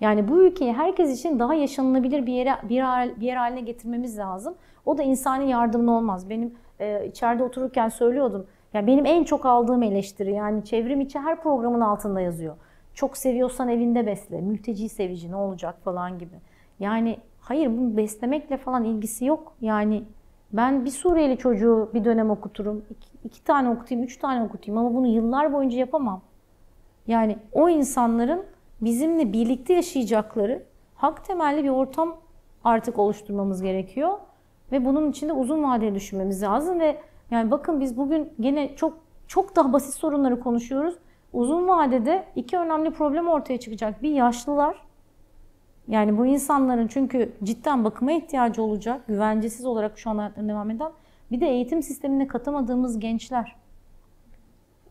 Yani 0.00 0.28
bu 0.28 0.42
ülkeyi 0.42 0.72
herkes 0.72 1.18
için 1.18 1.38
daha 1.38 1.54
yaşanılabilir 1.54 2.26
bir 2.26 2.32
yere 2.32 2.56
bir, 2.62 2.82
bir 3.20 3.26
yer 3.26 3.36
haline 3.36 3.60
getirmemiz 3.60 4.18
lazım. 4.18 4.54
O 4.86 4.98
da 4.98 5.02
insani 5.02 5.50
yardımla 5.50 5.90
olmaz. 5.90 6.30
Benim 6.30 6.54
e, 6.80 7.06
içeride 7.06 7.44
otururken 7.44 7.88
söylüyordum. 7.88 8.46
Ya 8.74 8.86
benim 8.86 9.06
en 9.06 9.24
çok 9.24 9.46
aldığım 9.46 9.82
eleştiri 9.82 10.32
yani 10.32 10.64
çevrim 10.64 11.00
içi 11.00 11.18
her 11.18 11.42
programın 11.42 11.80
altında 11.80 12.20
yazıyor. 12.20 12.56
Çok 13.00 13.16
seviyorsan 13.16 13.68
evinde 13.68 14.06
besle. 14.06 14.40
Mülteci 14.40 14.88
sevici 14.88 15.30
ne 15.30 15.36
olacak 15.36 15.74
falan 15.84 16.18
gibi. 16.18 16.34
Yani 16.80 17.18
hayır 17.40 17.66
bunun 17.66 17.96
beslemekle 17.96 18.56
falan 18.56 18.84
ilgisi 18.84 19.24
yok. 19.24 19.52
Yani 19.60 20.04
ben 20.52 20.84
bir 20.84 20.90
Suriyeli 20.90 21.38
çocuğu 21.38 21.90
bir 21.94 22.04
dönem 22.04 22.30
okuturum. 22.30 22.84
iki, 22.90 23.08
iki 23.24 23.44
tane 23.44 23.68
okutayım, 23.68 24.04
üç 24.04 24.16
tane 24.16 24.42
okutayım 24.42 24.78
ama 24.78 24.94
bunu 24.94 25.06
yıllar 25.06 25.52
boyunca 25.52 25.78
yapamam. 25.78 26.20
Yani 27.06 27.38
o 27.52 27.68
insanların 27.68 28.44
bizimle 28.80 29.32
birlikte 29.32 29.74
yaşayacakları 29.74 30.62
hak 30.94 31.24
temelli 31.24 31.64
bir 31.64 31.68
ortam 31.68 32.16
artık 32.64 32.98
oluşturmamız 32.98 33.62
gerekiyor. 33.62 34.18
Ve 34.72 34.84
bunun 34.84 35.10
için 35.10 35.28
de 35.28 35.32
uzun 35.32 35.62
vadeli 35.62 35.94
düşünmemiz 35.94 36.42
lazım 36.42 36.80
ve 36.80 37.00
yani 37.30 37.50
bakın 37.50 37.80
biz 37.80 37.96
bugün 37.96 38.32
gene 38.40 38.76
çok 38.76 38.98
çok 39.26 39.56
daha 39.56 39.72
basit 39.72 39.94
sorunları 39.94 40.40
konuşuyoruz. 40.40 40.94
Uzun 41.32 41.68
vadede 41.68 42.24
iki 42.36 42.58
önemli 42.58 42.90
problem 42.90 43.28
ortaya 43.28 43.60
çıkacak. 43.60 44.02
Bir 44.02 44.10
yaşlılar. 44.10 44.76
Yani 45.88 46.18
bu 46.18 46.26
insanların 46.26 46.86
çünkü 46.86 47.32
cidden 47.44 47.84
bakıma 47.84 48.12
ihtiyacı 48.12 48.62
olacak. 48.62 49.00
Güvencesiz 49.08 49.66
olarak 49.66 49.98
şu 49.98 50.10
an 50.10 50.18
hayatlarına 50.18 50.52
devam 50.52 50.70
eden. 50.70 50.90
Bir 51.32 51.40
de 51.40 51.46
eğitim 51.48 51.82
sistemine 51.82 52.26
katamadığımız 52.26 52.98
gençler. 52.98 53.56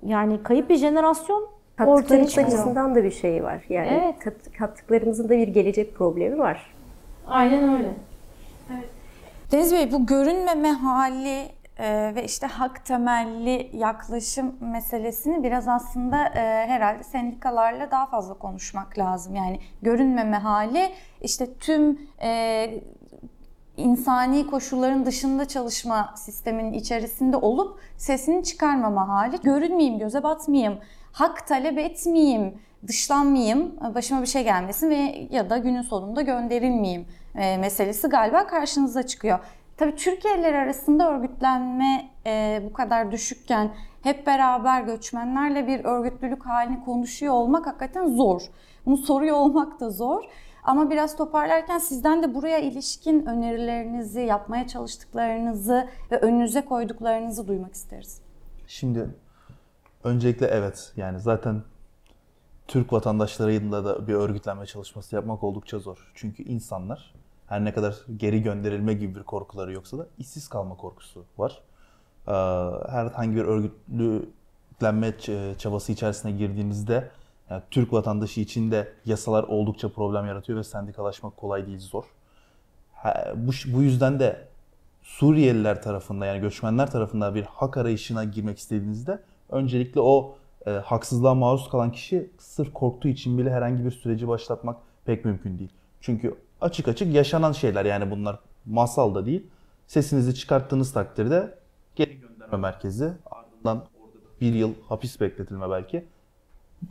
Yani 0.05 0.43
kayıp 0.43 0.69
bir 0.69 0.75
jenerasyon 0.75 1.47
ortaya 1.85 2.27
çıkıyor. 2.27 2.47
açısından 2.47 2.95
da 2.95 3.03
bir 3.03 3.11
şey 3.11 3.43
var. 3.43 3.63
Yani 3.69 3.87
Evet. 3.87 4.19
kat- 4.19 4.51
kattıklarımızın 4.57 5.29
da 5.29 5.37
bir 5.37 5.47
gelecek 5.47 5.95
problemi 5.95 6.39
var. 6.39 6.73
Aynen 7.27 7.73
öyle. 7.73 7.93
Deniz 9.51 9.73
Bey 9.73 9.91
bu 9.91 10.05
görünmeme 10.05 10.71
hali 10.71 11.45
e, 11.79 12.15
ve 12.15 12.23
işte 12.23 12.47
hak 12.47 12.85
temelli 12.85 13.69
yaklaşım 13.73 14.55
meselesini 14.59 15.43
biraz 15.43 15.67
aslında 15.67 16.25
e, 16.25 16.67
herhalde 16.67 17.03
sendikalarla 17.03 17.91
daha 17.91 18.05
fazla 18.05 18.33
konuşmak 18.33 18.97
lazım. 18.97 19.35
Yani 19.35 19.59
görünmeme 19.81 20.37
hali 20.37 20.91
işte 21.21 21.53
tüm 21.53 21.99
e, 22.21 22.81
insani 23.77 24.47
koşulların 24.47 25.05
dışında 25.05 25.47
çalışma 25.47 26.13
sisteminin 26.17 26.73
içerisinde 26.73 27.37
olup 27.37 27.79
sesini 27.97 28.43
çıkarmama 28.43 29.09
hali. 29.09 29.41
Görünmeyeyim, 29.41 29.99
göze 29.99 30.23
batmayayım, 30.23 30.79
hak 31.11 31.47
talep 31.47 31.77
etmeyeyim, 31.77 32.53
dışlanmayayım, 32.87 33.75
başıma 33.95 34.21
bir 34.21 34.27
şey 34.27 34.43
gelmesin 34.43 34.89
ve 34.89 35.27
ya 35.31 35.49
da 35.49 35.57
günün 35.57 35.81
sonunda 35.81 36.21
gönderilmeyeyim 36.21 37.05
e, 37.35 37.57
meselesi 37.57 38.07
galiba 38.07 38.47
karşınıza 38.47 39.03
çıkıyor. 39.07 39.39
Tabii 39.79 39.95
Türkiye'liler 39.95 40.53
arasında 40.53 41.11
örgütlenme 41.11 42.09
e, 42.25 42.61
bu 42.65 42.73
kadar 42.73 43.11
düşükken 43.11 43.75
hep 44.03 44.27
beraber 44.27 44.81
göçmenlerle 44.81 45.67
bir 45.67 45.85
örgütlülük 45.85 46.45
halini 46.45 46.85
konuşuyor 46.85 47.33
olmak 47.33 47.67
hakikaten 47.67 48.07
zor. 48.07 48.41
Bunu 48.85 48.97
soruyor 48.97 49.35
olmak 49.35 49.79
da 49.79 49.89
zor. 49.89 50.23
Ama 50.63 50.89
biraz 50.89 51.17
toparlarken 51.17 51.77
sizden 51.77 52.23
de 52.23 52.35
buraya 52.35 52.57
ilişkin 52.59 53.25
önerilerinizi, 53.25 54.21
yapmaya 54.21 54.67
çalıştıklarınızı 54.67 55.89
ve 56.11 56.19
önünüze 56.19 56.65
koyduklarınızı 56.65 57.47
duymak 57.47 57.73
isteriz. 57.73 58.21
Şimdi 58.67 59.09
öncelikle 60.03 60.45
evet 60.45 60.93
yani 60.95 61.19
zaten 61.19 61.63
Türk 62.67 62.93
vatandaşlarıyla 62.93 63.85
da 63.85 64.07
bir 64.07 64.13
örgütlenme 64.13 64.65
çalışması 64.65 65.15
yapmak 65.15 65.43
oldukça 65.43 65.79
zor. 65.79 66.11
Çünkü 66.15 66.43
insanlar 66.43 67.18
her 67.49 67.65
ne 67.65 67.73
kadar 67.73 67.95
geri 68.17 68.41
gönderilme 68.41 68.93
gibi 68.93 69.15
bir 69.15 69.23
korkuları 69.23 69.73
yoksa 69.73 69.97
da 69.97 70.07
işsiz 70.17 70.47
kalma 70.47 70.77
korkusu 70.77 71.25
var. 71.37 71.61
Ee, 72.27 72.31
Herhangi 72.91 73.35
bir 73.35 73.43
örgütlenme 73.43 75.09
ç- 75.09 75.57
çabası 75.57 75.91
içerisine 75.91 76.31
girdiğimizde 76.31 77.11
yani 77.49 77.63
Türk 77.71 77.93
vatandaşı 77.93 78.41
için 78.41 78.71
de 78.71 78.93
yasalar 79.05 79.43
oldukça 79.43 79.89
problem 79.89 80.25
yaratıyor 80.25 80.59
ve 80.59 80.63
sendikalaşmak 80.63 81.37
kolay 81.37 81.67
değil, 81.67 81.79
zor. 81.79 82.03
Bu, 83.35 83.51
bu 83.73 83.81
yüzden 83.81 84.19
de 84.19 84.47
Suriyeliler 85.03 85.81
tarafında 85.81 86.25
yani 86.25 86.41
göçmenler 86.41 86.91
tarafından 86.91 87.35
bir 87.35 87.43
hak 87.43 87.77
arayışına 87.77 88.23
girmek 88.23 88.57
istediğinizde 88.59 89.19
öncelikle 89.49 90.01
o 90.01 90.35
e, 90.65 90.71
haksızlığa 90.71 91.35
maruz 91.35 91.69
kalan 91.69 91.91
kişi 91.91 92.31
sırf 92.37 92.73
korktuğu 92.73 93.07
için 93.07 93.37
bile 93.37 93.51
herhangi 93.51 93.85
bir 93.85 93.91
süreci 93.91 94.27
başlatmak 94.27 94.77
pek 95.05 95.25
mümkün 95.25 95.59
değil. 95.59 95.69
Çünkü 96.01 96.35
açık 96.61 96.87
açık 96.87 97.13
yaşanan 97.13 97.51
şeyler 97.51 97.85
yani 97.85 98.11
bunlar 98.11 98.39
masal 98.65 99.15
da 99.15 99.25
değil. 99.25 99.43
Sesinizi 99.87 100.35
çıkarttığınız 100.35 100.93
takdirde 100.93 101.55
geri 101.95 102.19
gönderme 102.19 102.57
merkezi 102.57 103.13
ardından 103.31 103.85
bir 104.41 104.53
yıl 104.53 104.73
hapis 104.89 105.21
bekletilme 105.21 105.69
belki. 105.69 106.05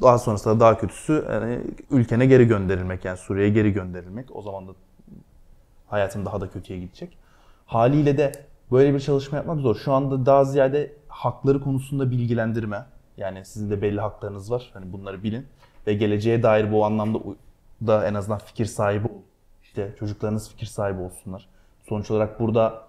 Daha 0.03 0.19
sonrasında 0.19 0.61
daha 0.61 0.79
kötüsü 0.79 1.25
yani 1.31 1.61
ülkene 1.91 2.27
geri 2.27 2.47
gönderilmek 2.47 3.05
yani 3.05 3.19
Suriye'ye 3.19 3.53
geri 3.53 3.73
gönderilmek. 3.73 4.37
O 4.37 4.43
zaman 4.43 4.69
da 4.69 4.73
hayatın 5.87 6.27
daha 6.27 6.41
da 6.41 6.51
kötüye 6.51 6.79
gidecek. 6.79 7.19
Haliyle 7.67 8.19
de 8.19 8.33
böyle 8.73 8.95
bir 8.95 9.01
çalışma 9.01 9.39
yapmak 9.39 9.61
zor. 9.61 9.77
Şu 9.77 9.93
anda 9.93 10.27
daha 10.27 10.45
ziyade 10.45 10.93
hakları 11.09 11.61
konusunda 11.61 12.11
bilgilendirme. 12.11 12.87
Yani 13.17 13.45
sizin 13.45 13.71
de 13.71 13.83
belli 13.83 14.01
haklarınız 14.01 14.51
var. 14.51 14.71
Hani 14.73 14.93
bunları 14.93 15.23
bilin. 15.23 15.47
Ve 15.87 15.95
geleceğe 15.95 16.43
dair 16.43 16.73
bu 16.73 16.85
anlamda 16.85 17.19
da 17.87 18.07
en 18.07 18.15
azından 18.15 18.39
fikir 18.39 18.67
sahibi 18.67 19.09
olun. 19.09 19.23
İşte 19.69 19.95
çocuklarınız 19.99 20.49
fikir 20.49 20.67
sahibi 20.67 21.01
olsunlar. 21.01 21.49
Sonuç 21.89 22.11
olarak 22.11 22.41
burada 22.41 22.83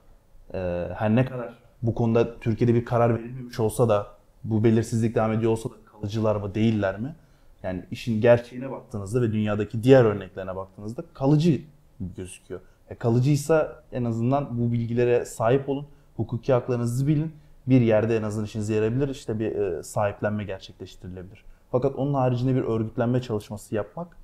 e, 0.54 0.88
her 0.96 1.16
ne 1.16 1.26
kadar 1.26 1.54
bu 1.82 1.96
konuda 1.96 2.40
Türkiye'de 2.40 2.74
bir 2.74 2.86
karar 2.86 3.16
verilmemiş 3.16 3.60
olsa 3.60 3.90
da 3.90 4.08
bu 4.44 4.64
belirsizlik 4.64 5.16
devam 5.16 5.32
ediyor 5.32 5.52
olsa 5.52 5.70
da 5.70 5.74
kalıcılar 5.92 6.36
mı 6.36 6.56
değiller 6.56 7.00
mi? 7.00 7.16
Yani 7.64 7.86
işin 7.92 8.22
gerçeğine 8.22 8.72
baktığınızda 8.72 9.22
ve 9.22 9.32
dünyadaki 9.32 9.84
diğer 9.84 10.06
örneklerine 10.06 10.56
baktığınızda 10.56 11.04
kalıcı 11.14 11.62
gözüküyor. 12.00 12.62
E, 12.90 12.96
kalıcıysa 12.96 13.84
en 13.92 14.04
azından 14.04 14.60
bu 14.60 14.72
bilgilere 14.72 15.26
sahip 15.26 15.70
olun. 15.70 15.88
Hukuki 16.16 16.54
haklarınızı 16.54 17.08
bilin. 17.08 17.32
Bir 17.68 17.82
yerde 17.82 18.18
en 18.18 18.24
azından 18.24 18.46
işinize 18.46 18.76
yarayabilir. 18.76 19.10
İşte 19.10 19.40
bir 19.40 19.56
e, 19.56 19.84
sahiplenme 19.84 20.44
gerçekleştirilebilir. 20.44 21.44
Fakat 21.72 21.96
onun 21.96 22.14
haricinde 22.14 22.56
bir 22.56 22.62
örgütlenme 22.62 23.22
çalışması 23.22 23.76
yapmak 23.76 24.19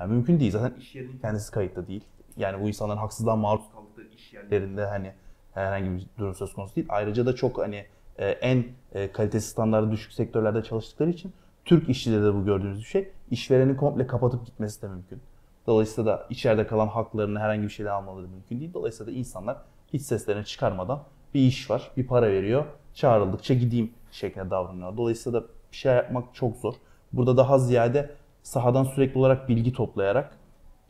yani 0.00 0.12
mümkün 0.12 0.40
değil. 0.40 0.52
Zaten 0.52 0.80
iş 0.80 0.94
yerinin 0.94 1.18
kendisi 1.18 1.52
kayıtlı 1.52 1.86
değil. 1.86 2.04
Yani 2.36 2.62
bu 2.62 2.68
insanların 2.68 2.98
haksızlığa 2.98 3.36
maruz 3.36 3.64
kaldıkları 3.74 4.06
iş 4.08 4.32
yerlerinde 4.32 4.86
hani 4.86 5.12
herhangi 5.54 5.90
bir 5.90 6.06
durum 6.18 6.34
söz 6.34 6.52
konusu 6.52 6.76
değil. 6.76 6.86
Ayrıca 6.90 7.26
da 7.26 7.34
çok 7.34 7.58
hani 7.58 7.86
e, 8.18 8.28
en 8.28 8.64
e, 8.92 9.12
kalitesi 9.12 9.48
standartı 9.48 9.90
düşük 9.90 10.12
sektörlerde 10.12 10.62
çalıştıkları 10.62 11.10
için 11.10 11.32
Türk 11.64 11.88
işçide 11.88 12.22
de 12.22 12.34
bu 12.34 12.44
gördüğünüz 12.44 12.78
bir 12.78 12.84
şey. 12.84 13.10
İşvereni 13.30 13.76
komple 13.76 14.06
kapatıp 14.06 14.46
gitmesi 14.46 14.82
de 14.82 14.88
mümkün. 14.88 15.20
Dolayısıyla 15.66 16.12
da 16.12 16.26
içeride 16.30 16.66
kalan 16.66 16.88
haklarını 16.88 17.38
herhangi 17.38 17.62
bir 17.62 17.68
şeyden 17.68 17.92
almaları 17.92 18.28
mümkün 18.28 18.60
değil. 18.60 18.74
Dolayısıyla 18.74 19.12
da 19.12 19.16
insanlar 19.16 19.56
hiç 19.92 20.02
seslerini 20.02 20.44
çıkarmadan 20.44 21.02
bir 21.34 21.40
iş 21.40 21.70
var, 21.70 21.90
bir 21.96 22.06
para 22.06 22.26
veriyor, 22.28 22.64
çağrıldıkça 22.94 23.54
gideyim 23.54 23.92
şeklinde 24.10 24.50
davranıyor. 24.50 24.96
Dolayısıyla 24.96 25.42
da 25.42 25.46
bir 25.72 25.76
şey 25.76 25.94
yapmak 25.94 26.34
çok 26.34 26.56
zor. 26.56 26.74
Burada 27.12 27.36
daha 27.36 27.58
ziyade 27.58 28.10
sahadan 28.42 28.84
sürekli 28.84 29.18
olarak 29.18 29.48
bilgi 29.48 29.72
toplayarak, 29.72 30.36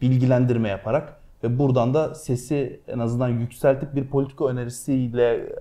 bilgilendirme 0.01 0.68
yaparak 0.68 1.20
ve 1.44 1.59
buradan 1.59 1.94
da 1.94 2.14
sesi 2.14 2.81
en 2.89 2.98
azından 2.98 3.28
yükseltip 3.28 3.94
bir 3.94 4.06
politika 4.06 4.47
önerisiyle 4.48 5.35
e, 5.35 5.52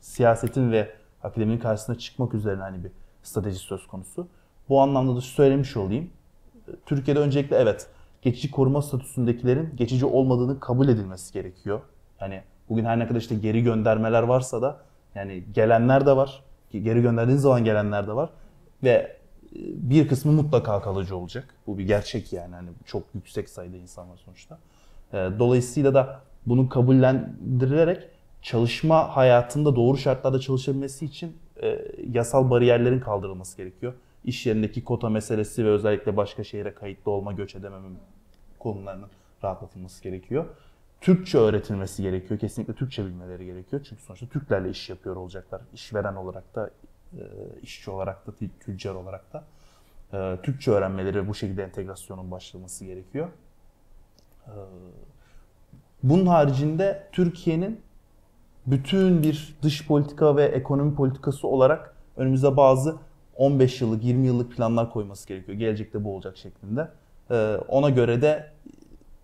siyasetin 0.00 0.72
ve 0.72 0.90
akademinin 1.22 1.58
karşısına 1.58 1.98
çıkmak 1.98 2.34
üzerine 2.34 2.62
hani 2.62 2.84
bir 2.84 2.90
strateji 3.22 3.58
söz 3.58 3.86
konusu. 3.86 4.28
Bu 4.68 4.80
anlamda 4.80 5.16
da 5.16 5.20
söylemiş 5.20 5.76
olayım. 5.76 6.10
Türkiye'de 6.86 7.20
öncelikle 7.20 7.56
evet 7.56 7.86
geçici 8.22 8.50
koruma 8.50 8.82
statüsündekilerin 8.82 9.76
geçici 9.76 10.06
olmadığını 10.06 10.60
kabul 10.60 10.88
edilmesi 10.88 11.32
gerekiyor. 11.32 11.80
Yani 12.20 12.42
bugün 12.68 12.84
her 12.84 12.98
ne 12.98 13.06
kadar 13.06 13.20
işte 13.20 13.34
geri 13.34 13.62
göndermeler 13.62 14.22
varsa 14.22 14.62
da 14.62 14.80
yani 15.14 15.44
gelenler 15.54 16.06
de 16.06 16.16
var. 16.16 16.42
Geri 16.72 17.02
gönderdiğiniz 17.02 17.42
zaman 17.42 17.64
gelenler 17.64 18.06
de 18.06 18.12
var. 18.12 18.30
Ve 18.82 18.90
e, 18.90 19.17
bir 19.74 20.08
kısmı 20.08 20.32
mutlaka 20.32 20.82
kalıcı 20.82 21.16
olacak. 21.16 21.54
Bu 21.66 21.78
bir 21.78 21.86
gerçek 21.86 22.32
yani. 22.32 22.54
Hani 22.54 22.68
çok 22.86 23.02
yüksek 23.14 23.48
sayıda 23.48 23.76
insan 23.76 24.10
var 24.10 24.20
sonuçta. 24.24 24.58
E, 25.12 25.16
Dolayısıyla 25.38 25.94
da 25.94 26.20
bunu 26.46 26.68
kabullendirilerek 26.68 28.08
çalışma 28.42 29.16
hayatında 29.16 29.76
doğru 29.76 29.98
şartlarda 29.98 30.40
çalışabilmesi 30.40 31.04
için 31.04 31.36
e, 31.62 31.78
yasal 32.12 32.50
bariyerlerin 32.50 33.00
kaldırılması 33.00 33.56
gerekiyor. 33.56 33.94
İş 34.24 34.46
yerindeki 34.46 34.84
kota 34.84 35.08
meselesi 35.08 35.64
ve 35.64 35.68
özellikle 35.68 36.16
başka 36.16 36.44
şehre 36.44 36.74
kayıtlı 36.74 37.10
olma, 37.10 37.32
göç 37.32 37.54
edememe 37.54 37.88
konularının 38.58 39.08
rahatlatılması 39.44 40.02
gerekiyor. 40.02 40.44
Türkçe 41.00 41.38
öğretilmesi 41.38 42.02
gerekiyor. 42.02 42.40
Kesinlikle 42.40 42.74
Türkçe 42.74 43.04
bilmeleri 43.06 43.46
gerekiyor. 43.46 43.86
Çünkü 43.88 44.02
sonuçta 44.02 44.26
Türklerle 44.26 44.70
iş 44.70 44.90
yapıyor 44.90 45.16
olacaklar. 45.16 45.60
İşveren 45.74 46.14
olarak 46.14 46.54
da, 46.54 46.70
işçi 47.62 47.90
olarak 47.90 48.26
da, 48.26 48.32
tüccar 48.60 48.94
olarak 48.94 49.32
da. 49.32 49.44
E, 50.12 50.42
Türkçe 50.42 50.70
öğrenmeleri 50.70 51.16
ve 51.16 51.28
bu 51.28 51.34
şekilde 51.34 51.62
entegrasyonun 51.62 52.30
başlaması 52.30 52.84
gerekiyor. 52.84 53.28
E, 54.46 54.52
Bunun 56.02 56.26
haricinde 56.26 57.08
Türkiye'nin 57.12 57.80
bütün 58.66 59.22
bir 59.22 59.56
dış 59.62 59.86
politika 59.86 60.36
ve 60.36 60.44
ekonomi 60.44 60.94
politikası 60.94 61.48
olarak 61.48 61.94
önümüze 62.16 62.56
bazı 62.56 62.96
15 63.36 63.80
yıllık, 63.80 64.04
20 64.04 64.26
yıllık 64.26 64.52
planlar 64.56 64.90
koyması 64.90 65.28
gerekiyor. 65.28 65.58
Gelecekte 65.58 66.04
bu 66.04 66.14
olacak 66.14 66.36
şeklinde. 66.36 66.88
Ona 67.68 67.90
göre 67.90 68.22
de 68.22 68.50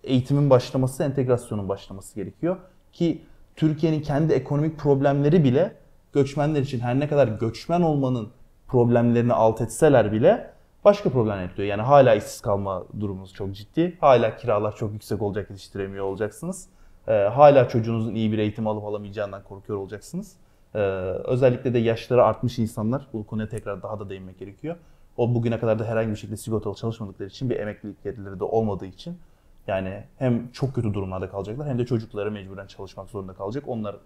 eğitimin 0.05 0.51
başlaması, 0.51 1.05
entegrasyonun 1.05 1.69
başlaması 1.69 2.15
gerekiyor. 2.15 2.57
Ki 2.93 3.23
Türkiye'nin 3.57 4.03
kendi 4.03 4.33
ekonomik 4.33 4.79
problemleri 4.79 5.45
bile 5.45 5.77
göçmenler 6.15 6.61
için 6.61 6.81
her 6.81 7.01
ne 7.01 7.09
kadar 7.09 7.29
göçmen 7.29 7.81
olmanın 7.81 8.29
problemlerini 8.69 9.33
alt 9.33 9.61
etseler 9.61 10.13
bile 10.13 10.51
başka 10.85 11.11
problem 11.11 11.41
yaratıyor. 11.41 11.69
Yani 11.69 11.83
hala 11.83 12.15
işsiz 12.15 12.41
kalma 12.41 12.85
durumunuz 13.01 13.35
çok 13.35 13.55
ciddi. 13.55 13.97
Hala 14.01 14.37
kiralar 14.37 14.77
çok 14.77 14.93
yüksek 14.93 15.23
olacak, 15.23 15.51
yetiştiremiyor 15.51 16.05
olacaksınız. 16.05 16.69
Ee, 17.09 17.13
hala 17.13 17.69
çocuğunuzun 17.69 18.15
iyi 18.15 18.33
bir 18.33 18.39
eğitim 18.39 18.67
alıp 18.67 18.85
alamayacağından 18.85 19.43
korkuyor 19.43 19.79
olacaksınız. 19.79 20.37
Ee, 20.75 20.79
özellikle 21.25 21.75
de 21.75 21.79
yaşları 21.79 22.25
artmış 22.25 22.59
insanlar, 22.59 23.07
bu 23.13 23.27
konuya 23.27 23.49
tekrar 23.49 23.83
daha 23.83 24.01
da 24.01 24.09
değinmek 24.11 24.39
gerekiyor. 24.39 24.77
O 25.17 25.35
bugüne 25.35 25.59
kadar 25.59 25.79
da 25.79 25.85
herhangi 25.85 26.11
bir 26.11 26.17
şekilde 26.17 26.37
sigortalı 26.37 26.75
çalışmadıkları 26.75 27.29
için 27.29 27.51
bir 27.51 27.57
emeklilik 27.57 28.05
gelirleri 28.05 28.41
de 28.41 28.45
olmadığı 28.45 28.87
için 28.87 29.19
yani 29.67 30.05
hem 30.19 30.51
çok 30.51 30.75
kötü 30.75 30.95
durumlarda 30.95 31.29
kalacaklar 31.29 31.69
hem 31.69 31.79
de 31.79 31.87
çocuklara 31.87 32.31
mecburen 32.31 32.67
çalışmak 32.67 33.11
zorunda 33.11 33.33
kalacak. 33.33 33.65
Onların 33.67 34.01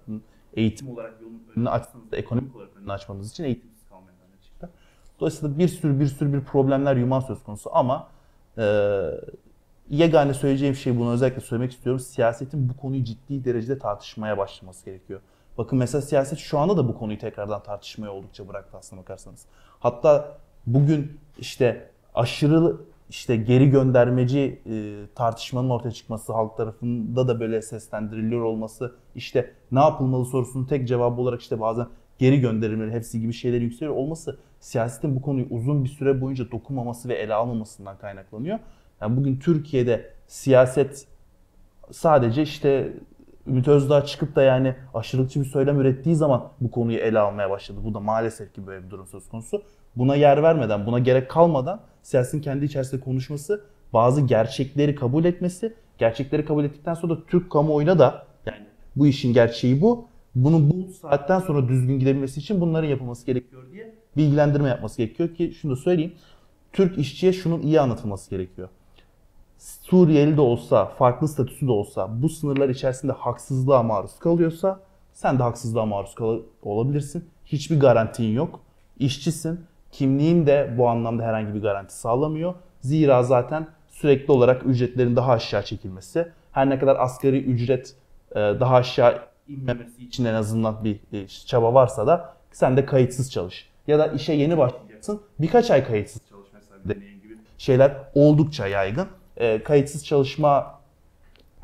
eğitim 0.55 0.91
olarak 0.91 1.15
yolun 1.23 1.43
önünü 1.57 1.71
açsanız 1.71 2.11
da 2.11 2.17
ekonomik 2.17 2.57
olarak 2.57 2.77
önünü 2.77 2.93
açmanız 2.93 3.31
için 3.31 3.45
eğitimsiz 3.45 3.89
kalmaya 3.89 4.13
çıktı. 4.45 4.71
Dolayısıyla 5.21 5.59
bir 5.59 5.69
sürü 5.69 6.01
bir 6.01 6.07
sürü 6.07 6.33
bir 6.33 6.41
problemler 6.41 6.97
yuman 6.97 7.21
söz 7.21 7.43
konusu 7.43 7.71
ama 7.73 8.09
e, 8.59 8.65
yegane 9.91 10.35
söyleyeceğim 10.35 10.75
şey 10.75 10.99
bunu 10.99 11.13
özellikle 11.13 11.41
söylemek 11.41 11.73
istiyorum. 11.73 12.01
Siyasetin 12.01 12.69
bu 12.69 12.77
konuyu 12.77 13.05
ciddi 13.05 13.45
derecede 13.45 13.79
tartışmaya 13.79 14.39
başlaması 14.39 14.85
gerekiyor. 14.85 15.21
Bakın 15.59 15.79
mesela 15.79 16.03
siyaset 16.03 16.39
şu 16.39 16.59
anda 16.59 16.77
da 16.77 16.89
bu 16.89 16.99
konuyu 16.99 17.19
tekrardan 17.19 17.63
tartışmaya 17.63 18.11
oldukça 18.11 18.49
bıraktı 18.49 18.77
aslına 18.77 19.01
bakarsanız. 19.01 19.47
Hatta 19.81 20.39
bugün 20.67 21.21
işte 21.39 21.91
aşırı 22.15 22.77
işte 23.11 23.37
geri 23.37 23.71
göndermeci 23.71 24.63
e, 24.71 24.95
tartışmanın 25.15 25.71
ortaya 25.71 25.91
çıkması, 25.91 26.33
halk 26.33 26.57
tarafında 26.57 27.29
da 27.29 27.41
böyle 27.41 27.63
seslendiriliyor 27.63 28.43
olması, 28.43 28.95
işte 29.15 29.53
ne 29.73 29.81
yapılmalı 29.81 30.25
sorusunun 30.25 30.65
tek 30.65 30.89
cevabı 30.89 31.21
olarak 31.21 31.41
işte 31.41 31.61
bazen 31.61 31.87
geri 32.19 32.41
gönderilmeleri 32.41 32.95
hepsi 32.95 33.21
gibi 33.21 33.33
şeyler 33.33 33.61
yükseliyor 33.61 33.97
olması 33.97 34.39
siyasetin 34.61 35.17
bu 35.17 35.23
konuyu 35.23 35.47
uzun 35.51 35.85
bir 35.85 35.89
süre 35.89 36.21
boyunca 36.21 36.51
dokunmaması 36.51 37.09
ve 37.09 37.15
ele 37.15 37.35
almamasından 37.35 37.99
kaynaklanıyor. 37.99 38.59
Yani 39.01 39.17
bugün 39.17 39.39
Türkiye'de 39.39 40.13
siyaset 40.27 41.07
sadece 41.91 42.43
işte 42.43 42.93
Ümit 43.47 43.69
Özdağ 43.69 44.05
çıkıp 44.05 44.37
da 44.37 44.43
yani 44.43 44.75
aşırılıkçı 44.95 45.41
bir 45.41 45.45
söylem 45.45 45.81
ürettiği 45.81 46.17
zaman 46.17 46.49
bu 46.61 46.71
konuyu 46.71 46.99
ele 46.99 47.19
almaya 47.19 47.51
başladı. 47.51 47.79
Bu 47.85 47.95
da 47.95 48.01
maalesef 48.01 48.55
ki 48.55 48.67
böyle 48.67 48.85
bir 48.85 48.91
durum 48.91 49.07
söz 49.07 49.29
konusu. 49.29 49.63
Buna 49.97 50.15
yer 50.15 50.43
vermeden, 50.43 50.87
buna 50.87 50.99
gerek 50.99 51.31
kalmadan 51.31 51.81
siyasetin 52.09 52.41
kendi 52.41 52.65
içerisinde 52.65 53.01
konuşması, 53.01 53.65
bazı 53.93 54.21
gerçekleri 54.21 54.95
kabul 54.95 55.25
etmesi, 55.25 55.75
gerçekleri 55.99 56.45
kabul 56.45 56.65
ettikten 56.65 56.95
sonra 56.95 57.17
da 57.17 57.27
Türk 57.27 57.51
kamuoyuna 57.53 57.99
da 57.99 58.27
yani 58.47 58.67
bu 58.97 59.07
işin 59.07 59.33
gerçeği 59.33 59.81
bu. 59.81 60.05
Bunun 60.35 60.71
bu 60.71 60.93
saatten 60.93 61.41
sonra 61.41 61.69
düzgün 61.69 61.99
gidebilmesi 61.99 62.41
için 62.41 62.61
bunların 62.61 62.89
yapılması 62.89 63.27
gerekiyor 63.27 63.63
diye 63.73 63.95
bilgilendirme 64.17 64.69
yapması 64.69 64.97
gerekiyor 64.97 65.35
ki 65.35 65.53
şunu 65.61 65.73
da 65.73 65.77
söyleyeyim. 65.77 66.13
Türk 66.73 66.99
işçiye 66.99 67.33
şunun 67.33 67.61
iyi 67.61 67.81
anlatılması 67.81 68.31
gerekiyor. 68.31 68.69
Suriyeli 69.59 70.37
de 70.37 70.41
olsa, 70.41 70.87
farklı 70.87 71.29
statüsü 71.29 71.67
de 71.67 71.71
olsa 71.71 72.23
bu 72.23 72.29
sınırlar 72.29 72.69
içerisinde 72.69 73.13
haksızlığa 73.13 73.83
maruz 73.83 74.19
kalıyorsa 74.19 74.81
sen 75.13 75.39
de 75.39 75.43
haksızlığa 75.43 75.87
maruz 75.87 76.15
kal- 76.15 76.41
olabilirsin. 76.63 77.25
Hiçbir 77.47 77.81
garantin 77.81 78.33
yok. 78.33 78.61
İşçisin. 78.99 79.61
Kimliğin 79.93 80.47
de 80.47 80.75
bu 80.79 80.89
anlamda 80.89 81.23
herhangi 81.23 81.55
bir 81.55 81.63
garanti 81.63 81.95
sağlamıyor. 81.95 82.55
Zira 82.81 83.23
zaten 83.23 83.67
sürekli 83.89 84.33
olarak 84.33 84.67
ücretlerin 84.67 85.17
daha 85.17 85.33
aşağı 85.33 85.63
çekilmesi, 85.65 86.29
her 86.53 86.71
ne 86.71 86.79
kadar 86.79 86.97
asgari 86.97 87.43
ücret 87.43 87.95
e, 88.31 88.35
daha 88.35 88.77
aşağı 88.77 89.19
inmemesi 89.49 90.05
için 90.05 90.25
en 90.25 90.35
azından 90.35 90.85
bir 90.85 90.99
çaba 91.47 91.75
varsa 91.75 92.07
da 92.07 92.35
sen 92.53 92.77
de 92.77 92.87
kayıtsız 92.87 93.33
çalış. 93.33 93.69
Ya 93.87 93.99
da 93.99 94.07
işe 94.07 94.33
yeni 94.33 94.59
başlayacaksın, 94.59 95.21
birkaç 95.39 95.71
ay 95.71 95.87
kayıtsız 95.87 96.23
çalış 96.29 96.49
mesela 96.55 96.95
gibi 96.95 97.39
şeyler 97.59 97.93
oldukça 98.15 98.67
yaygın. 98.67 99.07
E, 99.37 99.63
kayıtsız 99.63 100.07
çalışma 100.07 100.81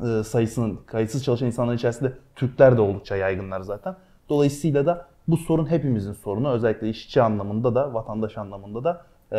e, 0.00 0.22
sayısının, 0.24 0.80
kayıtsız 0.86 1.24
çalışan 1.24 1.46
insanların 1.46 1.76
içerisinde 1.76 2.12
Türkler 2.36 2.76
de 2.76 2.80
oldukça 2.80 3.16
yaygınlar 3.16 3.60
zaten. 3.60 3.96
Dolayısıyla 4.28 4.86
da 4.86 5.06
bu 5.28 5.36
sorun 5.36 5.70
hepimizin 5.70 6.12
sorunu. 6.12 6.50
Özellikle 6.50 6.88
işçi 6.88 7.22
anlamında 7.22 7.74
da, 7.74 7.94
vatandaş 7.94 8.38
anlamında 8.38 8.84
da 8.84 9.06
e, 9.32 9.38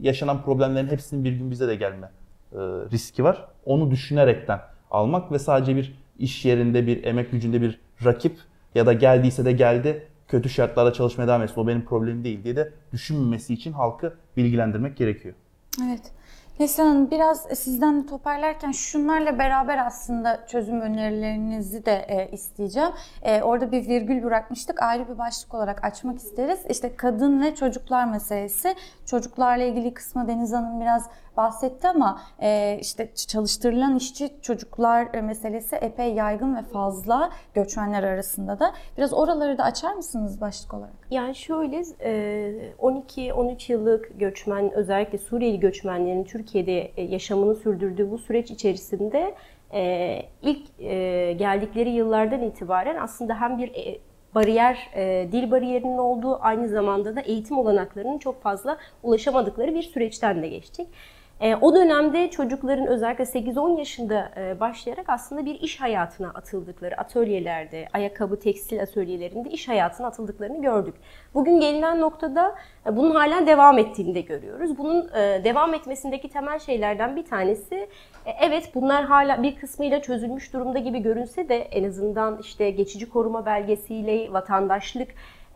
yaşanan 0.00 0.42
problemlerin 0.42 0.88
hepsinin 0.88 1.24
bir 1.24 1.32
gün 1.32 1.50
bize 1.50 1.68
de 1.68 1.74
gelme 1.74 2.10
e, 2.52 2.58
riski 2.92 3.24
var. 3.24 3.48
Onu 3.64 3.90
düşünerekten 3.90 4.60
almak 4.90 5.32
ve 5.32 5.38
sadece 5.38 5.76
bir 5.76 5.98
iş 6.18 6.44
yerinde 6.44 6.86
bir 6.86 7.04
emek 7.04 7.30
gücünde 7.30 7.62
bir 7.62 7.80
rakip 8.04 8.36
ya 8.74 8.86
da 8.86 8.92
geldiyse 8.92 9.44
de 9.44 9.52
geldi 9.52 10.06
kötü 10.28 10.48
şartlarda 10.48 10.92
çalışmaya 10.92 11.26
devam 11.26 11.42
etsin 11.42 11.60
o 11.60 11.66
benim 11.66 11.84
problemim 11.84 12.24
değil 12.24 12.44
diye 12.44 12.56
de 12.56 12.72
düşünmemesi 12.92 13.54
için 13.54 13.72
halkı 13.72 14.14
bilgilendirmek 14.36 14.96
gerekiyor. 14.96 15.34
Evet. 15.84 16.12
Neslihan 16.60 16.88
Hanım 16.88 17.10
biraz 17.10 17.42
sizden 17.42 18.02
de 18.02 18.06
toparlarken 18.06 18.70
şunlarla 18.70 19.38
beraber 19.38 19.86
aslında 19.86 20.46
çözüm 20.46 20.80
önerilerinizi 20.80 21.86
de 21.86 21.92
e, 22.08 22.30
isteyeceğim. 22.30 22.90
E, 23.22 23.42
orada 23.42 23.72
bir 23.72 23.88
virgül 23.88 24.22
bırakmıştık. 24.22 24.82
Ayrı 24.82 25.08
bir 25.08 25.18
başlık 25.18 25.54
olarak 25.54 25.84
açmak 25.84 26.18
isteriz. 26.18 26.60
İşte 26.68 26.96
kadın 26.96 27.42
ve 27.42 27.54
çocuklar 27.54 28.04
meselesi. 28.04 28.74
Çocuklarla 29.06 29.64
ilgili 29.64 29.94
kısmı 29.94 30.28
Deniz 30.28 30.52
Hanım 30.52 30.80
biraz 30.80 31.10
bahsetti 31.38 31.88
ama 31.88 32.20
e, 32.42 32.78
işte 32.80 33.08
çalıştırılan 33.14 33.96
işçi 33.96 34.30
çocuklar 34.42 35.08
e, 35.14 35.20
meselesi 35.20 35.76
epey 35.76 36.14
yaygın 36.14 36.56
ve 36.56 36.62
fazla 36.62 37.30
göçmenler 37.54 38.02
arasında 38.02 38.60
da. 38.60 38.74
Biraz 38.96 39.12
oraları 39.12 39.58
da 39.58 39.64
açar 39.64 39.94
mısınız 39.94 40.40
başlık 40.40 40.74
olarak? 40.74 40.92
Yani 41.10 41.34
şöyle 41.34 41.82
e, 42.00 42.72
12-13 42.78 43.72
yıllık 43.72 44.20
göçmen 44.20 44.72
özellikle 44.72 45.18
Suriyeli 45.18 45.60
göçmenlerin 45.60 46.24
Türkiye'de 46.24 46.80
e, 46.96 47.02
yaşamını 47.02 47.54
sürdürdüğü 47.54 48.10
bu 48.10 48.18
süreç 48.18 48.50
içerisinde 48.50 49.34
e, 49.72 50.22
ilk 50.42 50.80
e, 50.80 51.32
geldikleri 51.32 51.90
yıllardan 51.90 52.42
itibaren 52.42 52.96
aslında 52.96 53.40
hem 53.40 53.58
bir 53.58 53.68
e, 53.68 53.98
bariyer, 54.34 54.90
e, 54.94 55.28
dil 55.32 55.50
bariyerinin 55.50 55.98
olduğu 55.98 56.38
aynı 56.42 56.68
zamanda 56.68 57.16
da 57.16 57.20
eğitim 57.20 57.58
olanaklarının 57.58 58.18
çok 58.18 58.42
fazla 58.42 58.78
ulaşamadıkları 59.02 59.74
bir 59.74 59.82
süreçten 59.82 60.42
de 60.42 60.48
geçtik. 60.48 60.88
E, 61.40 61.56
o 61.56 61.74
dönemde 61.74 62.30
çocukların 62.30 62.86
özellikle 62.86 63.24
8-10 63.24 63.78
yaşında 63.78 64.30
e, 64.36 64.60
başlayarak 64.60 65.04
aslında 65.08 65.46
bir 65.46 65.60
iş 65.60 65.80
hayatına 65.80 66.28
atıldıkları 66.28 67.00
atölyelerde, 67.00 67.88
ayakkabı, 67.92 68.38
tekstil 68.40 68.82
atölyelerinde 68.82 69.50
iş 69.50 69.68
hayatına 69.68 70.06
atıldıklarını 70.06 70.62
gördük. 70.62 70.94
Bugün 71.34 71.60
gelinen 71.60 72.00
noktada 72.00 72.54
e, 72.86 72.96
bunun 72.96 73.14
hala 73.14 73.46
devam 73.46 73.78
ettiğini 73.78 74.14
de 74.14 74.20
görüyoruz. 74.20 74.78
Bunun 74.78 75.08
e, 75.08 75.44
devam 75.44 75.74
etmesindeki 75.74 76.28
temel 76.28 76.58
şeylerden 76.58 77.16
bir 77.16 77.24
tanesi, 77.24 77.74
e, 78.26 78.30
evet 78.40 78.70
bunlar 78.74 79.04
hala 79.04 79.42
bir 79.42 79.56
kısmıyla 79.56 80.02
çözülmüş 80.02 80.52
durumda 80.52 80.78
gibi 80.78 80.98
görünse 80.98 81.48
de 81.48 81.56
en 81.56 81.84
azından 81.84 82.38
işte 82.40 82.70
geçici 82.70 83.08
koruma 83.08 83.46
belgesiyle 83.46 84.32
vatandaşlık 84.32 85.08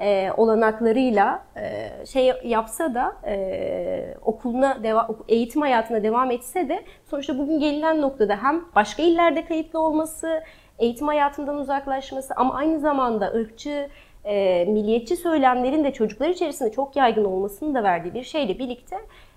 e, 0.02 0.32
olanaklarıyla 0.36 1.42
e, 1.56 2.06
şey 2.06 2.32
yapsa 2.44 2.94
da 2.94 3.16
e, 3.26 4.14
okuluna 4.22 4.82
deva, 4.82 5.08
eğitim 5.28 5.62
hayatına 5.62 6.02
devam 6.02 6.30
etse 6.30 6.68
de 6.68 6.84
sonuçta 7.04 7.38
bugün 7.38 7.60
gelinen 7.60 8.00
noktada 8.00 8.36
hem 8.42 8.64
başka 8.74 9.02
illerde 9.02 9.44
kayıtlı 9.44 9.78
olması, 9.78 10.42
eğitim 10.78 11.06
hayatından 11.06 11.56
uzaklaşması 11.56 12.34
ama 12.36 12.54
aynı 12.54 12.80
zamanda 12.80 13.32
ırkçı, 13.32 13.88
e, 14.24 14.64
milliyetçi 14.64 15.16
söylemlerin 15.16 15.84
de 15.84 15.92
çocuklar 15.92 16.28
içerisinde 16.28 16.72
çok 16.72 16.96
yaygın 16.96 17.24
olmasını 17.24 17.74
da 17.74 17.82
verdiği 17.82 18.14
bir 18.14 18.24
şeyle 18.24 18.58
birlikte 18.58 18.96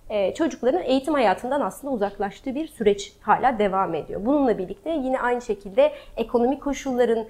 e, 0.09 0.33
çocukların 0.33 0.83
eğitim 0.83 1.13
hayatından 1.13 1.61
aslında 1.61 1.93
uzaklaştığı 1.93 2.55
bir 2.55 2.67
süreç 2.67 3.13
hala 3.21 3.59
devam 3.59 3.95
ediyor. 3.95 4.25
Bununla 4.25 4.57
birlikte 4.57 4.89
yine 4.89 5.19
aynı 5.19 5.41
şekilde 5.41 5.91
ekonomik 6.17 6.63
koşulların 6.63 7.25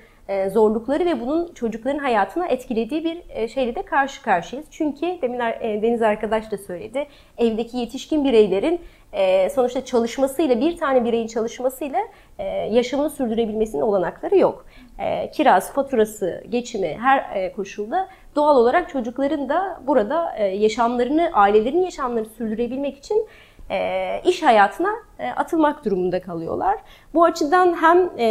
zorlukları 0.53 1.05
ve 1.05 1.21
bunun 1.21 1.53
çocukların 1.53 1.99
hayatına 1.99 2.47
etkilediği 2.47 3.03
bir 3.03 3.21
e, 3.29 3.47
şeyle 3.47 3.75
de 3.75 3.81
karşı 3.81 4.21
karşıyayız. 4.21 4.67
Çünkü 4.71 5.21
demin 5.21 5.39
e, 5.39 5.81
Deniz 5.81 6.01
arkadaş 6.01 6.51
da 6.51 6.57
söyledi, 6.57 7.07
evdeki 7.37 7.77
yetişkin 7.77 8.23
bireylerin 8.25 8.81
e, 9.13 9.49
sonuçta 9.49 9.85
çalışmasıyla, 9.85 10.59
bir 10.59 10.77
tane 10.77 11.05
bireyin 11.05 11.27
çalışmasıyla 11.27 11.99
e, 12.39 12.43
yaşamını 12.47 13.09
sürdürebilmesinin 13.09 13.81
olanakları 13.81 14.37
yok. 14.37 14.65
E, 14.99 15.31
kirası, 15.31 15.73
faturası, 15.73 16.43
geçimi 16.49 16.97
her 17.01 17.35
e, 17.35 17.53
koşulda 17.53 18.07
doğal 18.35 18.57
olarak 18.57 18.89
çocukların 18.89 19.49
da 19.49 19.81
burada 19.87 20.35
e, 20.37 20.45
yaşamlarını, 20.45 21.29
ailelerin 21.33 21.81
yaşamlarını 21.81 22.29
sürdürebilmek 22.29 22.97
için 22.97 23.27
e, 23.71 24.21
iş 24.25 24.43
hayatına 24.43 24.89
e, 25.19 25.29
atılmak 25.29 25.85
durumunda 25.85 26.21
kalıyorlar. 26.21 26.77
Bu 27.13 27.23
açıdan 27.23 27.81
hem 27.81 28.09
e, 28.17 28.25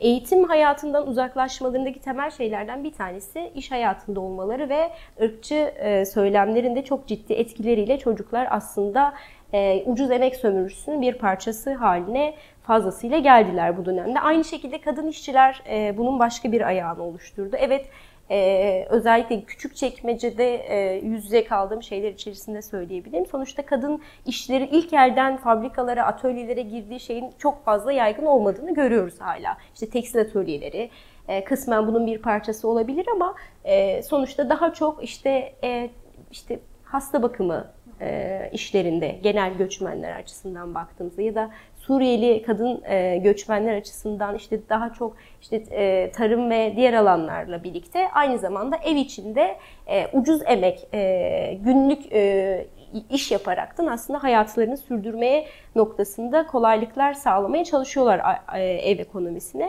eğitim 0.00 0.44
hayatından 0.44 1.06
uzaklaşmalarındaki 1.06 2.00
temel 2.00 2.30
şeylerden 2.30 2.84
bir 2.84 2.92
tanesi 2.92 3.52
iş 3.54 3.70
hayatında 3.70 4.20
olmaları 4.20 4.68
ve 4.68 4.90
ırkçı 5.22 5.54
e, 5.54 6.04
söylemlerin 6.04 6.82
çok 6.82 7.06
ciddi 7.06 7.32
etkileriyle 7.32 7.98
çocuklar 7.98 8.48
aslında 8.50 9.14
e, 9.52 9.82
ucuz 9.86 10.10
emek 10.10 10.36
sömürüsünün 10.36 11.02
bir 11.02 11.14
parçası 11.14 11.74
haline 11.74 12.34
fazlasıyla 12.62 13.18
geldiler 13.18 13.76
bu 13.76 13.84
dönemde. 13.84 14.20
Aynı 14.20 14.44
şekilde 14.44 14.80
kadın 14.80 15.06
işçiler 15.06 15.62
e, 15.70 15.98
bunun 15.98 16.18
başka 16.18 16.52
bir 16.52 16.60
ayağını 16.60 17.02
oluşturdu. 17.02 17.56
Evet 17.58 17.86
ee, 18.30 18.86
özellikle 18.90 19.40
küçük 19.44 19.76
çekmecede 19.76 20.54
e, 20.54 21.00
yüz 21.04 21.24
yüze 21.24 21.44
kaldığım 21.44 21.82
şeyler 21.82 22.12
içerisinde 22.12 22.62
söyleyebilirim. 22.62 23.26
Sonuçta 23.26 23.66
kadın 23.66 24.00
işleri 24.26 24.64
ilk 24.64 24.92
elden 24.92 25.36
fabrikalara, 25.36 26.06
atölyelere 26.06 26.62
girdiği 26.62 27.00
şeyin 27.00 27.30
çok 27.38 27.64
fazla 27.64 27.92
yaygın 27.92 28.26
olmadığını 28.26 28.74
görüyoruz 28.74 29.20
hala. 29.20 29.56
İşte 29.74 29.90
tekstil 29.90 30.20
atölyeleri 30.20 30.90
e, 31.28 31.44
kısmen 31.44 31.86
bunun 31.86 32.06
bir 32.06 32.18
parçası 32.18 32.68
olabilir 32.68 33.06
ama 33.14 33.34
e, 33.64 34.02
sonuçta 34.02 34.48
daha 34.48 34.72
çok 34.72 35.04
işte 35.04 35.54
e, 35.64 35.90
işte 36.30 36.58
hasta 36.84 37.22
bakımı 37.22 37.66
e, 38.00 38.50
işlerinde 38.52 39.18
genel 39.22 39.54
göçmenler 39.54 40.16
açısından 40.16 40.74
baktığımızda 40.74 41.22
ya 41.22 41.34
da 41.34 41.50
Suriyeli 41.86 42.42
kadın 42.42 42.82
e, 42.84 43.16
göçmenler 43.18 43.76
açısından 43.76 44.34
işte 44.34 44.60
daha 44.68 44.92
çok 44.92 45.16
işte 45.42 45.56
e, 45.56 46.12
tarım 46.12 46.50
ve 46.50 46.72
diğer 46.76 46.92
alanlarla 46.92 47.64
birlikte 47.64 48.10
aynı 48.10 48.38
zamanda 48.38 48.76
ev 48.76 48.96
içinde 48.96 49.56
e, 49.86 50.06
ucuz 50.12 50.42
emek, 50.46 50.88
e, 50.94 51.58
günlük 51.64 52.12
e, 52.12 52.66
iş 53.10 53.30
yaparaktan 53.32 53.86
aslında 53.86 54.22
hayatlarını 54.22 54.76
sürdürmeye 54.76 55.46
noktasında 55.76 56.46
kolaylıklar 56.46 57.14
sağlamaya 57.14 57.64
çalışıyorlar 57.64 58.20
e, 58.54 58.62
ev 58.62 58.98
ekonomisine. 58.98 59.68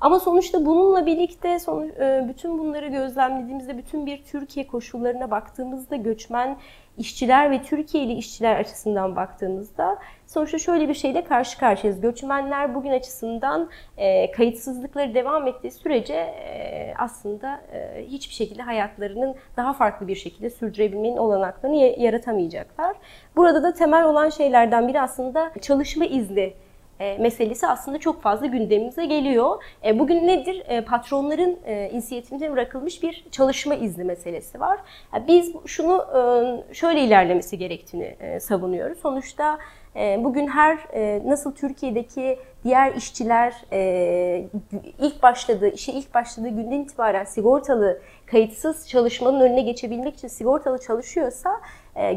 Ama 0.00 0.20
sonuçta 0.20 0.66
bununla 0.66 1.06
birlikte 1.06 1.48
e, 1.48 2.28
bütün 2.28 2.58
bunları 2.58 2.86
gözlemlediğimizde, 2.88 3.78
bütün 3.78 4.06
bir 4.06 4.24
Türkiye 4.24 4.66
koşullarına 4.66 5.30
baktığımızda 5.30 5.96
göçmen 5.96 6.56
işçiler 6.98 7.50
ve 7.50 7.62
Türkiye'li 7.62 8.12
işçiler 8.12 8.56
açısından 8.56 9.16
baktığımızda 9.16 9.98
sonuçta 10.26 10.58
şöyle 10.58 10.88
bir 10.88 10.94
şeyle 10.94 11.24
karşı 11.24 11.58
karşıyayız. 11.58 12.00
Göçmenler 12.00 12.74
bugün 12.74 12.90
açısından 12.90 13.70
e, 13.96 14.30
kayıtsızlıkları 14.30 15.14
devam 15.14 15.46
ettiği 15.46 15.70
sürece 15.70 16.14
e, 16.14 16.94
aslında 16.98 17.60
e, 17.72 18.04
hiçbir 18.06 18.34
şekilde 18.34 18.62
hayatlarının 18.62 19.34
daha 19.56 19.72
farklı 19.72 20.08
bir 20.08 20.14
şekilde 20.14 20.50
sürdürebilmenin 20.50 21.16
olanaklarını 21.16 21.76
yaratamayacaklar. 21.76 22.96
Burada 23.36 23.62
da 23.62 23.72
temel 23.72 24.04
olan 24.04 24.28
şeylerden 24.28 24.88
biri 24.88 25.00
aslında 25.00 25.52
çalışma 25.60 26.04
izni 26.04 26.54
e, 27.00 27.18
meselesi 27.18 27.66
aslında 27.66 27.98
çok 27.98 28.22
fazla 28.22 28.46
gündemimize 28.46 29.04
geliyor. 29.06 29.62
E, 29.84 29.98
bugün 29.98 30.26
nedir? 30.26 30.62
E, 30.68 30.84
patronların 30.84 31.58
e, 31.66 32.52
bırakılmış 32.52 33.02
bir 33.02 33.24
çalışma 33.30 33.74
izni 33.74 34.04
meselesi 34.04 34.60
var. 34.60 34.78
Biz 35.28 35.52
şunu 35.66 36.04
şöyle 36.72 37.00
ilerlemesi 37.00 37.58
gerektiğini 37.58 38.16
savunuyoruz. 38.40 38.98
Sonuçta 38.98 39.58
bugün 40.18 40.46
her 40.46 40.78
nasıl 41.26 41.54
Türkiye'deki 41.54 42.38
diğer 42.64 42.94
işçiler 42.94 43.54
ilk 44.98 45.22
başladığı, 45.22 45.68
işe 45.68 45.92
ilk 45.92 46.14
başladığı 46.14 46.48
günden 46.48 46.80
itibaren 46.80 47.24
sigortalı, 47.24 48.00
kayıtsız 48.26 48.88
çalışmanın 48.88 49.40
önüne 49.40 49.62
geçebilmek 49.62 50.14
için 50.14 50.28
sigortalı 50.28 50.78
çalışıyorsa 50.78 51.50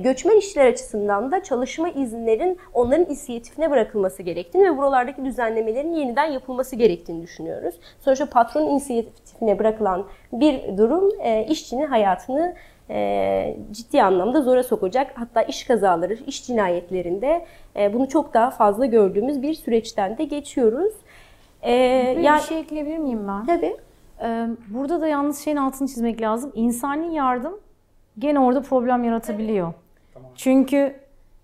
göçmen 0.03 0.37
işçiler 0.37 0.65
açısından 0.65 1.31
da 1.31 1.43
çalışma 1.43 1.89
izinlerin 1.89 2.57
onların 2.73 3.05
inisiyatifine 3.05 3.71
bırakılması 3.71 4.23
gerektiğini 4.23 4.71
ve 4.71 4.77
buralardaki 4.77 5.25
düzenlemelerin 5.25 5.93
yeniden 5.93 6.25
yapılması 6.25 6.75
gerektiğini 6.75 7.21
düşünüyoruz. 7.21 7.75
Sonuçta 7.99 8.25
patron 8.25 8.61
inisiyatifine 8.61 9.59
bırakılan 9.59 10.05
bir 10.33 10.77
durum 10.77 11.11
e, 11.21 11.45
işçinin 11.45 11.85
hayatını 11.85 12.55
e, 12.89 13.57
ciddi 13.71 14.03
anlamda 14.03 14.41
zora 14.41 14.63
sokacak. 14.63 15.11
Hatta 15.15 15.41
iş 15.41 15.63
kazaları, 15.63 16.13
iş 16.13 16.47
cinayetlerinde 16.47 17.45
bunu 17.93 18.09
çok 18.09 18.33
daha 18.33 18.49
fazla 18.51 18.85
gördüğümüz 18.85 19.41
bir 19.41 19.53
süreçten 19.53 20.17
de 20.17 20.23
geçiyoruz. 20.23 20.93
Ee, 21.61 21.73
yani, 21.73 22.37
bir 22.37 22.43
şey 22.43 22.59
ekleyebilir 22.59 22.97
miyim 22.97 23.27
ben? 23.27 23.45
Tabii. 23.45 23.77
Burada 24.67 25.01
da 25.01 25.07
yalnız 25.07 25.39
şeyin 25.43 25.57
altını 25.57 25.87
çizmek 25.87 26.21
lazım. 26.21 26.51
İnsani 26.55 27.15
yardım 27.15 27.59
gene 28.19 28.39
orada 28.39 28.61
problem 28.61 29.03
yaratabiliyor. 29.03 29.73
Tamam. 30.13 30.31
Çünkü 30.35 30.95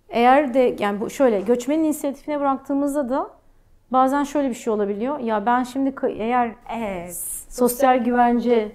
eğer 0.10 0.54
de 0.54 0.76
yani 0.80 1.02
bu 1.02 1.10
şöyle 1.10 1.42
göçmenin 1.42 1.84
inisiyatifine 1.84 2.40
bıraktığımızda 2.40 3.10
da 3.10 3.30
bazen 3.92 4.24
şöyle 4.24 4.50
bir 4.50 4.56
şey 4.56 4.74
olabiliyor. 4.74 5.20
Ya 5.20 5.46
ben 5.46 5.64
şimdi 5.64 5.96
eğer 6.10 6.56
evet, 6.78 7.16
sosyal 7.50 7.98
güvence 7.98 8.72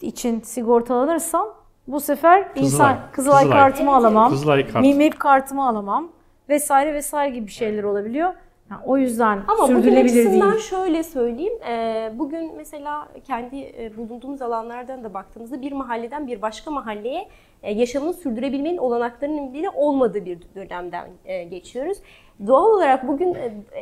için 0.00 0.40
sigortalanırsam 0.40 1.48
bu 1.88 2.00
sefer 2.00 2.48
Kızılay, 2.54 2.66
insan 2.66 2.98
Kızılay, 3.12 3.42
Kızılay 3.42 3.58
kartımı 3.58 3.90
evet, 3.90 3.98
alamam. 3.98 4.30
Kızılay 4.30 4.66
kart. 4.66 4.82
MİMEP 4.82 5.18
kartımı 5.18 5.68
alamam 5.68 6.08
vesaire 6.48 6.94
vesaire 6.94 7.34
gibi 7.34 7.50
şeyler 7.50 7.82
olabiliyor. 7.82 8.34
Yani 8.74 8.86
o 8.86 8.96
yüzden 8.96 9.42
Ama 9.48 9.66
sürdürülebilir 9.66 10.30
değil. 10.30 10.42
Ama 10.42 10.58
şöyle 10.58 11.02
söyleyeyim. 11.02 11.58
E, 11.68 12.12
bugün 12.14 12.56
mesela 12.56 13.08
kendi 13.26 13.56
e, 13.56 13.96
bulunduğumuz 13.96 14.42
alanlardan 14.42 15.04
da 15.04 15.14
baktığımızda 15.14 15.62
bir 15.62 15.72
mahalleden 15.72 16.26
bir 16.26 16.42
başka 16.42 16.70
mahalleye 16.70 17.28
e, 17.62 17.72
yaşamını 17.72 18.12
sürdürebilmenin 18.12 18.78
olanaklarının 18.78 19.54
bile 19.54 19.70
olmadığı 19.70 20.24
bir 20.24 20.38
dönemden 20.54 21.08
geçiyoruz. 21.50 21.98
Doğal 22.46 22.66
olarak 22.66 23.08
bugün 23.08 23.36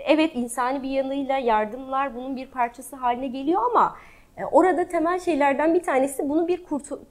evet 0.07 0.31
insani 0.35 0.83
bir 0.83 0.91
yanıyla 0.91 1.39
yardımlar 1.39 2.15
bunun 2.17 2.37
bir 2.37 2.47
parçası 2.47 2.97
haline 2.97 3.27
geliyor 3.27 3.63
ama 3.71 3.95
Orada 4.53 4.89
temel 4.89 5.19
şeylerden 5.21 5.75
bir 5.75 5.83
tanesi 5.83 6.29
bunu 6.29 6.49
bir 6.49 6.65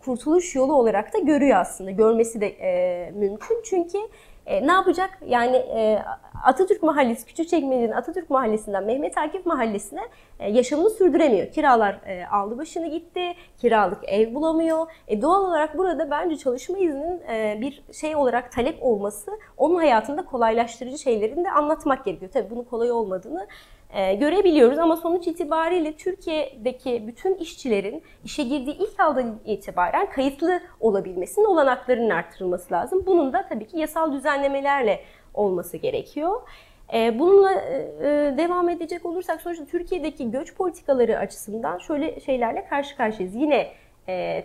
kurtuluş 0.05 0.55
yolu 0.55 0.73
olarak 0.73 1.13
da 1.13 1.19
görüyor 1.19 1.57
aslında. 1.57 1.91
Görmesi 1.91 2.41
de 2.41 3.11
mümkün. 3.15 3.61
Çünkü 3.65 3.97
e, 4.45 4.68
ne 4.68 4.72
yapacak? 4.72 5.09
Yani 5.27 5.55
e, 5.55 6.03
Atatürk 6.43 6.84
Mahallesi, 6.84 7.26
Küçükçekmece'nin 7.26 7.91
Atatürk 7.91 8.30
Mahallesi'nden 8.30 8.84
Mehmet 8.84 9.18
Akif 9.18 9.45
Mahallesi'ne 9.45 10.01
e, 10.39 10.51
yaşamını 10.51 10.89
sürdüremiyor. 10.89 11.51
Kiralar 11.51 11.99
e, 12.05 12.26
aldı 12.27 12.57
başını 12.57 12.88
gitti, 12.88 13.34
kiralık 13.57 14.03
ev 14.07 14.34
bulamıyor. 14.34 14.88
E, 15.07 15.22
doğal 15.22 15.45
olarak 15.45 15.77
burada 15.77 16.11
bence 16.11 16.38
çalışma 16.38 16.77
izninin 16.77 17.22
e, 17.22 17.57
bir 17.61 17.84
şey 17.93 18.15
olarak 18.15 18.51
talep 18.51 18.84
olması 18.84 19.31
onun 19.57 19.76
hayatında 19.76 20.26
kolaylaştırıcı 20.26 20.97
şeylerini 20.97 21.45
de 21.45 21.51
anlatmak 21.51 22.05
gerekiyor. 22.05 22.31
Tabii 22.34 22.49
bunun 22.49 22.63
kolay 22.63 22.91
olmadığını 22.91 23.47
e, 23.93 24.15
görebiliyoruz 24.15 24.80
ama 24.80 24.95
sonuç 24.95 25.27
itibariyle 25.27 25.93
Türkiye'deki 25.93 27.07
bütün 27.07 27.35
işçilerin 27.35 28.03
işe 28.23 28.43
girdiği 28.43 28.77
ilk 28.77 28.99
andan 28.99 29.39
itibaren 29.45 30.09
kayıtlı 30.09 30.61
olabilmesinin 30.80 31.45
olanaklarının 31.45 32.09
arttırılması 32.09 32.73
lazım. 32.73 33.03
Bunun 33.05 33.34
da 33.34 33.45
tabii 33.49 33.68
ki 33.68 33.80
yasal 33.80 34.13
düzenlemelerle 34.13 34.99
olması 35.34 35.77
gerekiyor. 35.77 36.41
E, 36.93 37.19
bununla 37.19 37.51
e, 37.53 38.34
devam 38.38 38.69
edecek 38.69 39.05
olursak 39.05 39.41
sonuçta 39.41 39.65
Türkiye'deki 39.65 40.31
göç 40.31 40.55
politikaları 40.55 41.18
açısından 41.18 41.77
şöyle 41.77 42.19
şeylerle 42.19 42.65
karşı 42.65 42.97
karşıyayız. 42.97 43.35
Yine 43.35 43.72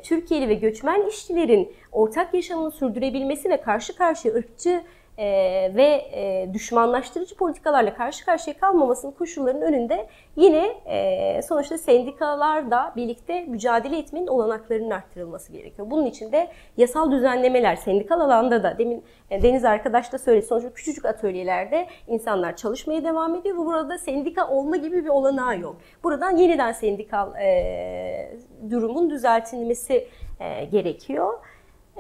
Türkiye'li 0.03 0.49
ve 0.49 0.55
göçmen 0.55 1.09
işçilerin 1.09 1.73
ortak 1.93 2.35
yaşamını 2.35 2.71
sürdürebilmesi 2.71 3.51
ve 3.51 3.61
karşı 3.61 3.97
karşıya 3.97 4.35
ırkçı 4.35 4.83
e, 5.19 5.27
ve 5.75 6.11
e, 6.13 6.49
düşmanlaştırıcı 6.55 7.37
politikalarla 7.37 7.95
karşı 7.95 8.25
karşıya 8.25 8.57
kalmamasının 8.57 9.13
koşullarının 9.13 9.63
önünde 9.63 10.09
yine 10.37 10.67
e, 10.87 11.43
sonuçta 11.43 11.79
sendikalar 11.79 12.71
da 12.71 12.93
birlikte 12.97 13.45
mücadele 13.45 13.99
etmenin 13.99 14.27
olanaklarının 14.27 14.91
arttırılması 14.91 15.53
gerekiyor. 15.53 15.91
Bunun 15.91 16.07
için 16.07 16.33
de 16.33 16.49
yasal 16.77 17.11
düzenlemeler 17.11 17.77
sendikal 17.77 18.21
alanda 18.21 18.63
da 18.63 18.79
demin 18.79 19.05
e, 19.31 19.43
Deniz 19.43 19.65
arkadaş 19.65 20.13
da 20.13 20.19
söyledi 20.19 20.47
sonuçta 20.47 20.73
küçücük 20.73 21.05
atölyelerde 21.05 21.87
insanlar 22.09 22.57
çalışmaya 22.57 23.05
devam 23.05 23.35
ediyor 23.35 23.55
ve 23.55 23.59
burada 23.59 23.99
sendika 23.99 24.49
olma 24.49 24.77
gibi 24.77 25.05
bir 25.05 25.09
olanağı 25.09 25.61
yok. 25.61 25.77
Buradan 26.05 26.37
yeniden 26.37 26.73
sendikal 26.73 27.35
e, 27.37 28.37
durumun 28.71 29.11
düzeltilmesi 29.11 30.09
e, 30.41 30.65
gerekiyor. 30.65 31.39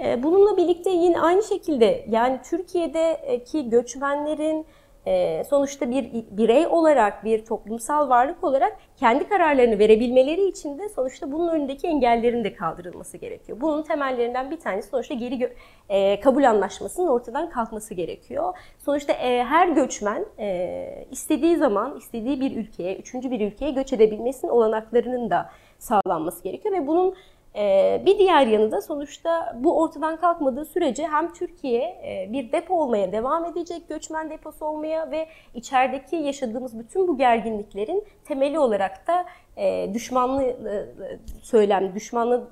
E, 0.04 0.22
Bununla 0.22 0.56
birlikte 0.56 0.90
yine 0.90 1.20
aynı 1.20 1.42
şekilde 1.42 2.04
yani 2.08 2.40
Türkiye'deki 2.50 3.70
göçmenlerin 3.70 4.66
e, 5.06 5.44
sonuçta 5.44 5.90
bir 5.90 6.12
birey 6.30 6.66
olarak, 6.66 7.24
bir 7.24 7.44
toplumsal 7.44 8.08
varlık 8.08 8.44
olarak 8.44 8.76
kendi 8.96 9.28
kararlarını 9.28 9.78
verebilmeleri 9.78 10.48
için 10.48 10.78
de 10.78 10.88
sonuçta 10.88 11.32
bunun 11.32 11.48
önündeki 11.48 11.86
engellerin 11.86 12.44
de 12.44 12.54
kaldırılması 12.54 13.16
gerekiyor. 13.16 13.60
Bunun 13.60 13.82
temellerinden 13.82 14.50
bir 14.50 14.60
tanesi 14.60 14.88
sonuçta 14.88 15.14
geri 15.14 15.52
e, 15.88 16.20
kabul 16.20 16.44
anlaşmasının 16.44 17.06
ortadan 17.06 17.50
kalkması 17.50 17.94
gerekiyor. 17.94 18.54
Sonuçta 18.78 19.12
e, 19.12 19.44
her 19.44 19.68
göçmen 19.68 20.26
e, 20.38 21.06
istediği 21.10 21.56
zaman 21.56 21.96
istediği 21.96 22.40
bir 22.40 22.56
ülkeye, 22.56 22.96
üçüncü 22.96 23.30
bir 23.30 23.40
ülkeye 23.40 23.70
göç 23.70 23.92
edebilmesinin 23.92 24.50
olanaklarının 24.50 25.30
da 25.30 25.50
sağlanması 25.78 26.42
gerekiyor 26.44 26.74
ve 26.74 26.86
bunun 26.86 27.06
ee, 27.10 27.35
bir 28.06 28.18
diğer 28.18 28.46
yanı 28.46 28.72
da 28.72 28.80
sonuçta 28.80 29.56
bu 29.60 29.80
ortadan 29.80 30.16
kalkmadığı 30.16 30.64
sürece 30.64 31.06
hem 31.06 31.32
Türkiye 31.32 31.82
e, 31.82 32.28
bir 32.32 32.52
depo 32.52 32.74
olmaya 32.74 33.12
devam 33.12 33.44
edecek, 33.44 33.88
göçmen 33.88 34.30
deposu 34.30 34.64
olmaya 34.64 35.10
ve 35.10 35.26
içerideki 35.54 36.16
yaşadığımız 36.16 36.78
bütün 36.78 37.08
bu 37.08 37.18
gerginliklerin 37.18 38.04
temeli 38.24 38.58
olarak 38.58 39.06
da 39.06 39.24
e, 39.56 39.94
düşmanlı 39.94 40.42
e, 40.42 40.86
söylem, 41.42 41.94
düşmanlı 41.94 42.50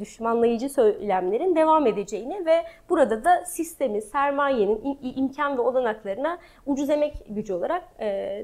düşmanlayıcı 0.00 0.68
söylemlerin 0.68 1.56
devam 1.56 1.86
edeceğini 1.86 2.46
ve 2.46 2.62
burada 2.90 3.24
da 3.24 3.44
sistemin, 3.44 4.00
sermayenin 4.00 4.76
im- 4.76 5.14
imkan 5.16 5.58
ve 5.58 5.60
olanaklarına 5.60 6.38
ucuz 6.66 6.90
emek 6.90 7.14
gücü 7.28 7.52
olarak 7.54 7.82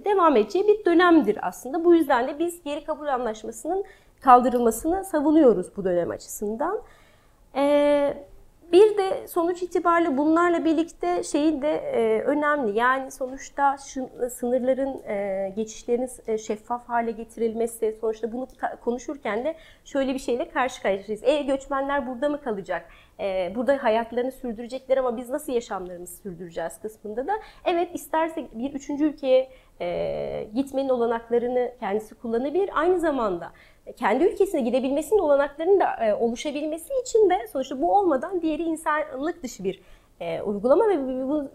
devam 0.04 0.36
edeceği 0.36 0.68
bir 0.68 0.84
dönemdir 0.84 1.38
aslında. 1.42 1.84
Bu 1.84 1.94
yüzden 1.94 2.28
de 2.28 2.38
biz 2.38 2.62
geri 2.62 2.84
kabul 2.84 3.06
anlaşmasının 3.06 3.84
kaldırılmasını 4.24 5.04
savunuyoruz 5.04 5.76
bu 5.76 5.84
dönem 5.84 6.10
açısından. 6.10 6.80
Ee, 7.56 8.14
bir 8.72 8.98
de 8.98 9.28
sonuç 9.28 9.62
itibariyle 9.62 10.16
bunlarla 10.16 10.64
birlikte 10.64 11.22
şeyin 11.22 11.62
de 11.62 11.74
e, 11.76 12.22
önemli. 12.22 12.78
Yani 12.78 13.10
sonuçta 13.10 13.76
şu, 13.78 14.08
sınırların 14.30 15.02
e, 15.08 15.52
geçişlerin 15.56 16.08
e, 16.26 16.38
şeffaf 16.38 16.88
hale 16.88 17.10
getirilmesi, 17.10 17.96
sonuçta 18.00 18.32
bunu 18.32 18.46
konuşurken 18.84 19.44
de 19.44 19.54
şöyle 19.84 20.14
bir 20.14 20.18
şeyle 20.18 20.48
karşı 20.48 20.82
karşıyayız. 20.82 21.24
E 21.24 21.42
göçmenler 21.42 22.06
burada 22.06 22.28
mı 22.28 22.40
kalacak? 22.40 22.88
E, 23.20 23.52
burada 23.54 23.82
hayatlarını 23.82 24.32
sürdürecekler 24.32 24.96
ama 24.96 25.16
biz 25.16 25.30
nasıl 25.30 25.52
yaşamlarımızı 25.52 26.16
sürdüreceğiz 26.16 26.80
kısmında 26.82 27.26
da 27.26 27.32
evet 27.64 27.94
isterse 27.94 28.46
bir 28.52 28.74
üçüncü 28.74 29.04
ülkeye 29.04 29.48
e, 29.80 30.48
gitmenin 30.54 30.88
olanaklarını 30.88 31.72
kendisi 31.80 32.14
kullanabilir. 32.14 32.70
Aynı 32.74 33.00
zamanda 33.00 33.52
kendi 33.92 34.24
ülkesine 34.24 34.60
gidebilmesinin 34.60 35.18
olanaklarının 35.18 35.80
da 35.80 36.06
e, 36.06 36.14
oluşabilmesi 36.14 36.92
için 37.02 37.30
de 37.30 37.48
sonuçta 37.52 37.80
bu 37.80 37.96
olmadan 37.96 38.42
diğeri 38.42 38.62
insanlık 38.62 39.42
dışı 39.42 39.64
bir 39.64 39.82
e, 40.20 40.42
uygulama 40.42 40.88
ve 40.88 40.98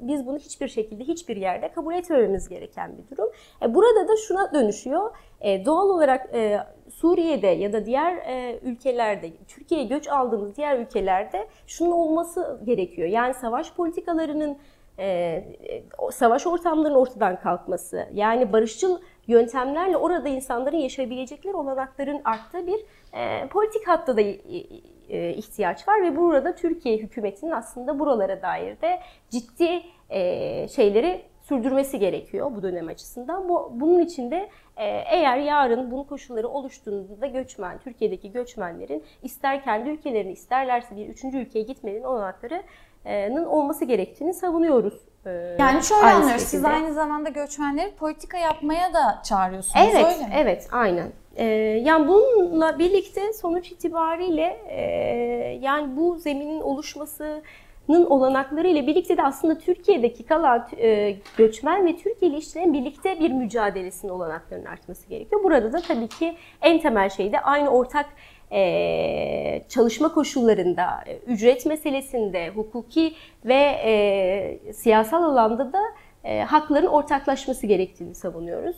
biz 0.01 0.25
bunu 0.25 0.37
hiçbir 0.37 0.67
şekilde 0.67 1.03
hiçbir 1.03 1.37
yerde 1.37 1.71
kabul 1.71 1.93
etmememiz 1.93 2.49
gereken 2.49 2.91
bir 2.97 3.17
durum. 3.17 3.29
E, 3.61 3.75
burada 3.75 4.07
da 4.07 4.15
şuna 4.27 4.53
dönüşüyor. 4.53 5.11
E, 5.41 5.65
doğal 5.65 5.89
olarak 5.89 6.35
e, 6.35 6.59
Suriye'de 6.89 7.47
ya 7.47 7.73
da 7.73 7.85
diğer 7.85 8.17
e, 8.17 8.59
ülkelerde, 8.63 9.31
Türkiye'ye 9.47 9.87
göç 9.87 10.07
aldığımız 10.07 10.55
diğer 10.55 10.79
ülkelerde 10.79 11.47
şunun 11.67 11.91
olması 11.91 12.59
gerekiyor. 12.65 13.07
Yani 13.07 13.33
savaş 13.33 13.73
politikalarının 13.73 14.57
e, 14.99 15.43
savaş 16.11 16.47
ortamlarının 16.47 16.97
ortadan 16.97 17.39
kalkması, 17.39 18.07
yani 18.13 18.53
barışçıl 18.53 18.99
yöntemlerle 19.27 19.97
orada 19.97 20.29
insanların 20.29 20.77
yaşayabilecekleri 20.77 21.55
olanakların 21.55 22.21
arttığı 22.23 22.67
bir 22.67 22.79
e, 23.13 23.47
politik 23.47 23.87
hatta 23.87 24.17
da 24.17 24.21
e, 24.21 25.29
ihtiyaç 25.33 25.87
var 25.87 26.03
ve 26.03 26.17
burada 26.17 26.55
Türkiye 26.55 26.97
hükümetinin 26.97 27.51
aslında 27.51 27.99
buralara 27.99 28.41
dair 28.41 28.81
de 28.81 28.99
ciddi 29.29 29.81
e, 30.09 30.67
şeyleri 30.67 31.21
sürdürmesi 31.41 31.99
gerekiyor 31.99 32.51
bu 32.55 32.63
dönem 32.63 32.87
açısından. 32.87 33.49
Bu, 33.49 33.71
bunun 33.73 33.99
için 33.99 34.31
de 34.31 34.49
e, 34.77 34.85
eğer 34.85 35.37
yarın 35.37 35.91
bunun 35.91 36.03
koşulları 36.03 36.47
oluştuğunda 36.47 37.21
da 37.21 37.25
göçmen, 37.25 37.77
Türkiye'deki 37.77 38.31
göçmenlerin 38.31 39.03
ister 39.23 39.63
kendi 39.63 39.89
ülkelerini 39.89 40.31
isterlerse 40.31 40.95
bir 40.95 41.07
üçüncü 41.07 41.37
ülkeye 41.37 41.61
gitmenin 41.61 42.03
olanaklarının 42.03 42.63
olması 43.45 43.85
gerektiğini 43.85 44.33
savunuyoruz. 44.33 44.93
Yani 45.59 45.83
şöyle 45.83 46.01
aynı 46.05 46.15
anlıyoruz. 46.15 46.41
Siz 46.41 46.51
şekilde. 46.51 46.67
aynı 46.67 46.93
zamanda 46.93 47.29
göçmenleri 47.29 47.91
politika 47.95 48.37
yapmaya 48.37 48.93
da 48.93 49.21
çağırıyorsunuz 49.23 49.85
Evet, 49.91 50.05
öyle 50.05 50.27
mi? 50.27 50.33
evet, 50.35 50.67
aynen. 50.71 51.07
Ee, 51.35 51.45
yani 51.85 52.07
bununla 52.07 52.79
birlikte 52.79 53.33
sonuç 53.33 53.71
itibariyle 53.71 54.59
e, 54.69 54.81
yani 55.61 55.97
bu 55.97 56.15
zeminin 56.19 56.61
oluşmasının 56.61 58.05
olanakları 58.09 58.67
ile 58.67 58.87
birlikte 58.87 59.17
de 59.17 59.23
aslında 59.23 59.57
Türkiye'deki 59.57 60.25
kalan 60.25 60.67
e, 60.77 61.15
göçmen 61.37 61.85
ve 61.85 61.95
Türkiye'li 61.97 62.37
işçilerin 62.37 62.73
birlikte 62.73 63.19
bir 63.19 63.31
mücadelesinin 63.31 64.11
olanaklarının 64.11 64.65
artması 64.65 65.07
gerekiyor. 65.09 65.43
Burada 65.43 65.73
da 65.73 65.81
tabii 65.81 66.07
ki 66.07 66.35
en 66.61 66.79
temel 66.79 67.09
şey 67.09 67.31
de 67.31 67.39
aynı 67.39 67.69
ortak 67.69 68.05
e, 68.51 69.61
çalışma 69.69 70.13
koşullarında, 70.13 70.87
e, 71.05 71.17
ücret 71.17 71.65
meselesinde, 71.65 72.49
hukuki 72.49 73.13
ve 73.45 73.79
e, 73.83 74.73
siyasal 74.73 75.23
alanda 75.23 75.73
da 75.73 75.81
e, 76.23 76.41
hakların 76.41 76.87
ortaklaşması 76.87 77.67
gerektiğini 77.67 78.15
savunuyoruz. 78.15 78.75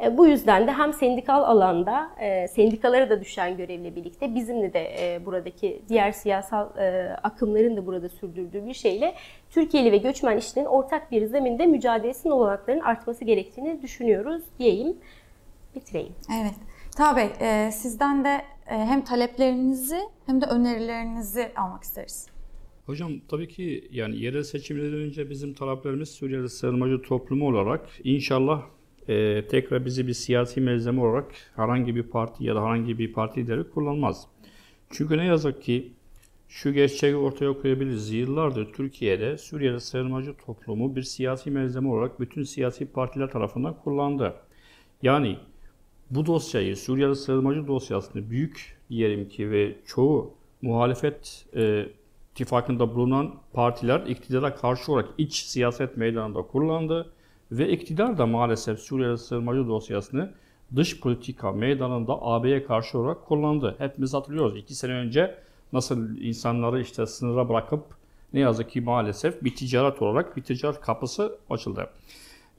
E, 0.00 0.16
bu 0.18 0.26
yüzden 0.26 0.66
de 0.66 0.72
hem 0.72 0.92
sendikal 0.92 1.42
alanda 1.42 2.10
e, 2.20 2.48
sendikalara 2.48 3.10
da 3.10 3.20
düşen 3.20 3.56
görevle 3.56 3.96
birlikte 3.96 4.34
bizimle 4.34 4.72
de 4.72 4.94
e, 4.98 5.26
buradaki 5.26 5.82
diğer 5.88 6.12
siyasal 6.12 6.78
e, 6.78 7.16
akımların 7.22 7.76
da 7.76 7.86
burada 7.86 8.08
sürdürdüğü 8.08 8.66
bir 8.66 8.74
şeyle 8.74 9.14
Türkiye'li 9.50 9.92
ve 9.92 9.96
göçmen 9.96 10.36
işçilerin 10.36 10.66
ortak 10.66 11.10
bir 11.10 11.26
zeminde 11.26 11.66
mücadelesinin 11.66 12.32
olanaklarının 12.32 12.82
artması 12.82 13.24
gerektiğini 13.24 13.82
düşünüyoruz 13.82 14.42
diyeyim. 14.58 14.96
Bitireyim. 15.74 16.14
Evet. 16.40 16.54
Tabii 16.96 17.30
e, 17.40 17.70
sizden 17.72 18.24
de 18.24 18.42
hem 18.64 19.04
taleplerinizi 19.04 19.98
hem 20.26 20.40
de 20.40 20.46
önerilerinizi 20.46 21.52
almak 21.56 21.82
isteriz. 21.82 22.26
Hocam 22.86 23.12
tabii 23.28 23.48
ki 23.48 23.88
yani 23.92 24.18
yerel 24.18 24.42
seçimlerden 24.42 24.98
önce 24.98 25.30
bizim 25.30 25.54
taleplerimiz 25.54 26.08
Suriyeli 26.08 26.48
sığınmacı 26.48 27.02
toplumu 27.02 27.48
olarak 27.48 27.88
inşallah 28.04 28.62
e, 29.08 29.46
tekrar 29.46 29.84
bizi 29.84 30.06
bir 30.06 30.12
siyasi 30.12 30.60
malzeme 30.60 31.00
olarak 31.00 31.32
herhangi 31.56 31.96
bir 31.96 32.02
parti 32.02 32.44
ya 32.44 32.54
da 32.54 32.62
herhangi 32.62 32.98
bir 32.98 33.12
parti 33.12 33.40
lideri 33.40 33.70
kullanmaz. 33.70 34.26
Çünkü 34.90 35.18
ne 35.18 35.24
yazık 35.24 35.62
ki 35.62 35.92
şu 36.48 36.72
gerçeği 36.72 37.16
ortaya 37.16 37.52
koyabiliriz. 37.52 38.12
Yıllardır 38.12 38.72
Türkiye'de 38.72 39.38
Suriyeli 39.38 39.80
sığınmacı 39.80 40.34
toplumu 40.34 40.96
bir 40.96 41.02
siyasi 41.02 41.50
malzeme 41.50 41.88
olarak 41.88 42.20
bütün 42.20 42.42
siyasi 42.42 42.86
partiler 42.86 43.30
tarafından 43.30 43.74
kullandı. 43.84 44.34
Yani 45.02 45.38
bu 46.14 46.26
dosyayı, 46.26 46.76
Suriyeli 46.76 47.16
sığınmacı 47.16 47.66
dosyasını 47.66 48.30
büyük 48.30 48.78
diyelim 48.90 49.28
ki 49.28 49.50
ve 49.50 49.76
çoğu 49.86 50.34
muhalefet 50.62 51.46
e, 51.56 51.86
ittifakında 52.32 52.94
bulunan 52.94 53.34
partiler 53.52 54.00
iktidara 54.06 54.54
karşı 54.54 54.92
olarak 54.92 55.08
iç 55.18 55.42
siyaset 55.42 55.96
meydanında 55.96 56.42
kullandı. 56.42 57.12
Ve 57.52 57.68
iktidar 57.68 58.18
da 58.18 58.26
maalesef 58.26 58.80
Suriyeli 58.80 59.18
sığınmacı 59.18 59.68
dosyasını 59.68 60.32
dış 60.76 61.00
politika 61.00 61.52
meydanında 61.52 62.18
AB'ye 62.22 62.64
karşı 62.64 62.98
olarak 62.98 63.26
kullandı. 63.26 63.74
Hepimiz 63.78 64.14
hatırlıyoruz. 64.14 64.56
İki 64.56 64.74
sene 64.74 64.92
önce 64.92 65.34
nasıl 65.72 66.16
insanları 66.16 66.80
işte 66.80 67.06
sınıra 67.06 67.48
bırakıp 67.48 67.84
ne 68.32 68.40
yazık 68.40 68.70
ki 68.70 68.80
maalesef 68.80 69.44
bir 69.44 69.56
ticaret 69.56 70.02
olarak 70.02 70.36
bir 70.36 70.42
ticaret 70.42 70.80
kapısı 70.80 71.38
açıldı. 71.50 71.90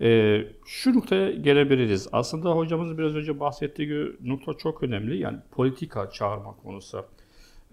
Ee, 0.03 0.45
şu 0.65 0.93
noktaya 0.93 1.31
gelebiliriz. 1.31 2.07
Aslında 2.11 2.51
hocamız 2.51 2.97
biraz 2.97 3.15
önce 3.15 3.39
bahsettiği 3.39 4.11
nokta 4.23 4.53
çok 4.53 4.83
önemli. 4.83 5.17
Yani 5.17 5.37
politika 5.51 6.09
çağırma 6.09 6.55
konusu. 6.63 7.05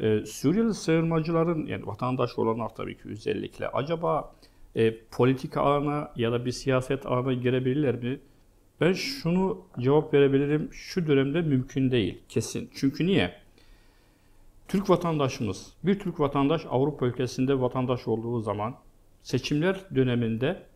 Ee, 0.01 0.27
Suriyeli 0.27 0.75
sığınmacıların 0.75 1.67
yani 1.67 1.87
vatandaş 1.87 2.39
olanlar 2.39 2.75
tabii 2.75 2.97
ki 2.97 3.09
özellikle 3.09 3.69
acaba 3.69 4.35
e, 4.77 4.95
politika 5.11 5.61
alana 5.61 6.13
ya 6.17 6.33
da 6.33 6.45
bir 6.45 6.53
siyaset 6.53 7.07
alana 7.07 7.33
girebilirler 7.33 7.95
mi? 7.95 8.21
Ben 8.81 8.93
şunu 8.93 9.59
cevap 9.79 10.15
verebilirim. 10.15 10.69
Şu 10.73 11.07
dönemde 11.07 11.41
mümkün 11.41 11.91
değil 11.91 12.19
kesin. 12.29 12.71
Çünkü 12.75 13.07
niye? 13.07 13.35
Türk 14.69 14.91
vatandaşımız, 14.91 15.73
bir 15.85 15.99
Türk 15.99 16.21
vatandaş 16.21 16.67
Avrupa 16.71 17.07
ülkesinde 17.07 17.61
vatandaş 17.61 18.09
olduğu 18.09 18.41
zaman 18.41 18.75
seçimler 19.23 19.81
döneminde 19.95 20.70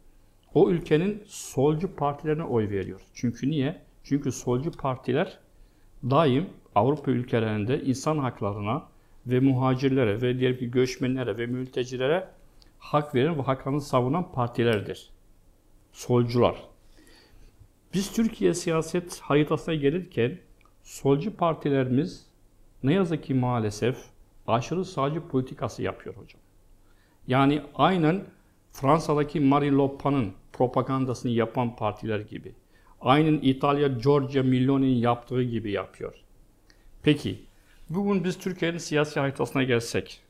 o 0.54 0.70
ülkenin 0.70 1.22
solcu 1.26 1.96
partilerine 1.96 2.44
oy 2.44 2.70
veriyor. 2.70 3.00
Çünkü 3.14 3.50
niye? 3.50 3.80
Çünkü 4.04 4.32
solcu 4.32 4.72
partiler 4.72 5.38
daim 6.10 6.46
Avrupa 6.74 7.10
ülkelerinde 7.10 7.82
insan 7.82 8.18
haklarına 8.18 8.82
ve 9.26 9.40
muhacirlere 9.40 10.22
ve 10.22 10.38
diğer 10.38 10.58
ki 10.58 10.70
göçmenlere 10.70 11.38
ve 11.38 11.46
mültecilere 11.46 12.28
hak 12.78 13.14
veren 13.14 13.38
ve 13.38 13.42
haklarını 13.42 13.80
savunan 13.80 14.32
partilerdir. 14.32 15.10
Solcular. 15.92 16.62
Biz 17.94 18.12
Türkiye 18.12 18.54
siyaset 18.54 19.20
haritasına 19.20 19.74
gelirken 19.74 20.38
solcu 20.82 21.36
partilerimiz 21.36 22.26
ne 22.82 22.94
yazık 22.94 23.24
ki 23.24 23.34
maalesef 23.34 23.96
aşırı 24.46 24.84
sağcı 24.84 25.28
politikası 25.28 25.82
yapıyor 25.82 26.16
hocam. 26.16 26.40
Yani 27.26 27.62
aynen 27.74 28.24
Fransa'daki 28.74 29.40
Marine 29.40 29.78
Le 29.78 29.98
Pen'in 30.02 30.32
propagandasını 30.52 31.32
yapan 31.32 31.76
partiler 31.76 32.20
gibi. 32.20 32.52
Aynen 33.00 33.38
İtalya 33.42 33.88
Giorgia 33.88 34.42
Meloni'nin 34.42 34.96
yaptığı 34.96 35.42
gibi 35.42 35.70
yapıyor. 35.70 36.14
Peki, 37.02 37.44
bugün 37.90 38.24
biz 38.24 38.38
Türkiye'nin 38.38 38.78
siyasi 38.78 39.20
haritasına 39.20 39.62
gelsek, 39.62 40.20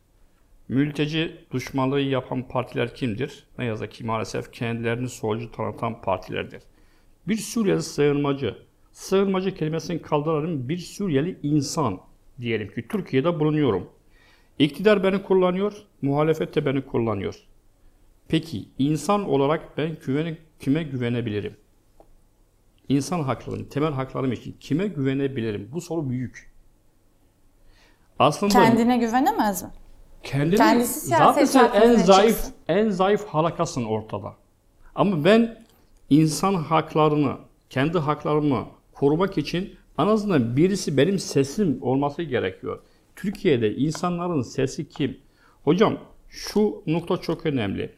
mülteci 0.68 1.36
düşmanlığı 1.52 2.00
yapan 2.00 2.48
partiler 2.48 2.94
kimdir? 2.94 3.46
Ne 3.58 3.64
yazık 3.64 3.92
ki 3.92 4.04
maalesef 4.04 4.52
kendilerini 4.52 5.08
solcu 5.08 5.52
tanıtan 5.52 6.02
partilerdir. 6.02 6.62
Bir 7.28 7.36
Suriyeli 7.36 7.82
sığınmacı, 7.82 8.58
sığınmacı 8.92 9.54
kelimesini 9.54 10.02
kaldıralım, 10.02 10.68
bir 10.68 10.78
Suriyeli 10.78 11.38
insan 11.42 12.00
diyelim 12.40 12.74
ki 12.74 12.88
Türkiye'de 12.88 13.40
bulunuyorum. 13.40 13.88
İktidar 14.58 15.02
beni 15.02 15.22
kullanıyor, 15.22 15.74
muhalefet 16.02 16.54
de 16.54 16.66
beni 16.66 16.82
kullanıyor. 16.82 17.34
Peki 18.28 18.68
insan 18.78 19.28
olarak 19.28 19.78
ben 19.78 19.96
güvene, 20.06 20.38
kime 20.60 20.82
güvenebilirim? 20.82 21.56
İnsan 22.88 23.20
haklarım, 23.22 23.64
temel 23.68 23.92
haklarım 23.92 24.32
için 24.32 24.56
kime 24.60 24.86
güvenebilirim? 24.86 25.68
Bu 25.72 25.80
soru 25.80 26.10
büyük. 26.10 26.54
Aslında 28.18 28.52
Kendine 28.52 28.96
güvenemez 28.98 29.62
mi? 29.62 29.68
kendini, 30.22 30.56
Kendisi 30.56 31.00
zaten 31.06 31.44
siyaset 31.44 31.50
sen 31.74 31.82
en 31.82 31.96
zayıf 31.96 32.36
çıksın. 32.36 32.54
en 32.68 32.90
zayıf 32.90 33.26
halakasın 33.26 33.84
ortada. 33.84 34.34
Ama 34.94 35.24
ben 35.24 35.64
insan 36.10 36.54
haklarını, 36.54 37.36
kendi 37.70 37.98
haklarımı 37.98 38.66
korumak 38.92 39.38
için 39.38 39.74
en 39.98 40.06
azından 40.06 40.56
birisi 40.56 40.96
benim 40.96 41.18
sesim 41.18 41.78
olması 41.82 42.22
gerekiyor. 42.22 42.82
Türkiye'de 43.16 43.74
insanların 43.76 44.42
sesi 44.42 44.88
kim? 44.88 45.18
Hocam 45.64 45.98
şu 46.28 46.82
nokta 46.86 47.16
çok 47.16 47.46
önemli. 47.46 47.94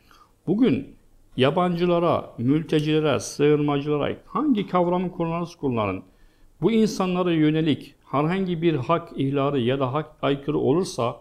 Bugün 0.47 0.95
yabancılara, 1.37 2.35
mültecilere, 2.39 3.21
sığınmacılara 3.21 4.17
hangi 4.27 4.67
kavramı 4.67 5.13
kullanırsa 5.13 5.59
kullanın. 5.59 6.03
Bu 6.63 6.73
insanlara 6.73 7.33
yönelik 7.33 7.95
herhangi 8.05 8.63
bir 8.63 8.75
hak 8.75 9.09
ihlali 9.17 9.65
ya 9.65 9.81
da 9.81 9.93
hak 9.93 10.17
aykırı 10.23 10.59
olursa 10.59 11.17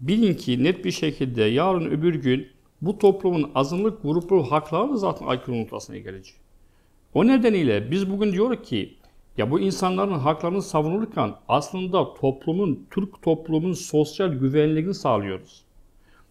bilin 0.00 0.34
ki 0.34 0.64
net 0.64 0.84
bir 0.84 0.90
şekilde 0.90 1.42
yarın 1.42 1.84
öbür 1.84 2.14
gün 2.14 2.48
bu 2.82 2.98
toplumun 2.98 3.50
azınlık 3.54 4.02
gruplu 4.02 4.42
hakları 4.42 4.98
zaten 4.98 5.26
aykırı 5.26 5.60
noktasına 5.60 5.96
gelecek. 5.98 6.36
O 7.14 7.26
nedeniyle 7.26 7.90
biz 7.90 8.10
bugün 8.10 8.32
diyoruz 8.32 8.62
ki 8.62 8.94
ya 9.36 9.50
bu 9.50 9.60
insanların 9.60 10.18
haklarını 10.18 10.62
savunurken 10.62 11.34
aslında 11.48 12.14
toplumun, 12.14 12.86
Türk 12.90 13.22
toplumun 13.22 13.72
sosyal 13.72 14.28
güvenliğini 14.28 14.94
sağlıyoruz. 14.94 15.67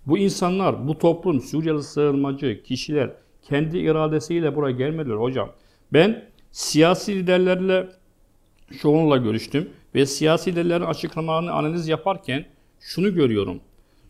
Bu 0.07 0.17
insanlar, 0.17 0.87
bu 0.87 0.97
toplum, 0.97 1.41
Suriyeli 1.41 1.83
sığınmacı 1.83 2.63
kişiler 2.63 3.13
kendi 3.41 3.77
iradesiyle 3.77 4.55
buraya 4.55 4.71
gelmediler 4.71 5.15
hocam. 5.15 5.49
Ben 5.93 6.29
siyasi 6.51 7.15
liderlerle 7.15 7.89
çoğunla 8.81 9.17
görüştüm 9.17 9.69
ve 9.95 10.05
siyasi 10.05 10.51
liderlerin 10.51 10.85
açıklamalarını 10.85 11.51
analiz 11.51 11.87
yaparken 11.87 12.45
şunu 12.79 13.13
görüyorum. 13.13 13.59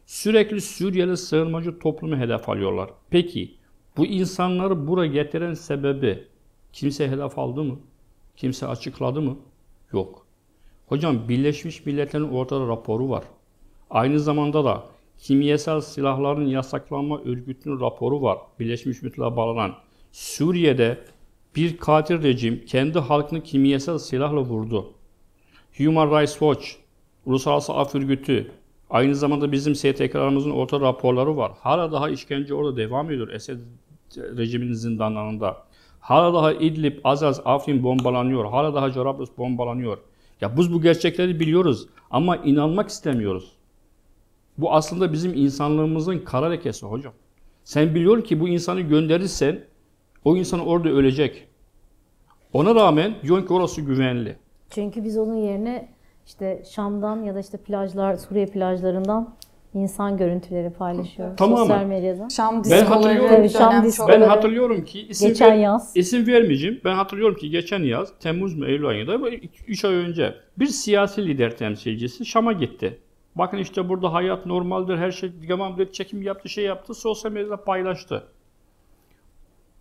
Sürekli 0.06 0.62
Suriyeli 0.62 1.18
sığınmacı 1.18 1.80
toplumu 1.80 2.18
hedef 2.18 2.50
alıyorlar. 2.50 2.90
Peki 3.10 3.56
bu 3.98 4.06
insanları 4.06 4.88
buraya 4.88 5.12
getiren 5.12 5.54
sebebi 5.54 6.24
kimse 6.74 7.08
hedef 7.08 7.40
aldı 7.40 7.64
mı? 7.64 7.80
Kimse 8.36 8.68
açıkladı 8.68 9.22
mı? 9.22 9.38
Yok. 9.94 10.28
Hocam 10.88 11.30
Birleşmiş 11.30 11.86
Milletler'in 11.86 12.30
ortada 12.30 12.68
raporu 12.68 13.10
var. 13.10 13.24
Aynı 13.90 14.20
zamanda 14.20 14.66
da 14.66 14.84
kimyasal 15.20 15.82
silahların 15.82 16.46
yasaklanma 16.48 17.22
örgütünün 17.22 17.80
raporu 17.80 18.22
var. 18.22 18.38
Birleşmiş 18.60 19.02
Milletler'e 19.02 19.36
bağlanan. 19.36 19.76
Suriye'de 20.12 20.98
bir 21.56 21.78
katil 21.78 22.24
rejim 22.24 22.66
kendi 22.66 23.00
halkını 23.00 23.44
kimyasal 23.44 23.98
silahla 23.98 24.42
vurdu. 24.42 24.94
Human 25.78 26.20
Rights 26.20 26.32
Watch, 26.32 26.68
Uluslararası 27.26 27.74
Af 27.74 27.96
Örgütü, 27.96 28.52
aynı 28.90 29.16
zamanda 29.16 29.52
bizim 29.52 29.76
STK'larımızın 29.76 30.52
orta 30.52 30.80
raporları 30.80 31.38
var. 31.38 31.52
Hala 31.60 31.92
daha 31.92 32.10
işkence 32.10 32.54
orada 32.54 32.78
devam 32.78 33.12
ediyor 33.12 33.30
Esed 33.30 33.60
rejiminin 34.18 34.74
zindanlarında. 34.74 35.58
Hala 36.00 36.34
daha 36.34 36.54
İdlib, 36.54 36.98
Azaz, 37.04 37.42
Afrin 37.46 37.84
bombalanıyor. 37.84 38.46
Hala 38.46 38.74
daha 38.74 38.92
Cerablus 38.92 39.30
bombalanıyor. 39.38 39.98
Ya 40.42 40.58
biz 40.58 40.74
bu 40.74 40.82
gerçekleri 40.82 41.40
biliyoruz 41.40 41.88
ama 42.12 42.38
inanmak 42.38 42.90
istemiyoruz. 42.90 43.52
Bu 44.58 44.74
aslında 44.74 45.14
bizim 45.14 45.34
insanlığımızın 45.34 46.20
kara 46.20 46.50
lekesi 46.50 46.86
hocam. 46.86 47.14
Sen 47.64 47.96
biliyor 47.96 48.24
ki 48.24 48.40
bu 48.40 48.48
insanı 48.48 48.82
gönderirsen 48.82 49.60
o 50.26 50.36
insan 50.36 50.68
orada 50.68 50.90
ölecek. 50.90 51.48
Ona 52.54 52.76
rağmen 52.76 53.16
diyorsun 53.24 53.48
ki 53.48 53.54
orası 53.54 53.82
güvenli. 53.82 54.36
Çünkü 54.70 55.04
biz 55.04 55.18
onun 55.18 55.36
yerine 55.36 55.90
işte 56.26 56.64
Şam'dan 56.72 57.24
ya 57.24 57.36
da 57.36 57.40
işte 57.40 57.58
plajlar, 57.58 58.16
Suriye 58.16 58.46
plajlarından 58.46 59.36
insan 59.74 60.18
görüntüleri 60.18 60.70
paylaşıyoruz. 60.70 61.36
Tamamen. 61.36 61.62
Sosyal 61.64 61.86
medyada. 61.86 62.30
Şam 62.30 62.56
hatırlıyorum. 62.56 63.44
diskoları 63.44 63.72
Tabii, 63.82 63.92
Şam. 63.92 64.08
Ben 64.08 64.22
hatırlıyorum 64.22 64.86
ki 64.86 65.02
isim, 65.02 65.28
Geçen 65.28 65.52
ver- 65.52 65.58
yaz. 65.58 65.92
isim 65.96 66.28
vermeyeceğim. 66.28 66.82
Ben 66.86 66.94
hatırlıyorum 66.94 67.36
ki 67.36 67.50
geçen 67.50 67.84
yaz 67.84 68.14
Temmuz 68.20 68.56
mu 68.56 68.66
Eylül 68.66 68.88
ayında 68.88 69.30
3 69.68 69.86
ay 69.86 69.94
önce 69.94 70.36
bir 70.60 70.68
siyasi 70.68 71.28
lider 71.28 71.58
temsilcisi 71.58 72.26
Şam'a 72.26 72.54
gitti. 72.54 73.00
Bakın 73.38 73.58
işte 73.58 73.90
burada 73.90 74.14
hayat 74.14 74.46
normaldir, 74.46 74.98
her 74.98 75.12
şey 75.12 75.32
tamamdır, 75.48 75.92
çekim 75.92 76.22
yaptı, 76.22 76.50
şey 76.50 76.64
yaptı, 76.64 76.94
sosyal 76.94 77.32
medyada 77.32 77.64
paylaştı. 77.64 78.28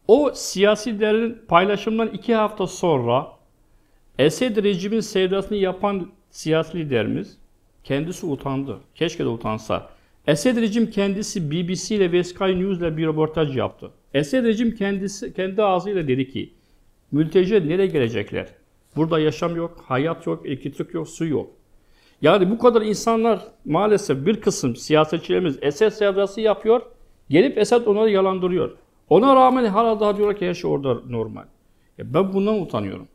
O 0.08 0.30
siyasi 0.34 0.94
liderin 0.94 1.38
paylaşımından 1.48 2.08
iki 2.08 2.34
hafta 2.34 2.66
sonra 2.66 3.26
Esed 4.18 4.64
rejimin 4.64 5.00
sevdasını 5.00 5.56
yapan 5.56 6.10
siyasi 6.30 6.78
liderimiz 6.78 7.38
kendisi 7.84 8.26
utandı. 8.26 8.80
Keşke 8.94 9.24
de 9.24 9.28
utansa. 9.28 9.90
Esed 10.26 10.56
rejim 10.56 10.90
kendisi 10.90 11.50
BBC 11.50 11.96
ile 11.96 12.12
ve 12.12 12.24
Sky 12.24 12.44
News 12.44 12.78
ile 12.78 12.96
bir 12.96 13.06
röportaj 13.06 13.56
yaptı. 13.56 13.90
Esed 14.14 14.44
rejim 14.44 14.74
kendisi 14.74 15.34
kendi 15.34 15.62
ağzıyla 15.62 16.08
dedi 16.08 16.28
ki 16.28 16.52
mülteciler 17.12 17.68
nereye 17.68 17.86
gelecekler? 17.86 18.48
Burada 18.96 19.18
yaşam 19.18 19.56
yok, 19.56 19.84
hayat 19.86 20.26
yok, 20.26 20.46
elektrik 20.46 20.94
yok, 20.94 21.08
su 21.08 21.26
yok. 21.26 21.50
Yani 22.22 22.50
bu 22.50 22.58
kadar 22.58 22.82
insanlar 22.82 23.40
maalesef 23.64 24.26
bir 24.26 24.40
kısım 24.40 24.76
siyasetçilerimiz 24.76 25.58
Esed 25.62 25.90
sevdası 25.90 26.40
yapıyor. 26.40 26.82
Gelip 27.30 27.58
Esed 27.58 27.86
onları 27.86 28.10
yalandırıyor. 28.10 28.76
Ona 29.08 29.36
rağmen 29.36 29.64
hala 29.64 30.00
daha 30.00 30.16
diyorlar 30.16 30.36
ki 30.36 30.48
her 30.48 30.54
şey 30.54 30.70
orada 30.70 30.94
normal. 31.08 31.44
Ya 31.98 32.14
ben 32.14 32.32
bundan 32.32 32.62
utanıyorum. 32.62 33.08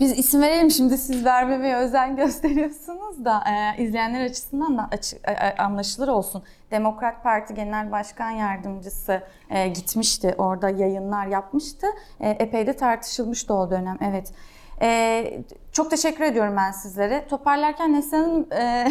Biz 0.00 0.18
isim 0.18 0.42
verelim 0.42 0.70
şimdi 0.70 0.98
siz 0.98 1.24
vermemeye 1.24 1.76
özen 1.76 2.16
gösteriyorsunuz 2.22 3.24
da 3.24 3.42
e, 3.50 3.82
izleyenler 3.82 4.24
açısından 4.24 4.78
da 4.78 4.88
açık, 4.92 5.28
e, 5.28 5.32
e, 5.32 5.56
anlaşılır 5.56 6.08
olsun. 6.08 6.42
Demokrat 6.70 7.22
Parti 7.22 7.54
Genel 7.54 7.90
Başkan 7.92 8.30
Yardımcısı 8.30 9.22
e, 9.50 9.68
gitmişti 9.68 10.34
orada 10.38 10.68
yayınlar 10.68 11.26
yapmıştı. 11.26 11.86
E, 12.20 12.30
epey 12.30 12.66
de 12.66 12.76
tartışılmıştı 12.76 13.54
o 13.54 13.70
dönem 13.70 13.98
evet. 14.00 14.32
E, 14.82 15.24
çok 15.72 15.90
teşekkür 15.90 16.24
ediyorum 16.24 16.54
ben 16.56 16.70
sizlere. 16.70 17.26
Toparlarken 17.30 17.92
Neslihan 17.92 18.46
e, 18.52 18.86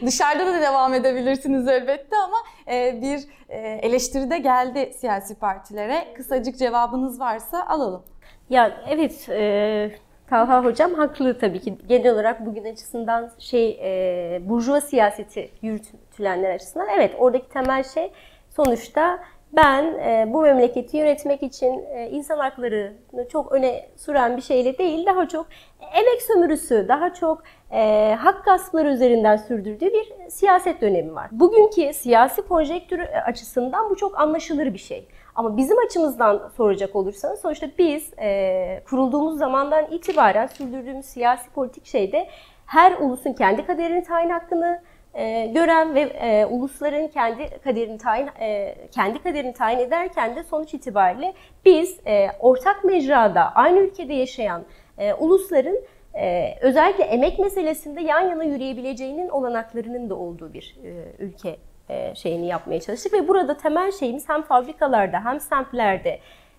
dışarıda 0.06 0.46
da 0.46 0.60
devam 0.60 0.94
edebilirsiniz 0.94 1.68
elbette 1.68 2.16
ama 2.16 2.36
e, 2.68 3.02
bir 3.02 3.20
e, 3.48 3.58
eleştiri 3.58 4.30
de 4.30 4.38
geldi 4.38 4.92
siyasi 4.98 5.34
partilere. 5.34 6.14
Kısacık 6.16 6.58
cevabınız 6.58 7.20
varsa 7.20 7.66
alalım. 7.66 8.02
Ya 8.50 8.84
evet, 8.88 9.28
e, 9.28 9.90
Talha 10.30 10.64
Hocam 10.64 10.94
haklı 10.94 11.38
tabii 11.38 11.60
ki. 11.60 11.78
Genel 11.88 12.12
olarak 12.12 12.46
bugün 12.46 12.64
açısından 12.64 13.30
şey, 13.38 13.78
e, 13.82 14.48
burjuva 14.48 14.80
siyaseti 14.80 15.50
yürütülenler 15.62 16.54
açısından 16.54 16.88
evet 16.88 17.14
oradaki 17.18 17.48
temel 17.48 17.82
şey 17.82 18.12
sonuçta 18.50 19.18
ben 19.52 19.84
e, 19.84 20.26
bu 20.32 20.42
memleketi 20.42 20.96
yönetmek 20.96 21.42
için 21.42 21.84
e, 21.94 22.08
insan 22.10 22.38
haklarını 22.38 23.28
çok 23.32 23.52
öne 23.52 23.88
süren 23.96 24.36
bir 24.36 24.42
şeyle 24.42 24.78
değil, 24.78 25.06
daha 25.06 25.28
çok 25.28 25.46
emek 25.80 26.22
sömürüsü, 26.22 26.86
daha 26.88 27.14
çok 27.14 27.42
e, 27.72 28.14
hak 28.18 28.44
gaspları 28.44 28.88
üzerinden 28.88 29.36
sürdürdüğü 29.36 29.86
bir 29.86 30.30
siyaset 30.30 30.80
dönemi 30.80 31.14
var. 31.14 31.28
Bugünkü 31.30 31.92
siyasi 31.92 32.42
konjektür 32.42 33.00
açısından 33.00 33.90
bu 33.90 33.96
çok 33.96 34.20
anlaşılır 34.20 34.74
bir 34.74 34.78
şey. 34.78 35.08
Ama 35.34 35.56
bizim 35.56 35.78
açımızdan 35.78 36.50
soracak 36.56 36.96
olursanız 36.96 37.40
sonuçta 37.40 37.66
biz 37.78 38.12
e, 38.18 38.82
kurulduğumuz 38.90 39.38
zamandan 39.38 39.86
itibaren 39.90 40.46
sürdürdüğümüz 40.46 41.06
siyasi 41.06 41.50
politik 41.50 41.86
şeyde 41.86 42.28
her 42.66 42.92
ulusun 42.92 43.32
kendi 43.32 43.66
kaderini 43.66 44.04
tayin 44.04 44.30
hakkını 44.30 44.82
e, 45.14 45.46
gören 45.46 45.94
ve 45.94 46.00
e, 46.00 46.46
ulusların 46.46 47.08
kendi 47.08 47.58
kaderini 47.64 47.98
tayin 47.98 48.28
e, 48.40 48.74
kendi 48.90 49.22
kaderini 49.22 49.52
tayin 49.52 49.78
ederken 49.78 50.36
de 50.36 50.42
sonuç 50.42 50.74
itibariyle 50.74 51.34
biz 51.64 52.00
e, 52.06 52.26
ortak 52.40 52.84
mecrada 52.84 53.54
aynı 53.54 53.78
ülkede 53.78 54.14
yaşayan 54.14 54.64
e, 54.98 55.14
ulusların 55.14 55.80
e, 56.14 56.54
özellikle 56.60 57.04
emek 57.04 57.38
meselesinde 57.38 58.00
yan 58.00 58.20
yana 58.20 58.44
yürüyebileceğinin 58.44 59.28
olanaklarının 59.28 60.10
da 60.10 60.14
olduğu 60.14 60.52
bir 60.52 60.76
e, 60.84 61.22
ülke 61.24 61.56
e, 61.88 62.14
şeyini 62.14 62.46
yapmaya 62.46 62.80
çalıştık. 62.80 63.12
Ve 63.12 63.28
burada 63.28 63.56
temel 63.56 63.92
şeyimiz 63.92 64.28
hem 64.28 64.42
fabrikalarda 64.42 65.24
hem 65.24 65.40
semtlerde 65.40 66.18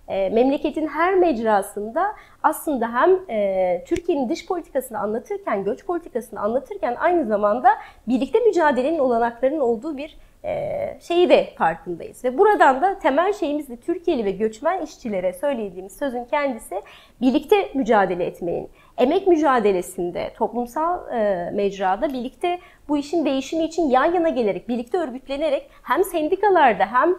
e, 0.09 0.29
memleketin 0.29 0.87
her 0.87 1.15
mecrasında 1.15 2.15
aslında 2.43 2.93
hem 2.93 3.19
e, 3.29 3.83
Türkiye'nin 3.87 4.29
dış 4.29 4.45
politikasını 4.45 4.99
anlatırken, 4.99 5.63
göç 5.63 5.85
politikasını 5.85 6.39
anlatırken 6.39 6.95
aynı 6.99 7.25
zamanda 7.25 7.69
birlikte 8.07 8.39
mücadelenin 8.39 8.99
olanaklarının 8.99 9.59
olduğu 9.59 9.97
bir 9.97 10.17
e, 10.43 10.97
şeyi 11.01 11.29
de 11.29 11.53
farkındayız. 11.57 12.23
Ve 12.23 12.37
buradan 12.37 12.81
da 12.81 12.99
temel 12.99 13.33
şeyimiz 13.33 13.69
de 13.69 13.77
Türkiye'li 13.77 14.25
ve 14.25 14.31
göçmen 14.31 14.81
işçilere 14.81 15.33
söylediğimiz 15.33 15.97
sözün 15.97 16.25
kendisi 16.25 16.81
birlikte 17.21 17.69
mücadele 17.73 18.25
etmeyin. 18.25 18.69
Emek 18.97 19.27
mücadelesinde, 19.27 20.33
toplumsal 20.37 21.13
e, 21.13 21.51
mecrada 21.53 22.09
birlikte 22.09 22.59
bu 22.89 22.97
işin 22.97 23.25
değişimi 23.25 23.63
için 23.63 23.89
yan 23.89 24.13
yana 24.13 24.29
gelerek, 24.29 24.69
birlikte 24.69 24.97
örgütlenerek 24.97 25.69
hem 25.83 26.03
sendikalarda 26.03 26.85
hem 26.85 27.15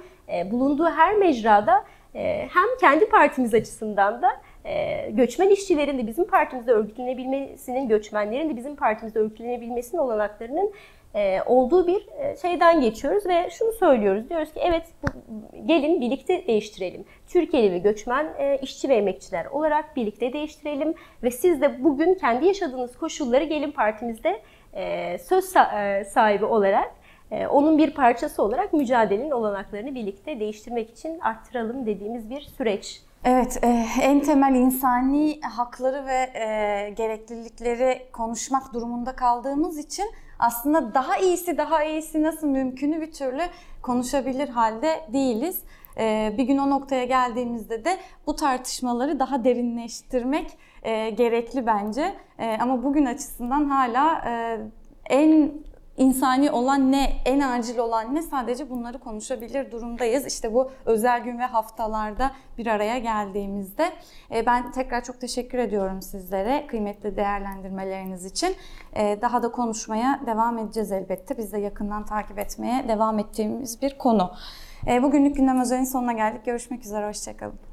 bulunduğu 0.50 0.90
her 0.90 1.16
mecrada 1.16 1.84
hem 2.14 2.64
kendi 2.80 3.08
partimiz 3.08 3.54
açısından 3.54 4.22
da 4.22 4.28
e, 4.64 5.10
göçmen 5.10 5.48
işçilerin 5.48 5.98
de 5.98 6.06
bizim 6.06 6.24
partimizde 6.26 6.72
örgütlenebilmesinin, 6.72 7.88
göçmenlerin 7.88 8.50
de 8.50 8.56
bizim 8.56 8.76
partimizde 8.76 9.18
örgütlenebilmesinin 9.18 10.00
olanaklarının 10.00 10.72
e, 11.14 11.42
olduğu 11.46 11.86
bir 11.86 12.06
e, 12.18 12.36
şeyden 12.36 12.80
geçiyoruz 12.80 13.26
ve 13.26 13.50
şunu 13.50 13.72
söylüyoruz. 13.72 14.30
Diyoruz 14.30 14.52
ki 14.52 14.60
evet 14.62 14.82
gelin 15.66 16.00
birlikte 16.00 16.46
değiştirelim. 16.46 17.04
Türkiye'li 17.28 17.72
ve 17.72 17.78
göçmen 17.78 18.26
işçi 18.62 18.88
ve 18.88 18.94
emekçiler 18.94 19.46
olarak 19.46 19.96
birlikte 19.96 20.32
değiştirelim 20.32 20.94
ve 21.22 21.30
siz 21.30 21.60
de 21.60 21.84
bugün 21.84 22.14
kendi 22.14 22.46
yaşadığınız 22.46 22.96
koşulları 22.96 23.44
gelin 23.44 23.70
partimizde 23.70 24.40
söz 25.18 25.44
sa- 25.44 26.04
sahibi 26.04 26.44
olarak 26.44 26.90
onun 27.50 27.78
bir 27.78 27.90
parçası 27.94 28.42
olarak 28.42 28.72
mücadelenin 28.72 29.30
olanaklarını 29.30 29.94
birlikte 29.94 30.40
değiştirmek 30.40 30.90
için 30.90 31.18
arttıralım 31.18 31.86
dediğimiz 31.86 32.30
bir 32.30 32.40
süreç. 32.40 33.02
Evet, 33.24 33.58
e, 33.64 33.86
en 34.02 34.20
temel 34.20 34.54
insani 34.54 35.40
hakları 35.40 36.06
ve 36.06 36.38
e, 36.38 36.90
gereklilikleri 36.90 38.06
konuşmak 38.12 38.74
durumunda 38.74 39.16
kaldığımız 39.16 39.78
için 39.78 40.04
aslında 40.38 40.94
daha 40.94 41.16
iyisi 41.16 41.58
daha 41.58 41.84
iyisi 41.84 42.22
nasıl 42.22 42.46
mümkünü 42.46 43.00
bir 43.00 43.12
türlü 43.12 43.42
konuşabilir 43.82 44.48
halde 44.48 45.00
değiliz. 45.12 45.62
E, 45.98 46.34
bir 46.38 46.44
gün 46.44 46.58
o 46.58 46.70
noktaya 46.70 47.04
geldiğimizde 47.04 47.84
de 47.84 47.96
bu 48.26 48.36
tartışmaları 48.36 49.18
daha 49.18 49.44
derinleştirmek 49.44 50.58
gerekli 51.16 51.66
bence. 51.66 52.14
Ama 52.60 52.82
bugün 52.82 53.06
açısından 53.06 53.64
hala 53.64 54.24
en 55.10 55.52
insani 56.00 56.50
olan 56.50 56.92
ne, 56.92 57.12
en 57.24 57.40
acil 57.40 57.78
olan 57.78 58.14
ne 58.14 58.22
sadece 58.22 58.70
bunları 58.70 58.98
konuşabilir 58.98 59.70
durumdayız. 59.72 60.26
İşte 60.26 60.54
bu 60.54 60.70
özel 60.84 61.20
gün 61.20 61.38
ve 61.38 61.44
haftalarda 61.44 62.30
bir 62.58 62.66
araya 62.66 62.98
geldiğimizde. 62.98 63.92
E, 64.34 64.46
Ben 64.46 64.72
tekrar 64.72 65.04
çok 65.04 65.20
teşekkür 65.20 65.58
ediyorum 65.58 66.02
sizlere 66.02 66.66
kıymetli 66.66 67.16
değerlendirmeleriniz 67.16 68.24
için. 68.24 68.56
E, 68.92 69.18
Daha 69.22 69.42
da 69.42 69.52
konuşmaya 69.52 70.20
devam 70.26 70.58
edeceğiz 70.58 70.92
elbette. 70.92 71.38
Biz 71.38 71.52
de 71.52 71.58
yakından 71.58 72.04
takip 72.04 72.38
etmeye 72.38 72.88
devam 72.88 73.18
ettiğimiz 73.18 73.82
bir 73.82 73.98
konu. 73.98 74.32
E, 74.86 75.02
Bugünlük 75.02 75.36
gündem 75.36 75.60
özelinin 75.60 75.84
sonuna 75.84 76.12
geldik. 76.12 76.44
Görüşmek 76.44 76.84
üzere, 76.84 77.08
hoşçakalın. 77.08 77.69